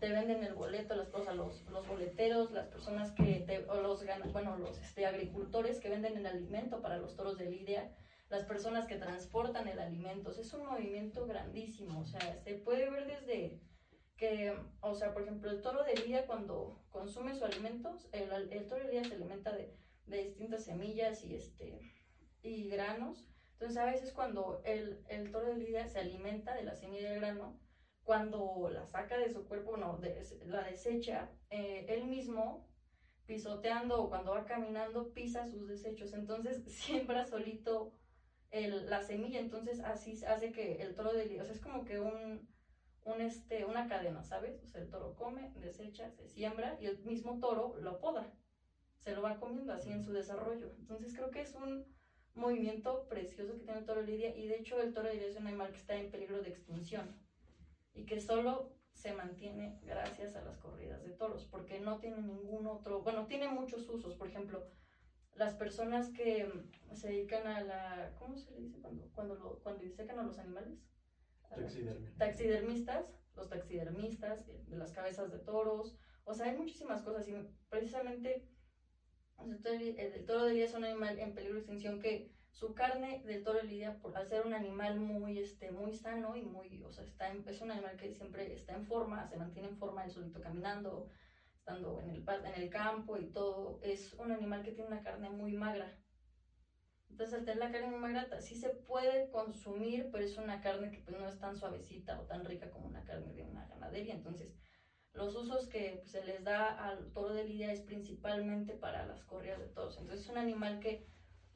te 0.00 0.10
venden 0.10 0.42
el 0.44 0.54
boleto, 0.54 0.96
las 0.96 1.08
cosas, 1.08 1.36
los, 1.36 1.64
los 1.70 1.86
boleteros, 1.86 2.50
las 2.50 2.66
personas 2.66 3.12
que 3.12 3.44
te, 3.46 3.64
o 3.68 3.80
los, 3.80 4.04
bueno, 4.32 4.56
los 4.58 4.78
este, 4.78 5.06
agricultores 5.06 5.80
que 5.80 5.88
venden 5.88 6.16
el 6.16 6.26
alimento 6.26 6.80
para 6.80 6.98
los 6.98 7.16
toros 7.16 7.38
de 7.38 7.50
Lidia, 7.50 7.92
las 8.28 8.44
personas 8.44 8.86
que 8.86 8.96
transportan 8.96 9.68
el 9.68 9.78
alimento. 9.78 10.30
Es 10.30 10.52
un 10.52 10.66
movimiento 10.66 11.26
grandísimo, 11.26 12.00
o 12.00 12.04
sea, 12.04 12.38
se 12.42 12.54
puede 12.54 12.90
ver 12.90 13.06
desde 13.06 13.60
que, 14.18 14.54
o 14.80 14.94
sea, 14.94 15.14
por 15.14 15.22
ejemplo, 15.22 15.50
el 15.50 15.62
toro 15.62 15.84
de 15.84 15.94
Lidia 15.94 16.26
cuando 16.26 16.82
consume 16.90 17.32
sus 17.32 17.44
alimentos, 17.44 18.08
el, 18.12 18.66
toro 18.66 18.84
de 18.84 18.88
Lidia 18.90 19.04
se 19.04 19.14
alimenta 19.14 19.52
de, 19.52 19.72
de, 20.06 20.24
distintas 20.24 20.64
semillas 20.64 21.24
y, 21.24 21.36
este, 21.36 21.80
y 22.42 22.68
granos. 22.68 23.26
Entonces, 23.52 23.78
a 23.78 23.86
veces 23.86 24.12
cuando 24.12 24.60
el, 24.64 25.04
el 25.08 25.30
toro 25.30 25.46
de 25.46 25.56
Lidia 25.56 25.86
se 25.86 26.00
alimenta 26.00 26.54
de 26.54 26.64
la 26.64 26.74
semilla 26.74 27.10
de 27.10 27.20
grano, 27.20 27.58
cuando 28.02 28.68
la 28.72 28.86
saca 28.86 29.18
de 29.18 29.30
su 29.30 29.46
cuerpo, 29.46 29.76
no, 29.76 29.98
de, 29.98 30.20
la 30.46 30.64
desecha, 30.64 31.30
eh, 31.50 31.86
él 31.88 32.06
mismo 32.06 32.66
pisoteando 33.26 34.02
o 34.02 34.08
cuando 34.08 34.32
va 34.32 34.46
caminando 34.46 35.12
pisa 35.12 35.46
sus 35.46 35.68
desechos, 35.68 36.12
entonces 36.12 36.64
siembra 36.74 37.24
solito 37.24 37.94
el, 38.50 38.90
la 38.90 39.02
semilla, 39.02 39.38
entonces 39.38 39.80
así 39.80 40.24
hace 40.24 40.50
que 40.50 40.82
el 40.82 40.96
toro 40.96 41.12
de 41.12 41.40
o 41.40 41.44
sea, 41.44 41.54
es 41.54 41.60
como 41.60 41.84
que 41.84 42.00
un, 42.00 42.48
un 43.08 43.20
este, 43.20 43.64
una 43.64 43.88
cadena, 43.88 44.22
¿sabes? 44.22 44.62
O 44.62 44.66
sea, 44.66 44.80
el 44.80 44.90
toro 44.90 45.14
come, 45.16 45.52
desecha, 45.56 46.10
se 46.10 46.26
siembra 46.28 46.76
y 46.80 46.86
el 46.86 46.98
mismo 47.04 47.38
toro 47.38 47.76
lo 47.76 48.00
poda, 48.00 48.32
se 48.98 49.14
lo 49.14 49.22
va 49.22 49.38
comiendo 49.38 49.72
así 49.72 49.90
en 49.90 50.02
su 50.02 50.12
desarrollo. 50.12 50.74
Entonces 50.78 51.14
creo 51.14 51.30
que 51.30 51.40
es 51.40 51.54
un 51.54 51.84
movimiento 52.34 53.08
precioso 53.08 53.54
que 53.54 53.64
tiene 53.64 53.80
el 53.80 53.86
toro 53.86 54.02
lidia 54.02 54.34
y 54.36 54.46
de 54.46 54.56
hecho 54.56 54.80
el 54.80 54.92
toro 54.92 55.10
lidia 55.10 55.26
es 55.26 55.36
un 55.36 55.46
animal 55.46 55.72
que 55.72 55.78
está 55.78 55.96
en 55.96 56.10
peligro 56.10 56.40
de 56.40 56.50
extinción 56.50 57.16
y 57.94 58.04
que 58.04 58.20
solo 58.20 58.76
se 58.92 59.12
mantiene 59.12 59.78
gracias 59.82 60.34
a 60.34 60.42
las 60.42 60.58
corridas 60.58 61.02
de 61.04 61.10
toros, 61.10 61.44
porque 61.44 61.78
no 61.78 61.98
tiene 61.98 62.20
ningún 62.20 62.66
otro, 62.66 63.02
bueno, 63.02 63.26
tiene 63.26 63.48
muchos 63.48 63.88
usos, 63.88 64.16
por 64.16 64.28
ejemplo, 64.28 64.66
las 65.34 65.54
personas 65.54 66.10
que 66.10 66.50
se 66.94 67.08
dedican 67.08 67.46
a 67.46 67.60
la, 67.60 68.14
¿cómo 68.18 68.36
se 68.36 68.50
le 68.50 68.58
dice 68.58 68.80
cuando, 68.80 69.08
cuando, 69.12 69.36
lo, 69.36 69.60
cuando 69.60 69.84
disecan 69.84 70.18
a 70.18 70.24
los 70.24 70.38
animales? 70.38 70.84
Taxidermistas, 72.18 73.06
los 73.34 73.48
taxidermistas, 73.48 74.46
de 74.46 74.76
las 74.76 74.92
cabezas 74.92 75.30
de 75.30 75.38
toros, 75.38 75.98
o 76.24 76.34
sea, 76.34 76.46
hay 76.46 76.56
muchísimas 76.56 77.02
cosas 77.02 77.26
y 77.28 77.34
precisamente 77.70 78.46
el, 79.38 80.24
toro 80.26 80.44
de 80.44 80.52
día 80.52 80.64
es 80.64 80.74
un 80.74 80.84
animal 80.84 81.18
en 81.18 81.34
peligro 81.34 81.54
de 81.54 81.60
extinción 81.60 82.00
que 82.00 82.30
su 82.50 82.74
carne 82.74 83.22
del 83.24 83.42
toro 83.44 83.60
de 83.60 83.64
lidia, 83.64 83.98
por, 84.00 84.16
al 84.16 84.26
ser 84.26 84.44
un 84.44 84.52
animal 84.52 84.98
muy, 84.98 85.38
este, 85.38 85.70
muy 85.70 85.94
sano 85.94 86.36
y 86.36 86.42
muy, 86.42 86.82
o 86.82 86.92
sea, 86.92 87.04
está 87.04 87.32
es 87.32 87.60
un 87.60 87.70
animal 87.70 87.96
que 87.96 88.12
siempre 88.12 88.52
está 88.52 88.74
en 88.74 88.84
forma, 88.84 89.26
se 89.28 89.36
mantiene 89.36 89.68
en 89.68 89.78
forma, 89.78 90.04
el 90.04 90.10
solito 90.10 90.40
caminando, 90.40 91.08
estando 91.56 92.00
en 92.00 92.10
el, 92.10 92.24
en 92.28 92.62
el 92.62 92.68
campo 92.68 93.16
y 93.16 93.30
todo, 93.30 93.80
es 93.82 94.12
un 94.14 94.32
animal 94.32 94.62
que 94.62 94.72
tiene 94.72 94.88
una 94.88 95.02
carne 95.02 95.30
muy 95.30 95.52
magra. 95.52 95.96
Entonces, 97.10 97.38
al 97.38 97.44
tener 97.44 97.58
la 97.58 97.70
carne 97.70 97.88
muy 97.88 98.00
magra, 98.00 98.40
sí 98.40 98.54
se 98.54 98.70
puede 98.70 99.30
consumir, 99.30 100.08
pero 100.12 100.24
es 100.24 100.36
una 100.36 100.60
carne 100.60 100.90
que 100.90 100.98
pues, 100.98 101.18
no 101.18 101.28
es 101.28 101.38
tan 101.38 101.56
suavecita 101.56 102.20
o 102.20 102.24
tan 102.24 102.44
rica 102.44 102.70
como 102.70 102.86
una 102.86 103.04
carne 103.04 103.32
de 103.34 103.42
una 103.42 103.66
ganadería. 103.66 104.14
Entonces, 104.14 104.54
los 105.12 105.34
usos 105.34 105.68
que 105.68 105.96
pues, 105.98 106.10
se 106.10 106.24
les 106.24 106.44
da 106.44 106.66
al 106.66 107.12
toro 107.12 107.34
de 107.34 107.44
lidia 107.44 107.72
es 107.72 107.80
principalmente 107.80 108.74
para 108.74 109.06
las 109.06 109.24
corridas 109.24 109.58
de 109.58 109.68
toros. 109.68 109.98
Entonces, 109.98 110.24
es 110.24 110.30
un 110.30 110.38
animal 110.38 110.80
que 110.80 111.06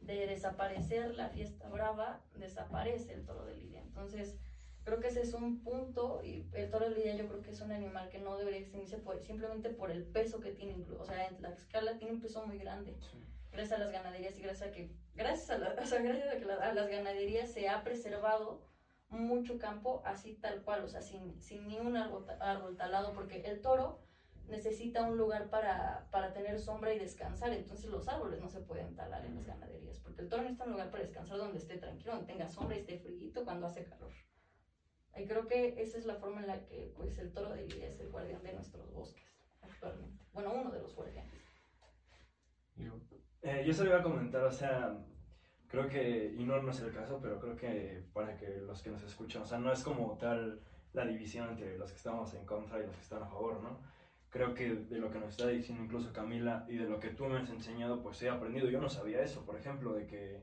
de 0.00 0.26
desaparecer 0.26 1.14
la 1.14 1.28
fiesta 1.28 1.68
brava, 1.68 2.24
desaparece 2.34 3.12
el 3.12 3.24
toro 3.24 3.44
de 3.44 3.56
lidia. 3.56 3.82
Entonces, 3.82 4.36
creo 4.84 5.00
que 5.00 5.08
ese 5.08 5.22
es 5.22 5.34
un 5.34 5.62
punto 5.62 6.22
y 6.24 6.48
el 6.54 6.70
toro 6.70 6.88
de 6.88 6.96
lidia 6.96 7.16
yo 7.16 7.28
creo 7.28 7.42
que 7.42 7.50
es 7.50 7.60
un 7.60 7.72
animal 7.72 8.08
que 8.08 8.18
no 8.18 8.36
debería 8.36 8.60
extinguirse 8.60 8.98
por, 8.98 9.20
simplemente 9.22 9.70
por 9.70 9.90
el 9.90 10.04
peso 10.04 10.40
que 10.40 10.52
tiene, 10.52 10.84
o 10.98 11.04
sea, 11.04 11.26
en 11.28 11.40
la 11.40 11.50
escala 11.50 11.98
tiene 11.98 12.14
un 12.14 12.20
peso 12.20 12.44
muy 12.46 12.58
grande. 12.58 12.96
Gracias 13.52 13.78
a 13.78 13.84
las 13.84 13.92
ganaderías 13.92 14.36
y 14.38 14.42
gracias 14.42 14.70
a 14.70 14.72
que, 14.72 14.90
gracias 15.14 15.50
a, 15.50 15.58
la, 15.58 15.74
o 15.80 15.86
sea, 15.86 16.00
gracias 16.02 16.34
a 16.34 16.38
que 16.38 16.50
a 16.50 16.74
las 16.74 16.88
ganaderías 16.88 17.52
se 17.52 17.68
ha 17.68 17.82
preservado 17.82 18.68
mucho 19.08 19.58
campo 19.58 20.02
así 20.06 20.34
tal 20.34 20.62
cual, 20.62 20.84
o 20.84 20.88
sea, 20.88 21.02
sin, 21.02 21.40
sin 21.40 21.68
ni 21.68 21.78
un 21.78 21.96
árbol, 21.96 22.26
árbol 22.40 22.76
talado, 22.76 23.12
porque 23.12 23.42
el 23.42 23.60
toro 23.60 24.00
necesita 24.48 25.02
un 25.02 25.16
lugar 25.16 25.50
para, 25.50 26.08
para, 26.10 26.32
tener 26.32 26.58
sombra 26.58 26.92
y 26.92 26.98
descansar. 26.98 27.52
Entonces 27.52 27.90
los 27.90 28.08
árboles 28.08 28.40
no 28.40 28.48
se 28.48 28.60
pueden 28.60 28.94
talar 28.94 29.24
en 29.24 29.36
las 29.36 29.46
ganaderías, 29.46 30.00
porque 30.00 30.22
el 30.22 30.28
toro 30.28 30.42
necesita 30.42 30.64
un 30.64 30.72
lugar 30.72 30.90
para 30.90 31.04
descansar 31.04 31.38
donde 31.38 31.58
esté 31.58 31.76
tranquilo, 31.78 32.14
donde 32.14 32.32
tenga 32.32 32.48
sombra 32.48 32.76
y 32.76 32.80
esté 32.80 32.98
frío 32.98 33.44
cuando 33.44 33.66
hace 33.66 33.84
calor. 33.84 34.12
Y 35.16 35.26
creo 35.26 35.46
que 35.46 35.80
esa 35.82 35.98
es 35.98 36.06
la 36.06 36.16
forma 36.16 36.40
en 36.40 36.46
la 36.46 36.64
que 36.64 36.92
pues, 36.96 37.18
el 37.18 37.32
toro 37.32 37.50
de 37.50 37.66
Lidia 37.66 37.88
es 37.88 38.00
el 38.00 38.10
guardián 38.10 38.42
de 38.42 38.54
nuestros 38.54 38.90
bosques 38.92 39.28
actualmente. 39.60 40.24
Bueno, 40.32 40.52
uno 40.54 40.70
de 40.70 40.80
los 40.80 40.94
guardianes. 40.94 41.42
Eh, 43.42 43.64
yo 43.66 43.74
solo 43.74 43.90
iba 43.90 43.98
a 44.00 44.02
comentar, 44.02 44.44
o 44.44 44.52
sea, 44.52 44.96
creo 45.68 45.88
que, 45.88 46.34
y 46.36 46.44
no, 46.44 46.62
no 46.62 46.70
es 46.70 46.80
el 46.80 46.92
caso, 46.92 47.18
pero 47.20 47.40
creo 47.40 47.56
que 47.56 48.04
para 48.12 48.36
que 48.36 48.48
los 48.58 48.82
que 48.82 48.90
nos 48.90 49.02
escuchan, 49.02 49.42
o 49.42 49.46
sea, 49.46 49.58
no 49.58 49.72
es 49.72 49.82
como 49.82 50.16
tal 50.18 50.60
la 50.92 51.04
división 51.06 51.48
entre 51.50 51.76
los 51.78 51.90
que 51.90 51.96
estamos 51.96 52.34
en 52.34 52.46
contra 52.46 52.78
y 52.78 52.86
los 52.86 52.94
que 52.94 53.02
están 53.02 53.22
a 53.22 53.26
favor, 53.26 53.62
¿no? 53.62 53.80
creo 54.32 54.54
que 54.54 54.74
de 54.74 54.98
lo 54.98 55.10
que 55.10 55.18
nos 55.18 55.28
está 55.28 55.46
diciendo 55.48 55.84
incluso 55.84 56.12
Camila 56.12 56.64
y 56.66 56.76
de 56.76 56.88
lo 56.88 56.98
que 56.98 57.10
tú 57.10 57.26
me 57.26 57.38
has 57.38 57.50
enseñado, 57.50 58.02
pues 58.02 58.20
he 58.22 58.30
aprendido. 58.30 58.68
Yo 58.68 58.80
no 58.80 58.88
sabía 58.88 59.22
eso, 59.22 59.44
por 59.44 59.56
ejemplo, 59.56 59.92
de 59.92 60.06
que 60.06 60.42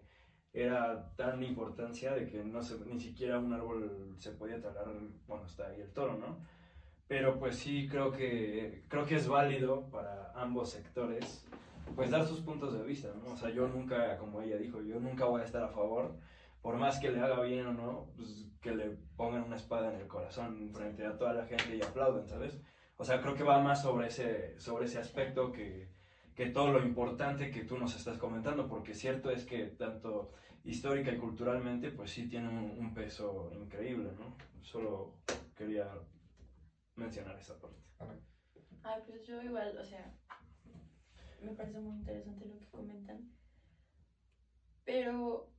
era 0.53 1.11
tan 1.15 1.43
importancia 1.43 2.13
de 2.13 2.27
que 2.27 2.43
no 2.43 2.61
se, 2.61 2.79
ni 2.85 2.99
siquiera 2.99 3.39
un 3.39 3.51
árbol 3.51 4.15
se 4.17 4.31
podía 4.31 4.61
talar 4.61 4.85
cuando 5.25 5.47
está 5.47 5.67
ahí 5.67 5.81
el 5.81 5.91
toro, 5.91 6.17
¿no? 6.17 6.37
Pero 7.07 7.39
pues 7.39 7.57
sí 7.57 7.87
creo 7.89 8.11
que, 8.11 8.85
creo 8.87 9.05
que 9.05 9.15
es 9.15 9.27
válido 9.27 9.89
para 9.89 10.31
ambos 10.35 10.69
sectores 10.69 11.47
pues 11.95 12.11
dar 12.11 12.25
sus 12.25 12.41
puntos 12.41 12.73
de 12.73 12.83
vista, 12.83 13.09
¿no? 13.13 13.33
O 13.33 13.37
sea, 13.37 13.49
yo 13.49 13.67
nunca, 13.67 14.17
como 14.17 14.41
ella 14.41 14.57
dijo, 14.57 14.81
yo 14.81 14.99
nunca 14.99 15.25
voy 15.25 15.41
a 15.41 15.45
estar 15.45 15.63
a 15.63 15.69
favor, 15.69 16.17
por 16.61 16.77
más 16.77 16.99
que 16.99 17.11
le 17.11 17.19
haga 17.19 17.41
bien 17.41 17.67
o 17.67 17.73
no, 17.73 18.11
pues 18.15 18.47
que 18.61 18.71
le 18.75 18.97
pongan 19.15 19.43
una 19.43 19.55
espada 19.55 19.93
en 19.93 19.99
el 19.99 20.07
corazón 20.07 20.71
frente 20.73 21.05
a 21.05 21.17
toda 21.17 21.33
la 21.33 21.45
gente 21.45 21.75
y 21.75 21.81
aplauden, 21.81 22.27
¿sabes? 22.27 22.59
O 22.97 23.05
sea, 23.05 23.21
creo 23.21 23.35
que 23.35 23.43
va 23.43 23.59
más 23.61 23.81
sobre 23.81 24.07
ese, 24.07 24.59
sobre 24.59 24.85
ese 24.85 24.99
aspecto 24.99 25.51
que, 25.51 25.89
que 26.35 26.47
todo 26.47 26.71
lo 26.71 26.83
importante 26.85 27.51
que 27.51 27.63
tú 27.63 27.77
nos 27.77 27.95
estás 27.95 28.17
comentando, 28.17 28.67
porque 28.67 28.93
cierto 28.93 29.31
es 29.31 29.45
que 29.45 29.67
tanto 29.67 30.33
histórica 30.65 31.11
y 31.11 31.17
culturalmente, 31.17 31.91
pues 31.91 32.11
sí 32.11 32.27
tiene 32.27 32.49
un, 32.49 32.77
un 32.77 32.93
peso 32.93 33.51
increíble, 33.53 34.11
¿no? 34.19 34.35
Solo 34.61 35.15
quería 35.55 35.87
mencionar 36.95 37.39
esa 37.39 37.57
parte. 37.57 37.77
Ay, 38.83 39.01
pues 39.07 39.25
yo 39.25 39.41
igual, 39.41 39.77
o 39.77 39.83
sea, 39.83 40.13
me 41.41 41.53
parece 41.53 41.79
muy 41.79 41.95
interesante 41.95 42.45
lo 42.45 42.59
que 42.59 42.67
comentan. 42.69 43.25
Pero 44.83 45.49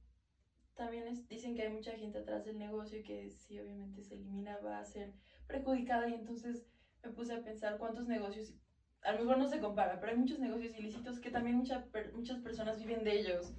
también 0.75 1.07
es- 1.09 1.29
dicen 1.29 1.55
que 1.55 1.63
hay 1.63 1.69
mucha 1.69 1.95
gente 1.97 2.19
atrás 2.19 2.45
del 2.45 2.59
negocio 2.59 2.99
y 2.99 3.03
que 3.03 3.31
si 3.31 3.59
obviamente 3.61 4.03
se 4.03 4.15
elimina 4.15 4.59
va 4.59 4.79
a 4.81 4.85
ser 4.85 5.13
perjudicada 5.47 6.09
y 6.09 6.15
entonces 6.15 6.67
me 7.03 7.11
puse 7.11 7.35
a 7.35 7.43
pensar 7.45 7.79
cuántos 7.79 8.07
negocios, 8.07 8.55
a 9.03 9.13
lo 9.13 9.19
mejor 9.21 9.39
no 9.39 9.47
se 9.49 9.61
compara, 9.61 10.01
pero 10.01 10.13
hay 10.13 10.19
muchos 10.19 10.39
negocios 10.39 10.75
ilícitos 10.75 11.21
que 11.21 11.31
también 11.31 11.57
mucha 11.57 11.87
muchas 12.13 12.41
personas 12.41 12.79
viven 12.79 13.05
de 13.05 13.17
ellos 13.17 13.53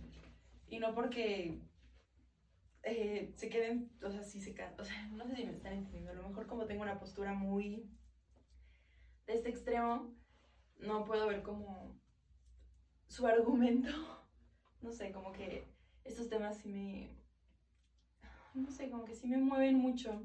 y 0.68 0.80
no 0.80 0.94
porque 0.94 1.58
eh, 2.84 3.32
se 3.36 3.50
queden, 3.50 3.92
o 4.04 4.10
sea, 4.10 4.24
si 4.24 4.40
se 4.40 4.52
o 4.78 4.84
sea, 4.84 5.08
no 5.12 5.26
sé 5.26 5.36
si 5.36 5.44
me 5.44 5.52
están 5.52 5.74
entendiendo, 5.74 6.12
a 6.12 6.14
lo 6.16 6.24
mejor 6.24 6.48
como 6.48 6.66
tengo 6.66 6.82
una 6.82 7.00
postura 7.00 7.34
muy 7.34 7.88
de 9.26 9.34
este 9.34 9.50
extremo, 9.50 10.14
no 10.80 11.04
puedo 11.06 11.28
ver 11.28 11.42
como 11.42 11.96
su 13.12 13.28
argumento, 13.28 13.90
no 14.82 14.94
sé, 14.94 15.12
como 15.12 15.34
que 15.34 15.64
estos 16.06 16.30
temas 16.30 16.56
sí 16.56 16.70
me, 16.70 17.14
no 18.54 18.72
sé, 18.72 18.90
como 18.90 19.04
que 19.06 19.14
sí 19.14 19.28
me 19.28 19.38
mueven 19.38 19.76
mucho. 19.76 20.24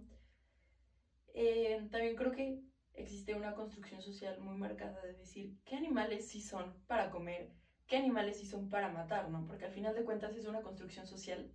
Eh, 1.35 1.87
también 1.91 2.15
creo 2.15 2.31
que 2.31 2.61
existe 2.95 3.35
una 3.35 3.55
construcción 3.55 4.01
social 4.01 4.39
muy 4.39 4.55
marcada 4.55 5.03
de 5.03 5.15
decir 5.15 5.53
qué 5.65 5.75
animales 5.75 6.29
sí 6.29 6.41
son 6.41 6.79
para 6.87 7.11
comer, 7.11 7.51
qué 7.89 7.97
animales 7.97 8.39
sí 8.39 8.45
son 8.47 8.69
para 8.69 8.89
matar, 8.89 9.29
¿no? 9.29 9.45
Porque 9.45 9.65
al 9.65 9.73
final 9.73 9.95
de 9.95 10.05
cuentas 10.05 10.37
es 10.37 10.47
una 10.47 10.63
construcción 10.63 11.07
social 11.07 11.51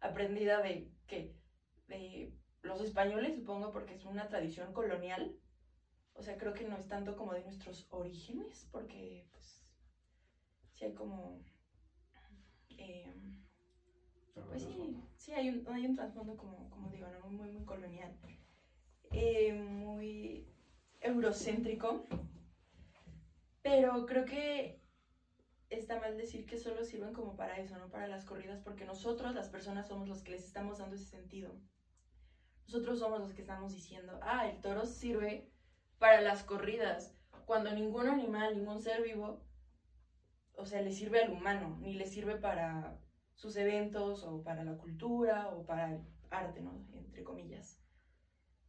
aprendida 0.00 0.60
de 0.62 0.88
que 1.06 1.30
de 1.88 2.32
los 2.62 2.80
españoles, 2.80 3.34
supongo, 3.34 3.70
porque 3.70 3.92
es 3.92 4.04
una 4.04 4.28
tradición 4.28 4.72
colonial. 4.72 5.30
O 6.14 6.22
sea, 6.22 6.38
creo 6.38 6.54
que 6.54 6.64
no 6.64 6.76
es 6.76 6.86
tanto 6.88 7.16
como 7.16 7.34
de 7.34 7.42
nuestros 7.42 7.86
orígenes, 7.90 8.66
porque 8.70 9.26
pues 9.30 9.63
sí 10.74 10.84
hay 10.84 10.94
como 10.94 11.42
eh, 12.76 13.12
pues 14.48 14.62
sí, 14.62 14.96
sí 15.16 15.32
hay 15.32 15.48
un, 15.48 15.66
hay 15.68 15.86
un 15.86 15.94
trasfondo 15.94 16.36
como, 16.36 16.68
como 16.70 16.90
digo, 16.90 17.06
¿no? 17.08 17.28
muy, 17.30 17.50
muy 17.50 17.64
colonial, 17.64 18.16
eh, 19.12 19.52
muy 19.52 20.46
eurocéntrico, 21.00 22.06
pero 23.62 24.06
creo 24.06 24.24
que 24.24 24.80
está 25.70 26.00
mal 26.00 26.16
decir 26.16 26.46
que 26.46 26.58
solo 26.58 26.84
sirven 26.84 27.12
como 27.12 27.36
para 27.36 27.58
eso, 27.58 27.78
no 27.78 27.88
para 27.90 28.08
las 28.08 28.24
corridas, 28.24 28.60
porque 28.60 28.84
nosotros, 28.84 29.34
las 29.34 29.48
personas, 29.48 29.88
somos 29.88 30.08
los 30.08 30.22
que 30.22 30.32
les 30.32 30.44
estamos 30.44 30.78
dando 30.78 30.96
ese 30.96 31.06
sentido. 31.06 31.54
Nosotros 32.66 32.98
somos 32.98 33.20
los 33.20 33.34
que 33.34 33.42
estamos 33.42 33.72
diciendo, 33.72 34.18
ah, 34.22 34.48
el 34.48 34.60
toro 34.60 34.86
sirve 34.86 35.50
para 35.98 36.20
las 36.20 36.42
corridas, 36.42 37.14
cuando 37.44 37.70
ningún 37.70 38.08
animal, 38.08 38.56
ningún 38.56 38.80
ser 38.80 39.02
vivo, 39.02 39.43
o 40.56 40.64
sea, 40.66 40.80
le 40.82 40.92
sirve 40.92 41.20
al 41.20 41.30
humano, 41.30 41.78
ni 41.80 41.94
le 41.94 42.06
sirve 42.06 42.36
para 42.36 42.98
sus 43.34 43.56
eventos 43.56 44.22
o 44.24 44.42
para 44.42 44.64
la 44.64 44.76
cultura 44.76 45.48
o 45.50 45.64
para 45.64 45.90
el 45.92 46.00
arte, 46.30 46.60
¿no? 46.60 46.84
Entre 46.94 47.24
comillas. 47.24 47.80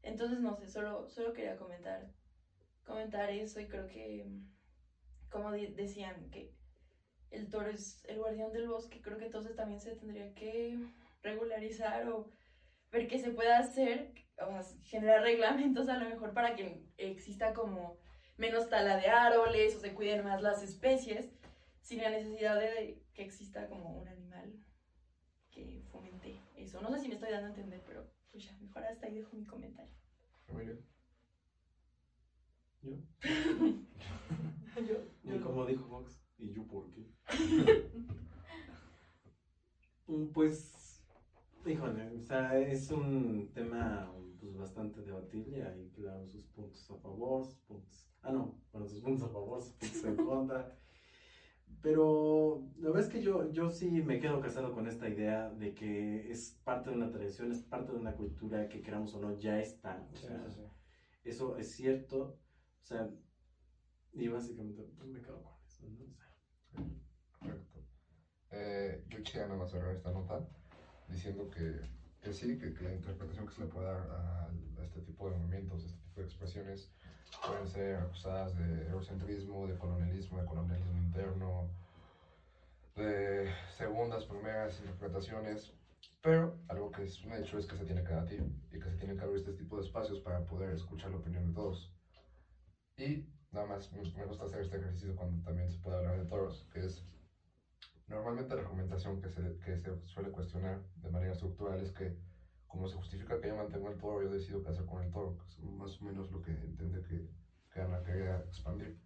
Entonces, 0.01 0.39
no 0.39 0.53
sé, 0.55 0.67
solo, 0.69 1.09
solo 1.09 1.33
quería 1.33 1.55
comentar, 1.57 2.11
comentar 2.85 3.29
eso 3.31 3.59
y 3.59 3.67
creo 3.67 3.87
que, 3.87 4.27
como 5.29 5.51
di- 5.51 5.67
decían, 5.67 6.29
que 6.31 6.51
el 7.31 7.49
toro 7.49 7.69
es 7.69 8.03
el 8.07 8.19
guardián 8.19 8.53
del 8.53 8.67
bosque, 8.67 9.01
creo 9.01 9.17
que 9.17 9.25
entonces 9.25 9.55
también 9.55 9.81
se 9.81 9.95
tendría 9.95 10.33
que 10.33 10.79
regularizar 11.21 12.07
o 12.09 12.29
ver 12.91 13.07
qué 13.07 13.19
se 13.19 13.31
puede 13.31 13.53
hacer, 13.53 14.13
o 14.39 14.61
sea, 14.61 14.79
generar 14.83 15.21
reglamentos 15.23 15.89
a 15.89 15.97
lo 15.97 16.09
mejor 16.09 16.33
para 16.33 16.55
que 16.55 16.81
exista 16.97 17.53
como 17.53 17.97
menos 18.37 18.69
tala 18.69 18.97
de 18.97 19.07
árboles 19.09 19.75
o 19.75 19.79
se 19.79 19.93
cuiden 19.93 20.23
más 20.23 20.41
las 20.41 20.61
especies, 20.63 21.31
sin 21.85 22.01
la 22.01 22.09
necesidad 22.09 22.57
de 22.57 22.99
que 23.13 23.21
exista 23.21 23.67
como 23.67 23.91
un 23.91 24.07
animal 24.07 24.57
que 25.51 25.79
fomente 25.91 26.35
eso. 26.55 26.81
No 26.81 26.89
sé 26.89 26.99
si 26.99 27.07
me 27.07 27.13
estoy 27.13 27.29
dando 27.29 27.45
a 27.45 27.49
entender, 27.49 27.79
pero 27.85 28.03
pues 28.31 28.43
ya, 28.43 28.57
mejor 28.59 28.83
hasta 28.85 29.05
ahí 29.05 29.13
dejo 29.13 29.35
mi 29.35 29.45
comentario. 29.45 29.93
¿Yo? 32.81 32.97
Yo, 34.87 34.97
Y 35.23 35.37
como 35.39 35.63
dijo 35.63 35.87
Fox, 35.87 36.19
¿y 36.39 36.51
yo 36.51 36.63
por 36.63 36.89
qué? 36.89 37.05
Mm, 40.07 40.25
pues, 40.33 41.01
híjole, 41.65 42.15
o 42.15 42.19
sea, 42.19 42.55
es 42.59 42.91
un 42.91 43.49
tema 43.55 44.07
pues, 44.39 44.55
bastante 44.55 45.01
debatible. 45.01 45.63
Hay, 45.65 45.87
claro, 45.95 46.27
sus 46.27 46.45
puntos 46.45 46.87
a 46.91 46.95
favor, 46.95 47.43
sus 47.43 47.57
puntos. 47.61 48.07
Ah, 48.21 48.31
no, 48.31 48.55
bueno, 48.71 48.87
sus 48.87 49.01
puntos 49.01 49.27
a 49.27 49.31
favor, 49.31 49.63
sus 49.63 49.73
puntos 49.73 50.03
en 50.03 50.15
contra. 50.15 50.75
Pero 51.81 52.63
la 52.75 52.89
verdad 52.89 53.01
es 53.01 53.07
que 53.07 53.19
yo, 53.19 53.51
yo 53.51 53.69
sí 53.69 54.01
me 54.01 54.17
quedo 54.17 54.39
casado 54.39 54.71
con 54.71 54.87
esta 54.87 55.07
idea 55.07 55.49
de 55.49 55.73
que 55.73 56.29
es 56.31 56.51
parte 56.63 56.89
de 56.89 56.95
una 56.95 57.09
tradición, 57.11 57.51
es 57.51 57.61
parte 57.61 57.91
de 57.91 57.97
una 57.99 58.15
cultura 58.15 58.67
que 58.67 58.81
queramos 58.81 59.13
o 59.13 59.19
no 59.19 59.31
ya 59.31 59.59
está. 59.59 60.03
O 60.11 60.15
Sí, 60.15 60.21
sea, 60.21 60.35
sí, 60.35 60.49
sí. 60.49 60.61
eso 61.23 61.55
es 61.57 61.69
cierto. 61.71 62.17
O 62.83 62.85
sea, 62.85 63.07
y 64.13 64.27
básicamente 64.27 64.83
pues 64.97 65.07
me 65.09 65.21
quedo 65.21 65.41
con 65.43 65.53
eso, 65.65 65.85
¿no? 65.85 66.01
O 66.05 66.13
sea, 66.13 66.27
Correcto. 67.39 67.83
Eh, 68.51 68.99
yo 69.07 69.21
quisiera 69.21 69.45
nada 69.47 69.59
más 69.59 69.69
cerrar 69.69 69.91
esta 69.91 70.11
nota 70.11 70.43
diciendo 71.07 71.49
que, 71.49 71.81
que 72.21 72.33
sí, 72.33 72.57
que, 72.57 72.73
que 72.73 72.83
la 72.83 72.91
interpretación 72.93 73.45
que 73.45 73.53
se 73.53 73.61
le 73.61 73.67
puede 73.67 73.87
dar 73.87 74.07
a, 74.09 74.47
a 74.79 74.83
este 74.83 75.01
tipo 75.01 75.27
de 75.29 75.35
movimientos, 75.37 75.83
a 75.83 75.87
este 75.87 75.99
tipo 76.01 76.19
de 76.21 76.25
expresiones, 76.25 76.89
pueden 77.45 77.67
ser 77.67 77.97
acusadas 77.97 78.55
de 78.57 78.87
eurocentrismo, 78.87 79.67
de 79.67 79.77
colonialismo, 79.77 80.39
de 80.39 80.45
colonialismo 80.45 80.97
interno, 80.97 81.69
de 82.95 83.51
segundas, 83.77 84.25
primeras 84.25 84.79
interpretaciones, 84.79 85.73
pero 86.21 86.57
algo 86.69 86.91
que 86.91 87.03
es 87.03 87.23
un 87.23 87.33
hecho 87.33 87.57
es 87.57 87.65
que 87.67 87.77
se 87.77 87.85
tiene 87.85 88.03
que 88.03 88.09
debatir 88.09 88.43
y 88.71 88.79
que 88.79 88.89
se 88.89 88.97
tiene 88.97 89.15
que 89.15 89.23
abrir 89.23 89.37
este 89.37 89.53
tipo 89.53 89.77
de 89.77 89.85
espacios 89.85 90.19
para 90.21 90.45
poder 90.45 90.73
escuchar 90.73 91.11
la 91.11 91.17
opinión 91.17 91.45
de 91.47 91.53
todos. 91.53 91.93
Y 92.97 93.27
nada 93.51 93.67
más 93.67 93.91
me, 93.91 94.01
me 94.01 94.25
gusta 94.25 94.45
hacer 94.45 94.61
este 94.61 94.77
ejercicio 94.77 95.15
cuando 95.15 95.43
también 95.43 95.69
se 95.69 95.77
puede 95.79 95.97
hablar 95.97 96.17
de 96.17 96.25
toros, 96.25 96.67
que 96.73 96.85
es 96.85 97.05
normalmente 98.07 98.55
la 98.55 98.61
argumentación 98.61 99.21
que 99.21 99.29
se, 99.29 99.57
que 99.59 99.77
se 99.77 100.05
suele 100.05 100.31
cuestionar 100.31 100.81
de 100.95 101.09
manera 101.09 101.33
estructural 101.33 101.81
es 101.81 101.91
que 101.91 102.15
como 102.75 102.87
se 102.87 102.97
justifica 102.97 103.39
que 103.39 103.47
yo 103.47 103.55
mantengo 103.55 103.87
el 103.87 103.97
toro, 103.97 104.21
yo 104.21 104.29
decido 104.29 104.61
qué 104.61 104.69
hacer 104.69 104.85
con 104.85 105.01
el 105.01 105.09
toro, 105.09 105.37
que 105.37 105.43
es 105.45 105.59
más 105.59 106.01
o 106.01 106.03
menos 106.03 106.29
lo 106.29 106.41
que 106.41 106.51
entiende 106.51 107.01
que, 107.01 107.25
que 107.71 107.79
Ana 107.79 108.03
quería 108.03 108.35
expandir. 108.39 108.99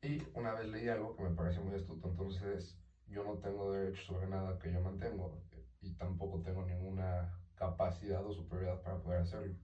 Y 0.00 0.22
una 0.32 0.54
vez 0.54 0.66
leí 0.66 0.88
algo 0.88 1.14
que 1.14 1.22
me 1.22 1.30
pareció 1.30 1.60
muy 1.60 1.74
astuto, 1.74 2.08
entonces 2.08 2.80
yo 3.06 3.22
no 3.22 3.36
tengo 3.36 3.70
derecho 3.70 4.00
sobre 4.00 4.28
nada 4.28 4.58
que 4.58 4.72
yo 4.72 4.80
mantengo 4.80 5.42
y 5.82 5.92
tampoco 5.92 6.40
tengo 6.40 6.62
ninguna 6.62 7.30
capacidad 7.54 8.24
o 8.24 8.32
superioridad 8.32 8.80
para 8.80 8.98
poder 9.02 9.20
hacerlo. 9.20 9.54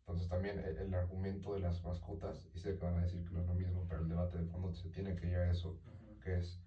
Entonces 0.00 0.28
también 0.28 0.58
el, 0.58 0.76
el 0.76 0.92
argumento 0.92 1.54
de 1.54 1.60
las 1.60 1.82
mascotas, 1.82 2.46
y 2.52 2.58
sé 2.58 2.76
que 2.76 2.84
van 2.84 2.98
a 2.98 3.00
decir 3.00 3.24
que 3.24 3.32
no 3.32 3.40
es 3.40 3.46
lo 3.46 3.54
mismo, 3.54 3.86
pero 3.88 4.02
el 4.02 4.08
debate 4.08 4.36
de 4.36 4.44
fondo 4.44 4.70
se 4.74 4.90
tiene 4.90 5.16
que 5.16 5.28
ir 5.28 5.36
a 5.36 5.48
eso, 5.48 5.78
que 6.20 6.36
es, 6.36 6.60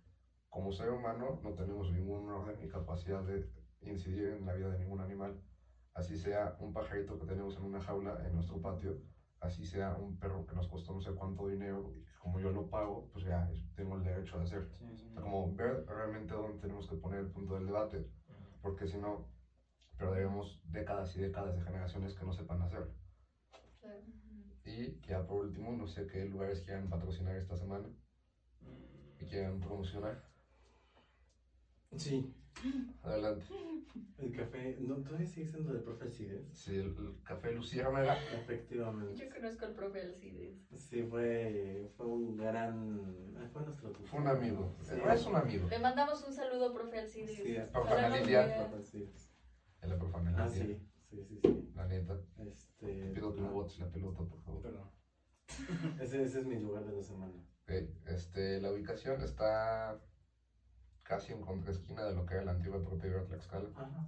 como 0.49 0.71
ser 0.71 0.89
humano 0.89 1.37
no 1.43 1.53
tenemos 1.53 1.91
ningún 1.91 2.27
orden 2.31 2.57
ni 2.57 2.67
capacidad 2.67 3.21
de 3.21 3.45
incidir 3.81 4.29
en 4.29 4.45
la 4.45 4.53
vida 4.53 4.71
de 4.71 4.77
ningún 4.79 4.99
animal, 4.99 5.37
así 5.93 6.15
sea 6.15 6.55
un 6.57 6.71
pajarito 6.71 7.17
que 7.17 7.25
tenemos 7.25 7.55
en 7.55 7.63
una 7.63 7.79
jaula 7.79 8.17
en 8.25 8.33
nuestro 8.33 8.59
patio, 8.59 8.97
así 9.39 9.63
sea 9.63 9.95
un 9.95 10.17
perro 10.17 10.45
que 10.45 10.55
nos 10.55 10.67
costó 10.67 10.93
no 10.93 10.99
sé 11.01 11.11
cuánto 11.11 11.47
dinero 11.47 11.91
y 11.93 12.01
como 12.17 12.39
yo 12.39 12.49
lo 12.49 12.69
pago, 12.69 13.07
pues 13.11 13.23
ya 13.23 13.47
tengo 13.75 13.95
el 13.95 14.03
derecho 14.03 14.37
de 14.37 14.43
hacer. 14.43 14.67
Sí, 14.71 14.95
sí. 14.95 15.07
O 15.09 15.13
sea, 15.13 15.21
como 15.21 15.53
ver 15.53 15.83
realmente 15.85 16.33
dónde 16.33 16.59
tenemos 16.59 16.87
que 16.87 16.95
poner 16.95 17.19
el 17.19 17.27
punto 17.27 17.53
del 17.53 17.65
debate, 17.65 18.05
porque 18.61 18.85
si 18.87 18.97
no, 18.97 19.27
perderemos 19.97 20.59
décadas 20.63 21.13
y 21.15 21.19
décadas 21.19 21.53
de 21.53 21.61
generaciones 21.61 22.13
que 22.13 22.23
no 22.23 22.31
sepan 22.31 22.61
hacerlo. 22.61 22.91
Claro. 23.79 24.01
Y 24.63 24.97
ya 25.05 25.25
por 25.25 25.39
último, 25.39 25.73
no 25.73 25.85
sé 25.85 26.07
qué 26.07 26.23
lugares 26.25 26.61
quieran 26.61 26.87
patrocinar 26.87 27.35
esta 27.35 27.55
semana 27.55 27.89
y 29.19 29.25
quieran 29.25 29.59
promocionar. 29.59 30.17
sí, 31.97 32.25
Adelante. 33.03 33.45
el 34.17 34.31
café, 34.31 34.75
no, 34.79 34.95
todavía 35.01 35.25
sigue 35.27 35.47
siendo 35.49 35.71
del 35.73 35.81
profe 35.81 36.05
Alcides. 36.05 36.45
Sí, 36.53 36.75
el, 36.75 36.95
el 36.97 37.13
café 37.23 37.51
Luciérnaga. 37.51 38.15
Efectivamente. 38.33 39.15
Yo 39.15 39.29
conozco 39.29 39.65
al 39.65 39.73
profe 39.73 40.01
Alcides. 40.01 40.55
Sí, 40.77 41.03
fue, 41.03 41.91
fue 41.97 42.05
un 42.07 42.37
gran. 42.37 43.35
ah, 43.37 43.47
Fue 43.51 43.63
nuestro 43.63 43.89
tutor. 43.91 44.07
Fue 44.07 44.19
un 44.21 44.27
amigo. 44.27 44.75
Sí. 44.81 44.93
No 44.95 45.11
es 45.11 45.25
un 45.25 45.35
amigo. 45.35 45.67
Le 45.69 45.79
mandamos 45.79 46.23
un 46.23 46.33
saludo, 46.33 46.73
profe 46.73 46.99
Alcides. 46.99 47.43
Sí, 47.43 47.57
a 47.57 47.69
Profe 47.71 47.93
Alcides. 47.95 49.29
En 49.81 49.89
la 49.89 49.97
profana. 49.97 50.33
Ah, 50.37 50.47
sí, 50.49 50.81
sí, 51.09 51.21
sí, 51.21 51.39
sí. 51.41 51.71
La 51.75 51.85
neta. 51.85 52.17
Este. 52.37 52.87
Te 52.87 53.09
pido 53.09 53.33
que 53.33 53.41
no 53.41 53.51
botes 53.51 53.77
la 53.79 53.87
pelota, 53.89 54.23
por 54.23 54.39
favor. 54.39 54.61
Perdón. 54.61 54.89
Ese, 55.99 56.23
ese 56.23 56.39
es 56.39 56.45
mi 56.45 56.57
lugar 56.57 56.85
de 56.85 56.93
la 56.93 57.01
semana. 57.03 57.37
Ok, 57.63 57.71
Este, 58.05 58.61
la 58.61 58.71
ubicación 58.71 59.21
está 59.21 59.99
casi 61.03 61.31
en 61.31 61.41
contraesquina 61.41 62.05
de 62.05 62.13
lo 62.13 62.25
que 62.25 62.35
era 62.35 62.43
la 62.43 62.51
antigua 62.51 62.81
propiedad 62.81 63.17
de 63.17 63.23
Tlaxcala. 63.23 63.69
Ajá. 63.75 64.05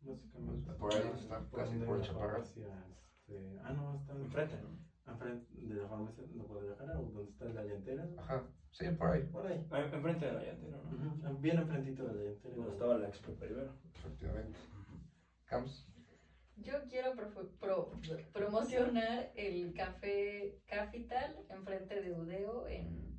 Básicamente. 0.00 0.72
Por 0.74 0.94
ahí 0.94 1.06
está, 1.14 1.42
casi 1.54 1.76
por 1.76 1.96
el 1.96 2.02
Chaparral. 2.02 2.42
Este, 2.42 3.58
ah, 3.62 3.72
no, 3.72 3.94
está 3.94 4.12
Enfrente, 4.12 4.56
¿no? 4.58 4.76
enfrente 5.06 5.44
de 5.48 5.74
la 5.74 5.86
farmacia 5.86 6.22
de 6.24 6.42
Guadalajara 6.42 6.98
o 6.98 7.02
donde 7.08 7.28
está 7.30 7.44
la 7.46 7.62
llantera. 7.62 8.06
Ajá, 8.16 8.44
sí, 8.70 8.90
por 8.90 9.10
ahí, 9.10 9.22
Por 9.22 9.46
ahí. 9.46 9.64
Ah, 9.70 9.88
Enfrente 9.90 10.26
de 10.26 10.32
la 10.32 10.42
llantera, 10.42 10.76
¿no? 10.82 10.90
Ujú, 10.90 11.40
Bien 11.40 11.58
enfrentito 11.58 12.04
de 12.06 12.12
la 12.12 12.20
llantera. 12.30 12.54
Donde 12.54 12.70
estaba 12.72 12.94
la 12.96 13.06
Expo 13.06 13.32
Peribero. 13.32 13.72
efectivamente. 13.94 14.58
Camps, 15.46 15.84
Yo 16.56 16.86
quiero 16.88 17.14
pro- 17.14 17.48
pro- 17.60 17.90
promocionar 18.32 19.30
el 19.34 19.72
café 19.74 20.56
Capital 20.66 21.44
enfrente 21.48 22.00
de 22.00 22.12
Udeo 22.12 22.66
en 22.66 23.16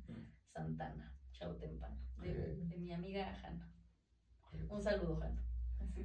Santana, 0.52 1.10
Chautempan, 1.32 1.96
de, 2.20 2.56
de 2.56 2.76
mi 2.78 2.92
amiga 2.92 3.34
Hanna. 3.42 3.70
Un 4.70 4.82
saludo, 4.82 5.20
Hanna. 5.22 5.42
Así. 5.80 6.04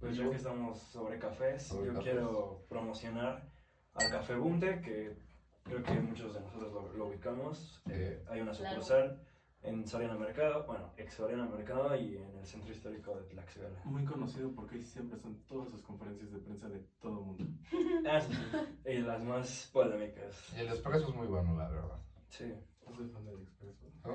Pues 0.00 0.16
ya 0.16 0.28
que 0.30 0.36
estamos 0.36 0.78
sobre 0.78 1.18
cafés, 1.18 1.62
Sobre 1.68 1.86
yo 1.88 1.92
cafés. 1.94 2.04
quiero 2.12 2.64
promocionar 2.68 3.50
al 3.94 4.10
Café 4.10 4.34
Bunte, 4.36 4.80
que 4.82 5.16
creo 5.64 5.82
que 5.82 5.92
muchos 6.00 6.34
de 6.34 6.40
nosotros 6.40 6.72
lo, 6.72 6.92
lo 6.92 7.06
ubicamos. 7.08 7.82
Eh, 7.90 8.22
hay 8.28 8.40
una 8.42 8.52
Claro. 8.52 8.74
sucursal 8.82 9.22
en 9.62 9.86
Soriana 9.88 10.14
Mercado, 10.16 10.64
bueno, 10.66 10.92
ex 10.98 11.14
Soriana 11.14 11.46
Mercado 11.46 11.96
y 11.96 12.18
en 12.18 12.36
el 12.38 12.46
centro 12.46 12.70
histórico 12.72 13.16
de 13.16 13.24
Tlaxcala. 13.24 13.80
Muy 13.84 14.04
conocido 14.04 14.54
porque 14.54 14.76
ahí 14.76 14.82
siempre 14.84 15.18
son 15.18 15.42
todas 15.46 15.70
sus 15.70 15.82
conferencias 15.82 16.30
de 16.30 16.38
prensa 16.40 16.68
de 16.68 16.78
todo 17.00 17.18
el 17.20 17.24
mundo. 17.26 17.44
Ah, 18.08 18.20
sí, 18.20 18.32
sí. 18.34 18.90
Y 18.90 18.98
las 19.00 19.24
más 19.24 19.70
polémicas. 19.72 20.52
y 20.56 20.60
el 20.60 20.68
expreso 20.68 21.08
es 21.08 21.14
muy 21.16 21.26
bueno, 21.26 21.56
la 21.56 21.68
verdad. 21.68 21.98
Sí. 22.28 22.52
No 22.86 22.94
soy 22.94 23.08
fan 23.08 23.24
del 23.24 23.40
expreso. 23.42 23.86
¿No? 24.04 24.14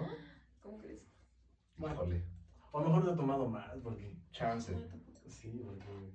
¿Cómo 0.61 0.77
crees? 0.77 1.07
Bueno. 1.77 1.95
Híjole, 1.95 2.23
O 2.71 2.79
a 2.79 2.81
lo 2.83 2.87
mejor 2.89 3.03
lo 3.05 3.13
he 3.13 3.15
tomado 3.15 3.47
más 3.49 3.69
porque. 3.83 4.15
chance. 4.31 4.73
Sí, 5.27 5.61
porque. 5.65 6.11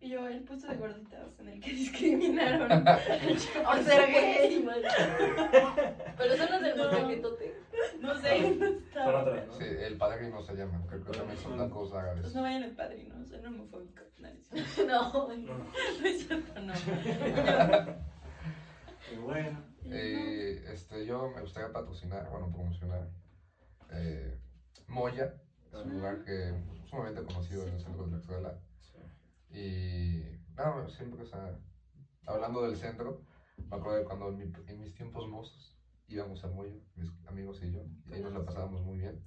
Y 0.00 0.10
yo, 0.10 0.28
el 0.28 0.44
puesto 0.44 0.66
de 0.68 0.76
gorditas 0.76 1.40
en 1.40 1.48
el 1.48 1.60
que 1.60 1.70
discriminaron. 1.74 2.84
Por 2.84 3.82
ser 3.82 4.10
gay. 4.12 4.66
Pero 6.18 6.36
son 6.36 6.50
los 6.52 6.60
del 6.60 6.76
No. 6.76 6.82
molcajetote. 6.84 7.54
No 8.00 8.14
sé, 8.20 8.50
no 8.56 8.66
Son 8.66 8.74
estaba. 8.76 9.22
otras, 9.22 9.46
¿no? 9.46 9.52
Sí, 9.54 9.64
el 9.64 9.96
padrino 9.96 10.42
se 10.42 10.54
llama, 10.54 10.84
creo 10.86 11.02
que 11.04 11.12
también 11.12 11.38
son 11.38 11.56
tacos 11.56 11.90
Pues 11.90 12.02
árabes. 12.02 12.34
no 12.34 12.42
vayan 12.42 12.62
al 12.64 12.72
padrino, 12.72 13.24
son 13.24 13.46
homofóbicos. 13.46 14.04
No, 14.18 14.28
no. 14.28 14.34
No. 14.86 15.34
No. 15.36 15.58
No 15.58 16.06
es 16.06 16.26
cierto, 16.26 16.60
no. 16.60 16.72
Y 19.12 19.16
bueno. 19.16 19.62
Eh, 19.84 20.62
este, 20.72 21.04
yo 21.06 21.28
me 21.34 21.40
gustaría 21.40 21.72
patrocinar, 21.72 22.28
bueno, 22.30 22.50
promocionar 22.52 23.08
eh, 23.92 24.34
Moya, 24.86 25.30
es 25.72 25.82
un 25.84 25.92
lugar 25.92 26.18
que 26.18 26.48
es 26.48 26.54
sumamente 26.88 27.22
conocido 27.22 27.62
en 27.62 27.72
el 27.72 27.80
centro 27.80 28.02
de 28.04 28.08
Tlaxcala. 28.10 28.54
Sí. 28.80 28.98
Y 29.56 30.36
no, 30.56 30.88
siempre, 30.88 31.22
o 31.22 31.24
sea, 31.24 31.54
hablando 32.26 32.62
del 32.62 32.76
centro, 32.76 33.14
me 33.70 33.76
acuerdo 33.76 33.96
de 33.96 34.02
cuando 34.04 34.28
en, 34.28 34.36
mi- 34.36 34.50
en 34.66 34.78
mis 34.78 34.92
tiempos 34.92 35.26
mozos 35.26 35.74
íbamos 36.08 36.42
al 36.44 36.50
Moyo, 36.50 36.76
mis 36.94 37.08
amigos 37.26 37.62
y 37.62 37.70
yo, 37.70 37.82
y 38.04 38.12
ahí 38.14 38.20
nos 38.20 38.32
la 38.32 38.40
pasábamos 38.40 38.82
muy 38.82 38.96
bien, 38.98 39.18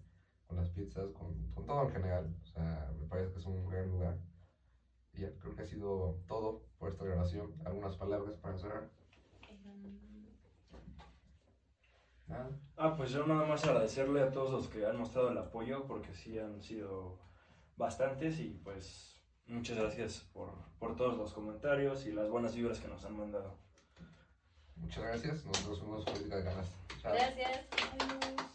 con 0.47 0.55
las 0.57 0.67
pizzas, 0.69 1.11
con, 1.11 1.49
con 1.53 1.65
todo 1.65 1.81
en 1.83 1.89
general. 1.89 2.29
O 2.43 2.45
sea, 2.47 2.91
me 2.97 3.05
parece 3.05 3.31
que 3.31 3.37
es 3.39 3.45
un 3.45 3.65
gran 3.67 3.87
lugar. 3.87 4.15
Y 5.13 5.21
ya, 5.21 5.29
creo 5.39 5.53
que 5.53 5.61
ha 5.61 5.65
sido 5.65 6.15
todo 6.27 6.59
por 6.77 6.89
esta 6.89 7.03
grabación. 7.05 7.53
¿Algunas 7.63 7.95
palabras 7.95 8.35
para 8.37 8.57
cerrar? 8.57 8.85
Ah, 12.77 12.95
pues 12.97 13.11
yo 13.11 13.25
nada 13.25 13.45
más 13.45 13.63
agradecerle 13.63 14.21
a 14.21 14.31
todos 14.31 14.51
los 14.51 14.67
que 14.67 14.85
han 14.85 14.97
mostrado 14.97 15.29
el 15.29 15.37
apoyo, 15.37 15.85
porque 15.85 16.13
sí 16.13 16.37
han 16.39 16.61
sido 16.61 17.19
bastantes 17.77 18.39
y 18.39 18.49
pues 18.63 19.21
muchas 19.47 19.77
gracias 19.77 20.27
por, 20.33 20.51
por 20.79 20.95
todos 20.95 21.17
los 21.17 21.33
comentarios 21.33 22.05
y 22.05 22.11
las 22.11 22.29
buenas 22.29 22.55
vibras 22.55 22.79
que 22.79 22.87
nos 22.87 23.05
han 23.05 23.17
mandado. 23.17 23.57
Muchas 24.75 25.03
gracias. 25.03 25.45
Nosotros 25.45 25.79
somos 25.79 26.05
Política 26.05 26.37
de 26.37 26.43
Canasta. 26.43 26.75
Chao. 27.01 27.13
Gracias. 27.13 27.67
Adiós. 27.99 28.51